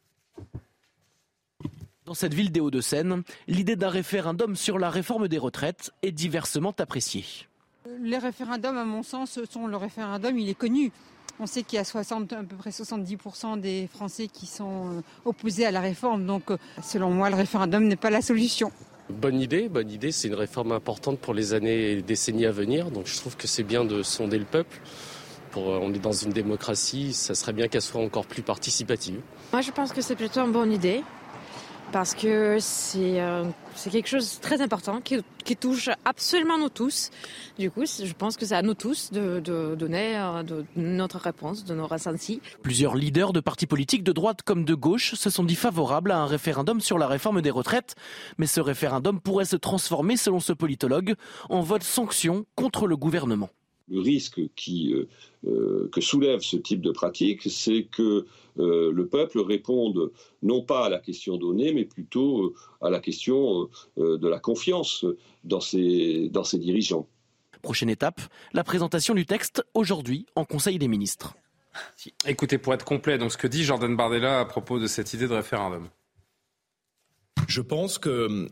Dans 2.05 2.13
cette 2.13 2.33
ville 2.33 2.51
des 2.51 2.59
Hauts-de-Seine, 2.59 3.23
l'idée 3.47 3.77
d'un 3.77 3.87
référendum 3.87 4.57
sur 4.57 4.77
la 4.77 4.89
réforme 4.89 5.29
des 5.29 5.37
retraites 5.37 5.91
est 6.01 6.11
diversement 6.11 6.73
appréciée. 6.77 7.23
Les 8.01 8.17
référendums, 8.17 8.77
à 8.77 8.83
mon 8.83 9.03
sens, 9.03 9.39
sont 9.49 9.67
le 9.67 9.77
référendum, 9.77 10.37
il 10.37 10.49
est 10.49 10.53
connu. 10.53 10.91
On 11.39 11.45
sait 11.45 11.63
qu'il 11.63 11.77
y 11.77 11.79
a 11.79 11.85
60, 11.85 12.33
à 12.33 12.43
peu 12.43 12.57
près 12.57 12.71
70% 12.71 13.59
des 13.59 13.87
Français 13.87 14.27
qui 14.27 14.45
sont 14.47 14.97
euh, 14.97 15.01
opposés 15.23 15.65
à 15.65 15.71
la 15.71 15.79
réforme. 15.79 16.25
Donc, 16.25 16.51
euh, 16.51 16.57
selon 16.83 17.09
moi, 17.09 17.29
le 17.29 17.37
référendum 17.37 17.87
n'est 17.87 17.95
pas 17.95 18.09
la 18.09 18.21
solution. 18.21 18.71
Bonne 19.09 19.39
idée, 19.39 19.69
bonne 19.69 19.89
idée. 19.89 20.11
C'est 20.11 20.27
une 20.27 20.35
réforme 20.35 20.73
importante 20.73 21.19
pour 21.19 21.33
les 21.33 21.53
années 21.53 21.91
et 21.91 22.01
décennies 22.01 22.45
à 22.45 22.51
venir. 22.51 22.91
Donc, 22.91 23.07
je 23.07 23.15
trouve 23.15 23.37
que 23.37 23.47
c'est 23.47 23.63
bien 23.63 23.85
de 23.85 24.03
sonder 24.03 24.37
le 24.37 24.45
peuple. 24.45 24.79
Pour, 25.51 25.69
euh, 25.69 25.79
on 25.81 25.93
est 25.93 25.99
dans 25.99 26.11
une 26.11 26.31
démocratie, 26.31 27.13
ça 27.13 27.33
serait 27.33 27.53
bien 27.53 27.69
qu'elle 27.69 27.81
soit 27.81 28.01
encore 28.01 28.25
plus 28.25 28.43
participative. 28.43 29.21
Moi, 29.53 29.61
je 29.61 29.71
pense 29.71 29.93
que 29.93 30.01
c'est 30.01 30.15
plutôt 30.15 30.41
une 30.41 30.51
bonne 30.51 30.71
idée. 30.71 31.01
Parce 31.93 32.15
que 32.15 32.57
c'est 32.59 33.21
euh, 33.21 33.45
c'est 33.75 33.91
quelque 33.91 34.07
chose 34.07 34.37
de 34.37 34.41
très 34.41 34.61
important 34.61 34.99
qui, 34.99 35.23
touche 35.55 35.89
absolument 36.05 36.57
nous 36.57 36.69
tous. 36.69 37.11
Du 37.59 37.69
coup, 37.69 37.85
je 37.85 38.11
pense 38.13 38.35
que 38.35 38.45
c'est 38.45 38.55
à 38.55 38.63
nous 38.63 38.73
tous 38.73 39.11
de, 39.11 39.39
donner 39.75 40.17
euh, 40.17 40.41
notre 40.75 41.19
réponse, 41.19 41.63
de 41.63 41.75
nos 41.75 41.85
ressentis. 41.85 42.41
Plusieurs 42.63 42.95
leaders 42.95 43.31
de 43.31 43.39
partis 43.39 43.67
politiques 43.67 44.03
de 44.03 44.11
droite 44.11 44.41
comme 44.41 44.65
de 44.65 44.73
gauche 44.73 45.13
se 45.13 45.29
sont 45.29 45.43
dit 45.43 45.55
favorables 45.55 46.11
à 46.11 46.17
un 46.17 46.25
référendum 46.25 46.81
sur 46.81 46.97
la 46.97 47.05
réforme 47.05 47.41
des 47.41 47.51
retraites. 47.51 47.93
Mais 48.39 48.47
ce 48.47 48.59
référendum 48.59 49.21
pourrait 49.21 49.45
se 49.45 49.55
transformer, 49.55 50.17
selon 50.17 50.39
ce 50.39 50.53
politologue, 50.53 51.13
en 51.49 51.61
vote 51.61 51.83
sanction 51.83 52.45
contre 52.55 52.87
le 52.87 52.97
gouvernement. 52.97 53.49
Le 53.89 53.99
risque 53.99 54.39
qui, 54.55 54.93
euh, 54.93 55.07
euh, 55.45 55.89
que 55.91 55.99
soulève 55.99 56.39
ce 56.39 56.55
type 56.55 56.81
de 56.81 56.91
pratique, 56.91 57.49
c'est 57.49 57.83
que 57.83 58.25
euh, 58.59 58.91
le 58.91 59.07
peuple 59.07 59.39
réponde 59.41 60.11
non 60.41 60.61
pas 60.61 60.85
à 60.85 60.89
la 60.89 60.99
question 60.99 61.37
donnée, 61.37 61.73
mais 61.73 61.83
plutôt 61.83 62.53
à 62.81 62.89
la 62.89 62.99
question 62.99 63.69
de 63.97 64.27
la 64.27 64.39
confiance 64.39 65.05
dans 65.43 65.59
ses, 65.59 66.29
dans 66.29 66.43
ses 66.43 66.59
dirigeants. 66.59 67.07
Prochaine 67.61 67.89
étape, 67.89 68.21
la 68.53 68.63
présentation 68.63 69.13
du 69.13 69.25
texte 69.25 69.65
aujourd'hui 69.73 70.25
en 70.35 70.45
Conseil 70.45 70.79
des 70.79 70.87
ministres. 70.87 71.35
Écoutez, 72.25 72.57
pour 72.57 72.73
être 72.73 72.85
complet, 72.85 73.17
donc 73.17 73.31
ce 73.31 73.37
que 73.37 73.47
dit 73.47 73.63
Jordan 73.63 73.95
Bardella 73.95 74.39
à 74.39 74.45
propos 74.45 74.79
de 74.79 74.87
cette 74.87 75.13
idée 75.13 75.27
de 75.27 75.33
référendum. 75.33 75.89
Je 77.47 77.61
pense 77.61 77.97
que 77.97 78.47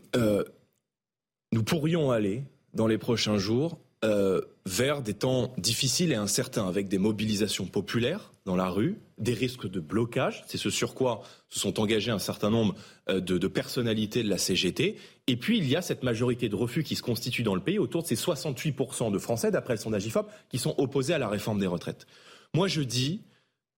nous 1.52 1.62
pourrions 1.62 2.10
aller 2.10 2.44
dans 2.74 2.86
les 2.86 2.98
prochains 2.98 3.38
jours 3.38 3.78
euh, 4.04 4.40
vers 4.66 5.00
des 5.00 5.14
temps 5.14 5.52
difficiles 5.58 6.10
et 6.10 6.16
incertains, 6.16 6.66
avec 6.66 6.88
des 6.88 6.98
mobilisations 6.98 7.66
populaires 7.66 8.32
dans 8.44 8.56
la 8.56 8.68
rue, 8.68 8.98
des 9.18 9.32
risques 9.32 9.68
de 9.68 9.78
blocage, 9.78 10.42
c'est 10.48 10.58
ce 10.58 10.70
sur 10.70 10.94
quoi 10.94 11.22
se 11.48 11.60
sont 11.60 11.78
engagés 11.78 12.10
un 12.10 12.18
certain 12.18 12.50
nombre 12.50 12.74
euh, 13.08 13.20
de, 13.20 13.46
personnalités 13.46 14.24
de 14.24 14.28
la 14.28 14.38
CGT, 14.38 14.96
et 15.28 15.36
puis 15.36 15.58
il 15.58 15.68
y 15.68 15.76
a 15.76 15.82
cette 15.82 16.02
majorité 16.02 16.48
de 16.48 16.56
refus 16.56 16.82
qui 16.82 16.96
se 16.96 17.02
constitue 17.02 17.44
dans 17.44 17.54
le 17.54 17.60
pays, 17.60 17.78
autour 17.78 18.02
de 18.02 18.08
ces 18.08 18.16
68% 18.16 19.12
de 19.12 19.18
Français, 19.18 19.52
d'après 19.52 19.74
le 19.74 19.80
sondage 19.80 20.04
IFOP, 20.06 20.28
qui 20.48 20.58
sont 20.58 20.74
opposés 20.78 21.14
à 21.14 21.18
la 21.18 21.28
réforme 21.28 21.60
des 21.60 21.68
retraites. 21.68 22.06
Moi 22.54 22.66
je 22.66 22.82
dis, 22.82 23.22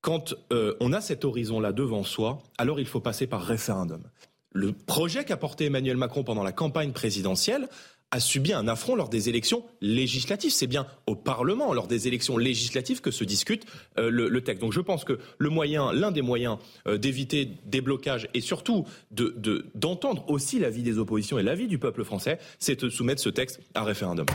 quand 0.01 0.35
euh, 0.53 0.75
on 0.81 0.95
a 0.95 1.03
cet 1.03 1.27
horizon-là 1.27 1.73
devant 1.73 2.03
soi, 2.03 2.43
alors 2.57 2.81
il 2.81 2.87
faut 2.87 3.01
passer 3.01 3.27
par 3.27 3.43
référendum. 3.43 4.03
Le 4.53 4.73
projet 4.73 5.25
qu'a 5.25 5.37
porté 5.37 5.65
Emmanuel 5.65 5.97
Macron 5.97 6.23
pendant 6.23 6.45
la 6.45 6.53
campagne 6.53 6.93
présidentielle, 6.93 7.69
a 8.11 8.21
subi 8.21 8.53
un 8.53 8.69
affront 8.69 8.95
lors 8.95 9.09
des 9.09 9.29
élections 9.29 9.65
législatives. 9.81 10.53
C'est 10.53 10.67
bien 10.67 10.87
au 11.07 11.17
Parlement, 11.17 11.73
lors 11.75 11.87
des 11.87 12.07
élections 12.09 12.37
législatives, 12.37 13.01
que 13.01 13.11
se 13.11 13.25
discute 13.25 13.67
euh, 13.99 14.11
le, 14.11 14.41
texte. 14.43 14.61
Donc 14.61 14.73
je 14.73 14.81
pense 14.81 15.05
que 15.05 15.19
le 15.39 15.49
moyen, 15.51 15.93
l'un 15.93 16.13
des 16.13 16.23
moyens 16.23 16.59
euh, 16.87 16.99
d'éviter 16.99 17.51
des 17.65 17.81
blocages 17.81 18.29
et 18.35 18.41
surtout 18.41 18.87
d'entendre 19.11 20.25
de, 20.27 20.33
aussi 20.33 20.59
l'avis 20.59 20.83
des 20.83 20.99
oppositions 20.99 21.39
et 21.39 21.43
l'avis 21.43 21.67
du 21.67 21.79
peuple 21.79 22.05
français, 22.05 22.39
c'est 22.59 22.83
de 22.83 22.89
soumettre 22.89 23.21
ce 23.21 23.31
texte 23.31 23.61
à 23.75 23.85
référendum. 23.85 24.27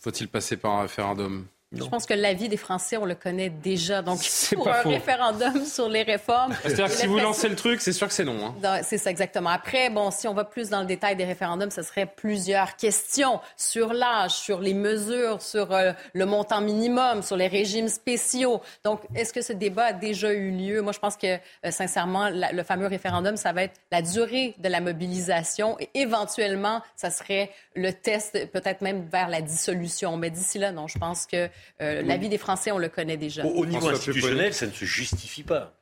Faut-il 0.00 0.28
passer 0.28 0.56
par 0.56 0.72
un 0.72 0.82
référendum? 0.82 1.46
Je 1.72 1.84
pense 1.84 2.04
que 2.04 2.14
l'avis 2.14 2.48
des 2.48 2.56
Français, 2.56 2.96
on 2.96 3.04
le 3.04 3.14
connaît 3.14 3.48
déjà. 3.48 4.02
Donc, 4.02 4.20
pour 4.54 4.68
un 4.68 4.82
référendum 4.82 5.64
sur 5.64 5.88
les 5.88 6.02
réformes. 6.02 6.52
C'est-à-dire 6.62 6.86
que 6.86 6.92
si 6.92 7.06
vous 7.06 7.18
lancez 7.18 7.48
le 7.48 7.54
truc, 7.54 7.80
c'est 7.80 7.92
sûr 7.92 8.08
que 8.08 8.12
c'est 8.12 8.24
non. 8.24 8.54
Hein. 8.62 8.80
C'est 8.82 8.98
ça, 8.98 9.10
exactement. 9.10 9.50
Après, 9.50 9.88
bon, 9.88 10.10
si 10.10 10.26
on 10.26 10.34
va 10.34 10.44
plus 10.44 10.68
dans 10.68 10.80
le 10.80 10.86
détail 10.86 11.14
des 11.14 11.24
référendums, 11.24 11.70
ce 11.70 11.82
serait 11.82 12.06
plusieurs 12.06 12.74
questions 12.74 13.40
sur 13.56 13.92
l'âge, 13.92 14.32
sur 14.32 14.60
les 14.60 14.74
mesures, 14.74 15.40
sur 15.40 15.72
euh, 15.72 15.92
le 16.12 16.26
montant 16.26 16.60
minimum, 16.60 17.22
sur 17.22 17.36
les 17.36 17.46
régimes 17.46 17.88
spéciaux. 17.88 18.60
Donc, 18.84 19.02
est-ce 19.14 19.32
que 19.32 19.42
ce 19.42 19.52
débat 19.52 19.84
a 19.86 19.92
déjà 19.92 20.32
eu 20.32 20.50
lieu? 20.50 20.82
Moi, 20.82 20.92
je 20.92 20.98
pense 20.98 21.16
que, 21.16 21.36
euh, 21.36 21.70
sincèrement, 21.70 22.28
la, 22.30 22.50
le 22.50 22.62
fameux 22.64 22.88
référendum, 22.88 23.36
ça 23.36 23.52
va 23.52 23.62
être 23.62 23.80
la 23.92 24.02
durée 24.02 24.56
de 24.58 24.68
la 24.68 24.80
mobilisation 24.80 25.78
et 25.78 25.88
éventuellement, 25.94 26.82
ça 26.96 27.10
serait 27.10 27.50
le 27.76 27.92
test, 27.92 28.50
peut-être 28.50 28.80
même 28.80 29.08
vers 29.08 29.28
la 29.28 29.40
dissolution. 29.40 30.16
Mais 30.16 30.30
d'ici 30.30 30.58
là, 30.58 30.72
non, 30.72 30.88
je 30.88 30.98
pense 30.98 31.26
que 31.26 31.48
euh, 31.80 32.02
l'avis 32.02 32.28
des 32.28 32.38
Français, 32.38 32.70
on 32.72 32.78
le 32.78 32.88
connaît 32.88 33.16
déjà. 33.16 33.44
Au, 33.44 33.66
niveau 33.66 33.88
institutionnel, 33.88 34.54
ça 34.54 34.66
ne 34.66 34.72
se 34.72 34.84
justifie 34.84 35.42
pas. 35.42 35.76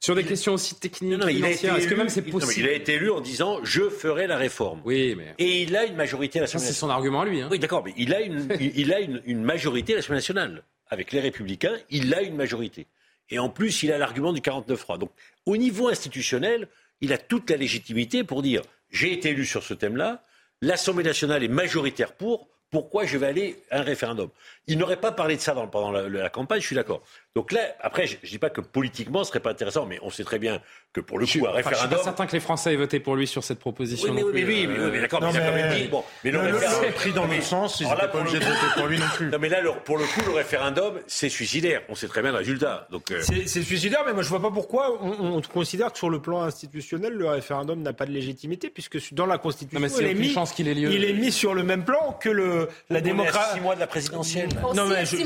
Sur 0.00 0.16
des 0.16 0.24
questions 0.24 0.54
aussi 0.54 0.74
techniques, 0.74 1.16
non, 1.16 1.28
il 1.28 1.44
est-ce 1.44 1.86
que 1.86 1.94
même 1.94 2.08
c'est 2.08 2.22
possible 2.22 2.66
Il 2.66 2.68
a 2.68 2.72
été 2.72 2.94
élu 2.94 3.10
en 3.10 3.20
disant 3.20 3.60
je 3.62 3.88
ferai 3.88 4.26
la 4.26 4.36
réforme. 4.36 4.80
Oui, 4.84 5.14
mais 5.16 5.34
et 5.38 5.62
il 5.62 5.76
a 5.76 5.84
une 5.84 5.94
majorité 5.94 6.40
à 6.40 6.42
l'Assemblée 6.42 6.66
nationale. 6.66 6.74
C'est 6.74 6.80
son 6.80 6.90
argument 6.90 7.20
à 7.20 7.24
lui. 7.24 7.40
Hein. 7.40 7.48
Oui, 7.52 7.60
d'accord, 7.60 7.84
mais 7.84 7.94
il 7.96 8.12
a 8.12 8.20
une, 8.20 8.48
il 8.58 8.92
a 8.92 8.98
une, 8.98 9.22
une 9.26 9.44
majorité 9.44 9.92
à 9.92 9.96
l'Assemblée 9.96 10.16
nationale 10.16 10.64
avec 10.88 11.12
les 11.12 11.20
Républicains. 11.20 11.76
Il 11.88 12.12
a 12.14 12.22
une 12.22 12.34
majorité. 12.34 12.88
Et 13.30 13.38
en 13.38 13.48
plus, 13.48 13.84
il 13.84 13.92
a 13.92 13.98
l'argument 13.98 14.32
du 14.32 14.40
49-3. 14.40 14.98
Donc, 14.98 15.10
au 15.46 15.56
niveau 15.56 15.88
institutionnel, 15.88 16.68
il 17.00 17.12
a 17.12 17.18
toute 17.18 17.48
la 17.48 17.56
légitimité 17.56 18.24
pour 18.24 18.42
dire 18.42 18.62
j'ai 18.90 19.12
été 19.12 19.30
élu 19.30 19.46
sur 19.46 19.62
ce 19.62 19.72
thème-là. 19.72 20.24
L'Assemblée 20.60 21.04
nationale 21.04 21.42
est 21.42 21.48
majoritaire 21.48 22.12
pour 22.12 22.48
pourquoi 22.72 23.04
je 23.04 23.18
vais 23.18 23.26
aller 23.26 23.62
à 23.70 23.78
un 23.78 23.82
référendum 23.82 24.30
Il 24.66 24.78
n'aurait 24.78 25.00
pas 25.00 25.12
parlé 25.12 25.36
de 25.36 25.40
ça 25.40 25.54
pendant 25.54 25.92
la, 25.92 26.30
campagne, 26.30 26.60
je 26.60 26.66
suis 26.66 26.74
d'accord. 26.74 27.02
Donc 27.34 27.50
là, 27.50 27.60
après, 27.80 28.06
je 28.06 28.16
ne 28.22 28.28
dis 28.28 28.38
pas 28.38 28.50
que 28.50 28.60
politiquement 28.60 29.24
ce 29.24 29.30
serait 29.30 29.40
pas 29.40 29.50
intéressant, 29.50 29.86
mais 29.86 29.98
on 30.02 30.10
sait 30.10 30.24
très 30.24 30.38
bien 30.38 30.60
que 30.92 31.00
pour 31.00 31.18
le 31.18 31.24
coup, 31.24 31.46
un 31.46 31.50
référendum. 31.50 31.72
Je 31.72 31.78
suis 31.78 31.88
pas 31.88 32.04
certain 32.04 32.26
que 32.26 32.32
les 32.32 32.40
Français 32.40 32.74
aient 32.74 32.76
voté 32.76 33.00
pour 33.00 33.16
lui 33.16 33.26
sur 33.26 33.42
cette 33.42 33.58
proposition. 33.58 34.12
Oui, 34.12 34.22
mais, 34.34 34.44
oui, 34.44 34.66
mais, 34.66 34.90
mais, 34.90 35.00
d'accord, 35.00 35.22
mais, 35.22 35.32
mais, 35.32 35.88
bon, 35.88 36.04
mais 36.24 36.30
le, 36.30 36.40
référendum. 36.40 36.92
pris 36.92 37.12
dans 37.12 37.24
le 37.24 37.40
sens, 37.40 37.80
ils 37.80 37.88
n'étaient 37.88 38.08
pas 38.08 38.18
obligés 38.18 38.38
de 38.38 38.44
voter 38.44 38.66
pour 38.76 38.86
lui 38.86 38.98
non 38.98 39.06
plus. 39.14 39.30
Non, 39.30 39.38
mais 39.40 39.48
là, 39.48 39.62
pour 39.84 39.96
le 39.96 40.04
coup, 40.04 40.20
le 40.26 40.32
référendum, 40.32 41.00
c'est 41.06 41.30
suicidaire. 41.30 41.80
On 41.88 41.94
sait 41.94 42.08
très 42.08 42.20
bien 42.20 42.32
le 42.32 42.38
résultat. 42.38 42.86
Donc, 42.90 43.10
euh, 43.10 43.22
C'est 43.22 43.62
suicidaire, 43.62 44.02
mais 44.04 44.12
moi, 44.12 44.22
je 44.22 44.28
vois 44.28 44.42
pas 44.42 44.50
pourquoi 44.50 45.02
on, 45.02 45.40
considère 45.40 45.92
que 45.92 45.98
sur 45.98 46.10
le 46.10 46.20
plan 46.20 46.42
institutionnel, 46.42 47.14
le 47.14 47.28
référendum 47.28 47.80
n'a 47.80 47.94
pas 47.94 48.04
de 48.04 48.12
légitimité, 48.12 48.68
puisque 48.68 48.98
dans 49.14 49.26
la 49.26 49.38
Constitution, 49.38 49.80
non, 49.80 49.88
il, 49.98 50.06
est 50.06 50.14
mis, 50.14 50.30
chance 50.30 50.58
ait 50.60 50.62
lieu. 50.62 50.92
il 50.92 51.04
est 51.04 51.12
mis 51.14 51.32
sur 51.32 51.54
le 51.54 51.62
même 51.62 51.84
plan 51.84 52.16
que 52.20 52.28
le, 52.28 52.68
la 52.90 53.00
démocratie. 53.00 53.54
six 53.54 53.60
mois 53.60 53.74
de 53.74 53.80
la 53.80 53.86
présidentielle. 53.86 54.50
Non, 54.74 54.86
mais 54.86 55.06
je, 55.06 55.16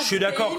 suis 0.00 0.18
d'accord 0.18 0.56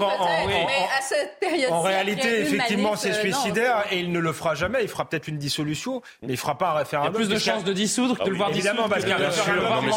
en 1.70 1.80
réalité, 1.80 2.40
effectivement, 2.40 2.96
c'est 2.96 3.10
euh, 3.10 3.20
suicidaire 3.20 3.84
et 3.90 3.98
il 3.98 4.12
ne 4.12 4.18
le 4.18 4.32
fera 4.32 4.54
jamais. 4.54 4.82
Il 4.82 4.88
fera 4.88 5.08
peut-être 5.08 5.28
une 5.28 5.38
dissolution, 5.38 6.02
mais 6.22 6.32
il 6.32 6.36
fera 6.36 6.58
pas 6.58 6.70
un 6.70 6.74
référendum. 6.74 7.12
Il 7.14 7.20
y 7.20 7.24
a 7.24 7.26
plus 7.26 7.34
de 7.34 7.38
chances 7.38 7.64
de 7.64 7.72
dissoudre 7.72 8.18
que 8.18 8.24
de 8.24 8.30
le 8.30 8.36
voir 8.36 8.50
Évidemment, 8.50 8.88
parce 8.88 9.04
qu'un 9.04 9.16
référendum, 9.16 9.90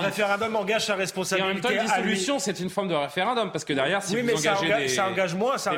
référendum 0.00 0.56
engage 0.56 0.86
sa 0.86 0.94
responsabilité. 0.94 1.48
Et 1.48 1.50
en 1.50 1.54
même 1.54 1.62
temps, 1.62 1.84
dissolution, 1.84 2.38
c'est 2.38 2.60
une 2.60 2.70
forme 2.70 2.88
de 2.88 2.94
référendum, 2.94 3.50
parce 3.50 3.64
que 3.64 3.72
derrière, 3.72 4.02
si 4.02 4.20
vous 4.20 4.46
engagez 4.46 4.88
ça 4.88 5.08
engage 5.08 5.34
moins 5.34 5.58
ça 5.58 5.72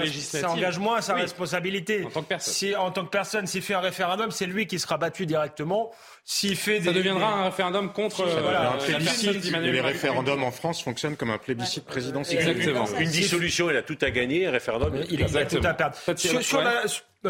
engage 0.50 0.78
moins 0.78 1.00
sa 1.00 1.14
responsabilité. 1.14 2.04
En 2.04 2.10
tant 2.10 2.22
que 2.22 2.28
personne. 2.28 2.54
Si, 2.54 2.76
en 2.76 2.90
tant 2.90 3.04
que 3.04 3.10
personne, 3.10 3.46
s'il 3.46 3.62
fait 3.62 3.74
un 3.74 3.80
référendum, 3.80 4.30
c'est 4.30 4.46
lui 4.46 4.66
qui 4.66 4.78
sera 4.78 4.96
battu 4.96 5.26
directement. 5.26 5.90
S'il 6.28 6.56
fait 6.56 6.82
ça 6.82 6.92
deviendra 6.92 7.34
un 7.34 7.44
référendum 7.44 7.92
contre 7.92 8.24
voilà, 8.24 8.72
un 8.72 8.78
plébiscite. 8.78 9.44
les 9.44 9.80
référendums 9.80 10.42
en 10.42 10.50
France 10.50 10.82
fonctionnent 10.82 11.14
comme 11.14 11.30
un 11.30 11.38
plébiscite 11.38 11.84
présidentiel. 11.84 12.40
Exactement. 12.40 12.84
Une 12.98 13.08
dissolution, 13.08 13.70
elle 13.70 13.76
a 13.76 13.82
tout 13.82 13.96
à 14.02 14.10
gagner. 14.10 14.44
Un 14.46 14.50
référendum, 14.50 15.04
il, 15.08 15.22
a 15.22 15.46
tout 15.46 15.60
à 15.62 15.72
perdre. 15.72 15.94
Sur, 16.16 16.62
la, 16.62 16.82
euh, 16.82 16.88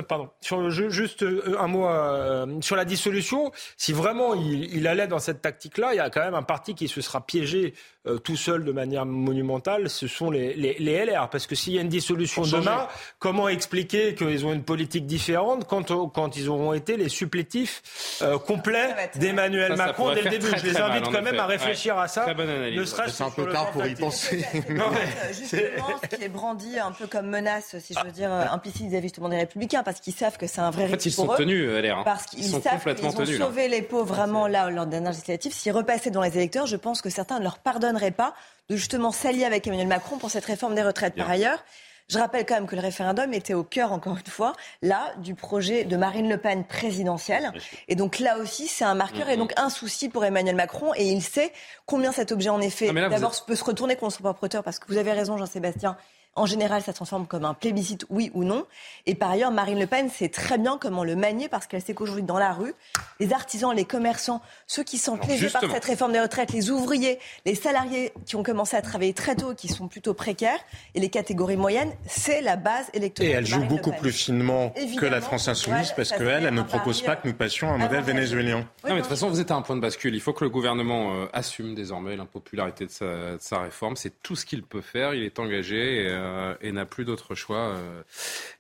pardon, 0.09 0.31
sur, 0.41 0.71
juste 0.71 1.23
euh, 1.23 1.57
un 1.59 1.67
mot 1.67 1.87
euh, 1.87 2.61
sur 2.61 2.77
la 2.77 2.85
dissolution. 2.85 3.53
Si 3.77 3.93
vraiment 3.93 4.35
il, 4.35 4.75
il 4.75 4.87
allait 4.87 5.07
dans 5.07 5.19
cette 5.19 5.43
tactique-là, 5.43 5.95
il 5.95 5.97
y 5.97 6.01
a 6.01 6.11
quand 6.11 6.21
même 6.21 6.35
un 6.35 6.43
parti 6.43 6.75
qui 6.75 6.89
se 6.89 7.01
sera 7.01 7.25
piégé 7.25 7.75
euh, 8.07 8.19
tout 8.19 8.37
seul 8.37 8.65
de 8.65 8.71
manière 8.71 9.05
monumentale. 9.05 9.91
Ce 9.91 10.07
sont 10.07 10.31
les, 10.31 10.55
les, 10.55 10.77
les 10.79 11.05
LR, 11.05 11.29
parce 11.29 11.47
que 11.47 11.57
s'il 11.57 11.73
y 11.73 11.79
a 11.79 11.81
une 11.81 11.89
dissolution 11.89 12.43
demain, 12.43 12.87
comment 13.19 13.49
expliquer 13.49 14.15
qu'ils 14.15 14.47
ont 14.47 14.53
une 14.53 14.63
politique 14.63 15.07
différente 15.07 15.67
quand, 15.67 15.93
quand 16.13 16.37
ils 16.37 16.49
auront 16.49 16.73
été 16.73 16.97
les 16.97 17.09
supplétifs 17.09 17.83
euh, 18.23 18.39
complets 18.39 18.95
d'Emmanuel 19.17 19.75
Macron 19.77 20.15
dès 20.15 20.23
le 20.23 20.31
début? 20.31 20.47
Je 20.57 20.67
les 20.67 20.77
invite 20.77 21.11
quand 21.11 21.23
même 21.23 21.39
à 21.39 21.47
réfléchir 21.47 21.99
à 21.99 22.07
ça. 22.07 22.33
Ne 22.33 22.85
C'est 22.85 23.25
un 23.25 23.31
peu 23.31 23.47
tard 23.51 23.73
pour 23.73 23.85
y 23.87 23.95
penser. 23.95 24.45
Justement, 25.33 25.89
ce 26.11 26.17
qui 26.17 26.25
est 26.25 26.29
brandi 26.29 26.79
un 26.79 26.93
peu 26.93 27.09
comme 27.09 27.29
menace, 27.29 27.77
si 27.81 27.93
je 27.93 28.05
veux 28.05 28.13
dire, 28.13 28.31
implicite 28.33 28.87
vis-à-vis 28.89 29.09
justement 29.09 29.29
des 29.29 29.39
Républicains 29.39 29.76
parce 29.83 30.01
qu'ils 30.01 30.15
savent 30.15 30.37
que 30.37 30.47
c'est 30.47 30.61
un 30.61 30.71
vrai. 30.71 30.85
En 30.85 30.89
fait, 30.89 31.07
ils 31.07 31.13
sont 31.13 31.27
tenus, 31.29 31.69
LR. 31.69 31.99
Hein. 31.99 32.03
Parce 32.05 32.27
qu'ils 32.27 32.45
savent 32.45 32.95
qu'ils 32.95 33.07
ont 33.07 33.47
sauvé 33.47 33.69
les 33.69 33.83
pauvres 33.83 34.15
vraiment 34.15 34.47
là 34.47 34.71
lors 34.71 34.87
d'un 34.87 35.01
législatif. 35.01 35.53
S'ils 35.55 35.73
repassaient 35.73 36.11
dans 36.11 36.23
les 36.23 36.37
électeurs, 36.37 36.67
je 36.67 36.77
pense 36.77 37.03
que 37.03 37.11
certains 37.11 37.39
ne 37.39 37.45
leur 37.45 37.59
pardonneraient 37.59 38.11
pas 38.11 38.35
de 38.69 38.77
justement 38.77 39.13
s'allier 39.13 39.45
avec 39.45 39.67
Emmanuel 39.67 39.87
Macron 39.87 40.19
pour 40.19 40.31
cette 40.31 40.45
réforme 40.45 40.75
des 40.75 40.83
retraites. 40.83 41.15
Par 41.15 41.31
ailleurs, 41.31 41.63
je 42.09 42.19
rappelle 42.19 42.47
quand 42.47 42.55
même 42.55 42.67
que 42.67 42.77
le 42.77 42.83
référendum 42.83 43.35
était 43.35 43.55
au 43.55 43.65
cœur, 43.65 43.93
encore 43.93 44.17
une 44.17 44.31
fois, 44.31 44.53
là, 44.81 45.13
du 45.19 45.35
projet 45.35 45.85
de 45.85 45.97
Marine 45.97 46.29
Le 46.29 46.39
Pen 46.39 46.65
présidentielle. 46.65 47.53
Et 47.89 47.97
donc 47.97 48.21
là 48.21 48.39
aussi, 48.39 48.69
c'est 48.69 48.85
un 48.85 48.95
marqueur 48.95 49.29
et 49.29 49.35
mm-hmm. 49.35 49.39
donc 49.39 49.53
un 49.57 49.71
souci 49.71 50.09
pour 50.09 50.25
Emmanuel 50.25 50.55
Macron. 50.55 50.93
Et 50.95 51.09
il 51.09 51.23
sait 51.23 51.53
combien 51.85 52.13
cet 52.13 52.31
objet, 52.31 52.49
en 52.49 52.61
effet, 52.61 52.93
d'abord 52.93 53.35
peut 53.45 53.57
se 53.57 53.65
retourner 53.65 53.97
contre 53.97 54.17
son 54.17 54.23
propre 54.23 54.45
auteur, 54.45 54.63
parce 54.63 54.79
que 54.79 54.87
vous 54.89 54.99
avez 54.99 55.13
raison, 55.13 55.37
Jean-Sébastien, 55.37 55.97
En 56.37 56.45
général, 56.45 56.83
ça 56.83 56.93
se 56.93 56.97
transforme 56.97 57.27
comme 57.27 57.47
un 57.47 57.55
plébiscite, 57.55 58.05
oui 58.11 58.31
ou 58.35 58.45
non. 58.45 58.67
Et 59.07 59.15
par 59.15 59.31
ailleurs, 59.31 59.51
Marine 59.51 59.79
Le 59.79 59.87
Pen 59.87 60.11
sait 60.11 60.29
très 60.29 60.59
bien 60.59 60.77
comment 60.79 61.03
le 61.03 61.17
manier 61.17 61.49
parce 61.49 61.67
qu'elle 61.67 61.81
sait 61.81 61.95
qu'aujourd'hui, 61.95 62.25
dans 62.25 62.39
la 62.39 62.53
rue, 62.53 62.75
les 63.21 63.33
artisans, 63.33 63.75
les 63.75 63.87
commerçants, 63.87 64.43
ceux 64.67 64.85
qui 64.85 64.99
sont 64.99 65.17
plaisés 65.17 65.49
par 65.49 65.63
cette 65.63 65.85
réforme 65.87 66.13
des 66.13 66.21
retraites, 66.21 66.53
les 66.53 66.71
ouvriers, 66.71 67.19
les 67.47 67.55
salariés 67.55 68.13
qui 68.27 68.37
ont 68.37 68.43
commencé 68.43 68.77
à 68.77 68.83
travailler 68.83 69.15
très 69.15 69.35
tôt, 69.35 69.55
qui 69.55 69.69
sont 69.69 69.89
plutôt 69.89 70.13
précaires, 70.13 70.59
et 70.95 71.01
les 71.01 71.09
catégories 71.09 71.57
moyennes, 71.57 71.91
c'est 72.07 72.43
la 72.43 72.57
base 72.57 72.91
électorale. 72.93 73.33
Et 73.33 73.35
elle 73.35 73.47
joue 73.47 73.65
beaucoup 73.65 73.93
plus 73.93 74.13
finement 74.13 74.75
que 75.01 75.07
la 75.07 75.23
France 75.23 75.49
insoumise 75.49 75.93
parce 75.97 76.11
qu'elle, 76.11 76.45
elle 76.45 76.55
ne 76.55 76.63
propose 76.63 77.01
pas 77.01 77.17
que 77.17 77.27
nous 77.27 77.35
passions 77.35 77.73
un 77.73 77.79
modèle 77.79 78.03
vénézuélien. 78.03 78.59
non, 78.59 78.67
mais 78.85 78.97
de 78.97 79.01
toute 79.01 79.09
façon, 79.09 79.31
vous 79.31 79.41
êtes 79.41 79.51
à 79.51 79.55
un 79.55 79.63
point 79.63 79.77
de 79.77 79.81
bascule. 79.81 80.15
Il 80.15 80.21
faut 80.21 80.35
que 80.35 80.45
le 80.45 80.51
gouvernement 80.51 81.15
euh, 81.15 81.27
assume 81.33 81.75
désormais 81.75 82.15
l'impopularité 82.15 82.85
de 82.85 82.91
sa, 82.91 83.07
de 83.07 83.39
sa 83.41 83.61
réforme. 83.61 83.97
C'est 83.97 84.23
tout 84.23 84.37
ce 84.37 84.45
qu'il 84.45 84.63
peut 84.63 84.83
faire. 84.83 85.15
Il 85.15 85.23
est 85.23 85.39
engagé 85.39 86.03
et, 86.03 86.09
euh, 86.09 86.26
et 86.61 86.73
n'a 86.73 86.87
plus 86.87 87.05
d'autre 87.05 87.35
choix 87.35 87.59
euh, 87.59 88.03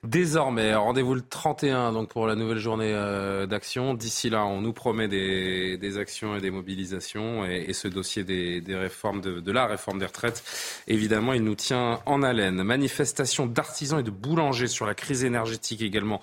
désormais. 0.04 0.74
Rendez-vous 0.74 1.14
le 1.14 1.22
31 1.22 1.92
donc 1.92 2.08
pour 2.08 2.26
la 2.26 2.34
nouvelle 2.34 2.58
journée 2.58 2.92
euh, 2.92 3.46
d'action. 3.46 3.94
D'ici 3.94 4.30
là, 4.30 4.44
on 4.44 4.60
nous 4.60 4.72
promet 4.72 5.08
des, 5.08 5.98
actions 5.98 6.36
et 6.36 6.40
des 6.40 6.50
mobilisations 6.50 7.44
et, 7.44 7.72
ce 7.72 7.88
dossier 7.88 8.24
des, 8.24 8.60
des 8.60 8.74
réformes 8.74 9.20
de, 9.20 9.40
de, 9.40 9.52
la 9.52 9.66
réforme 9.66 9.98
des 9.98 10.06
retraites, 10.06 10.42
évidemment, 10.88 11.32
il 11.32 11.42
nous 11.42 11.54
tient 11.54 12.00
en 12.06 12.22
haleine. 12.22 12.62
Manifestation 12.62 13.46
d'artisans 13.46 14.00
et 14.00 14.02
de 14.02 14.10
boulangers 14.10 14.66
sur 14.66 14.86
la 14.86 14.94
crise 14.94 15.24
énergétique 15.24 15.82
également 15.82 16.20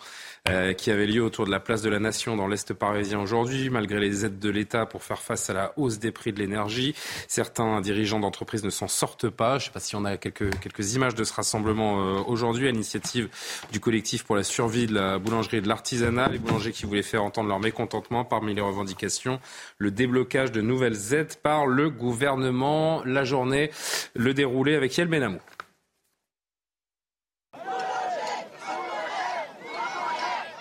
euh, 0.49 0.73
qui 0.73 0.91
avait 0.91 1.05
lieu 1.05 1.23
autour 1.23 1.45
de 1.45 1.51
la 1.51 1.61
place 1.61 1.81
de 1.81 1.89
la 1.89 1.99
Nation 1.99 2.35
dans 2.35 2.47
l'Est 2.47 2.73
parisien 2.73 3.21
aujourd'hui, 3.21 3.69
malgré 3.69 4.01
les 4.01 4.25
aides 4.25 4.39
de 4.39 4.49
l'État 4.49 4.85
pour 4.85 5.01
faire 5.01 5.21
face 5.21 5.49
à 5.49 5.53
la 5.53 5.71
hausse 5.77 5.99
des 5.99 6.11
prix 6.11 6.33
de 6.33 6.39
l'énergie. 6.39 6.95
Certains 7.29 7.79
dirigeants 7.79 8.19
d'entreprises 8.19 8.65
ne 8.65 8.69
s'en 8.69 8.89
sortent 8.89 9.29
pas. 9.29 9.57
Je 9.57 9.63
ne 9.63 9.67
sais 9.67 9.71
pas 9.71 9.79
si 9.79 9.95
on 9.95 10.03
a 10.03 10.17
quelques, 10.17 10.95
images 10.95 11.15
de 11.15 11.23
ce 11.23 11.31
rassemblement 11.31 12.01
euh, 12.01 12.23
aujourd'hui 12.27 12.67
à 12.67 12.71
l'initiative 12.71 13.29
du 13.71 13.79
collectif 13.79 14.25
pour 14.25 14.35
la 14.35 14.43
survie 14.43 14.85
de 14.85 14.93
la 14.93 15.17
boulangerie 15.17 15.57
et 15.57 15.61
de 15.61 15.69
l'artisanat. 15.69 16.27
Les 16.27 16.39
boulangers 16.39 16.73
qui 16.73 16.85
voulaient 16.85 17.03
faire 17.03 17.23
entendre 17.23 17.47
leur 17.47 17.61
mécontentement 17.61 18.25
parmi 18.25 18.53
les 18.53 18.61
revendications, 18.61 19.39
le 19.77 19.91
déblocage 19.91 20.51
de 20.51 20.59
nouvelles 20.59 21.13
aides 21.13 21.37
par 21.41 21.67
le 21.67 21.89
gouvernement. 21.89 23.01
La 23.05 23.23
journée, 23.23 23.71
le 24.13 24.33
déroulé 24.33 24.75
avec 24.75 24.97
Yael 24.97 25.07
Benamou. 25.07 25.39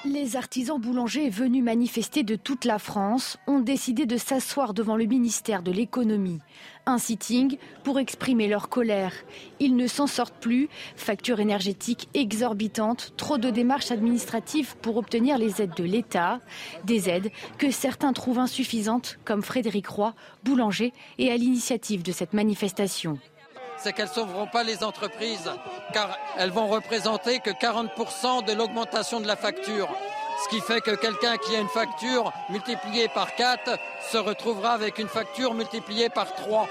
Les 0.05 0.35
artisans 0.35 0.81
boulangers 0.81 1.31
venus 1.31 1.63
manifester 1.63 2.25
de 2.25 2.35
toute 2.35 2.65
la 2.65 2.81
France 2.81 3.39
ont 3.47 3.61
décidé 3.61 4.05
de 4.05 4.17
s'asseoir 4.17 4.75
devant 4.75 4.97
le 4.97 5.05
ministère 5.05 5.63
de 5.63 5.71
l'économie. 5.71 6.41
Un 6.87 6.99
sitting 6.99 7.57
pour 7.85 8.01
exprimer 8.01 8.49
leur 8.49 8.69
colère. 8.69 9.13
Ils 9.61 9.77
ne 9.77 9.87
s'en 9.87 10.09
sortent 10.09 10.41
plus. 10.41 10.69
Factures 10.97 11.39
énergétiques 11.39 12.09
exorbitantes, 12.15 13.13
trop 13.17 13.39
de 13.39 13.51
démarches 13.51 13.93
administratives 13.93 14.75
pour 14.83 14.97
obtenir 14.97 15.39
les 15.39 15.63
aides 15.63 15.77
de 15.77 15.85
l'État. 15.85 16.41
Des 16.83 17.09
aides 17.09 17.31
que 17.59 17.71
certains 17.71 18.13
trouvent 18.13 18.41
insuffisantes, 18.41 19.21
comme 19.25 19.43
Frédéric 19.43 19.87
Roy, 19.87 20.15
boulanger, 20.43 20.93
et 21.19 21.31
à 21.31 21.37
l'initiative 21.37 22.03
de 22.03 22.11
cette 22.11 22.33
manifestation 22.33 23.21
c'est 23.83 23.93
qu'elles 23.93 24.07
ne 24.07 24.13
sauveront 24.13 24.47
pas 24.47 24.63
les 24.63 24.85
entreprises, 24.85 25.51
car 25.93 26.17
elles 26.39 26.51
vont 26.51 26.69
représenter 26.69 27.41
que 27.41 27.51
40% 27.51 28.47
de 28.47 28.53
l'augmentation 28.53 29.21
de 29.21 29.27
la 29.27 29.37
facture. 29.37 29.89
Ce 30.45 30.49
qui 30.49 30.61
fait 30.61 30.81
que 30.81 30.95
quelqu'un 30.95 31.37
qui 31.37 31.57
a 31.57 31.61
une 31.61 31.69
facture 31.69 32.33
multipliée 32.49 33.09
par 33.09 33.35
4 33.35 33.79
se 34.11 34.19
retrouvera 34.19 34.71
avec 34.71 34.99
une 34.99 35.09
facture 35.09 35.55
multipliée 35.55 36.09
par 36.09 36.33
3. 36.35 36.69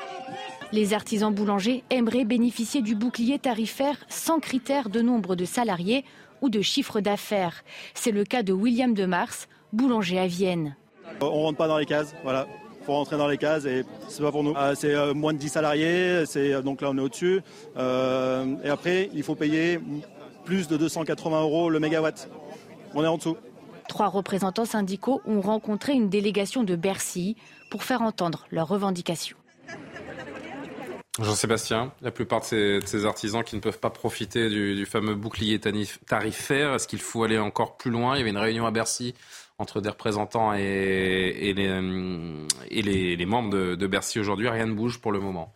Les 0.72 0.94
artisans 0.94 1.34
boulangers 1.34 1.84
aimeraient 1.90 2.24
bénéficier 2.24 2.82
du 2.82 2.96
bouclier 2.96 3.40
tarifaire 3.40 3.98
sans 4.08 4.40
critère 4.40 4.90
de 4.90 5.02
nombre 5.02 5.36
de 5.36 5.46
salariés 5.46 6.06
ou 6.42 6.50
de 6.50 6.62
chiffre 6.62 7.02
d'affaires. 7.02 7.64
C'est 7.94 8.12
le 8.12 8.24
cas 8.24 8.42
de 8.42 8.54
William 8.54 8.94
de 8.94 9.06
Mars, 9.06 9.48
boulanger 9.74 10.18
à 10.18 10.28
Vienne. 10.28 10.76
On 11.20 11.44
rentre 11.44 11.58
pas 11.58 11.68
dans 11.68 11.78
les 11.78 11.86
cases, 11.86 12.16
voilà 12.24 12.48
faut 12.86 12.94
rentrer 12.94 13.18
dans 13.18 13.28
les 13.28 13.38
cases 13.38 13.66
et 13.66 13.86
c'est 14.08 14.24
pas 14.24 14.32
pour 14.32 14.44
nous. 14.44 14.54
Euh, 14.56 14.74
c'est 14.76 14.94
euh, 14.94 15.14
moins 15.14 15.34
de 15.34 15.38
10 15.38 15.50
salariés, 15.50 16.26
c'est 16.26 16.54
euh, 16.54 16.62
donc 16.62 16.82
là 16.82 16.90
on 16.92 16.98
est 16.98 17.02
au-dessus. 17.02 17.42
et 17.78 18.70
après, 18.70 19.10
il 19.14 19.24
faut 19.24 19.36
payer 19.36 19.80
plus 20.46 20.68
de 20.68 20.78
280 20.78 21.42
euros 21.42 21.70
le 21.70 21.80
mégawatt. 21.80 22.30
On 22.94 23.04
est 23.04 23.08
en 23.08 23.18
dessous. 23.18 23.38
Trois 23.88 24.08
représentants 24.08 24.66
syndicaux 24.66 25.22
ont 25.26 25.42
rencontré 25.42 25.94
une 25.94 26.10
délégation 26.10 26.64
de 26.64 26.76
Bercy 26.76 27.36
pour 27.70 27.84
faire 27.84 28.02
entendre 28.02 28.46
leurs 28.52 28.68
revendications. 28.68 29.38
Jean-Sébastien, 31.20 31.92
la 32.02 32.12
plupart 32.12 32.40
de 32.40 32.46
ces, 32.46 32.80
de 32.80 32.86
ces, 32.86 33.06
artisans 33.06 33.44
qui 33.44 33.58
ne 33.58 33.62
peuvent 33.62 33.80
pas 33.80 33.90
profiter 33.90 34.50
du, 34.50 34.76
du 34.76 34.86
fameux 34.86 35.14
bouclier 35.14 35.60
tarifaire, 35.60 36.74
est-ce 36.74 36.88
qu'il 36.88 37.02
faut 37.02 37.24
aller 37.24 37.38
encore 37.38 37.76
plus 37.76 37.92
loin? 37.92 38.16
Il 38.16 38.20
y 38.20 38.22
avait 38.22 38.30
une 38.30 38.38
réunion 38.38 38.66
à 38.66 38.72
Bercy 38.72 39.14
entre 39.58 39.82
des 39.82 39.90
représentants 39.90 40.54
et, 40.54 41.54
euh, 41.58 42.48
les, 42.70 43.26
membres 43.26 43.50
de, 43.52 43.76
de 43.76 43.88
Bercy 43.88 44.20
aujourd'hui. 44.20 44.50
Rien 44.50 44.66
ne 44.66 44.74
bouge 44.74 45.00
pour 45.00 45.12
le 45.12 45.20
moment. 45.20 45.54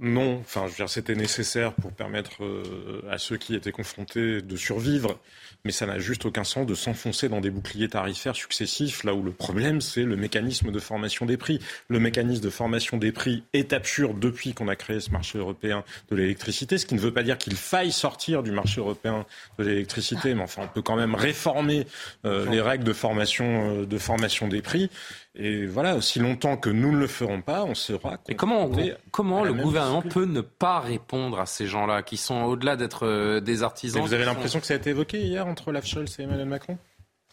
Non, 0.00 0.40
enfin, 0.40 0.66
je 0.66 0.72
veux 0.72 0.76
dire, 0.76 0.88
c'était 0.88 1.14
nécessaire 1.14 1.72
pour 1.72 1.92
permettre 1.92 2.42
euh, 2.42 3.02
à 3.08 3.18
ceux 3.18 3.36
qui 3.36 3.54
étaient 3.54 3.72
confrontés 3.72 4.42
de 4.42 4.56
survivre, 4.56 5.20
mais 5.64 5.72
ça 5.72 5.86
n'a 5.86 5.98
juste 5.98 6.26
aucun 6.26 6.44
sens 6.44 6.66
de 6.66 6.74
s'enfoncer 6.74 7.30
dans 7.30 7.40
des 7.40 7.50
boucliers 7.50 7.88
tarifaires 7.88 8.36
successifs, 8.36 9.02
là 9.02 9.14
où 9.14 9.22
le 9.22 9.32
problème, 9.32 9.80
c'est 9.80 10.02
le 10.02 10.14
mécanisme 10.14 10.70
de 10.70 10.78
formation 10.78 11.24
des 11.24 11.38
prix. 11.38 11.58
Le 11.88 11.98
mécanisme 11.98 12.42
de 12.42 12.50
formation 12.50 12.98
des 12.98 13.12
prix 13.12 13.44
est 13.54 13.72
absurde 13.72 14.18
depuis 14.20 14.52
qu'on 14.52 14.68
a 14.68 14.76
créé 14.76 15.00
ce 15.00 15.10
marché 15.10 15.38
européen 15.38 15.82
de 16.10 16.16
l'électricité, 16.16 16.76
ce 16.76 16.84
qui 16.84 16.94
ne 16.94 17.00
veut 17.00 17.14
pas 17.14 17.22
dire 17.22 17.38
qu'il 17.38 17.56
faille 17.56 17.92
sortir 17.92 18.42
du 18.42 18.50
marché 18.50 18.80
européen 18.80 19.24
de 19.58 19.64
l'électricité, 19.64 20.34
mais 20.34 20.42
enfin, 20.42 20.62
on 20.64 20.68
peut 20.68 20.82
quand 20.82 20.96
même 20.96 21.14
réformer 21.14 21.86
euh, 22.26 22.44
les 22.50 22.60
règles 22.60 22.84
de 22.84 22.92
formation, 22.92 23.80
euh, 23.80 23.86
de 23.86 23.98
formation 23.98 24.48
des 24.48 24.60
prix. 24.60 24.90
Et 25.36 25.66
voilà, 25.66 25.96
aussi 25.96 26.20
longtemps 26.20 26.56
que 26.56 26.70
nous 26.70 26.92
ne 26.92 26.98
le 26.98 27.08
ferons 27.08 27.42
pas, 27.42 27.64
on 27.64 27.74
sera. 27.74 28.18
Et 28.28 28.36
comment, 28.36 28.70
comment 29.10 29.42
le 29.42 29.52
gouvernement 29.52 30.02
peut 30.02 30.26
ne 30.26 30.40
pas 30.40 30.78
répondre 30.78 31.40
à 31.40 31.46
ces 31.46 31.66
gens-là 31.66 32.02
qui 32.02 32.16
sont 32.16 32.42
au-delà 32.42 32.76
d'être 32.76 33.04
euh, 33.04 33.40
des 33.40 33.64
artisans 33.64 34.00
Mais 34.00 34.06
Vous 34.06 34.14
avez 34.14 34.24
l'impression 34.24 34.58
sont... 34.58 34.60
que 34.60 34.66
ça 34.66 34.74
a 34.74 34.76
été 34.76 34.90
évoqué 34.90 35.20
hier 35.20 35.46
entre 35.46 35.68
Olaf 35.68 35.86
Scholz 35.86 36.20
et 36.20 36.22
Emmanuel 36.22 36.46
Macron? 36.46 36.78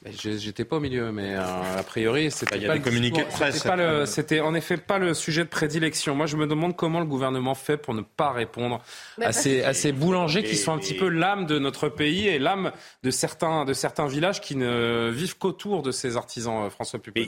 J'étais 0.04 0.66
pas 0.66 0.78
au 0.78 0.80
milieu, 0.80 1.12
mais 1.12 1.36
euh, 1.36 1.78
a 1.78 1.84
priori, 1.84 2.32
c'était 2.32 2.58
bah, 2.60 2.68
pas, 2.68 2.76
le 2.76 2.82
communiqué 2.82 3.24
de 3.24 3.30
presse. 3.30 3.64
C'était 4.06 4.39
en 4.39 4.56
effet 4.56 4.78
pas 4.78 4.97
le 4.97 5.14
sujet 5.14 5.43
de 5.43 5.49
prédilection. 5.49 6.16
Moi, 6.16 6.26
je 6.26 6.38
me 6.38 6.47
demande 6.47 6.76
comment 6.76 6.99
le 6.99 7.06
gouvernement 7.06 7.54
fait 7.54 7.78
pour 7.78 7.93
ne 7.93 8.02
pas 8.02 8.32
répondre 8.32 8.82
à 9.22 9.32
ces, 9.32 9.62
à 9.62 9.76
ces 9.76 9.91
boulangers 9.91 10.41
qui 10.41 10.56
sont 10.56 10.74
un 10.74 10.80
petit 10.80 10.95
peu 10.95 11.08
l'âme 11.08 11.45
de 11.45 11.60
notre 11.60 11.88
pays 11.88 12.28
et 12.28 12.39
l'âme 12.39 12.72
de 13.04 13.12
certains, 13.12 13.64
de 13.64 13.74
certains 13.74 14.08
villages 14.08 14.41
qui 14.41 14.56
ne 14.56 15.12
vivent 15.14 15.38
qu'autour 15.38 15.84
de 15.84 15.91
ces 15.91 16.18
artisans, 16.18 16.66
euh, 16.66 16.70
François 16.72 16.97
Pupin. 16.97 17.22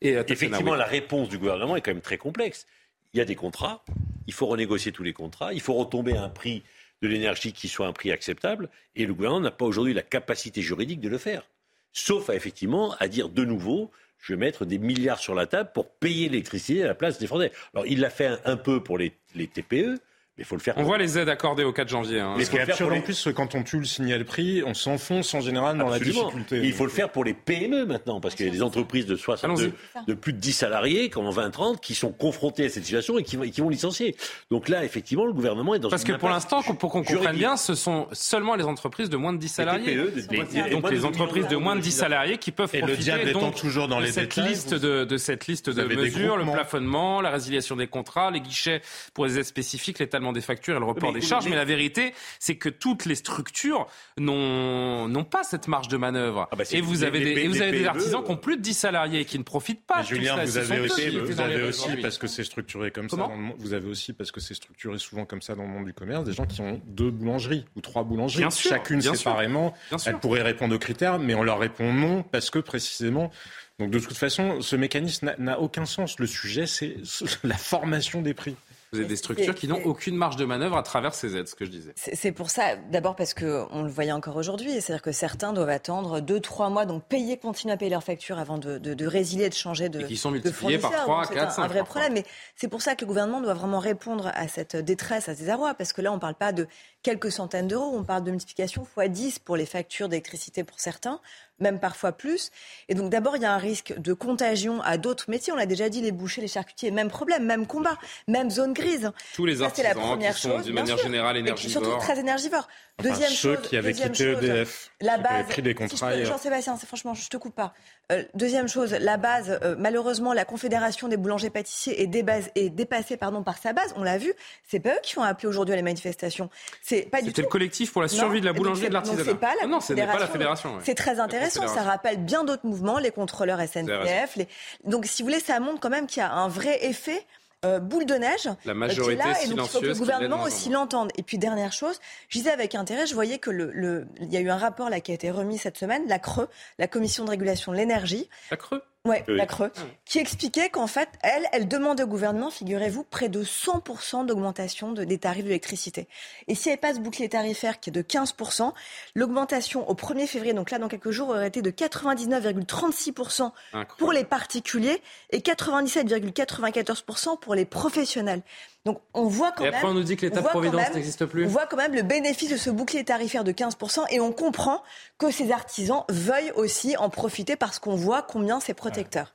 Et 0.00 0.12
effectivement, 0.12 0.74
la 0.74 0.84
réponse 0.84 1.28
du 1.28 1.38
gouvernement 1.38 1.76
est 1.76 1.80
quand 1.80 1.92
même 1.92 2.00
très 2.00 2.18
complexe. 2.18 2.66
Il 3.14 3.18
y 3.18 3.20
a 3.20 3.24
des 3.24 3.34
contrats, 3.34 3.84
il 4.26 4.34
faut 4.34 4.46
renégocier 4.46 4.92
tous 4.92 5.02
les 5.02 5.12
contrats, 5.12 5.52
il 5.52 5.60
faut 5.60 5.74
retomber 5.74 6.14
à 6.16 6.22
un 6.22 6.28
prix 6.28 6.62
de 7.00 7.08
l'énergie 7.08 7.52
qui 7.52 7.68
soit 7.68 7.86
un 7.86 7.92
prix 7.92 8.12
acceptable, 8.12 8.68
et 8.96 9.06
le 9.06 9.14
gouvernement 9.14 9.40
n'a 9.40 9.50
pas 9.50 9.64
aujourd'hui 9.64 9.94
la 9.94 10.02
capacité 10.02 10.62
juridique 10.62 11.00
de 11.00 11.08
le 11.08 11.18
faire. 11.18 11.46
Sauf 11.92 12.28
à, 12.28 12.34
effectivement 12.34 12.94
à 12.98 13.08
dire 13.08 13.28
de 13.28 13.44
nouveau, 13.44 13.90
je 14.18 14.34
vais 14.34 14.38
mettre 14.38 14.64
des 14.64 14.78
milliards 14.78 15.20
sur 15.20 15.34
la 15.34 15.46
table 15.46 15.70
pour 15.72 15.88
payer 15.88 16.28
l'électricité 16.28 16.82
à 16.82 16.86
la 16.86 16.94
place 16.94 17.18
des 17.18 17.26
Français. 17.26 17.52
Alors 17.72 17.86
il 17.86 18.00
l'a 18.00 18.10
fait 18.10 18.26
un, 18.26 18.38
un 18.44 18.56
peu 18.56 18.82
pour 18.82 18.98
les, 18.98 19.12
les 19.34 19.46
TPE, 19.46 19.98
mais 20.38 20.44
faut 20.44 20.54
le 20.54 20.60
faire 20.60 20.74
on 20.78 20.84
voit 20.84 20.98
les 20.98 21.18
aides 21.18 21.28
accordées 21.28 21.64
au 21.64 21.72
4 21.72 21.88
janvier. 21.88 22.20
Hein. 22.20 22.34
Mais 22.36 22.44
ce 22.44 22.50
qui 22.50 22.56
est 22.56 22.60
absurde 22.60 22.92
en 22.92 23.00
plus, 23.00 23.28
quand 23.34 23.54
on 23.54 23.62
tue 23.64 23.78
le 23.78 23.84
signal 23.84 24.24
prix, 24.24 24.62
on 24.64 24.72
s'enfonce 24.72 25.34
en 25.34 25.40
général 25.40 25.76
dans 25.76 25.90
Absolument. 25.90 26.22
la 26.22 26.26
difficulté. 26.26 26.60
il 26.62 26.72
faut 26.72 26.84
le 26.84 26.90
faire 26.90 27.10
pour 27.10 27.24
les 27.24 27.34
PME 27.34 27.84
maintenant, 27.86 28.20
parce 28.20 28.34
qu'il 28.34 28.46
y 28.46 28.48
a 28.48 28.52
des 28.52 28.62
entreprises 28.62 29.06
de 29.06 29.16
62, 29.16 29.72
de 30.06 30.14
plus 30.14 30.32
de 30.32 30.38
10 30.38 30.52
salariés, 30.52 31.10
comme 31.10 31.26
en 31.26 31.32
20-30, 31.32 31.80
qui 31.80 31.94
sont 31.94 32.12
confrontées 32.12 32.66
à 32.66 32.68
cette 32.68 32.84
situation 32.84 33.18
et 33.18 33.24
qui, 33.24 33.36
qui, 33.50 33.60
vont 33.60 33.68
licencier. 33.68 34.16
Donc 34.50 34.68
là, 34.68 34.84
effectivement, 34.84 35.26
le 35.26 35.32
gouvernement 35.32 35.74
est 35.74 35.80
dans 35.80 35.90
parce 35.90 36.02
une 36.02 36.08
Parce 36.08 36.18
que 36.18 36.20
pour 36.20 36.30
l'instant, 36.30 36.62
pour 36.62 36.92
qu'on 36.92 37.02
comprenne 37.02 37.36
bien, 37.36 37.56
ce 37.56 37.74
sont 37.74 38.06
seulement 38.12 38.54
les 38.54 38.64
entreprises 38.64 39.10
de 39.10 39.16
moins 39.16 39.32
de 39.32 39.38
10 39.38 39.48
salariés. 39.48 39.96
TPE, 39.96 40.28
de, 40.28 40.62
les, 40.62 40.70
donc 40.70 40.90
les 40.90 41.04
entreprises 41.04 41.48
de 41.48 41.56
moins 41.56 41.74
de 41.74 41.80
10 41.80 41.90
salariés 41.90 42.38
qui 42.38 42.52
peuvent 42.52 42.70
et 42.74 42.80
profiter 42.80 43.24
le 43.24 43.32
donc, 43.32 43.56
toujours 43.56 43.88
dans 43.88 43.98
de, 43.98 44.04
les 44.04 44.12
cette 44.12 44.36
détails, 44.36 44.50
liste 44.50 44.74
de, 44.74 45.04
de, 45.04 45.16
cette 45.16 45.46
liste 45.46 45.70
de 45.70 45.82
mesures, 45.82 46.36
le 46.36 46.44
plafonnement, 46.44 47.20
la 47.20 47.30
résiliation 47.30 47.76
des 47.76 47.86
contrats, 47.86 48.30
les 48.30 48.40
guichets 48.40 48.82
pour 49.14 49.26
les 49.26 49.38
aides 49.38 49.44
spécifiques, 49.44 49.98
l'étalement 49.98 50.27
des 50.32 50.40
factures 50.40 50.76
et 50.76 50.78
le 50.78 50.84
report 50.84 51.12
des 51.12 51.20
charges, 51.20 51.48
mais 51.48 51.56
la 51.56 51.64
vérité, 51.64 52.14
c'est 52.38 52.56
que 52.56 52.68
toutes 52.68 53.04
les 53.04 53.14
structures 53.14 53.86
n'ont 54.18 55.26
pas 55.30 55.44
cette 55.44 55.68
marge 55.68 55.88
de 55.88 55.96
manœuvre. 55.96 56.48
Ah 56.52 56.56
bah 56.56 56.64
et 56.70 56.80
vous 56.80 57.04
avez, 57.04 57.20
des, 57.20 57.34
des, 57.34 57.40
et 57.42 57.48
vous 57.48 57.62
avez 57.62 57.72
des 57.72 57.78
des 57.78 57.84
PME, 57.84 57.88
artisans 57.88 58.24
qui 58.24 58.30
ont 58.30 58.36
plus 58.36 58.56
de 58.56 58.62
10 58.62 58.74
salariés 58.74 59.20
et 59.20 59.24
qui 59.24 59.38
ne 59.38 59.44
profitent 59.44 59.86
pas. 59.86 60.02
Julien, 60.02 60.42
vous 60.44 60.58
avez 60.58 60.80
aussi, 60.80 61.18
vous 61.18 61.40
avez 61.40 61.62
aussi 61.62 61.96
parce 62.02 62.18
que 62.18 62.26
c'est 62.26 62.44
structuré 62.44 62.90
comme 62.90 63.08
Comment 63.08 63.24
ça. 63.24 63.28
Dans 63.28 63.36
le 63.36 63.42
monde, 63.42 63.56
vous 63.58 63.72
avez 63.72 63.88
aussi 63.88 64.12
parce 64.12 64.32
que 64.32 64.40
c'est 64.40 64.54
structuré 64.54 64.98
souvent 64.98 65.24
comme 65.24 65.42
ça 65.42 65.54
dans 65.54 65.62
le 65.62 65.68
monde 65.68 65.84
du 65.84 65.92
commerce, 65.92 66.24
des 66.24 66.32
gens 66.32 66.46
qui 66.46 66.60
ont 66.60 66.80
deux 66.86 67.10
boulangeries 67.10 67.64
ou 67.76 67.80
trois 67.80 68.04
boulangeries, 68.04 68.42
bien 68.42 68.50
chacune 68.50 69.00
bien 69.00 69.14
séparément. 69.14 69.74
Bien 69.88 69.98
sûr. 69.98 70.10
Elles 70.10 70.20
pourraient 70.20 70.42
répondre 70.42 70.74
aux 70.74 70.78
critères, 70.78 71.18
mais 71.18 71.34
on 71.34 71.42
leur 71.42 71.58
répond 71.58 71.92
non 71.92 72.22
parce 72.22 72.50
que 72.50 72.58
précisément. 72.58 73.30
Donc 73.78 73.90
de 73.90 73.98
toute 74.00 74.16
façon, 74.16 74.60
ce 74.60 74.74
mécanisme 74.74 75.34
n'a 75.38 75.60
aucun 75.60 75.84
sens. 75.84 76.18
Le 76.18 76.26
sujet, 76.26 76.66
c'est 76.66 76.96
la 77.44 77.56
formation 77.56 78.22
des 78.22 78.34
prix. 78.34 78.56
Vous 78.92 78.98
avez 78.98 79.08
des 79.08 79.16
structures 79.16 79.54
qui 79.54 79.68
n'ont 79.68 79.82
aucune 79.84 80.16
marge 80.16 80.36
de 80.36 80.44
manœuvre 80.44 80.76
à 80.76 80.82
travers 80.82 81.14
ces 81.14 81.36
aides, 81.36 81.48
ce 81.48 81.54
que 81.54 81.64
je 81.64 81.70
disais. 81.70 81.92
C'est 81.96 82.32
pour 82.32 82.50
ça, 82.50 82.76
d'abord 82.76 83.16
parce 83.16 83.34
qu'on 83.34 83.82
le 83.82 83.90
voyait 83.90 84.12
encore 84.12 84.36
aujourd'hui, 84.36 84.70
c'est-à-dire 84.80 85.02
que 85.02 85.12
certains 85.12 85.52
doivent 85.52 85.68
attendre 85.68 86.20
2-3 86.20 86.72
mois, 86.72 86.86
donc 86.86 87.04
payer, 87.04 87.36
continuer 87.36 87.74
à 87.74 87.76
payer 87.76 87.90
leurs 87.90 88.04
factures 88.04 88.38
avant 88.38 88.56
de, 88.56 88.78
de, 88.78 88.94
de 88.94 89.06
résilier, 89.06 89.48
de 89.48 89.54
changer 89.54 89.88
de. 89.88 90.00
Et 90.00 90.04
qui 90.04 90.16
sont 90.16 90.30
multipliés 90.30 90.78
par 90.78 90.92
3, 90.92 91.26
4, 91.26 91.34
5. 91.34 91.50
C'est 91.50 91.60
un 91.60 91.66
vrai 91.66 91.84
problème. 91.84 92.14
Mais 92.14 92.24
c'est 92.56 92.68
pour 92.68 92.80
ça 92.80 92.94
que 92.94 93.02
le 93.02 93.08
gouvernement 93.08 93.40
doit 93.40 93.54
vraiment 93.54 93.78
répondre 93.78 94.30
à 94.34 94.48
cette 94.48 94.76
détresse, 94.76 95.28
à 95.28 95.34
ces 95.34 95.50
arrois, 95.50 95.74
parce 95.74 95.92
que 95.92 96.00
là, 96.00 96.10
on 96.10 96.16
ne 96.16 96.20
parle 96.20 96.34
pas 96.34 96.52
de 96.52 96.66
quelques 97.02 97.30
centaines 97.30 97.68
d'euros, 97.68 97.92
on 97.94 98.04
parle 98.04 98.24
de 98.24 98.30
multiplication 98.30 98.86
x 98.96 99.10
10 99.10 99.38
pour 99.40 99.56
les 99.56 99.66
factures 99.66 100.08
d'électricité 100.08 100.64
pour 100.64 100.80
certains 100.80 101.20
même 101.60 101.80
parfois 101.80 102.12
plus. 102.12 102.50
Et 102.88 102.94
donc 102.94 103.10
d'abord, 103.10 103.36
il 103.36 103.42
y 103.42 103.46
a 103.46 103.52
un 103.52 103.58
risque 103.58 103.98
de 103.98 104.12
contagion 104.12 104.80
à 104.82 104.96
d'autres 104.96 105.30
métiers. 105.30 105.52
On 105.52 105.56
l'a 105.56 105.66
déjà 105.66 105.88
dit, 105.88 106.00
les 106.00 106.12
bouchers, 106.12 106.40
les 106.40 106.48
charcutiers, 106.48 106.90
même 106.90 107.08
problème, 107.08 107.44
même 107.44 107.66
combat, 107.66 107.98
même 108.26 108.50
zone 108.50 108.72
grise. 108.72 109.10
Tous 109.34 109.46
les 109.46 109.62
artisans 109.62 109.92
la 109.94 110.00
première 110.00 110.34
qui 110.34 110.40
sont 110.42 110.50
chose, 110.56 110.64
d'une 110.64 110.74
manière 110.74 110.98
générale 110.98 111.36
énergivores. 111.36 111.82
Surtout 111.84 111.98
très 111.98 112.18
énergivores. 112.18 112.68
Deuxième 113.00 113.30
ceux 113.30 113.54
chose, 113.54 113.68
qui 113.68 113.76
avaient 113.76 113.92
quitté 113.92 114.32
EDF, 114.32 114.90
la 115.00 115.18
base, 115.18 115.46
pris 115.46 115.62
des 115.62 115.74
contrats. 115.74 116.14
Si 116.14 116.24
Jean-Sébastien, 116.24 116.76
franchement, 116.76 117.14
je 117.14 117.28
te 117.28 117.36
coupe 117.36 117.54
pas. 117.54 117.72
Euh, 118.10 118.24
deuxième 118.34 118.66
chose, 118.66 118.92
la 118.92 119.16
base, 119.18 119.60
euh, 119.62 119.76
malheureusement, 119.78 120.32
la 120.32 120.44
Confédération 120.44 121.06
des 121.06 121.16
boulangers-pâtissiers 121.16 122.02
est, 122.02 122.12
est, 122.56 122.70
dépassée 122.70 123.16
pardon, 123.16 123.44
par 123.44 123.58
sa 123.58 123.72
base. 123.72 123.94
On 123.96 124.02
l'a 124.02 124.18
vu. 124.18 124.32
C'est 124.66 124.80
pas 124.80 124.94
eux 124.94 125.00
qui 125.04 125.16
ont 125.18 125.22
appelé 125.22 125.46
aujourd'hui 125.46 125.74
à 125.74 125.76
la 125.76 125.82
manifestation. 125.82 126.50
C'est 126.82 127.02
pas 127.02 127.18
du 127.18 127.24
tout. 127.24 127.30
C'était 127.30 127.42
le 127.42 127.48
collectif 127.48 127.92
pour 127.92 128.02
la 128.02 128.08
survie 128.08 128.38
non, 128.38 128.40
de 128.40 128.46
la 128.46 128.52
boulangerie 128.52 128.86
et 128.86 128.88
de 128.88 128.94
l'artisanat. 128.94 129.22
C'est 129.24 129.34
pas 129.34 129.52
la 129.60 129.68
non, 129.68 129.80
ce 129.80 129.92
n'est 129.92 130.04
pas 130.04 130.18
la 130.18 130.26
fédération. 130.26 130.78
C'est 130.82 130.96
très 130.96 131.20
intéressant. 131.20 131.47
Ça 131.50 131.82
rappelle 131.82 132.18
bien 132.18 132.44
d'autres 132.44 132.66
mouvements, 132.66 132.98
les 132.98 133.10
contrôleurs 133.10 133.60
SNCF. 133.60 134.36
Les... 134.36 134.48
Donc, 134.84 135.06
si 135.06 135.22
vous 135.22 135.28
voulez, 135.28 135.40
ça 135.40 135.60
montre 135.60 135.80
quand 135.80 135.90
même 135.90 136.06
qu'il 136.06 136.20
y 136.20 136.24
a 136.24 136.32
un 136.32 136.48
vrai 136.48 136.84
effet 136.86 137.24
euh, 137.64 137.80
boule 137.80 138.06
de 138.06 138.14
neige 138.14 138.48
la 138.64 138.74
majorité 138.74 139.20
qui 139.20 139.28
est 139.28 139.32
là, 139.32 139.42
et 139.42 139.48
donc 139.48 139.66
il 139.66 139.68
faut 139.68 139.80
que 139.80 139.86
le 139.86 139.94
gouvernement 139.94 140.42
aussi 140.44 140.68
l'entende. 140.68 141.10
Et 141.16 141.24
puis 141.24 141.38
dernière 141.38 141.72
chose, 141.72 141.98
je 142.28 142.38
disais 142.38 142.52
avec 142.52 142.76
intérêt, 142.76 143.04
je 143.06 143.14
voyais 143.14 143.38
que 143.38 143.50
le, 143.50 143.72
le, 143.72 144.06
il 144.20 144.32
y 144.32 144.36
a 144.36 144.40
eu 144.40 144.48
un 144.48 144.56
rapport 144.56 144.90
là 144.90 145.00
qui 145.00 145.10
a 145.10 145.14
été 145.14 145.30
remis 145.32 145.58
cette 145.58 145.76
semaine, 145.76 146.06
la 146.06 146.20
CRE, 146.20 146.46
la 146.78 146.86
Commission 146.86 147.24
de 147.24 147.30
régulation 147.30 147.72
de 147.72 147.76
l'énergie. 147.76 148.28
La 148.52 148.56
CRE? 148.56 148.76
Ouais, 149.08 149.24
la 149.26 149.46
Creux, 149.46 149.72
qui 150.04 150.18
expliquait 150.18 150.68
qu'en 150.68 150.86
fait, 150.86 151.08
elle, 151.22 151.46
elle 151.52 151.66
demande 151.66 151.98
au 152.00 152.06
gouvernement, 152.06 152.50
figurez-vous, 152.50 153.04
près 153.04 153.30
de 153.30 153.42
100% 153.42 154.26
d'augmentation 154.26 154.92
de, 154.92 155.04
des 155.04 155.16
tarifs 155.16 155.44
de 155.44 155.48
l'électricité. 155.48 156.08
Et 156.46 156.54
si 156.54 156.68
elle 156.68 156.78
passe 156.78 157.00
bouclier 157.00 157.30
tarifaire 157.30 157.80
qui 157.80 157.88
est 157.88 157.92
de 157.92 158.02
15%, 158.02 158.72
l'augmentation 159.14 159.88
au 159.88 159.94
1er 159.94 160.26
février, 160.26 160.52
donc 160.52 160.70
là 160.70 160.78
dans 160.78 160.88
quelques 160.88 161.10
jours, 161.10 161.30
aurait 161.30 161.48
été 161.48 161.62
de 161.62 161.70
99,36% 161.70 163.52
pour 163.96 164.12
les 164.12 164.24
particuliers 164.24 165.00
et 165.30 165.38
97,94% 165.38 167.40
pour 167.40 167.54
les 167.54 167.64
professionnels. 167.64 168.42
Donc 168.88 169.02
on 169.12 169.26
voit 169.26 169.52
quand 169.52 169.64
et 169.64 169.66
même. 169.66 169.74
après 169.74 169.86
on 169.86 169.92
nous 169.92 170.02
dit 170.02 170.16
que 170.16 170.24
l'État-providence 170.24 170.94
n'existe 170.94 171.26
plus. 171.26 171.44
On 171.44 171.48
voit 171.48 171.66
quand 171.66 171.76
même 171.76 171.94
le 171.94 172.00
bénéfice 172.00 172.50
de 172.50 172.56
ce 172.56 172.70
bouclier 172.70 173.04
tarifaire 173.04 173.44
de 173.44 173.52
15% 173.52 174.06
et 174.08 174.18
on 174.18 174.32
comprend 174.32 174.82
que 175.18 175.30
ces 175.30 175.52
artisans 175.52 176.04
veuillent 176.08 176.52
aussi 176.52 176.96
en 176.96 177.10
profiter 177.10 177.54
parce 177.54 177.78
qu'on 177.78 177.96
voit 177.96 178.22
combien 178.22 178.60
c'est 178.60 178.72
protecteur. 178.72 179.34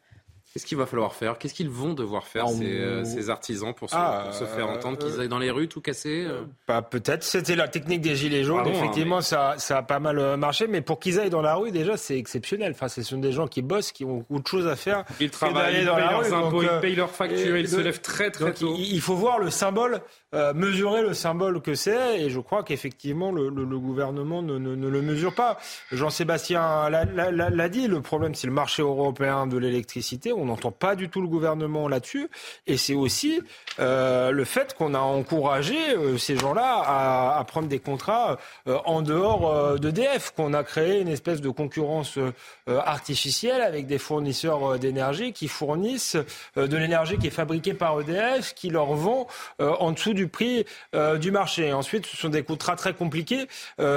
Qu'est-ce 0.54 0.68
qu'il 0.68 0.78
va 0.78 0.86
falloir 0.86 1.16
faire? 1.16 1.40
Qu'est-ce 1.40 1.56
qu'ils 1.56 1.72
vont 1.72 1.96
devoir 1.96 2.28
faire, 2.28 2.48
ces, 2.48 2.80
euh, 2.80 3.04
ces, 3.04 3.32
artisans, 3.32 3.74
pour 3.74 3.90
se, 3.90 3.96
ah, 3.98 4.26
pour 4.26 4.36
se 4.36 4.46
faire 4.46 4.70
entendre 4.70 5.00
Qu'ils 5.00 5.20
aillent 5.20 5.28
dans 5.28 5.40
les 5.40 5.50
rues 5.50 5.68
tout 5.68 5.82
casser 5.82 6.28
euh? 6.30 6.44
Bah, 6.68 6.84
Peut-être. 6.84 7.24
C'était 7.24 7.56
la 7.56 7.68
technique 7.68 8.02
des 8.02 8.16
Gilets 8.16 8.44
jaunes. 8.44 8.58
Pardon, 8.58 8.70
Effectivement, 8.70 9.16
hein, 9.16 9.20
mais... 9.22 9.26
ça, 9.26 9.56
ça 9.58 9.80
a 9.80 9.82
pas 9.82 9.98
mal 9.98 10.20
euh, 10.20 10.38
marché. 10.38 10.68
Mais 10.68 10.82
pour 10.82 11.00
qu'ils 11.00 11.20
aillent 11.20 11.32
dans 11.32 11.42
la 11.42 11.56
rue, 11.56 11.72
déjà, 11.72 11.98
c'est 11.98 12.20
exceptionnel. 12.20 12.74
Enfin, 12.76 12.88
ce 12.88 13.02
sont 13.02 13.18
des 13.18 13.32
gens 13.32 13.48
qui 13.48 13.64
bossent, 13.64 13.92
qui 13.92 14.06
ont 14.06 14.28
autre 14.30 14.48
chose 14.48 14.68
à 14.68 14.76
faire. 14.76 15.06
Ils 15.20 15.32
travaillent, 15.32 15.80
ils 15.80 15.86
dans 15.88 15.96
payent 15.96 16.06
la 16.06 16.12
leurs 16.12 16.22
rue, 16.22 16.34
impôts, 16.34 16.62
donc, 16.62 16.72
ils 16.72 16.82
payent 16.82 16.96
leurs 16.98 17.10
factures, 17.10 17.58
ils 17.58 17.68
se 17.68 17.78
lèvent 17.78 18.02
très 18.02 18.30
très 18.30 18.46
donc, 18.46 18.54
tôt. 18.54 18.76
Il 18.78 19.02
faut 19.02 19.16
voir 19.16 19.40
le 19.40 19.50
symbole, 19.50 20.02
euh, 20.36 20.54
mesurer 20.54 21.02
le 21.02 21.16
symbole 21.16 21.62
que 21.62 21.74
c'est. 21.74 22.22
Et 22.22 22.30
je 22.30 22.40
crois 22.40 22.62
qu'effectivement, 22.62 23.32
le, 23.32 23.50
le, 23.50 23.64
le, 23.64 23.80
gouvernement 23.80 24.44
ne, 24.44 24.60
ne, 24.60 24.76
ne, 24.76 24.88
le 24.88 25.02
mesure 25.02 25.34
pas. 25.34 25.58
Jean-Sébastien 25.92 26.92
l'a 26.92 27.70
dit. 27.70 27.88
Le 27.88 28.02
problème, 28.02 28.36
c'est 28.36 28.46
le 28.46 28.54
marché 28.54 28.84
européen 28.84 29.48
de 29.48 29.58
l'électricité. 29.58 30.32
On 30.44 30.48
n'entend 30.48 30.72
pas 30.72 30.96
du 30.96 31.08
tout 31.08 31.22
le 31.22 31.28
gouvernement 31.28 31.88
là-dessus. 31.88 32.30
Et 32.68 32.76
c'est 32.76 32.94
aussi 32.94 33.42
euh, 33.80 34.32
le 34.32 34.44
fait 34.44 34.74
qu'on 34.74 34.94
a 34.94 35.00
encouragé 35.00 35.78
euh, 35.96 36.18
ces 36.18 36.36
gens-là 36.36 36.82
à, 36.86 37.40
à, 37.40 37.44
prendre 37.46 37.70
des 37.70 37.80
contrats 37.80 38.38
euh, 38.68 38.78
en 38.86 39.02
dehors 39.02 39.80
d'EDF, 39.80 40.32
qu'on 40.36 40.54
a 40.54 40.64
créé 40.64 41.00
une 41.00 41.08
espèce 41.08 41.40
de 41.40 41.50
concurrence 41.50 42.20
artificielle 42.68 43.62
avec 43.62 43.88
des 43.88 43.98
fournisseurs 43.98 44.78
d'énergie 44.80 45.34
qui 45.34 45.48
fournissent 45.48 46.18
de 46.56 46.78
l'énergie 46.78 47.18
qui 47.18 47.28
est 47.28 47.32
fabriquée 47.32 47.74
par 47.74 48.00
EDF, 48.02 48.54
qui 48.54 48.70
leur 48.70 48.94
vend 48.94 49.28
en 49.60 49.92
dessous 49.92 50.14
du 50.14 50.28
prix 50.28 50.66
du 51.20 51.32
marché. 51.32 51.72
Ensuite, 51.74 52.06
ce 52.06 52.18
sont 52.18 52.30
des 52.30 52.44
contrats 52.44 52.76
très 52.76 52.94
compliqués 52.94 53.48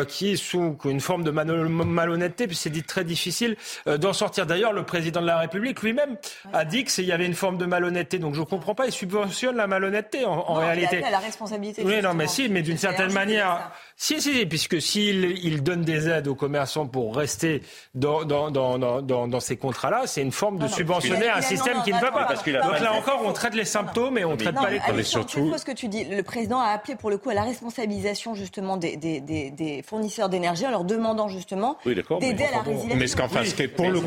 qui 0.08 0.36
sont 0.36 0.76
une 0.84 1.00
forme 1.00 1.24
de 1.24 1.30
malhonnêteté, 1.30 2.46
puis 2.46 2.56
c'est 2.56 2.70
dit 2.70 2.82
très 2.82 3.04
difficile 3.04 3.56
d'en 3.86 4.12
sortir. 4.12 4.46
D'ailleurs, 4.46 4.72
le 4.72 4.84
président 4.84 5.20
de 5.20 5.26
la 5.26 5.38
République 5.38 5.82
lui-même 5.82 6.16
a 6.52 6.64
dit 6.64 6.84
que 6.84 6.90
c'est 6.90 7.02
il 7.02 7.08
y 7.08 7.12
avait 7.12 7.26
une 7.26 7.34
forme 7.34 7.58
de 7.58 7.66
malhonnêteté. 7.66 8.18
Donc 8.18 8.34
je 8.34 8.40
ne 8.40 8.44
comprends 8.44 8.74
pas. 8.74 8.86
Il 8.86 8.92
subventionne 8.92 9.56
la 9.56 9.66
malhonnêteté 9.66 10.24
en, 10.24 10.32
en 10.32 10.54
non, 10.54 10.60
réalité. 10.60 10.98
Il 10.98 11.04
a 11.04 11.10
la 11.10 11.18
responsabilité. 11.18 11.82
Oui, 11.84 12.00
non, 12.02 12.14
mais 12.14 12.26
si, 12.26 12.48
mais 12.48 12.62
d'une 12.62 12.78
certaine 12.78 13.12
manière. 13.12 13.72
Si, 13.98 14.20
si, 14.20 14.44
puisque 14.44 14.80
s'il 14.82 15.38
il 15.42 15.62
donne 15.62 15.80
des 15.80 16.06
aides 16.08 16.28
aux 16.28 16.34
commerçants 16.34 16.86
pour 16.86 17.16
rester 17.16 17.62
dans, 17.94 18.24
dans, 18.24 18.50
dans, 18.50 18.78
dans, 18.78 19.26
dans 19.26 19.40
ces 19.40 19.56
contrats-là, 19.56 20.02
c'est 20.04 20.20
une 20.20 20.32
forme 20.32 20.58
de 20.58 20.64
non, 20.64 20.68
subventionner 20.68 21.30
un 21.30 21.40
système 21.40 21.82
qui 21.82 21.94
ne 21.94 21.98
va 22.00 22.12
pas. 22.12 22.28
Donc 22.34 22.80
là 22.80 22.92
encore, 22.92 23.22
on 23.24 23.32
traite 23.32 23.54
les 23.54 23.64
symptômes 23.64 24.18
et 24.18 24.24
on 24.26 24.32
ne 24.32 24.36
traite 24.36 24.54
pas 24.54 24.68
les 24.68 24.80
causes. 24.80 24.94
Mais 24.96 25.02
surtout. 25.02 25.50
ce 25.56 25.64
que 25.64 25.72
tu 25.72 25.88
dis. 25.88 26.04
Le 26.04 26.22
président 26.22 26.60
a 26.60 26.68
appelé 26.68 26.94
pour 26.94 27.08
le 27.08 27.16
coup 27.16 27.30
à 27.30 27.34
la 27.34 27.44
responsabilisation 27.44 28.34
justement 28.34 28.76
des, 28.76 28.98
des, 28.98 29.20
des, 29.20 29.50
des 29.50 29.82
fournisseurs 29.82 30.28
d'énergie 30.28 30.66
en 30.66 30.70
leur 30.70 30.84
demandant 30.84 31.28
justement 31.28 31.78
oui, 31.86 31.94
d'aider 32.20 32.44
à 32.44 32.50
la 32.50 32.62
résilience. 32.62 32.98
Mais 32.98 33.06
ce 33.06 33.16
qu'enfin, 33.16 33.40
oui, 33.42 33.68
pour 33.68 33.88
le 33.88 34.00
coup, 34.00 34.06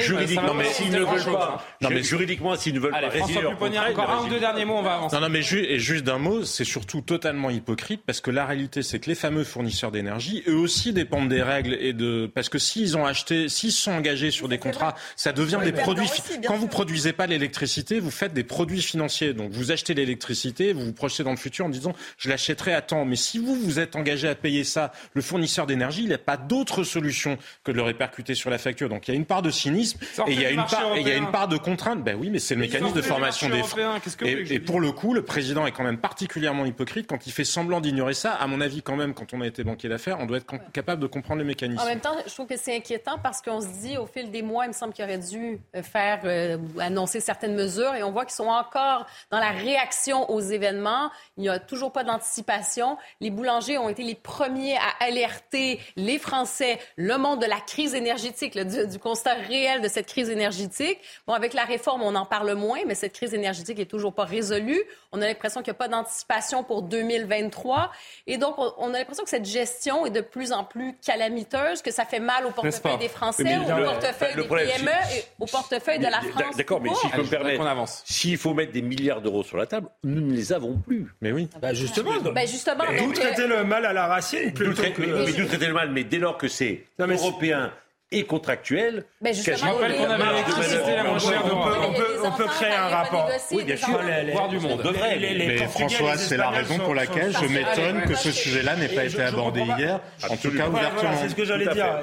juridiquement, 0.00 0.54
mais 0.54 0.64
s'ils 0.66 0.92
ne 0.92 1.00
veulent 1.00 1.24
pas. 1.24 1.64
Non, 1.80 1.88
mais 1.90 2.02
juridiquement, 2.04 2.54
s'ils 2.54 2.74
ne 2.74 2.80
veulent 2.80 2.94
Allez, 2.94 3.08
pas 3.08 3.16
François 3.26 3.50
encore 3.50 4.10
un 4.10 4.24
ou 4.24 4.28
deux 4.28 4.38
derniers 4.38 4.64
mots, 4.64 4.76
on 4.76 4.82
va 4.82 4.94
avancer. 4.94 5.16
Non, 5.16 5.22
non, 5.22 5.28
mais 5.28 5.42
juste 5.42 6.04
d'un 6.04 6.18
mot, 6.18 6.44
c'est 6.44 6.64
surtout 6.64 7.00
totalement 7.00 7.50
hypocrite 7.50 8.02
parce 8.12 8.20
que 8.20 8.30
la 8.30 8.44
réalité, 8.44 8.82
c'est 8.82 8.98
que 8.98 9.08
les 9.08 9.14
fameux 9.14 9.42
fournisseurs 9.42 9.90
d'énergie, 9.90 10.42
eux 10.46 10.58
aussi 10.58 10.92
dépendent 10.92 11.30
des 11.30 11.40
règles 11.40 11.78
et 11.80 11.94
de 11.94 12.30
parce 12.34 12.50
que 12.50 12.58
s'ils 12.58 12.94
ont 12.94 13.06
acheté, 13.06 13.48
s'ils 13.48 13.72
sont 13.72 13.92
engagés 13.92 14.30
sur 14.30 14.50
des 14.50 14.58
contrats, 14.58 14.94
ça 15.16 15.32
devient 15.32 15.58
des 15.64 15.72
produits. 15.72 16.04
Aussi, 16.04 16.20
Quand 16.42 16.52
sûr. 16.52 16.56
vous 16.56 16.68
produisez 16.68 17.14
pas 17.14 17.26
l'électricité, 17.26 18.00
vous 18.00 18.10
faites 18.10 18.34
des 18.34 18.44
produits 18.44 18.82
financiers. 18.82 19.32
Donc 19.32 19.52
vous 19.52 19.72
achetez 19.72 19.94
l'électricité, 19.94 20.74
vous 20.74 20.84
vous 20.84 20.92
projetez 20.92 21.24
dans 21.24 21.30
le 21.30 21.38
futur 21.38 21.64
en 21.64 21.70
disant 21.70 21.94
je 22.18 22.28
l'achèterai 22.28 22.74
à 22.74 22.82
temps. 22.82 23.06
Mais 23.06 23.16
si 23.16 23.38
vous 23.38 23.54
vous 23.54 23.78
êtes 23.78 23.96
engagé 23.96 24.28
à 24.28 24.34
payer 24.34 24.64
ça, 24.64 24.92
le 25.14 25.22
fournisseur 25.22 25.66
d'énergie, 25.66 26.02
il 26.02 26.10
n'a 26.10 26.18
pas 26.18 26.36
d'autre 26.36 26.84
solution 26.84 27.38
que 27.64 27.72
de 27.72 27.76
le 27.78 27.82
répercuter 27.82 28.34
sur 28.34 28.50
la 28.50 28.58
facture. 28.58 28.90
Donc 28.90 29.08
il 29.08 29.12
y 29.12 29.14
a 29.14 29.16
une 29.16 29.24
part 29.24 29.40
de 29.40 29.50
cynisme 29.50 29.98
et 30.26 30.32
il 30.34 30.38
y 30.38 30.44
a 30.44 30.50
une 30.50 30.66
part, 30.66 30.96
et 30.96 31.00
il 31.00 31.08
y 31.08 31.12
a 31.12 31.16
une 31.16 31.30
part 31.30 31.48
de 31.48 31.56
contrainte. 31.56 32.04
Ben 32.04 32.14
oui, 32.20 32.28
mais 32.28 32.40
c'est 32.40 32.56
le 32.56 32.60
mécanisme 32.60 32.94
de 32.94 33.00
formation 33.00 33.48
des. 33.48 33.62
Que 33.62 34.26
et, 34.26 34.56
et 34.56 34.60
pour 34.60 34.80
le 34.80 34.92
coup, 34.92 35.14
le 35.14 35.22
président 35.22 35.66
est 35.66 35.72
quand 35.72 35.84
même 35.84 35.96
particulièrement 35.96 36.66
hypocrite 36.66 37.06
quand 37.06 37.26
il 37.26 37.32
fait 37.32 37.44
semblant 37.44 37.80
d'ignorer 37.80 38.01
ça. 38.12 38.32
À 38.32 38.46
mon 38.46 38.60
avis, 38.60 38.82
quand 38.82 38.96
même, 38.96 39.14
quand 39.14 39.32
on 39.32 39.40
a 39.40 39.46
été 39.46 39.62
banquier 39.64 39.88
d'affaires, 39.88 40.18
on 40.20 40.26
doit 40.26 40.38
être 40.38 40.46
capable 40.72 41.00
de 41.00 41.06
comprendre 41.06 41.38
le 41.38 41.44
mécanisme. 41.44 41.80
En 41.80 41.86
même 41.86 42.00
temps, 42.00 42.16
je 42.26 42.32
trouve 42.32 42.46
que 42.46 42.56
c'est 42.56 42.76
inquiétant 42.76 43.18
parce 43.22 43.40
qu'on 43.40 43.60
se 43.60 43.68
dit, 43.80 43.96
au 43.96 44.06
fil 44.06 44.30
des 44.30 44.42
mois, 44.42 44.64
il 44.64 44.68
me 44.68 44.72
semble 44.72 44.92
qu'il 44.92 45.04
aurait 45.04 45.18
dû 45.18 45.60
faire 45.82 46.20
euh, 46.24 46.58
annoncer 46.78 47.20
certaines 47.20 47.54
mesures 47.54 47.94
et 47.94 48.02
on 48.02 48.10
voit 48.10 48.24
qu'ils 48.24 48.34
sont 48.34 48.48
encore 48.48 49.06
dans 49.30 49.38
la 49.38 49.50
réaction 49.50 50.28
aux 50.30 50.40
événements. 50.40 51.10
Il 51.36 51.42
n'y 51.42 51.48
a 51.48 51.58
toujours 51.58 51.92
pas 51.92 52.02
d'anticipation. 52.02 52.98
Les 53.20 53.30
boulangers 53.30 53.78
ont 53.78 53.88
été 53.88 54.02
les 54.02 54.14
premiers 54.14 54.76
à 54.76 55.04
alerter 55.04 55.80
les 55.96 56.18
Français, 56.18 56.78
le 56.96 57.16
monde 57.18 57.40
de 57.40 57.46
la 57.46 57.60
crise 57.60 57.94
énergétique, 57.94 58.58
du 58.58 58.98
constat 58.98 59.34
réel 59.34 59.80
de 59.80 59.88
cette 59.88 60.06
crise 60.06 60.30
énergétique. 60.30 60.98
Bon, 61.26 61.34
avec 61.34 61.54
la 61.54 61.64
réforme, 61.64 62.02
on 62.02 62.14
en 62.14 62.26
parle 62.26 62.54
moins, 62.54 62.80
mais 62.86 62.94
cette 62.94 63.12
crise 63.12 63.34
énergétique 63.34 63.78
est 63.78 63.90
toujours 63.90 64.14
pas 64.14 64.24
résolue. 64.24 64.82
On 65.12 65.20
a 65.22 65.26
l'impression 65.26 65.62
qu'il 65.62 65.70
n'y 65.70 65.76
a 65.76 65.78
pas 65.78 65.88
d'anticipation 65.88 66.64
pour 66.64 66.82
2023. 66.82 67.91
Et 68.26 68.38
donc, 68.38 68.56
on 68.58 68.94
a 68.94 68.98
l'impression 68.98 69.24
que 69.24 69.30
cette 69.30 69.44
gestion 69.44 70.06
est 70.06 70.10
de 70.10 70.20
plus 70.20 70.52
en 70.52 70.64
plus 70.64 70.94
calamiteuse, 71.04 71.82
que 71.82 71.90
ça 71.90 72.04
fait 72.04 72.20
mal 72.20 72.46
au 72.46 72.50
portefeuille 72.50 72.98
des 72.98 73.08
Français, 73.08 73.42
Mais 73.44 73.56
au 73.58 73.76
le- 73.76 73.84
portefeuille 73.84 74.34
le 74.34 74.42
des 74.42 74.46
problème, 74.48 74.68
PME 74.68 74.90
et 75.16 75.24
au 75.38 75.46
portefeuille 75.46 75.98
de 75.98 76.04
la 76.06 76.20
France. 76.20 76.56
D'accord, 76.56 76.80
mais 76.80 76.90
si 76.94 77.08
je 77.08 77.12
peux 77.16 77.22
me 77.22 77.28
permettre, 77.28 77.58
qu'on 77.58 77.66
avance. 77.66 78.02
s'il 78.04 78.38
faut 78.38 78.54
mettre 78.54 78.72
des 78.72 78.82
milliards 78.82 79.20
d'euros 79.20 79.42
sur 79.42 79.56
la 79.56 79.66
table, 79.66 79.88
nous 80.04 80.20
ne 80.20 80.32
les 80.32 80.52
avons 80.52 80.76
plus. 80.78 81.06
Mais 81.20 81.32
oui. 81.32 81.48
Bah 81.60 81.72
justement. 81.74 82.12
Ben 82.20 82.46
justement, 82.46 82.84
D'où 82.98 83.04
donc, 83.06 83.14
traiter 83.14 83.42
euh, 83.42 83.58
le 83.58 83.64
mal 83.64 83.84
à 83.86 83.92
la 83.92 84.06
racine 84.06 84.52
plutôt 84.52 84.82
que. 84.82 85.00
mais, 85.00 85.24
mais 85.26 85.32
d'où 85.32 85.46
traiter 85.46 85.66
le 85.66 85.72
mal? 85.74 85.90
Mais 85.90 86.04
dès 86.04 86.18
lors 86.18 86.36
que 86.38 86.48
c'est- 86.48 86.84
européen, 86.98 87.72
et 88.12 88.24
contractuelle. 88.24 89.04
Mais 89.20 89.32
y 89.34 89.50
a- 89.50 89.56
qu'on 89.56 89.64
avait 89.82 90.24
l'électricité 90.32 90.96
la 90.96 91.04
moins 91.04 91.18
chère 91.18 91.44
d'Europe. 91.44 91.74
On 91.88 91.92
peut, 91.92 92.16
on 92.24 92.30
peut 92.32 92.46
créer 92.46 92.72
un 92.72 92.88
rapport. 92.88 93.28
Oui, 93.52 93.64
bien 93.64 93.76
sûr. 93.76 94.00
Voir 94.32 94.48
du 94.48 94.58
monde. 94.60 94.80
On 94.84 94.88
devrait. 94.90 95.16
Les- 95.16 95.34
les- 95.34 95.34
les 95.34 95.46
Mais 95.60 95.66
François, 95.66 96.16
c'est 96.16 96.36
la 96.36 96.50
raison 96.50 96.76
sont- 96.76 96.82
pour 96.84 96.94
laquelle 96.94 97.32
je 97.32 97.46
m'étonne 97.46 98.02
que 98.02 98.14
ce 98.14 98.30
sujet-là 98.32 98.76
n'ait 98.76 98.88
pas 98.88 99.04
été 99.04 99.10
je- 99.10 99.16
je 99.18 99.22
abordé 99.22 99.60
hier, 99.62 100.00
en 100.30 100.36
tout 100.36 100.50
cas 100.56 100.68
ouvertement. 100.68 101.10
c'est 101.20 101.28
ce 101.28 101.34
que 101.34 101.44
j'allais 101.44 101.66
dire. 101.66 101.98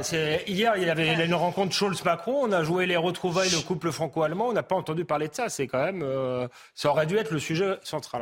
Hier, 0.47 0.73
il 0.77 0.83
y 0.83 0.89
avait 0.89 1.13
une 1.25 1.33
rencontre 1.35 1.73
Scholz-Macron. 1.73 2.41
On 2.43 2.51
a 2.51 2.63
joué 2.63 2.85
les 2.85 2.97
retrouvailles, 2.97 3.49
le 3.49 3.59
couple 3.61 3.91
franco-allemand. 3.91 4.47
On 4.47 4.53
n'a 4.53 4.63
pas 4.63 4.75
entendu 4.75 5.05
parler 5.05 5.27
de 5.27 5.35
ça. 5.35 5.49
C'est 5.49 5.67
quand 5.67 5.83
même. 5.83 6.01
euh, 6.03 6.47
ça 6.75 6.89
aurait 6.89 7.05
dû 7.05 7.17
être 7.17 7.31
le 7.31 7.39
sujet 7.39 7.75
central. 7.83 8.21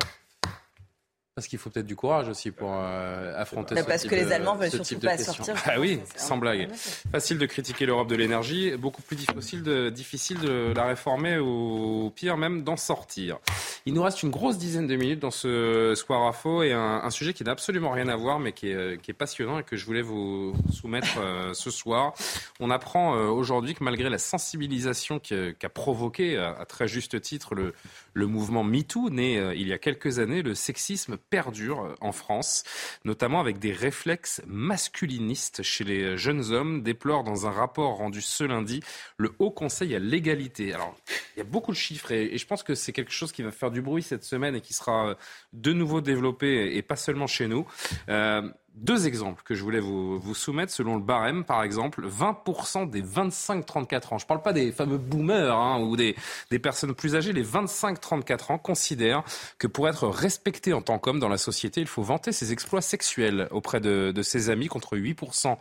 Parce 1.37 1.45
qu'il 1.47 1.59
faut 1.59 1.69
peut-être 1.69 1.85
du 1.85 1.95
courage 1.95 2.27
aussi 2.29 2.49
pour 2.49 2.71
euh, 2.73 3.39
affronter 3.39 3.75
Bah, 3.75 3.83
ce 3.83 3.87
parce 3.87 4.01
type 4.01 4.09
que 4.09 4.15
les 4.15 4.25
de- 4.25 4.31
Allemands 4.31 4.55
veulent 4.55 4.71
surtout 4.71 4.85
type 4.85 4.99
de 5.01 5.05
pas 5.05 5.17
question. 5.17 5.43
sortir. 5.43 5.63
Ah 5.67 5.79
oui, 5.79 5.99
sans 6.15 6.37
blague. 6.37 6.67
Facile 7.11 7.37
de 7.37 7.45
critiquer 7.45 7.85
l'Europe 7.85 8.07
de 8.07 8.15
l'énergie, 8.15 8.75
beaucoup 8.75 9.03
plus 9.03 9.15
difficile 9.15 9.61
de, 9.61 9.91
difficile 9.91 10.39
de 10.39 10.73
la 10.75 10.85
réformer 10.85 11.37
ou 11.37 12.11
pire 12.15 12.37
même 12.37 12.63
d'en 12.63 12.75
sortir. 12.75 13.37
Il 13.85 13.93
nous 13.93 14.01
reste 14.01 14.23
une 14.23 14.31
grosse 14.31 14.57
dizaine 14.57 14.87
de 14.87 14.95
minutes 14.95 15.19
dans 15.19 15.29
ce 15.29 15.93
soir 15.95 16.25
à 16.27 16.31
faux 16.31 16.63
et 16.63 16.73
un, 16.73 16.79
un 17.03 17.09
sujet 17.11 17.33
qui 17.33 17.43
n'a 17.43 17.51
absolument 17.51 17.91
rien 17.91 18.07
à 18.07 18.15
voir 18.15 18.39
mais 18.39 18.51
qui 18.51 18.71
est, 18.71 18.73
euh, 18.73 18.95
qui 18.97 19.11
est 19.11 19.13
passionnant 19.13 19.59
et 19.59 19.63
que 19.63 19.77
je 19.77 19.85
voulais 19.85 20.01
vous 20.01 20.55
soumettre 20.73 21.19
euh, 21.19 21.53
ce 21.53 21.69
soir. 21.69 22.13
On 22.59 22.71
apprend 22.71 23.15
euh, 23.15 23.27
aujourd'hui 23.27 23.75
que 23.75 23.83
malgré 23.83 24.09
la 24.09 24.17
sensibilisation 24.17 25.19
qui- 25.19 25.53
qu'a 25.59 25.69
provoqué 25.69 26.35
à, 26.37 26.49
à 26.59 26.65
très 26.65 26.87
juste 26.87 27.21
titre 27.21 27.53
le, 27.53 27.75
le 28.15 28.25
mouvement 28.25 28.63
MeToo, 28.63 29.11
né 29.11 29.37
euh, 29.37 29.53
il 29.53 29.67
y 29.67 29.73
a 29.73 29.77
quelques 29.77 30.17
années, 30.17 30.41
le 30.41 30.55
sexisme 30.55 31.15
perdure 31.29 31.81
euh, 31.81 31.95
en 32.01 32.11
France, 32.11 32.63
notamment 33.05 33.39
avec 33.39 33.59
des 33.59 33.71
réflexes 33.71 34.41
masculinistes 34.47 35.63
chez 35.63 35.83
les 35.83 36.17
jeunes 36.17 36.51
hommes, 36.51 36.83
déplore 36.83 37.23
dans 37.23 37.47
un 37.47 37.51
rapport 37.51 37.97
rendu 37.97 38.21
ce 38.21 38.43
lundi 38.43 38.81
le 39.17 39.33
Haut 39.39 39.51
Conseil 39.51 39.95
à 39.95 39.99
l'égalité. 39.99 40.73
Alors, 40.73 40.95
il 41.35 41.39
y 41.39 41.41
a 41.41 41.45
beaucoup 41.45 41.71
de 41.71 41.77
chiffres 41.77 42.11
et, 42.11 42.37
je 42.37 42.45
pense 42.45 42.63
que 42.63 42.75
c'est 42.75 42.93
quelque 42.93 43.11
chose 43.11 43.31
qui 43.31 43.43
va 43.43 43.51
faire 43.51 43.71
du 43.71 43.81
bruit 43.81 44.03
cette 44.03 44.23
semaine 44.23 44.55
et 44.55 44.61
qui 44.61 44.73
sera 44.73 45.09
euh, 45.09 45.15
de 45.53 45.73
nouveau 45.73 46.01
développé 46.01 46.75
et, 46.75 46.81
pas 46.81 46.95
seulement 46.95 47.27
chez 47.27 47.47
nous. 47.47 47.67
Euh, 48.09 48.49
deux 48.77 49.07
exemples 49.07 49.41
que 49.43 49.55
je 49.55 49.63
voulais 49.63 49.79
vous, 49.79 50.19
vous 50.19 50.35
soumettre. 50.35 50.71
Selon 50.71 50.95
le 50.95 51.01
barème, 51.01 51.43
par 51.43 51.63
exemple, 51.63 52.07
20% 52.07 52.89
des 52.89 53.01
25-34 53.01 54.13
ans, 54.13 54.17
je 54.17 54.25
ne 54.25 54.27
parle 54.27 54.41
pas 54.41 54.53
des 54.53 54.71
fameux 54.71 54.97
boomers 54.97 55.57
hein, 55.57 55.79
ou 55.81 55.95
des, 55.95 56.15
des 56.51 56.59
personnes 56.59 56.93
plus 56.93 57.15
âgées, 57.15 57.33
les 57.33 57.43
25-34 57.43 58.53
ans 58.53 58.57
considèrent 58.57 59.23
que 59.57 59.67
pour 59.67 59.87
être 59.87 60.07
respecté 60.07 60.73
en 60.73 60.81
tant 60.81 60.99
qu'homme 60.99 61.19
dans 61.19 61.29
la 61.29 61.37
société, 61.37 61.81
il 61.81 61.87
faut 61.87 62.03
vanter 62.03 62.31
ses 62.31 62.51
exploits 62.51 62.81
sexuels 62.81 63.47
auprès 63.51 63.79
de, 63.79 64.11
de 64.11 64.21
ses 64.21 64.49
amis, 64.49 64.67
contre 64.67 64.95
8% 64.95 65.57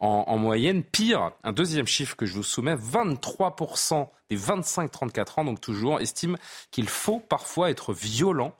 en, 0.00 0.06
en 0.26 0.38
moyenne. 0.38 0.82
Pire, 0.82 1.32
un 1.44 1.52
deuxième 1.52 1.86
chiffre 1.86 2.16
que 2.16 2.26
je 2.26 2.34
vous 2.34 2.42
soumets, 2.42 2.76
23% 2.76 4.08
des 4.30 4.36
25-34 4.36 5.40
ans, 5.40 5.44
donc 5.44 5.60
toujours, 5.60 6.00
estiment 6.00 6.36
qu'il 6.70 6.88
faut 6.88 7.20
parfois 7.20 7.70
être 7.70 7.92
violent 7.92 8.54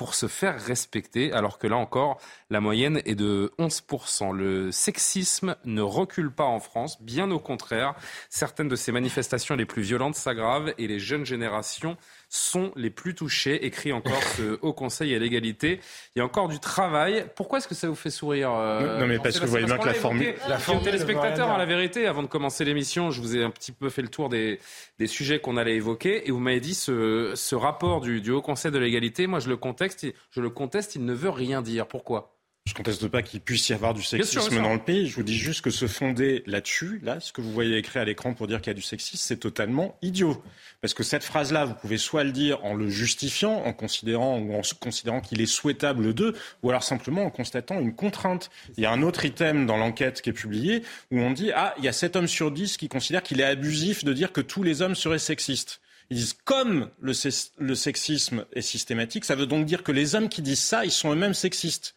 pour 0.00 0.14
se 0.14 0.28
faire 0.28 0.58
respecter, 0.58 1.30
alors 1.34 1.58
que 1.58 1.66
là 1.66 1.76
encore, 1.76 2.18
la 2.48 2.62
moyenne 2.62 3.02
est 3.04 3.14
de 3.14 3.52
11%. 3.58 4.34
Le 4.34 4.72
sexisme 4.72 5.56
ne 5.66 5.82
recule 5.82 6.30
pas 6.30 6.46
en 6.46 6.58
France, 6.58 7.02
bien 7.02 7.30
au 7.30 7.38
contraire. 7.38 7.94
Certaines 8.30 8.68
de 8.68 8.76
ces 8.76 8.92
manifestations 8.92 9.56
les 9.56 9.66
plus 9.66 9.82
violentes 9.82 10.14
s'aggravent 10.14 10.72
et 10.78 10.86
les 10.86 10.98
jeunes 10.98 11.26
générations 11.26 11.98
sont 12.32 12.70
les 12.76 12.90
plus 12.90 13.14
touchées, 13.16 13.66
écrit 13.66 13.92
encore 13.92 14.22
ce 14.22 14.56
Haut 14.62 14.72
Conseil 14.72 15.14
à 15.14 15.18
l'égalité. 15.18 15.80
Il 16.14 16.20
y 16.20 16.22
a 16.22 16.24
encore 16.24 16.48
du 16.48 16.60
travail. 16.60 17.26
Pourquoi 17.34 17.58
est-ce 17.58 17.66
que 17.68 17.74
ça 17.74 17.88
vous 17.88 17.96
fait 17.96 18.08
sourire 18.10 18.52
euh, 18.54 19.00
Non, 19.00 19.06
mais 19.08 19.18
parce 19.18 19.38
que 19.40 19.44
vous 19.44 19.50
voyez 19.50 19.66
bien 19.66 19.78
que 19.78 19.86
la 19.86 19.94
formule- 19.94 20.34
la 20.48 20.58
formule 20.58 20.84
téléspectateurs, 20.84 21.50
à 21.50 21.58
la 21.58 21.66
vérité, 21.66 22.06
avant 22.06 22.22
de 22.22 22.28
commencer 22.28 22.64
l'émission, 22.64 23.10
je 23.10 23.20
vous 23.20 23.36
ai 23.36 23.42
un 23.42 23.50
petit 23.50 23.72
peu 23.72 23.90
fait 23.90 24.02
le 24.02 24.08
tour 24.08 24.28
des, 24.28 24.60
des 25.00 25.06
sujets 25.08 25.40
qu'on 25.40 25.56
allait 25.56 25.74
évoquer 25.74 26.28
et 26.28 26.30
vous 26.30 26.38
m'avez 26.38 26.60
dit 26.60 26.74
ce, 26.74 27.32
ce 27.34 27.54
rapport 27.56 28.00
du, 28.00 28.20
du 28.20 28.30
Haut 28.30 28.42
Conseil 28.42 28.70
de 28.70 28.78
l'égalité, 28.78 29.26
moi 29.26 29.40
je 29.40 29.48
le 29.48 29.56
contexte, 29.56 30.06
je 30.30 30.40
le 30.40 30.50
conteste, 30.50 30.94
il 30.94 31.04
ne 31.04 31.12
veut 31.12 31.30
rien 31.30 31.62
dire. 31.62 31.86
Pourquoi? 31.88 32.36
Je 32.66 32.74
conteste 32.74 33.08
pas 33.08 33.22
qu'il 33.22 33.40
puisse 33.40 33.68
y 33.70 33.72
avoir 33.72 33.94
du 33.94 34.02
sexisme 34.02 34.38
bien 34.38 34.50
sûr. 34.50 34.62
dans 34.62 34.74
le 34.74 34.78
pays. 34.78 35.08
Je 35.08 35.16
vous 35.16 35.22
dis 35.22 35.36
juste 35.36 35.62
que 35.62 35.70
se 35.70 35.88
fonder 35.88 36.44
là-dessus, 36.46 37.00
là, 37.02 37.18
ce 37.18 37.32
que 37.32 37.40
vous 37.40 37.50
voyez 37.52 37.78
écrit 37.78 37.98
à 37.98 38.04
l'écran 38.04 38.34
pour 38.34 38.46
dire 38.46 38.60
qu'il 38.60 38.70
y 38.70 38.70
a 38.70 38.74
du 38.74 38.82
sexisme, 38.82 39.16
c'est 39.18 39.38
totalement 39.38 39.98
idiot. 40.02 40.40
Parce 40.80 40.94
que 40.94 41.02
cette 41.02 41.24
phrase-là, 41.24 41.64
vous 41.64 41.74
pouvez 41.74 41.98
soit 41.98 42.22
le 42.22 42.32
dire 42.32 42.64
en 42.64 42.74
le 42.74 42.88
justifiant, 42.88 43.64
en 43.64 43.72
considérant 43.72 44.38
ou 44.38 44.54
en 44.54 44.60
considérant 44.78 45.20
qu'il 45.20 45.40
est 45.40 45.46
souhaitable 45.46 46.14
d'eux, 46.14 46.36
ou 46.62 46.70
alors 46.70 46.82
simplement 46.82 47.24
en 47.24 47.30
constatant 47.30 47.80
une 47.80 47.94
contrainte. 47.94 48.50
Il 48.76 48.82
y 48.82 48.86
a 48.86 48.92
un 48.92 49.02
autre 49.02 49.24
item 49.24 49.66
dans 49.66 49.76
l'enquête 49.76 50.22
qui 50.22 50.30
est 50.30 50.34
publié 50.34 50.82
où 51.10 51.18
on 51.18 51.32
dit 51.32 51.50
ah, 51.54 51.74
il 51.78 51.84
y 51.84 51.88
a 51.88 51.92
7 51.92 52.16
hommes 52.16 52.28
sur 52.28 52.50
10 52.50 52.76
qui 52.76 52.88
considèrent 52.88 53.22
qu'il 53.22 53.40
est 53.40 53.44
abusif 53.44 54.04
de 54.04 54.12
dire 54.12 54.32
que 54.32 54.40
tous 54.40 54.62
les 54.62 54.82
hommes 54.82 54.94
seraient 54.94 55.18
sexistes. 55.18 55.80
Ils 56.10 56.18
disent 56.18 56.36
comme 56.44 56.90
le 57.00 57.74
sexisme 57.74 58.44
est 58.52 58.62
systématique, 58.62 59.24
ça 59.24 59.34
veut 59.34 59.46
donc 59.46 59.64
dire 59.64 59.82
que 59.82 59.92
les 59.92 60.14
hommes 60.14 60.28
qui 60.28 60.42
disent 60.42 60.62
ça, 60.62 60.84
ils 60.84 60.90
sont 60.90 61.12
eux-mêmes 61.12 61.34
sexistes. 61.34 61.94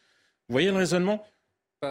Vous 0.53 0.57
voyez 0.57 0.69
le 0.69 0.77
raisonnement 0.77 1.25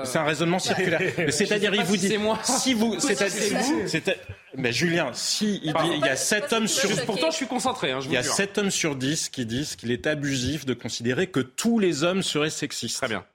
c'est 0.05 0.19
un 0.19 0.25
raisonnement 0.25 0.59
circulaire. 0.59 1.03
C'est-à-dire, 1.31 1.75
il 1.75 1.83
vous 1.83 1.97
si 1.97 2.01
dit, 2.01 2.09
c'est 2.09 2.17
moi. 2.17 2.39
si 2.45 2.73
vous, 2.73 2.99
Si 2.99 3.09
c'est-à-dire, 3.09 4.17
mais 4.57 4.73
Julien, 4.73 5.11
si 5.13 5.61
il, 5.63 5.73
dit, 5.75 5.91
il 5.97 6.01
y 6.01 6.09
a 6.09 6.17
7 6.17 6.51
hommes 6.55 6.67
sur, 6.69 6.89
Pourtant, 7.05 7.31
je 7.31 7.37
suis 7.37 7.47
concentré, 7.47 7.91
hein, 7.93 8.01
je 8.01 8.07
vous 8.07 8.13
il 8.13 8.15
y 8.15 8.19
a 8.19 8.23
jure. 8.23 8.33
7 8.33 8.57
hommes 8.57 8.71
sur 8.71 8.97
10 8.97 9.29
qui 9.29 9.45
disent 9.45 9.77
qu'il 9.77 9.91
est 9.91 10.07
abusif 10.07 10.65
de 10.65 10.73
considérer 10.73 11.27
que 11.27 11.41
tous 11.41 11.79
les 11.79 12.05
hommes 12.05 12.23
seraient 12.23 12.49
sexistes. 12.49 12.97
Très 12.97 13.09
bien. 13.09 13.27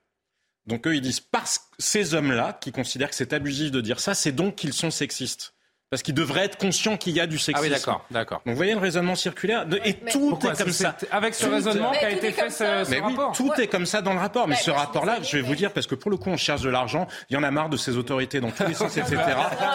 Donc 0.66 0.88
eux, 0.88 0.96
ils 0.96 1.02
disent 1.02 1.20
parce 1.20 1.60
que 1.60 1.66
ces 1.78 2.16
hommes-là 2.16 2.58
qui 2.60 2.72
considèrent 2.72 3.10
que 3.10 3.16
c'est 3.16 3.34
abusif 3.34 3.70
de 3.70 3.82
dire 3.82 4.00
ça, 4.00 4.16
c'est 4.16 4.32
donc 4.32 4.56
qu'ils 4.56 4.74
sont 4.74 4.90
sexistes. 4.90 5.54
Parce 5.90 6.04
qu'ils 6.04 6.14
devraient 6.14 6.44
être 6.44 6.58
conscients 6.58 6.98
qu'il 6.98 7.14
y 7.14 7.22
a 7.22 7.28
du 7.28 7.38
sexisme. 7.40 7.58
Ah 7.58 7.62
oui, 7.62 7.70
d'accord, 7.70 8.06
d'accord. 8.12 8.42
Donc 8.46 8.52
vous 8.54 8.58
voyez 8.58 8.74
le 8.74 8.80
raisonnement 8.80 9.16
circulaire 9.16 9.66
de- 9.66 9.78
et 9.86 9.96
Mais- 10.04 10.12
tout 10.12 10.32
Pourquoi 10.32 10.52
est 10.52 10.58
comme 10.62 10.72
ça. 10.74 10.98
avec 11.12 11.34
ce 11.34 11.46
Tout- 11.46 11.52
raisonnement 11.52 11.92
qu'a 11.92 12.08
tout 12.10 12.16
été 12.18 12.32
fait 12.34 12.50
ce, 12.50 12.84
ce 12.84 12.90
Mais 12.90 13.00
oui, 13.00 13.16
tout 13.34 13.54
est 13.58 13.68
comme 13.68 13.86
ça 13.86 14.02
dans 14.02 14.12
le 14.14 14.20
rapport. 14.20 14.50
Mais 14.50 14.58
ce 14.58 14.70
rapport-là, 14.70 15.20
je 15.24 15.38
vais 15.38 15.42
vous 15.42 15.56
dire, 15.56 15.72
parce 15.72 15.88
que 15.88 15.96
pour 15.96 16.12
le 16.12 16.18
coup, 16.18 16.30
on 16.30 16.36
cherche 16.36 16.60
de 16.62 16.70
l'argent, 16.70 17.08
il 17.30 17.36
y 17.36 17.38
en 17.38 17.44
a 17.44 17.52
marre 17.52 17.70
de 17.70 17.78
ces 17.78 17.96
autorités 17.96 18.42
dans 18.42 18.52
tous 18.52 18.66
les 18.68 18.74
sens, 18.74 18.98
etc. 18.98 19.16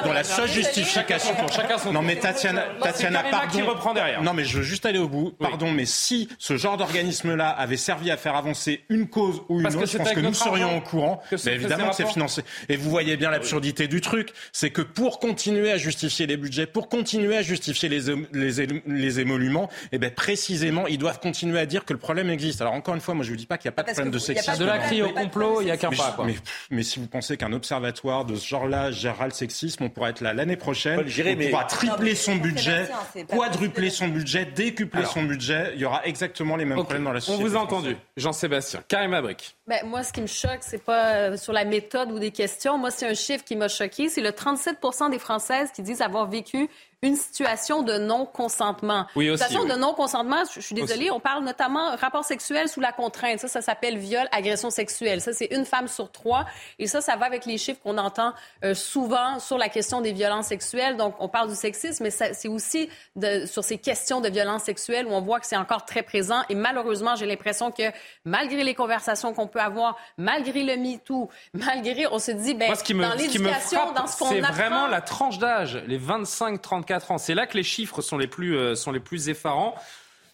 dont 0.05 0.12
la 0.12 0.22
seule 0.22 0.48
justification 0.51 1.34
pour 1.34 1.51
chacun 1.51 1.78
son 1.78 1.93
Non, 1.94 2.02
mais. 2.02 2.16
Tatiana, 2.16 2.66
Tatiana, 2.82 3.22
pardon. 3.30 3.48
qui 3.51 3.62
reprend 3.62 3.94
derrière. 3.94 4.22
Non, 4.22 4.34
mais 4.34 4.44
je 4.44 4.59
veux 4.59 4.62
juste 4.64 4.84
aller 4.84 4.98
au 4.98 5.09
bout. 5.09 5.32
Pardon, 5.40 5.70
mais 5.72 5.86
si 5.86 6.28
ce 6.39 6.59
genre 6.59 6.76
d'organisme-là 6.76 7.48
avait 7.48 7.78
servi 7.78 8.10
à 8.10 8.18
faire 8.18 8.36
avancer 8.36 8.84
une 8.90 9.09
cause 9.09 9.40
ou 9.48 9.56
une 9.56 9.62
Parce 9.62 9.76
autre, 9.76 9.86
je 9.86 9.97
pense 9.97 10.12
que 10.12 10.20
nous 10.20 10.34
serions 10.34 10.76
au 10.76 10.82
courant. 10.82 11.22
Mais 11.47 11.55
évidemment 11.55 11.89
que 11.89 11.97
c'est 11.97 12.06
financé. 12.06 12.43
Et 12.68 12.76
vous 12.76 12.90
voyez 12.90 13.16
bien 13.16 13.30
l'absurdité 13.30 13.89
du 13.89 14.02
truc. 14.02 14.28
C'est 14.52 14.68
que 14.70 14.82
pour 14.82 15.18
continuer 15.18 15.72
à 15.72 15.78
justifier 15.78 16.01
les 16.26 16.36
budgets, 16.36 16.66
pour 16.66 16.88
continuer 16.88 17.36
à 17.36 17.42
justifier 17.42 17.88
les, 17.88 18.00
les, 18.32 18.66
les 18.86 19.20
émoluments, 19.20 19.68
eh 19.92 19.98
ben 19.98 20.10
précisément, 20.10 20.86
ils 20.86 20.98
doivent 20.98 21.20
continuer 21.20 21.58
à 21.58 21.66
dire 21.66 21.84
que 21.84 21.92
le 21.92 21.98
problème 21.98 22.30
existe. 22.30 22.60
Alors 22.60 22.74
encore 22.74 22.94
une 22.94 23.00
fois, 23.00 23.14
moi 23.14 23.24
je 23.24 23.30
vous 23.30 23.36
dis 23.36 23.46
pas 23.46 23.58
qu'il 23.58 23.68
n'y 23.68 23.74
a 23.74 23.76
pas 23.76 23.82
de 23.82 23.86
Parce 23.86 23.96
problème 23.98 24.12
de 24.12 24.18
y 24.18 24.22
a 24.22 24.24
sexisme. 24.24 24.58
de 24.58 24.64
la 24.64 24.78
crie 24.78 25.02
au 25.02 25.10
complot, 25.10 25.60
il 25.62 25.68
y 25.68 25.70
a 25.70 25.76
qu'un 25.76 25.90
pas, 25.90 26.12
quoi. 26.12 26.24
Mais, 26.26 26.34
mais 26.70 26.82
si 26.82 26.98
vous 27.00 27.06
pensez 27.06 27.36
qu'un 27.36 27.52
observatoire 27.52 28.24
de 28.24 28.34
ce 28.36 28.46
genre-là 28.46 28.90
gérera 28.90 29.26
le 29.26 29.32
sexisme, 29.32 29.84
on 29.84 29.88
pourra 29.90 30.10
être 30.10 30.20
là 30.20 30.32
l'année 30.34 30.56
prochaine. 30.56 31.00
Le 31.00 31.08
gérer, 31.08 31.34
on 31.34 31.38
mais- 31.38 31.48
pourra 31.50 31.62
Non, 31.62 31.68
tripler 31.68 32.10
mais 32.10 32.14
son 32.14 32.36
budget, 32.36 32.88
quadrupler 33.28 33.90
son 33.90 34.08
budget, 34.08 34.44
décupler 34.46 35.00
Alors. 35.00 35.12
son 35.12 35.22
budget. 35.22 35.72
Il 35.74 35.80
y 35.80 35.84
aura 35.84 36.04
exactement 36.06 36.56
les 36.56 36.64
mêmes 36.64 36.78
Ok, 36.78 36.84
problèmes 36.84 37.04
dans 37.04 37.12
la 37.12 37.18
On 37.18 37.20
société. 37.20 37.42
vous 37.48 37.56
a 37.56 37.60
entendu. 37.60 37.96
Jean-Sébastien. 38.16 38.82
Karim 38.88 39.14
Abric. 39.14 39.56
Ben, 39.66 39.78
moi, 39.86 40.02
ce 40.02 40.12
qui 40.12 40.20
me 40.20 40.26
choque, 40.26 40.58
c'est 40.60 40.82
pas 40.82 41.14
euh, 41.14 41.36
sur 41.36 41.52
la 41.52 41.64
méthode 41.64 42.10
ou 42.10 42.18
des 42.18 42.30
questions. 42.30 42.78
Moi, 42.78 42.90
c'est 42.90 43.06
un 43.06 43.14
chiffre 43.14 43.44
qui 43.44 43.56
m'a 43.56 43.68
choqué. 43.68 44.08
C'est 44.08 44.20
le 44.20 44.32
37 44.32 44.78
des 45.10 45.18
Françaises 45.18 45.70
qui 45.74 45.82
disent 45.82 45.91
avoir 46.01 46.27
vécu 46.27 46.69
une 47.02 47.16
situation 47.16 47.82
de 47.82 47.98
non-consentement. 47.98 49.06
Oui, 49.16 49.28
aussi, 49.28 49.42
Situation 49.42 49.64
oui. 49.64 49.74
de 49.74 49.78
non-consentement, 49.78 50.44
je 50.54 50.60
je 50.60 50.66
suis 50.66 50.74
désolée, 50.76 51.06
Aussi. 51.06 51.10
on 51.10 51.18
parle 51.20 51.42
notamment 51.42 51.96
rapport 51.96 52.24
sexuel 52.24 52.68
sous 52.68 52.80
la 52.80 52.92
contrainte. 52.92 53.40
Ça, 53.40 53.48
ça 53.48 53.60
s'appelle 53.60 53.98
viol, 53.98 54.28
agression 54.30 54.70
sexuelle. 54.70 55.20
Ça, 55.20 55.32
c'est 55.32 55.46
une 55.46 55.64
femme 55.64 55.88
sur 55.88 56.12
trois. 56.12 56.46
Et 56.78 56.86
ça, 56.86 57.00
ça 57.00 57.16
va 57.16 57.26
avec 57.26 57.44
les 57.46 57.58
chiffres 57.58 57.80
qu'on 57.82 57.98
entend 57.98 58.32
euh, 58.64 58.74
souvent 58.74 59.40
sur 59.40 59.58
la 59.58 59.68
question 59.68 60.00
des 60.00 60.12
violences 60.12 60.46
sexuelles. 60.46 60.96
Donc, 60.96 61.16
on 61.18 61.28
parle 61.28 61.48
du 61.48 61.56
sexisme, 61.56 62.04
mais 62.04 62.10
c'est 62.10 62.46
aussi 62.46 62.88
de, 63.16 63.44
sur 63.46 63.64
ces 63.64 63.78
questions 63.78 64.20
de 64.20 64.28
violences 64.28 64.62
sexuelles 64.62 65.06
où 65.06 65.10
on 65.10 65.20
voit 65.20 65.40
que 65.40 65.46
c'est 65.46 65.56
encore 65.56 65.84
très 65.84 66.02
présent. 66.02 66.42
Et 66.48 66.54
malheureusement, 66.54 67.16
j'ai 67.16 67.26
l'impression 67.26 67.72
que 67.72 67.90
malgré 68.24 68.62
les 68.62 68.74
conversations 68.74 69.34
qu'on 69.34 69.48
peut 69.48 69.60
avoir, 69.60 69.96
malgré 70.16 70.62
le 70.62 70.76
MeToo, 70.76 71.28
malgré, 71.54 72.06
on 72.06 72.20
se 72.20 72.30
dit, 72.30 72.54
ben, 72.54 72.66
Moi, 72.66 72.76
ce 72.76 72.84
qui 72.84 72.94
me, 72.94 73.02
dans 73.02 73.14
l'éducation, 73.14 73.92
dans 73.92 74.06
ce 74.06 74.16
qu'on 74.16 74.28
c'est 74.28 74.38
apprend, 74.38 74.52
vraiment 74.52 74.86
la 74.86 75.00
tranche 75.00 75.38
d'âge, 75.38 75.82
les 75.88 75.98
25-34 75.98 76.91
ans. 77.10 77.19
C'est 77.19 77.35
là 77.35 77.47
que 77.47 77.56
les 77.56 77.62
chiffres 77.62 78.02
sont 78.02 78.19
les 78.19 78.27
plus, 78.27 78.56
euh, 78.56 78.74
sont 78.74 78.93
les 78.93 79.01
plus 79.01 79.28
effarants. 79.28 79.74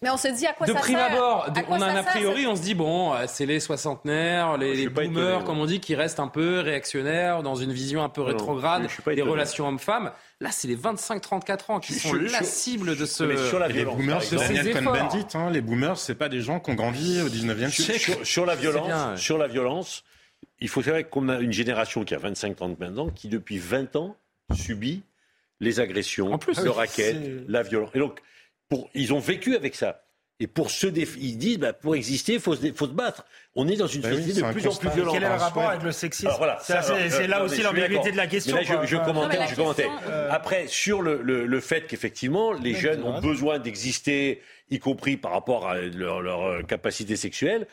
mais 0.03 0.11
on 0.11 0.17
se 0.17 0.29
dit 0.29 0.47
à 0.47 0.53
quoi 0.53 0.67
de 0.67 0.73
ça 0.73 0.79
prime 0.79 0.97
sert? 0.97 1.13
abord, 1.13 1.45
À 1.47 1.53
on 1.69 1.81
a 1.81 1.87
un 1.87 1.97
a 1.97 2.03
priori, 2.05 2.47
on 2.47 2.55
se 2.57 2.63
dit 2.63 2.75
bon, 2.75 3.13
euh, 3.15 3.25
c'est 3.27 3.47
les 3.47 3.59
soixantenaires, 3.61 4.57
les, 4.57 4.89
boomers, 4.89 5.29
étonné, 5.31 5.45
comme 5.45 5.59
on 5.59 5.67
dit, 5.67 5.81
qui 5.81 5.95
restent 5.97 6.21
un 6.21 6.29
peu 6.29 6.61
réactionnaires, 6.61 7.43
dans 7.43 7.57
une 7.57 7.73
vision 7.73 8.03
un 8.03 8.09
peu 8.09 8.21
Non, 8.21 8.27
rétrograde 8.29 8.85
je 8.87 8.93
suis 8.93 9.03
pas 9.03 9.15
des 9.15 9.23
relations 9.23 9.67
hommes-femmes. 9.67 10.13
Là, 10.41 10.51
c'est 10.53 10.69
les 10.69 10.77
25-34 10.77 11.71
ans 11.73 11.81
qui 11.81 11.95
sont 11.95 12.11
je- 12.15 12.33
la 12.33 12.45
cible 12.45 12.97
de 12.97 13.07
ce. 13.07 13.25
Mais 13.25 13.37
sur 13.49 13.59
la 13.59 13.67
Et 13.67 13.73
les 13.73 13.75
violence, 13.81 13.97
boomers. 13.97 14.21
Daniel 14.31 14.73
Cohn-Bendit. 14.73 15.27
Hein. 15.35 15.51
Les 15.51 15.61
boomers, 15.61 15.99
c'est 15.99 16.15
pas 16.15 16.29
des 16.29 16.41
gens 16.43 16.61
qui 16.61 16.71
ont 16.71 16.75
grandi 16.75 17.21
au 17.23 17.29
19e 17.29 17.71
sur, 17.71 17.85
siècle. 17.85 18.01
sur- 18.01 18.27
sur 18.27 18.47
la 18.47 18.55
violence, 18.55 18.87
bien, 18.87 19.11
ouais. 19.13 19.17
sur 19.17 19.37
la 19.37 19.49
violence, 19.49 20.05
il 20.61 20.69
faut 20.69 20.81
savoir 20.83 21.03
qu'on 21.11 21.29
a 21.29 21.41
une 21.41 21.53
génération 21.53 22.05
qui 22.05 22.15
a 22.15 22.19
25-30 22.19 22.99
ans 23.01 23.09
qui 23.09 23.27
depuis 23.29 23.59
20 23.59 23.97
ans 23.97 24.15
subit 24.55 25.03
les 25.61 25.81
agressions, 25.81 26.39
le 26.63 26.71
racket, 26.71 27.17
la 27.49 27.63
violence. 27.63 27.91
Et 27.95 27.99
donc, 27.99 28.21
pour, 28.69 28.91
ils 28.95 29.13
ont 29.13 29.19
vécu 29.19 29.57
avec 29.57 29.75
ça. 29.75 30.05
Et 30.41 30.47
pour 30.47 30.71
se 30.71 30.87
déf... 30.87 31.17
ils 31.19 31.37
disent, 31.37 31.59
bah, 31.59 31.73
pour 31.73 31.97
exister, 31.97 32.35
il 32.35 32.41
faut, 32.41 32.55
se... 32.55 32.73
faut 32.73 32.87
se 32.87 32.93
battre. 32.93 33.25
On 33.57 33.67
est 33.67 33.75
dans 33.75 33.89
une 33.89 34.03
Bah 34.03 34.11
société 34.13 34.41
de 34.41 34.53
plus 34.53 34.69
en 34.69 34.77
plus 34.77 34.89
violente. 34.91 35.15
Quel 35.15 35.25
est 35.25 35.29
le 35.29 35.35
rapport 35.35 35.69
avec 35.69 35.83
le 35.83 35.91
sexisme 35.91 36.31
voilà, 36.39 36.61
C'est 36.63 36.75
euh, 36.75 37.27
là 37.27 37.41
non, 37.41 37.47
aussi 37.47 37.61
l'ambiguïté 37.61 38.13
de 38.13 38.17
la 38.17 38.29
question. 38.29 38.55
Mais 38.55 38.63
là, 38.63 38.77
quoi. 38.77 38.85
je, 38.87 38.97
commentais, 38.99 39.37
Non, 39.37 39.43
mais 39.43 39.49
je 39.49 39.55
commentais. 39.57 39.83
question, 39.83 40.11
euh, 40.11 40.29
Après, 40.31 40.69
sur 40.69 41.03
le, 41.03 41.23
le, 41.23 41.45
le 41.45 41.61
fait 41.61 41.89
qu'effectivement, 41.89 42.53
les 42.53 42.75
jeunes 42.75 43.03
ont 43.03 43.21
besoin 43.21 43.59
d'exister, 43.59 44.41
y 44.71 44.79
compris 44.79 45.17
par 45.17 45.33
rapport 45.33 45.67
à 45.67 45.81
leur, 45.81 46.21
leur 46.21 46.45
euh, 46.45 46.63
capacité 46.63 47.17
sexuelle, 47.17 47.67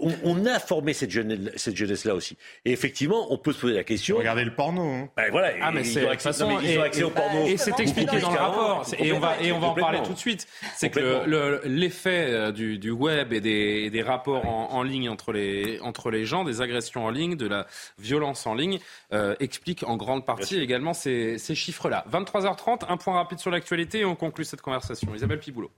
on, 0.00 0.12
on 0.24 0.46
a 0.46 0.58
formé 0.58 0.92
cette 0.92 1.10
jeunesse, 1.10 1.38
cette 1.56 1.76
jeunesse-là 1.76 2.14
aussi. 2.14 2.36
Et 2.64 2.72
effectivement, 2.72 3.32
on 3.32 3.38
peut 3.38 3.52
se 3.52 3.60
poser 3.60 3.74
la 3.74 3.84
question. 3.84 4.16
Regardez 4.18 4.44
le 4.44 4.54
porno. 4.54 4.82
hein. 4.82 5.08
Ben 5.16 5.30
voilà, 5.30 5.52
Ah, 5.60 5.70
mais 5.72 5.80
ils 5.80 5.86
c'est 5.86 6.06
ont 6.06 6.10
accès, 6.10 6.28
toute 6.30 6.38
façon, 6.38 6.50
non, 6.50 6.60
mais 6.60 6.72
ils 6.74 6.78
ont 6.78 6.82
et- 6.82 6.86
accès 6.86 7.02
au 7.02 7.10
porno. 7.10 7.46
Et 7.46 7.56
c'est 7.56 7.78
expliqué 7.80 8.20
dans 8.20 8.30
le 8.32 8.38
rapport. 8.38 8.86
Et 8.98 9.12
on 9.12 9.20
va, 9.20 9.40
et 9.40 9.52
on 9.52 9.58
va 9.58 9.68
en 9.68 9.74
parler 9.74 10.00
tout 10.04 10.12
de 10.12 10.18
suite. 10.18 10.46
C'est 10.76 10.90
que 10.90 11.24
le- 11.26 11.60
l'effet 11.64 12.26
euh, 12.30 12.52
du, 12.52 12.78
du 12.78 12.90
web 12.90 13.32
et 13.32 13.40
des, 13.40 13.82
et 13.84 13.90
des 13.90 14.02
rapports 14.02 14.46
en, 14.46 14.70
en 14.72 14.82
ligne 14.82 15.08
entre 15.08 15.32
les, 15.32 15.78
entre 15.80 16.10
les 16.10 16.24
gens, 16.24 16.44
des 16.44 16.60
agressions 16.60 17.04
en 17.04 17.10
ligne, 17.10 17.36
de 17.36 17.46
la 17.48 17.66
violence 17.98 18.46
en 18.46 18.54
ligne, 18.54 18.78
euh, 19.12 19.34
explique 19.40 19.82
en 19.84 19.96
grande 19.96 20.24
partie 20.26 20.58
également 20.60 20.92
ces, 20.94 21.38
ces 21.38 21.54
chiffres-là. 21.54 22.04
23h30, 22.12 22.82
un 22.88 22.96
point 22.96 23.14
rapide 23.14 23.38
sur 23.38 23.50
l'actualité 23.50 24.00
et 24.00 24.04
on 24.04 24.14
conclut 24.16 24.44
cette 24.44 24.60
conversation. 24.62 25.14
Isabelle 25.14 25.38
Piboulot. 25.40 25.70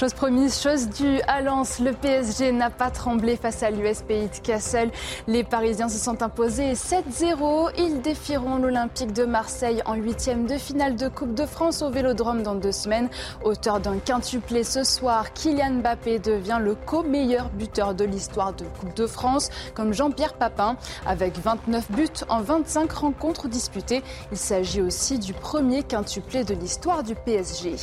Chose 0.00 0.14
promise, 0.14 0.58
chose 0.58 0.88
due 0.88 1.20
à 1.28 1.42
Lens, 1.42 1.78
le 1.78 1.92
PSG 1.92 2.52
n'a 2.52 2.70
pas 2.70 2.90
tremblé 2.90 3.36
face 3.36 3.62
à 3.62 3.70
l'US 3.70 4.00
Pays 4.00 4.28
de 4.28 4.38
Cassel. 4.42 4.90
Les 5.26 5.44
Parisiens 5.44 5.90
se 5.90 5.98
sont 5.98 6.22
imposés 6.22 6.72
7-0. 6.72 7.70
Ils 7.76 8.00
défieront 8.00 8.56
l'Olympique 8.56 9.12
de 9.12 9.26
Marseille 9.26 9.82
en 9.84 9.96
huitième 9.96 10.46
de 10.46 10.54
finale 10.54 10.96
de 10.96 11.08
Coupe 11.08 11.34
de 11.34 11.44
France 11.44 11.82
au 11.82 11.90
Vélodrome 11.90 12.42
dans 12.42 12.54
deux 12.54 12.72
semaines. 12.72 13.10
Auteur 13.44 13.78
d'un 13.78 13.98
quintuplé 13.98 14.64
ce 14.64 14.84
soir, 14.84 15.34
Kylian 15.34 15.80
Mbappé 15.82 16.18
devient 16.18 16.60
le 16.62 16.76
co-meilleur 16.76 17.50
buteur 17.50 17.94
de 17.94 18.06
l'histoire 18.06 18.54
de 18.54 18.64
Coupe 18.64 18.96
de 18.96 19.06
France, 19.06 19.50
comme 19.74 19.92
Jean-Pierre 19.92 20.32
Papin, 20.32 20.78
avec 21.04 21.36
29 21.36 21.90
buts 21.90 22.24
en 22.30 22.40
25 22.40 22.90
rencontres 22.90 23.48
disputées. 23.48 24.02
Il 24.32 24.38
s'agit 24.38 24.80
aussi 24.80 25.18
du 25.18 25.34
premier 25.34 25.82
quintuplé 25.82 26.42
de 26.42 26.54
l'histoire 26.54 27.02
du 27.02 27.14
PSG. 27.14 27.76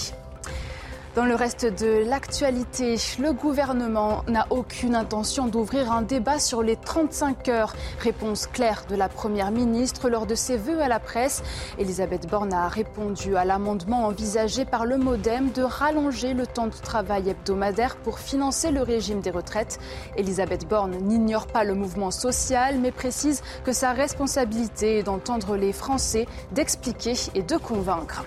Dans 1.18 1.26
le 1.26 1.34
reste 1.34 1.65
de 1.65 2.07
l'actualité, 2.07 2.95
le 3.18 3.34
gouvernement 3.34 4.23
n'a 4.27 4.45
aucune 4.52 4.94
intention 4.94 5.48
d'ouvrir 5.48 5.91
un 5.91 6.03
débat 6.03 6.38
sur 6.38 6.61
les 6.61 6.76
35 6.76 7.49
heures. 7.49 7.73
Réponse 7.98 8.45
claire 8.45 8.85
de 8.88 8.95
la 8.95 9.10
Première 9.10 9.49
ministre 9.49 10.10
lors 10.11 10.27
de 10.27 10.35
ses 10.35 10.57
vœux 10.57 10.80
à 10.80 10.88
la 10.88 10.99
presse. 10.99 11.41
Elisabeth 11.80 12.30
Borne 12.30 12.53
a 12.53 12.68
répondu 12.68 13.35
à 13.35 13.45
l'amendement 13.45 14.06
envisagé 14.06 14.64
par 14.64 14.85
le 14.85 14.98
Modem 14.98 15.49
de 15.53 15.64
rallonger 15.64 16.35
le 16.35 16.45
temps 16.45 16.68
de 16.68 16.72
travail 16.84 17.30
hebdomadaire 17.30 17.95
pour 17.95 18.19
financer 18.19 18.69
le 18.69 18.84
régime 18.84 19.22
des 19.22 19.31
retraites. 19.31 19.80
Elisabeth 20.18 20.68
Borne 20.68 20.98
n'ignore 21.02 21.48
pas 21.48 21.64
le 21.64 21.73
mouvement 21.73 22.11
social, 22.11 22.77
mais 22.80 22.91
précise 22.91 23.41
que 23.64 23.72
sa 23.72 23.91
responsabilité 23.91 24.99
est 24.99 25.03
d'entendre 25.03 25.57
les 25.57 25.73
Français, 25.73 26.27
d'expliquer 26.52 27.15
et 27.34 27.41
de 27.41 27.57
convaincre. 27.57 28.23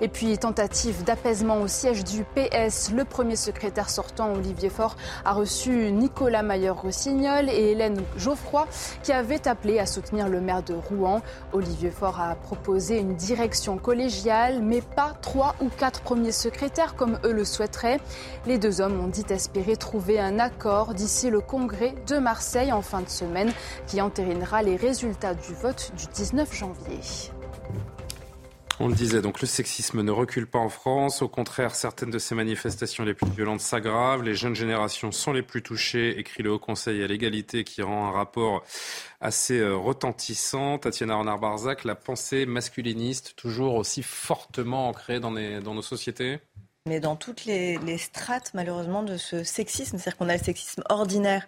Et 0.00 0.08
puis, 0.08 0.36
tentative 0.38 1.04
d'apaisement 1.04 1.60
au 1.60 1.68
siège 1.68 2.04
du 2.04 2.24
PS. 2.24 2.90
Le 2.92 3.04
premier 3.04 3.36
secrétaire 3.36 3.90
sortant, 3.90 4.32
Olivier 4.32 4.70
Faure, 4.70 4.96
a 5.24 5.32
reçu 5.32 5.92
Nicolas 5.92 6.42
Mayer-Rossignol 6.42 7.48
et 7.48 7.72
Hélène 7.72 8.00
Geoffroy, 8.16 8.66
qui 9.02 9.12
avaient 9.12 9.46
appelé 9.48 9.78
à 9.78 9.86
soutenir 9.86 10.28
le 10.28 10.40
maire 10.40 10.62
de 10.62 10.74
Rouen. 10.74 11.22
Olivier 11.52 11.90
Faure 11.90 12.20
a 12.20 12.34
proposé 12.34 12.98
une 12.98 13.14
direction 13.14 13.78
collégiale, 13.78 14.62
mais 14.62 14.80
pas 14.80 15.12
trois 15.20 15.54
ou 15.60 15.68
quatre 15.68 16.00
premiers 16.00 16.32
secrétaires 16.32 16.94
comme 16.94 17.18
eux 17.24 17.32
le 17.32 17.44
souhaiteraient. 17.44 18.00
Les 18.46 18.58
deux 18.58 18.80
hommes 18.80 19.00
ont 19.00 19.08
dit 19.08 19.24
espérer 19.30 19.76
trouver 19.76 20.18
un 20.18 20.38
accord 20.38 20.94
d'ici 20.94 21.30
le 21.30 21.40
congrès 21.40 21.94
de 22.06 22.18
Marseille 22.18 22.72
en 22.72 22.82
fin 22.82 23.00
de 23.00 23.08
semaine, 23.08 23.52
qui 23.86 24.00
entérinera 24.00 24.62
les 24.62 24.76
résultats 24.76 25.34
du 25.34 25.54
vote 25.54 25.92
du 25.96 26.06
19 26.06 26.52
janvier. 26.54 27.00
On 28.80 28.88
le 28.88 28.94
disait, 28.94 29.20
donc 29.20 29.40
le 29.40 29.46
sexisme 29.46 30.02
ne 30.02 30.10
recule 30.10 30.46
pas 30.46 30.58
en 30.58 30.68
France. 30.68 31.22
Au 31.22 31.28
contraire, 31.28 31.74
certaines 31.74 32.10
de 32.10 32.18
ces 32.18 32.34
manifestations 32.34 33.04
les 33.04 33.14
plus 33.14 33.30
violentes 33.30 33.60
s'aggravent. 33.60 34.22
Les 34.22 34.34
jeunes 34.34 34.54
générations 34.54 35.12
sont 35.12 35.32
les 35.32 35.42
plus 35.42 35.62
touchées, 35.62 36.18
écrit 36.18 36.42
le 36.42 36.52
Haut 36.52 36.58
Conseil 36.58 37.02
à 37.02 37.06
l'égalité 37.06 37.64
qui 37.64 37.82
rend 37.82 38.08
un 38.08 38.12
rapport 38.12 38.64
assez 39.20 39.58
euh, 39.58 39.76
retentissant. 39.76 40.78
Tatiana 40.78 41.16
Renard-Barzac, 41.16 41.84
la 41.84 41.94
pensée 41.94 42.46
masculiniste 42.46 43.34
toujours 43.36 43.74
aussi 43.74 44.02
fortement 44.02 44.88
ancrée 44.88 45.20
dans, 45.20 45.30
nos 45.30 45.82
sociétés? 45.82 46.40
Mais 46.86 46.98
dans 46.98 47.14
toutes 47.14 47.44
les 47.44 47.98
strates, 47.98 48.52
malheureusement, 48.54 49.02
de 49.02 49.16
ce 49.16 49.44
sexisme. 49.44 49.98
C'est-à-dire 49.98 50.16
qu'on 50.16 50.28
a 50.28 50.36
le 50.36 50.42
sexisme 50.42 50.82
ordinaire 50.88 51.46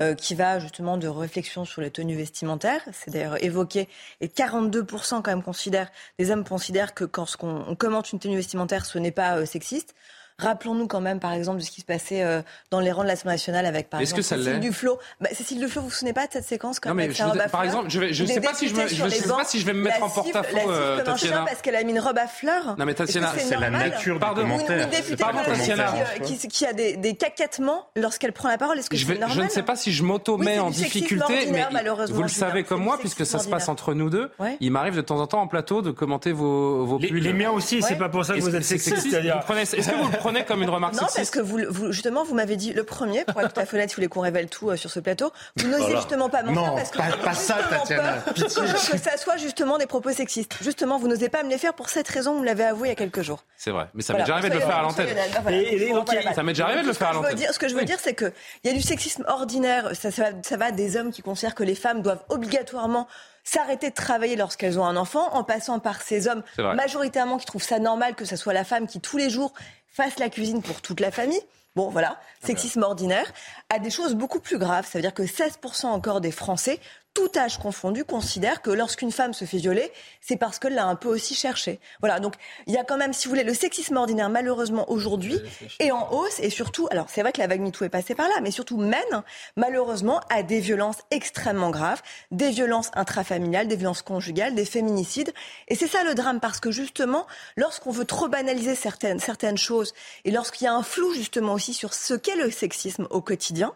euh, 0.00 0.14
qui 0.14 0.34
va 0.34 0.58
justement 0.58 0.96
de 0.96 1.06
réflexion 1.06 1.64
sur 1.64 1.80
les 1.80 1.90
tenues 1.90 2.16
vestimentaires. 2.16 2.82
C'est 2.92 3.12
d'ailleurs 3.12 3.42
évoqué. 3.44 3.88
Et 4.20 4.26
42% 4.26 5.22
quand 5.22 5.26
même 5.28 5.42
considèrent, 5.42 5.90
les 6.18 6.32
hommes 6.32 6.44
considèrent 6.44 6.94
que 6.94 7.04
quand 7.04 7.26
on, 7.42 7.76
commente 7.76 8.12
une 8.12 8.18
tenue 8.18 8.34
vestimentaire, 8.34 8.86
ce 8.86 8.98
n'est 8.98 9.12
pas 9.12 9.36
euh, 9.36 9.46
sexiste. 9.46 9.94
Rappelons-nous 10.38 10.88
quand 10.88 11.00
même, 11.00 11.20
par 11.20 11.32
exemple, 11.32 11.58
de 11.60 11.62
ce 11.64 11.70
qui 11.70 11.80
se 11.80 11.86
passait 11.86 12.22
euh, 12.24 12.42
dans 12.72 12.80
les 12.80 12.90
rangs 12.90 13.04
de 13.04 13.08
l'Assemblée 13.08 13.34
nationale 13.34 13.66
avec, 13.66 13.88
par 13.88 14.00
Est-ce 14.00 14.10
exemple, 14.16 14.22
que 14.22 14.26
ça 14.26 14.36
Cécile 14.36 14.52
l'est 14.54 14.58
Duflot. 14.58 14.98
Bah, 15.20 15.28
Cécile 15.32 15.60
Duflot, 15.60 15.82
vous 15.82 15.88
vous 15.88 15.94
souvenez 15.94 16.12
pas 16.12 16.26
de 16.26 16.32
cette 16.32 16.44
séquence 16.44 16.80
quand 16.80 16.88
Non, 16.88 16.96
même 16.96 17.12
par 17.52 17.62
exemple, 17.62 17.88
je 17.88 18.00
vais- 18.00 18.12
je 18.12 18.24
sais 18.24 18.40
pas 18.40 18.52
si 18.52 18.68
je 18.68 18.74
me- 18.74 18.88
je 18.88 19.08
sais 19.08 19.28
pas 19.28 19.44
si 19.44 19.60
je 19.60 19.66
vais 19.66 19.72
me 19.72 19.82
mettre 19.82 20.00
la 20.00 20.06
en 20.06 20.10
porte-à-faux, 20.10 20.70
euh, 20.70 21.02
Tatiana. 21.04 21.44
parce 21.46 21.62
qu'elle 21.62 21.76
a 21.76 21.84
mis 21.84 21.92
une 21.92 22.00
robe 22.00 22.18
à 22.18 22.26
fleurs. 22.26 22.74
Non, 22.76 22.84
mais 22.84 22.94
Tatiana, 22.94 23.32
c'est 23.38 23.56
la 23.56 23.70
nature 23.70 24.18
du 24.18 24.24
commentaire. 24.24 24.88
Pardon, 25.18 25.38
Tatiana. 25.46 25.92
qui, 26.24 26.36
qui- 26.36 26.48
qui 26.48 26.66
a 26.66 26.72
des, 26.72 26.96
des 26.96 27.14
caquettements 27.14 27.86
lorsqu'elle 27.94 28.32
prend 28.32 28.48
la 28.48 28.58
parole. 28.58 28.76
Est-ce 28.78 28.90
que 28.90 28.96
Je, 28.96 29.06
c'est 29.06 29.12
normal 29.18 29.36
je 29.36 29.42
ne 29.42 29.48
sais 29.48 29.62
pas 29.62 29.76
si 29.76 29.92
je 29.92 30.02
m'auto-mets 30.02 30.58
en 30.58 30.70
difficulté, 30.70 31.46
mais 31.52 31.64
vous 32.10 32.22
le 32.22 32.28
savez 32.28 32.64
comme 32.64 32.82
moi, 32.82 32.98
puisque 32.98 33.24
ça 33.24 33.38
se 33.38 33.48
passe 33.48 33.68
entre 33.68 33.94
nous 33.94 34.10
deux. 34.10 34.30
Il 34.58 34.72
m'arrive 34.72 34.96
de 34.96 35.00
temps 35.00 35.20
en 35.20 35.28
temps 35.28 35.42
en 35.42 35.46
plateau 35.46 35.80
de 35.80 35.92
commenter 35.92 36.32
vos, 36.32 36.84
vos 36.86 36.98
Les- 36.98 37.06
pulls. 37.08 37.22
les 37.22 37.32
miens 37.32 37.50
aussi, 37.52 37.82
c'est 37.82 37.94
pas 37.96 38.08
pour 38.08 38.24
ça 38.24 38.34
que 38.34 38.40
vous 38.40 38.56
êtes 38.56 38.64
sexiste, 38.64 38.96
Est-ce 39.06 39.90
que 39.90 39.96
vous 40.02 40.10
le 40.10 40.23
prenez 40.24 40.44
comme 40.44 40.62
une 40.62 40.70
remarque 40.70 40.94
Non, 40.94 41.00
parce 41.00 41.12
sexiste 41.12 41.34
que 41.34 41.40
vous, 41.40 41.58
vous- 41.68 41.92
justement, 41.92 42.24
vous 42.24 42.34
m'avez 42.34 42.56
dit 42.56 42.72
le 42.72 42.84
premier, 42.84 43.24
pour 43.24 43.40
être 43.40 43.52
tout 43.52 43.60
à 43.60 43.66
fait 43.66 43.76
honnête, 43.76 43.90
si 43.90 43.94
vous 43.94 44.00
voulez 44.00 44.08
qu'on 44.08 44.20
révèle 44.20 44.48
tout 44.48 44.70
euh, 44.70 44.76
sur 44.76 44.90
ce 44.90 45.00
plateau, 45.00 45.32
vous 45.56 45.66
n'osez 45.68 45.80
Voilà. 45.82 45.96
justement 45.96 46.28
pas 46.28 46.42
mentir 46.42 46.62
Non, 46.62 46.74
parce 46.76 46.90
que 46.90 46.98
pas- 46.98 47.04
vous 47.04 47.12
avez 47.12 47.22
pas 47.22 47.34
ça, 47.34 47.56
Tatiana. 47.70 48.12
peur 48.24 48.34
que 48.34 48.98
ça 48.98 49.16
soit 49.16 49.36
justement 49.36 49.78
des 49.78 49.86
propos 49.86 50.10
sexistes. 50.10 50.56
Justement, 50.62 50.98
vous 50.98 51.08
n'osez 51.08 51.28
pas 51.28 51.42
me 51.42 51.50
les 51.50 51.58
faire 51.58 51.74
pour 51.74 51.88
cette 51.88 52.08
raison, 52.08 52.34
vous 52.34 52.40
me 52.40 52.46
l'avez 52.46 52.64
avoué 52.64 52.88
il 52.88 52.90
y 52.90 52.92
a 52.92 52.96
quelques 52.96 53.22
jours. 53.22 53.44
C'est 53.56 53.70
vrai, 53.70 53.88
mais 53.94 54.02
ça 54.02 54.12
Voilà, 54.14 54.24
m'est 54.24 54.24
déjà 54.26 54.34
arrivé 54.34 54.48
de 54.50 54.54
le 54.54 54.60
faire 54.60 54.76
à 54.78 54.82
l'antenne. 54.82 56.34
Ça 56.34 56.42
m'est 56.42 56.52
déjà 56.52 56.64
arrivé 56.66 56.82
de 56.82 56.86
le 56.86 56.92
Ce 56.92 56.98
faire 56.98 57.08
à 57.08 57.10
que 57.10 57.16
je 57.16 57.20
veux 57.20 57.22
l'antenne. 57.24 57.38
dire- 57.38 57.52
Ce 57.54 57.58
que 57.58 57.68
je 57.68 57.74
veux 57.74 57.84
dire, 57.84 57.98
c'est 58.00 58.14
qu'il 58.14 58.32
y 58.64 58.68
a 58.68 58.72
du 58.72 58.82
sexisme 58.82 59.24
ordinaire. 59.28 59.90
Ça, 59.94 60.56
va, 60.56 60.70
des 60.70 60.96
hommes 60.96 61.10
qui 61.12 61.22
considèrent 61.22 61.54
que 61.54 61.62
les 61.64 61.74
femmes 61.74 62.02
doivent 62.02 62.22
obligatoirement 62.28 63.06
s'arrêter 63.46 63.90
de 63.90 63.94
travailler 63.94 64.36
lorsqu'elles 64.36 64.78
ont 64.78 64.86
un 64.86 64.96
enfant, 64.96 65.28
en 65.34 65.44
passant 65.44 65.78
par 65.78 66.00
ces 66.00 66.28
hommes 66.28 66.42
majoritairement 66.58 67.36
qui 67.36 67.44
trouvent 67.46 67.62
ça 67.62 67.78
normal 67.78 68.14
que 68.14 68.24
ce 68.24 68.36
soit 68.36 68.54
la 68.54 68.64
femme 68.64 68.86
qui 68.86 69.00
tous 69.00 69.18
les 69.18 69.28
jours 69.28 69.52
fasse 69.94 70.18
la 70.18 70.28
cuisine 70.28 70.60
pour 70.60 70.82
toute 70.82 71.00
la 71.00 71.10
famille. 71.10 71.40
Bon, 71.76 71.88
voilà, 71.88 72.20
sexisme 72.44 72.82
ordinaire, 72.82 73.32
à 73.68 73.78
des 73.78 73.90
choses 73.90 74.14
beaucoup 74.14 74.40
plus 74.40 74.58
graves. 74.58 74.86
Ça 74.86 74.98
veut 74.98 75.02
dire 75.02 75.14
que 75.14 75.22
16% 75.22 75.86
encore 75.86 76.20
des 76.20 76.30
Français, 76.30 76.78
tout 77.14 77.30
âge 77.36 77.58
confondu, 77.58 78.04
considèrent 78.04 78.60
que 78.60 78.70
lorsqu'une 78.70 79.12
femme 79.12 79.32
se 79.32 79.44
fait 79.44 79.58
violer, 79.58 79.92
c'est 80.20 80.36
parce 80.36 80.58
qu'elle 80.58 80.74
l'a 80.74 80.84
un 80.84 80.96
peu 80.96 81.08
aussi 81.08 81.34
cherché. 81.34 81.78
Voilà, 82.00 82.18
donc 82.18 82.34
il 82.66 82.74
y 82.74 82.76
a 82.76 82.84
quand 82.84 82.96
même, 82.96 83.12
si 83.12 83.28
vous 83.28 83.30
voulez, 83.30 83.44
le 83.44 83.54
sexisme 83.54 83.96
ordinaire, 83.96 84.28
malheureusement, 84.28 84.90
aujourd'hui, 84.90 85.40
est 85.78 85.92
en 85.92 86.12
hausse. 86.12 86.40
Et 86.40 86.50
surtout, 86.50 86.88
alors 86.90 87.06
c'est 87.08 87.22
vrai 87.22 87.32
que 87.32 87.38
la 87.38 87.46
vague 87.46 87.60
MeToo 87.60 87.84
est 87.84 87.88
passée 87.88 88.16
par 88.16 88.28
là, 88.28 88.34
mais 88.42 88.50
surtout 88.50 88.76
mène, 88.76 89.22
malheureusement, 89.56 90.20
à 90.28 90.42
des 90.42 90.58
violences 90.58 90.98
extrêmement 91.12 91.70
graves, 91.70 92.02
des 92.32 92.50
violences 92.50 92.90
intrafamiliales, 92.94 93.68
des 93.68 93.76
violences 93.76 94.02
conjugales, 94.02 94.56
des 94.56 94.64
féminicides. 94.64 95.32
Et 95.68 95.76
c'est 95.76 95.86
ça 95.86 96.02
le 96.02 96.14
drame, 96.14 96.40
parce 96.40 96.58
que 96.58 96.72
justement, 96.72 97.26
lorsqu'on 97.56 97.92
veut 97.92 98.04
trop 98.04 98.28
banaliser 98.28 98.74
certaines, 98.74 99.20
certaines 99.20 99.58
choses, 99.58 99.94
et 100.24 100.32
lorsqu'il 100.32 100.64
y 100.64 100.68
a 100.68 100.74
un 100.74 100.82
flou 100.82 101.14
justement 101.14 101.52
aussi 101.52 101.74
sur 101.74 101.94
ce 101.94 102.14
qu'est 102.14 102.36
le 102.36 102.50
sexisme 102.50 103.06
au 103.10 103.20
quotidien, 103.20 103.72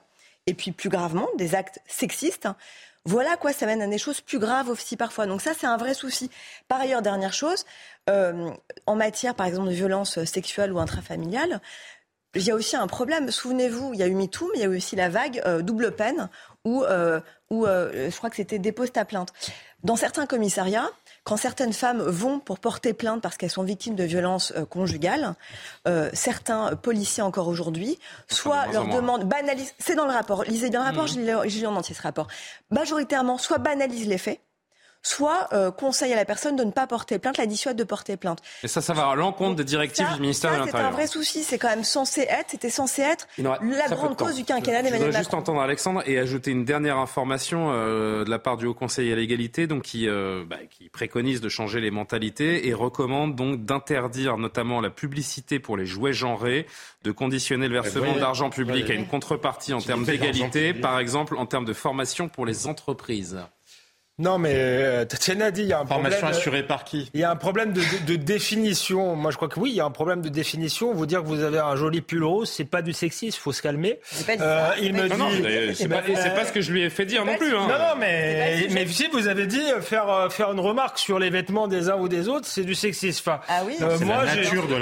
et 0.46 0.54
puis 0.54 0.72
plus 0.72 0.88
gravement, 0.88 1.28
des 1.36 1.54
actes 1.54 1.78
sexistes, 1.86 2.48
voilà 3.08 3.38
quoi 3.38 3.54
ça 3.54 3.64
mène 3.64 3.80
à 3.80 3.86
des 3.86 3.96
choses 3.96 4.20
plus 4.20 4.38
graves 4.38 4.68
aussi 4.68 4.96
parfois. 4.98 5.26
Donc 5.26 5.40
ça, 5.40 5.52
c'est 5.58 5.66
un 5.66 5.78
vrai 5.78 5.94
souci. 5.94 6.30
Par 6.68 6.78
ailleurs, 6.78 7.00
dernière 7.00 7.32
chose, 7.32 7.64
euh, 8.10 8.50
en 8.84 8.96
matière, 8.96 9.34
par 9.34 9.46
exemple, 9.46 9.68
de 9.68 9.74
violence 9.74 10.22
sexuelle 10.24 10.74
ou 10.74 10.78
intrafamiliale, 10.78 11.62
il 12.34 12.42
y 12.42 12.50
a 12.50 12.54
aussi 12.54 12.76
un 12.76 12.86
problème. 12.86 13.30
Souvenez-vous, 13.30 13.94
il 13.94 14.00
y 14.00 14.02
a 14.02 14.06
eu 14.06 14.14
MeToo, 14.14 14.50
mais 14.52 14.58
il 14.58 14.60
y 14.60 14.64
a 14.64 14.66
eu 14.66 14.76
aussi 14.76 14.94
la 14.94 15.08
vague 15.08 15.40
euh, 15.46 15.62
double 15.62 15.92
peine, 15.92 16.28
où 16.66 16.84
où 17.50 17.66
euh, 17.66 18.10
je 18.10 18.16
crois 18.16 18.28
que 18.28 18.36
c'était 18.36 18.58
dépose 18.58 18.92
ta 18.92 19.06
plainte. 19.06 19.32
Dans 19.82 19.96
certains 19.96 20.26
commissariats, 20.26 20.90
quand 21.28 21.36
certaines 21.36 21.74
femmes 21.74 22.00
vont 22.00 22.38
pour 22.38 22.58
porter 22.58 22.94
plainte 22.94 23.20
parce 23.20 23.36
qu'elles 23.36 23.50
sont 23.50 23.62
victimes 23.62 23.94
de 23.94 24.04
violences 24.04 24.54
euh, 24.56 24.64
conjugales, 24.64 25.34
euh, 25.86 26.08
certains 26.14 26.74
policiers 26.74 27.22
encore 27.22 27.48
aujourd'hui, 27.48 27.98
soit 28.30 28.66
leur 28.72 28.88
demandent, 28.88 29.28
banalisent, 29.28 29.74
c'est 29.78 29.94
dans 29.94 30.06
le 30.06 30.12
rapport, 30.12 30.44
lisez 30.44 30.70
bien 30.70 30.80
le 30.80 30.86
rapport, 30.86 31.04
mmh. 31.04 31.48
j'ai 31.48 31.60
lu 31.60 31.66
en 31.66 31.76
entier 31.76 31.94
ce 31.94 32.00
rapport, 32.00 32.28
majoritairement, 32.70 33.36
soit 33.36 33.58
banalisent 33.58 34.08
les 34.08 34.16
faits, 34.16 34.40
soit 35.02 35.48
euh, 35.52 35.70
conseille 35.70 36.12
à 36.12 36.16
la 36.16 36.24
personne 36.24 36.56
de 36.56 36.64
ne 36.64 36.70
pas 36.70 36.86
porter 36.86 37.18
plainte, 37.18 37.38
la 37.38 37.46
dissuade 37.46 37.76
de 37.76 37.84
porter 37.84 38.16
plainte. 38.16 38.40
Et 38.62 38.68
ça, 38.68 38.80
ça 38.80 38.92
va 38.92 39.08
à 39.08 39.14
l'encontre 39.14 39.56
des 39.56 39.64
directives 39.64 40.06
du 40.14 40.20
ministère 40.20 40.52
de 40.52 40.58
l'Intérieur. 40.58 40.80
C'est 40.80 40.94
un 40.94 40.96
vrai 40.96 41.06
souci, 41.06 41.42
c'est 41.42 41.58
quand 41.58 41.68
même 41.68 41.84
censé 41.84 42.22
être, 42.22 42.50
c'était 42.50 42.70
censé 42.70 43.02
être 43.02 43.26
la 43.38 43.58
grande 43.88 44.16
cause 44.16 44.34
du 44.34 44.44
quinquennat 44.44 44.82
d'Emmanuel 44.82 45.08
Macron. 45.08 45.12
Je 45.12 45.18
juste 45.18 45.34
entendre 45.34 45.60
Alexandre 45.60 46.02
et 46.06 46.18
ajouter 46.18 46.50
une 46.50 46.64
dernière 46.64 46.98
information 46.98 47.70
euh, 47.72 48.24
de 48.24 48.30
la 48.30 48.38
part 48.38 48.56
du 48.56 48.66
Haut 48.66 48.74
Conseil 48.74 49.12
à 49.12 49.16
l'égalité, 49.16 49.66
donc 49.66 49.82
qui, 49.82 50.08
euh, 50.08 50.44
bah, 50.46 50.56
qui 50.70 50.88
préconise 50.88 51.40
de 51.40 51.48
changer 51.48 51.80
les 51.80 51.90
mentalités 51.90 52.68
et 52.68 52.74
recommande 52.74 53.34
donc 53.34 53.64
d'interdire 53.64 54.36
notamment 54.36 54.80
la 54.80 54.90
publicité 54.90 55.58
pour 55.58 55.76
les 55.76 55.86
jouets 55.86 56.12
genrés, 56.12 56.66
de 57.02 57.12
conditionner 57.12 57.68
le 57.68 57.74
versement 57.74 58.16
d'argent 58.16 58.50
public 58.50 58.90
à 58.90 58.94
une 58.94 59.06
contrepartie 59.06 59.72
en 59.72 59.80
termes 59.80 60.04
d'égalité, 60.04 60.74
par 60.74 60.98
exemple 60.98 61.36
en 61.36 61.46
termes 61.46 61.64
de 61.64 61.72
formation 61.72 62.28
pour 62.28 62.46
les 62.46 62.66
entreprises. 62.66 63.38
Non, 64.18 64.38
mais 64.38 64.52
euh, 64.54 65.04
Tatiana 65.04 65.52
dit 65.52 65.62
il 65.62 65.68
y 65.68 65.72
a 65.72 65.78
un 65.78 65.86
Formation 65.86 66.18
problème. 66.18 66.34
Euh, 66.34 66.38
assurée 66.38 66.62
par 66.64 66.82
qui 66.82 67.08
Il 67.14 67.20
y 67.20 67.24
a 67.24 67.30
un 67.30 67.36
problème 67.36 67.72
de, 67.72 67.80
de, 67.80 68.16
de, 68.16 68.16
définition. 68.16 69.14
Moi, 69.14 69.30
je 69.30 69.36
crois 69.36 69.48
que 69.48 69.60
oui, 69.60 69.70
il 69.70 69.76
y 69.76 69.80
a 69.80 69.84
un 69.84 69.92
problème 69.92 70.22
de 70.22 70.28
définition. 70.28 70.92
Vous 70.92 71.06
dire 71.06 71.22
que 71.22 71.28
vous 71.28 71.44
avez 71.44 71.60
un 71.60 71.76
joli 71.76 72.00
pull 72.00 72.24
rose, 72.24 72.50
c'est 72.50 72.64
pas 72.64 72.82
du 72.82 72.92
sexisme, 72.92 73.38
faut 73.40 73.52
se 73.52 73.62
calmer. 73.62 74.00
Euh, 74.28 74.70
il 74.82 74.92
me 74.92 75.08
dit. 75.08 75.76
C'est 75.76 75.88
pas, 75.88 76.02
pas, 76.02 76.30
pas, 76.30 76.44
ce 76.44 76.52
que 76.52 76.60
je 76.60 76.72
lui 76.72 76.82
ai 76.82 76.90
fait 76.90 77.06
dire 77.06 77.24
non 77.24 77.36
plus. 77.36 77.54
Hein. 77.54 77.68
Non, 77.68 77.78
non, 77.78 77.94
mais 77.96 78.66
mais 78.72 78.86
si 78.88 79.06
vous 79.12 79.28
avez 79.28 79.46
dit 79.46 79.60
euh, 79.60 79.80
faire 79.80 80.08
euh, 80.10 80.28
faire 80.30 80.50
une 80.50 80.60
remarque 80.60 80.98
sur 80.98 81.20
les 81.20 81.30
vêtements 81.30 81.68
des 81.68 81.88
uns 81.88 81.96
ou 81.96 82.08
des 82.08 82.28
autres, 82.28 82.46
c'est 82.46 82.64
du 82.64 82.74
sexisme. 82.74 83.22
Enfin, 83.24 83.40
ah 83.48 83.62
oui. 83.64 83.76
Euh, 83.80 83.98
moi, 84.00 84.24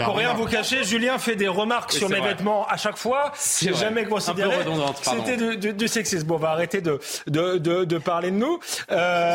pour 0.04 0.16
rien 0.16 0.32
vous 0.32 0.46
cacher, 0.46 0.82
Julien 0.84 1.18
fait 1.18 1.36
des 1.36 1.48
remarques 1.48 1.92
sur 1.92 2.08
mes 2.08 2.20
vêtements 2.20 2.66
à 2.68 2.78
chaque 2.78 2.96
fois. 2.96 3.32
J'ai 3.60 3.74
jamais 3.74 4.04
considéré 4.04 4.56
c'était 5.02 5.56
du, 5.56 5.74
du, 5.74 5.88
sexisme. 5.88 6.26
Bon, 6.26 6.36
on 6.36 6.38
va 6.38 6.50
arrêter 6.50 6.80
de 6.80 6.98
de, 7.26 7.58
de, 7.58 7.84
de 7.84 7.98
parler 7.98 8.30
de 8.30 8.36
nous. 8.36 8.58
Euh, 8.90 9.25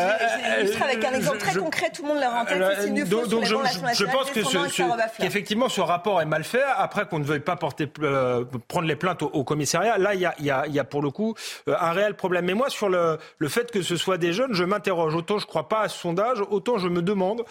avec 0.82 1.04
un 1.04 1.14
exemple 1.14 1.38
très 1.38 1.58
concret, 1.58 1.90
tout 1.94 2.02
le 2.02 2.08
monde 2.08 2.18
l'a 2.18 2.32
en 2.32 2.44
tête. 2.44 3.08
donc, 3.08 3.28
donc 3.28 3.44
je, 3.44 3.54
je, 3.94 4.04
pense 4.04 4.30
que 4.30 4.42
ce, 4.42 4.68
ce, 4.68 4.82
qu'effectivement 5.20 5.68
ce 5.68 5.80
rapport 5.80 6.20
est 6.20 6.26
mal 6.26 6.44
fait. 6.44 6.62
Après 6.76 7.06
qu'on 7.06 7.18
ne 7.18 7.24
veuille 7.24 7.40
pas 7.40 7.56
porter, 7.56 7.88
euh, 8.02 8.44
prendre 8.68 8.86
les 8.86 8.96
plaintes 8.96 9.22
au, 9.22 9.26
au, 9.26 9.44
commissariat, 9.44 9.98
là 9.98 10.14
il 10.14 10.20
y 10.20 10.26
a, 10.26 10.34
y, 10.40 10.50
a, 10.50 10.66
y 10.66 10.78
a, 10.78 10.84
pour 10.84 11.02
le 11.02 11.10
coup 11.10 11.34
euh, 11.68 11.74
un 11.78 11.92
réel 11.92 12.14
problème. 12.14 12.46
Mais 12.46 12.54
moi 12.54 12.70
sur 12.70 12.88
le, 12.88 13.18
le 13.38 13.48
fait 13.48 13.70
que 13.70 13.82
ce 13.82 13.96
soit 13.96 14.18
des 14.18 14.32
jeunes, 14.32 14.52
je 14.54 14.64
m'interroge. 14.64 15.14
Autant 15.14 15.38
je 15.38 15.44
ne 15.44 15.48
crois 15.48 15.68
pas 15.68 15.80
à 15.80 15.88
ce 15.88 15.98
sondage, 15.98 16.42
autant 16.50 16.78
je 16.78 16.88
me 16.88 17.02
demande 17.02 17.44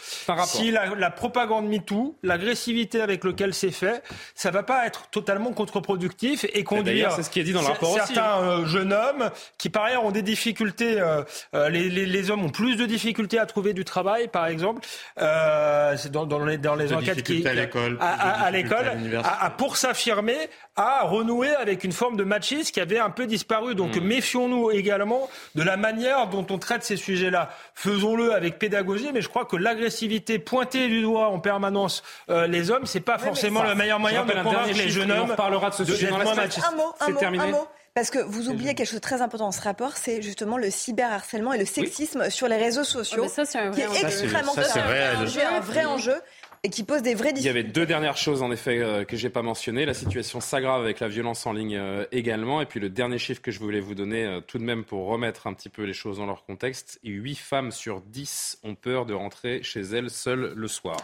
si 0.45 0.71
la, 0.71 0.95
la 0.95 1.11
propagande 1.11 1.67
MeToo, 1.67 2.15
l'agressivité 2.23 3.01
avec 3.01 3.23
laquelle 3.23 3.53
c'est 3.53 3.71
fait, 3.71 4.03
ça 4.35 4.51
va 4.51 4.63
pas 4.63 4.85
être 4.85 5.07
totalement 5.09 5.51
contre-productif 5.51 6.45
et 6.53 6.63
conduire. 6.63 7.11
C'est 7.13 7.23
ce 7.23 7.29
qui 7.29 7.39
est 7.39 7.43
dit 7.43 7.53
dans 7.53 7.61
le 7.61 7.67
rapport 7.67 7.93
certains 7.93 8.37
aussi. 8.37 8.63
Euh, 8.63 8.65
jeunes 8.65 8.93
hommes 8.93 9.29
qui 9.57 9.69
par 9.69 9.85
ailleurs 9.85 10.05
ont 10.05 10.11
des 10.11 10.21
difficultés. 10.21 10.99
Euh, 10.99 11.23
les, 11.69 11.89
les, 11.89 12.05
les 12.05 12.30
hommes 12.31 12.45
ont 12.45 12.49
plus 12.49 12.75
de 12.75 12.85
difficultés 12.85 13.37
à 13.37 13.45
trouver 13.45 13.73
du 13.73 13.85
travail, 13.85 14.27
par 14.27 14.47
exemple, 14.47 14.81
euh, 15.19 15.95
dans, 16.11 16.25
dans, 16.25 16.43
les, 16.43 16.57
dans 16.57 16.75
les 16.75 16.93
enquêtes 16.93 17.21
qui 17.21 17.45
à 17.47 17.53
l'école, 17.53 17.97
à, 17.99 19.45
à, 19.45 19.49
pour 19.51 19.77
s'affirmer, 19.77 20.37
à 20.75 21.03
renouer 21.03 21.53
avec 21.55 21.83
une 21.83 21.91
forme 21.91 22.17
de 22.17 22.23
machisme 22.23 22.71
qui 22.71 22.79
avait 22.79 22.99
un 22.99 23.09
peu 23.09 23.27
disparu. 23.27 23.75
Donc 23.75 23.95
mmh. 23.95 24.03
méfions-nous 24.03 24.71
également 24.71 25.29
de 25.55 25.63
la 25.63 25.77
manière 25.77 26.27
dont 26.27 26.45
on 26.49 26.57
traite 26.57 26.83
ces 26.83 26.97
sujets-là. 26.97 27.49
Faisons-le 27.75 28.33
avec 28.33 28.57
pédagogie, 28.57 29.11
mais 29.13 29.21
je 29.21 29.29
crois 29.29 29.45
que 29.45 29.57
l'agressivité 29.57 30.39
pointée 30.39 30.87
du 30.87 31.01
doigt 31.01 31.27
en 31.27 31.39
permanence 31.39 32.03
euh, 32.29 32.47
les 32.47 32.71
hommes, 32.71 32.85
c'est 32.85 33.01
pas 33.01 33.17
oui, 33.17 33.25
forcément 33.25 33.63
le 33.63 33.75
meilleur 33.75 33.99
moyen 33.99 34.25
de 34.25 34.31
convaincre 34.31 34.75
les 34.75 34.89
jeunes 34.89 35.11
hommes. 35.11 35.31
On 35.31 35.35
parlera 35.35 35.69
de 35.69 35.75
ce 35.75 35.85
sujet 35.85 36.07
dans 36.07 36.17
la 36.17 36.31
Un 36.31 36.75
mot, 36.75 36.93
un 36.99 37.09
mot, 37.09 37.19
terminé. 37.19 37.43
Un 37.43 37.51
mot. 37.51 37.67
Parce 37.93 38.09
que 38.09 38.19
vous 38.19 38.49
oubliez 38.49 38.73
quelque 38.73 38.87
chose 38.87 38.95
de 38.95 38.99
très 38.99 39.21
important 39.21 39.45
dans 39.45 39.51
ce 39.51 39.61
rapport, 39.61 39.97
c'est 39.97 40.21
justement 40.21 40.57
le 40.57 40.71
cyberharcèlement 40.71 41.51
et 41.51 41.57
le 41.57 41.65
sexisme 41.65 42.21
oui. 42.23 42.31
sur 42.31 42.47
les 42.47 42.55
réseaux 42.55 42.85
sociaux, 42.85 43.25
oh, 43.25 43.27
ça, 43.27 43.69
qui 43.71 43.81
est 43.81 44.01
extrêmement 44.01 44.53
ça, 44.53 44.81
un 44.81 45.59
vrai 45.59 45.83
enjeu 45.85 46.15
et 46.63 46.69
qui 46.69 46.83
pose 46.83 47.01
des 47.01 47.15
vraies 47.15 47.33
difficultés. 47.33 47.41
Il 47.41 47.45
y 47.47 47.49
avait 47.49 47.63
deux 47.63 47.87
dernières 47.87 48.17
choses 48.17 48.43
en 48.43 48.51
effet 48.51 48.77
euh, 48.77 49.03
que 49.03 49.17
j'ai 49.17 49.31
pas 49.31 49.41
mentionnées. 49.41 49.83
La 49.85 49.95
situation 49.95 50.39
s'aggrave 50.39 50.83
avec 50.83 50.99
la 50.99 51.07
violence 51.07 51.47
en 51.47 51.53
ligne 51.53 51.75
euh, 51.75 52.05
également. 52.11 52.61
Et 52.61 52.67
puis 52.67 52.79
le 52.79 52.89
dernier 52.89 53.17
chiffre 53.17 53.41
que 53.41 53.49
je 53.49 53.57
voulais 53.57 53.79
vous 53.79 53.95
donner 53.95 54.25
euh, 54.25 54.41
tout 54.41 54.59
de 54.59 54.63
même 54.63 54.83
pour 54.83 55.07
remettre 55.07 55.47
un 55.47 55.53
petit 55.53 55.69
peu 55.69 55.83
les 55.83 55.93
choses 55.93 56.17
dans 56.17 56.27
leur 56.27 56.45
contexte. 56.45 56.99
8 57.03 57.35
femmes 57.35 57.71
sur 57.71 58.01
10 58.01 58.59
ont 58.63 58.75
peur 58.75 59.07
de 59.07 59.15
rentrer 59.15 59.63
chez 59.63 59.81
elles 59.81 60.11
seules 60.11 60.53
le 60.55 60.67
soir. 60.67 60.97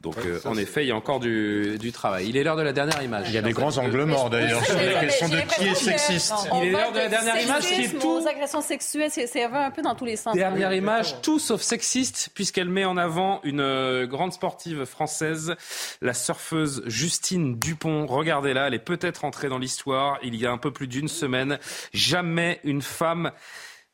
Donc 0.00 0.16
ouais, 0.16 0.38
ça, 0.38 0.48
en 0.48 0.56
effet, 0.56 0.84
il 0.84 0.88
y 0.88 0.92
a 0.92 0.96
encore 0.96 1.18
du, 1.18 1.76
du 1.80 1.90
travail. 1.90 2.28
Il 2.28 2.36
est 2.36 2.44
l'heure 2.44 2.56
de 2.56 2.62
la 2.62 2.72
dernière 2.72 3.02
image. 3.02 3.26
Il 3.28 3.34
y 3.34 3.38
a 3.38 3.42
des 3.42 3.52
grands 3.52 3.76
angles 3.78 4.04
morts 4.04 4.30
d'ailleurs 4.30 4.64
sur 4.64 4.76
la 4.76 5.00
question 5.00 5.28
de 5.28 5.38
qui 5.40 5.64
est 5.66 5.74
sexiste. 5.74 6.34
Il 6.54 6.68
est 6.68 6.70
l'heure 6.70 6.92
de 6.92 6.98
la 6.98 7.08
dernière 7.08 7.42
image 7.42 7.66
qui 7.66 7.82
est 7.82 7.98
tout. 7.98 8.20
Aux 8.22 8.28
agressions 8.28 8.60
sexuelles, 8.60 9.10
c'est 9.10 9.42
un 9.42 9.70
peu 9.72 9.82
dans 9.82 9.96
tous 9.96 10.04
les 10.04 10.16
sens. 10.16 10.34
Dernière 10.34 10.72
image, 10.72 11.20
tout 11.20 11.40
sauf 11.40 11.62
sexiste 11.62 12.30
puisqu'elle 12.32 12.68
met 12.68 12.84
en 12.84 12.96
avant 12.96 13.40
une 13.42 14.04
grande 14.06 14.32
sportive 14.32 14.83
française, 14.84 15.54
la 16.00 16.14
surfeuse 16.14 16.82
Justine 16.86 17.58
Dupont. 17.58 18.06
Regardez-la, 18.06 18.68
elle 18.68 18.74
est 18.74 18.78
peut-être 18.78 19.24
entrée 19.24 19.48
dans 19.48 19.58
l'histoire 19.58 20.18
il 20.22 20.36
y 20.36 20.46
a 20.46 20.52
un 20.52 20.58
peu 20.58 20.72
plus 20.72 20.86
d'une 20.86 21.08
semaine. 21.08 21.58
Jamais 21.92 22.60
une 22.64 22.82
femme 22.82 23.32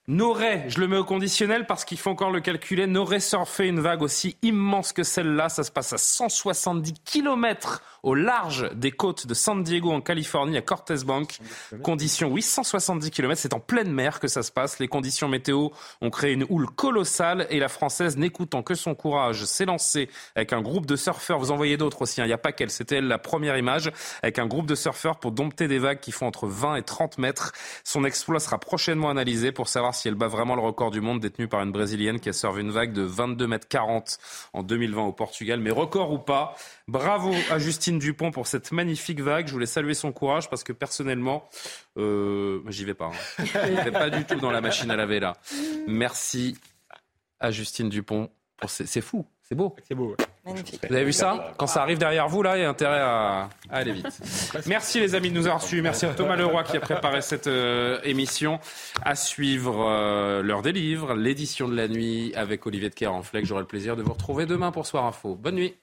n'aurait, 0.08 0.64
je 0.68 0.80
le 0.80 0.88
mets 0.88 0.96
au 0.96 1.04
conditionnel 1.04 1.66
parce 1.66 1.84
qu'il 1.84 1.98
faut 1.98 2.10
encore 2.10 2.30
le 2.30 2.40
calculer, 2.40 2.86
n'aurait 2.86 3.20
surfé 3.20 3.68
une 3.68 3.80
vague 3.80 4.02
aussi 4.02 4.36
immense 4.42 4.92
que 4.92 5.02
celle-là. 5.02 5.48
Ça 5.48 5.62
se 5.62 5.70
passe 5.70 5.92
à 5.92 5.98
170 5.98 6.94
kilomètres 7.04 7.82
au 8.02 8.14
large 8.14 8.70
des 8.74 8.90
côtes 8.90 9.26
de 9.26 9.34
San 9.34 9.62
Diego 9.62 9.90
en 9.90 10.00
Californie, 10.00 10.56
à 10.56 10.62
Cortez 10.62 11.04
Bank. 11.04 11.38
Conditions, 11.82 12.28
oui, 12.28 12.42
170 12.42 13.10
km, 13.10 13.40
c'est 13.40 13.54
en 13.54 13.60
pleine 13.60 13.92
mer 13.92 14.20
que 14.20 14.28
ça 14.28 14.42
se 14.42 14.52
passe. 14.52 14.78
Les 14.78 14.88
conditions 14.88 15.28
météo 15.28 15.68
ont 16.00 16.10
créé 16.10 16.32
une 16.32 16.46
houle 16.48 16.68
colossale 16.70 17.46
et 17.50 17.58
la 17.58 17.68
Française, 17.68 18.16
n'écoutant 18.16 18.62
que 18.62 18.74
son 18.74 18.94
courage, 18.94 19.44
s'est 19.44 19.64
lancée 19.64 20.08
avec 20.34 20.52
un 20.52 20.62
groupe 20.62 20.86
de 20.86 20.96
surfeurs. 20.96 21.38
Vous 21.38 21.50
en 21.50 21.56
voyez 21.56 21.76
d'autres 21.76 22.02
aussi, 22.02 22.20
il 22.20 22.22
hein, 22.22 22.26
n'y 22.26 22.32
a 22.32 22.38
pas 22.38 22.52
qu'elle, 22.52 22.70
c'était 22.70 22.96
elle 22.96 23.08
la 23.08 23.18
première 23.18 23.56
image, 23.56 23.90
avec 24.22 24.38
un 24.38 24.46
groupe 24.46 24.66
de 24.66 24.74
surfeurs 24.74 25.18
pour 25.18 25.32
dompter 25.32 25.68
des 25.68 25.78
vagues 25.78 26.00
qui 26.00 26.12
font 26.12 26.26
entre 26.26 26.46
20 26.46 26.76
et 26.76 26.82
30 26.82 27.18
mètres. 27.18 27.52
Son 27.84 28.04
exploit 28.04 28.40
sera 28.40 28.58
prochainement 28.58 29.10
analysé 29.10 29.52
pour 29.52 29.68
savoir 29.68 29.94
si 29.94 30.08
elle 30.08 30.14
bat 30.14 30.28
vraiment 30.28 30.54
le 30.54 30.62
record 30.62 30.90
du 30.90 31.00
monde 31.00 31.20
détenu 31.20 31.48
par 31.48 31.62
une 31.62 31.72
Brésilienne 31.72 32.20
qui 32.20 32.28
a 32.28 32.32
servi 32.32 32.62
une 32.62 32.70
vague 32.70 32.92
de 32.92 33.02
22 33.02 33.46
mètres 33.46 33.68
40 33.68 34.18
en 34.52 34.62
2020 34.62 35.02
au 35.02 35.12
Portugal. 35.12 35.60
Mais 35.60 35.70
record 35.70 36.12
ou 36.12 36.18
pas, 36.18 36.56
bravo 36.88 37.32
à 37.50 37.58
Justine 37.58 37.89
Dupont 37.98 38.30
pour 38.30 38.46
cette 38.46 38.72
magnifique 38.72 39.20
vague. 39.20 39.46
Je 39.48 39.52
voulais 39.52 39.66
saluer 39.66 39.94
son 39.94 40.12
courage 40.12 40.48
parce 40.48 40.62
que 40.64 40.72
personnellement, 40.72 41.48
euh, 41.96 42.60
j'y 42.68 42.84
vais 42.84 42.94
pas. 42.94 43.10
Hein. 43.12 43.44
Je 43.44 43.82
vais 43.84 43.90
pas 43.90 44.10
du 44.10 44.24
tout 44.24 44.36
dans 44.36 44.50
la 44.50 44.60
machine 44.60 44.90
à 44.90 44.96
laver 44.96 45.20
là. 45.20 45.36
Merci 45.86 46.56
à 47.40 47.50
Justine 47.50 47.88
Dupont. 47.88 48.30
C'est 48.66 49.00
fou, 49.00 49.26
c'est 49.42 49.54
beau. 49.54 49.74
C'est 49.88 49.94
beau. 49.94 50.10
Ouais. 50.10 50.26
Magnifique. 50.44 50.80
Vous 50.86 50.94
avez 50.94 51.04
vu 51.04 51.12
ça? 51.12 51.54
Quand 51.56 51.66
ça 51.66 51.82
arrive 51.82 51.98
derrière 51.98 52.28
vous, 52.28 52.42
là, 52.42 52.58
il 52.58 52.60
y 52.60 52.64
a 52.64 52.68
intérêt 52.68 53.00
à, 53.00 53.48
à 53.70 53.76
aller 53.76 53.92
vite. 53.92 54.06
Merci 54.66 55.00
les 55.00 55.14
amis 55.14 55.30
de 55.30 55.34
nous 55.34 55.46
avoir 55.46 55.62
suivis. 55.62 55.82
Merci 55.82 56.06
à 56.06 56.14
Thomas 56.14 56.36
Leroy 56.36 56.62
qui 56.64 56.76
a 56.76 56.80
préparé 56.80 57.22
cette 57.22 57.46
euh, 57.46 58.00
émission. 58.04 58.58
À 59.02 59.16
suivre 59.16 59.86
euh, 59.88 60.42
l'heure 60.42 60.62
des 60.62 60.72
livres, 60.72 61.14
l'édition 61.14 61.68
de 61.68 61.76
la 61.76 61.88
nuit 61.88 62.32
avec 62.34 62.66
Olivier 62.66 62.90
de 62.90 62.94
Kerrenfleck. 62.94 63.46
J'aurai 63.46 63.62
le 63.62 63.66
plaisir 63.66 63.96
de 63.96 64.02
vous 64.02 64.12
retrouver 64.12 64.44
demain 64.46 64.72
pour 64.72 64.86
Soir 64.86 65.04
Info. 65.06 65.34
Bonne 65.34 65.56
nuit. 65.56 65.74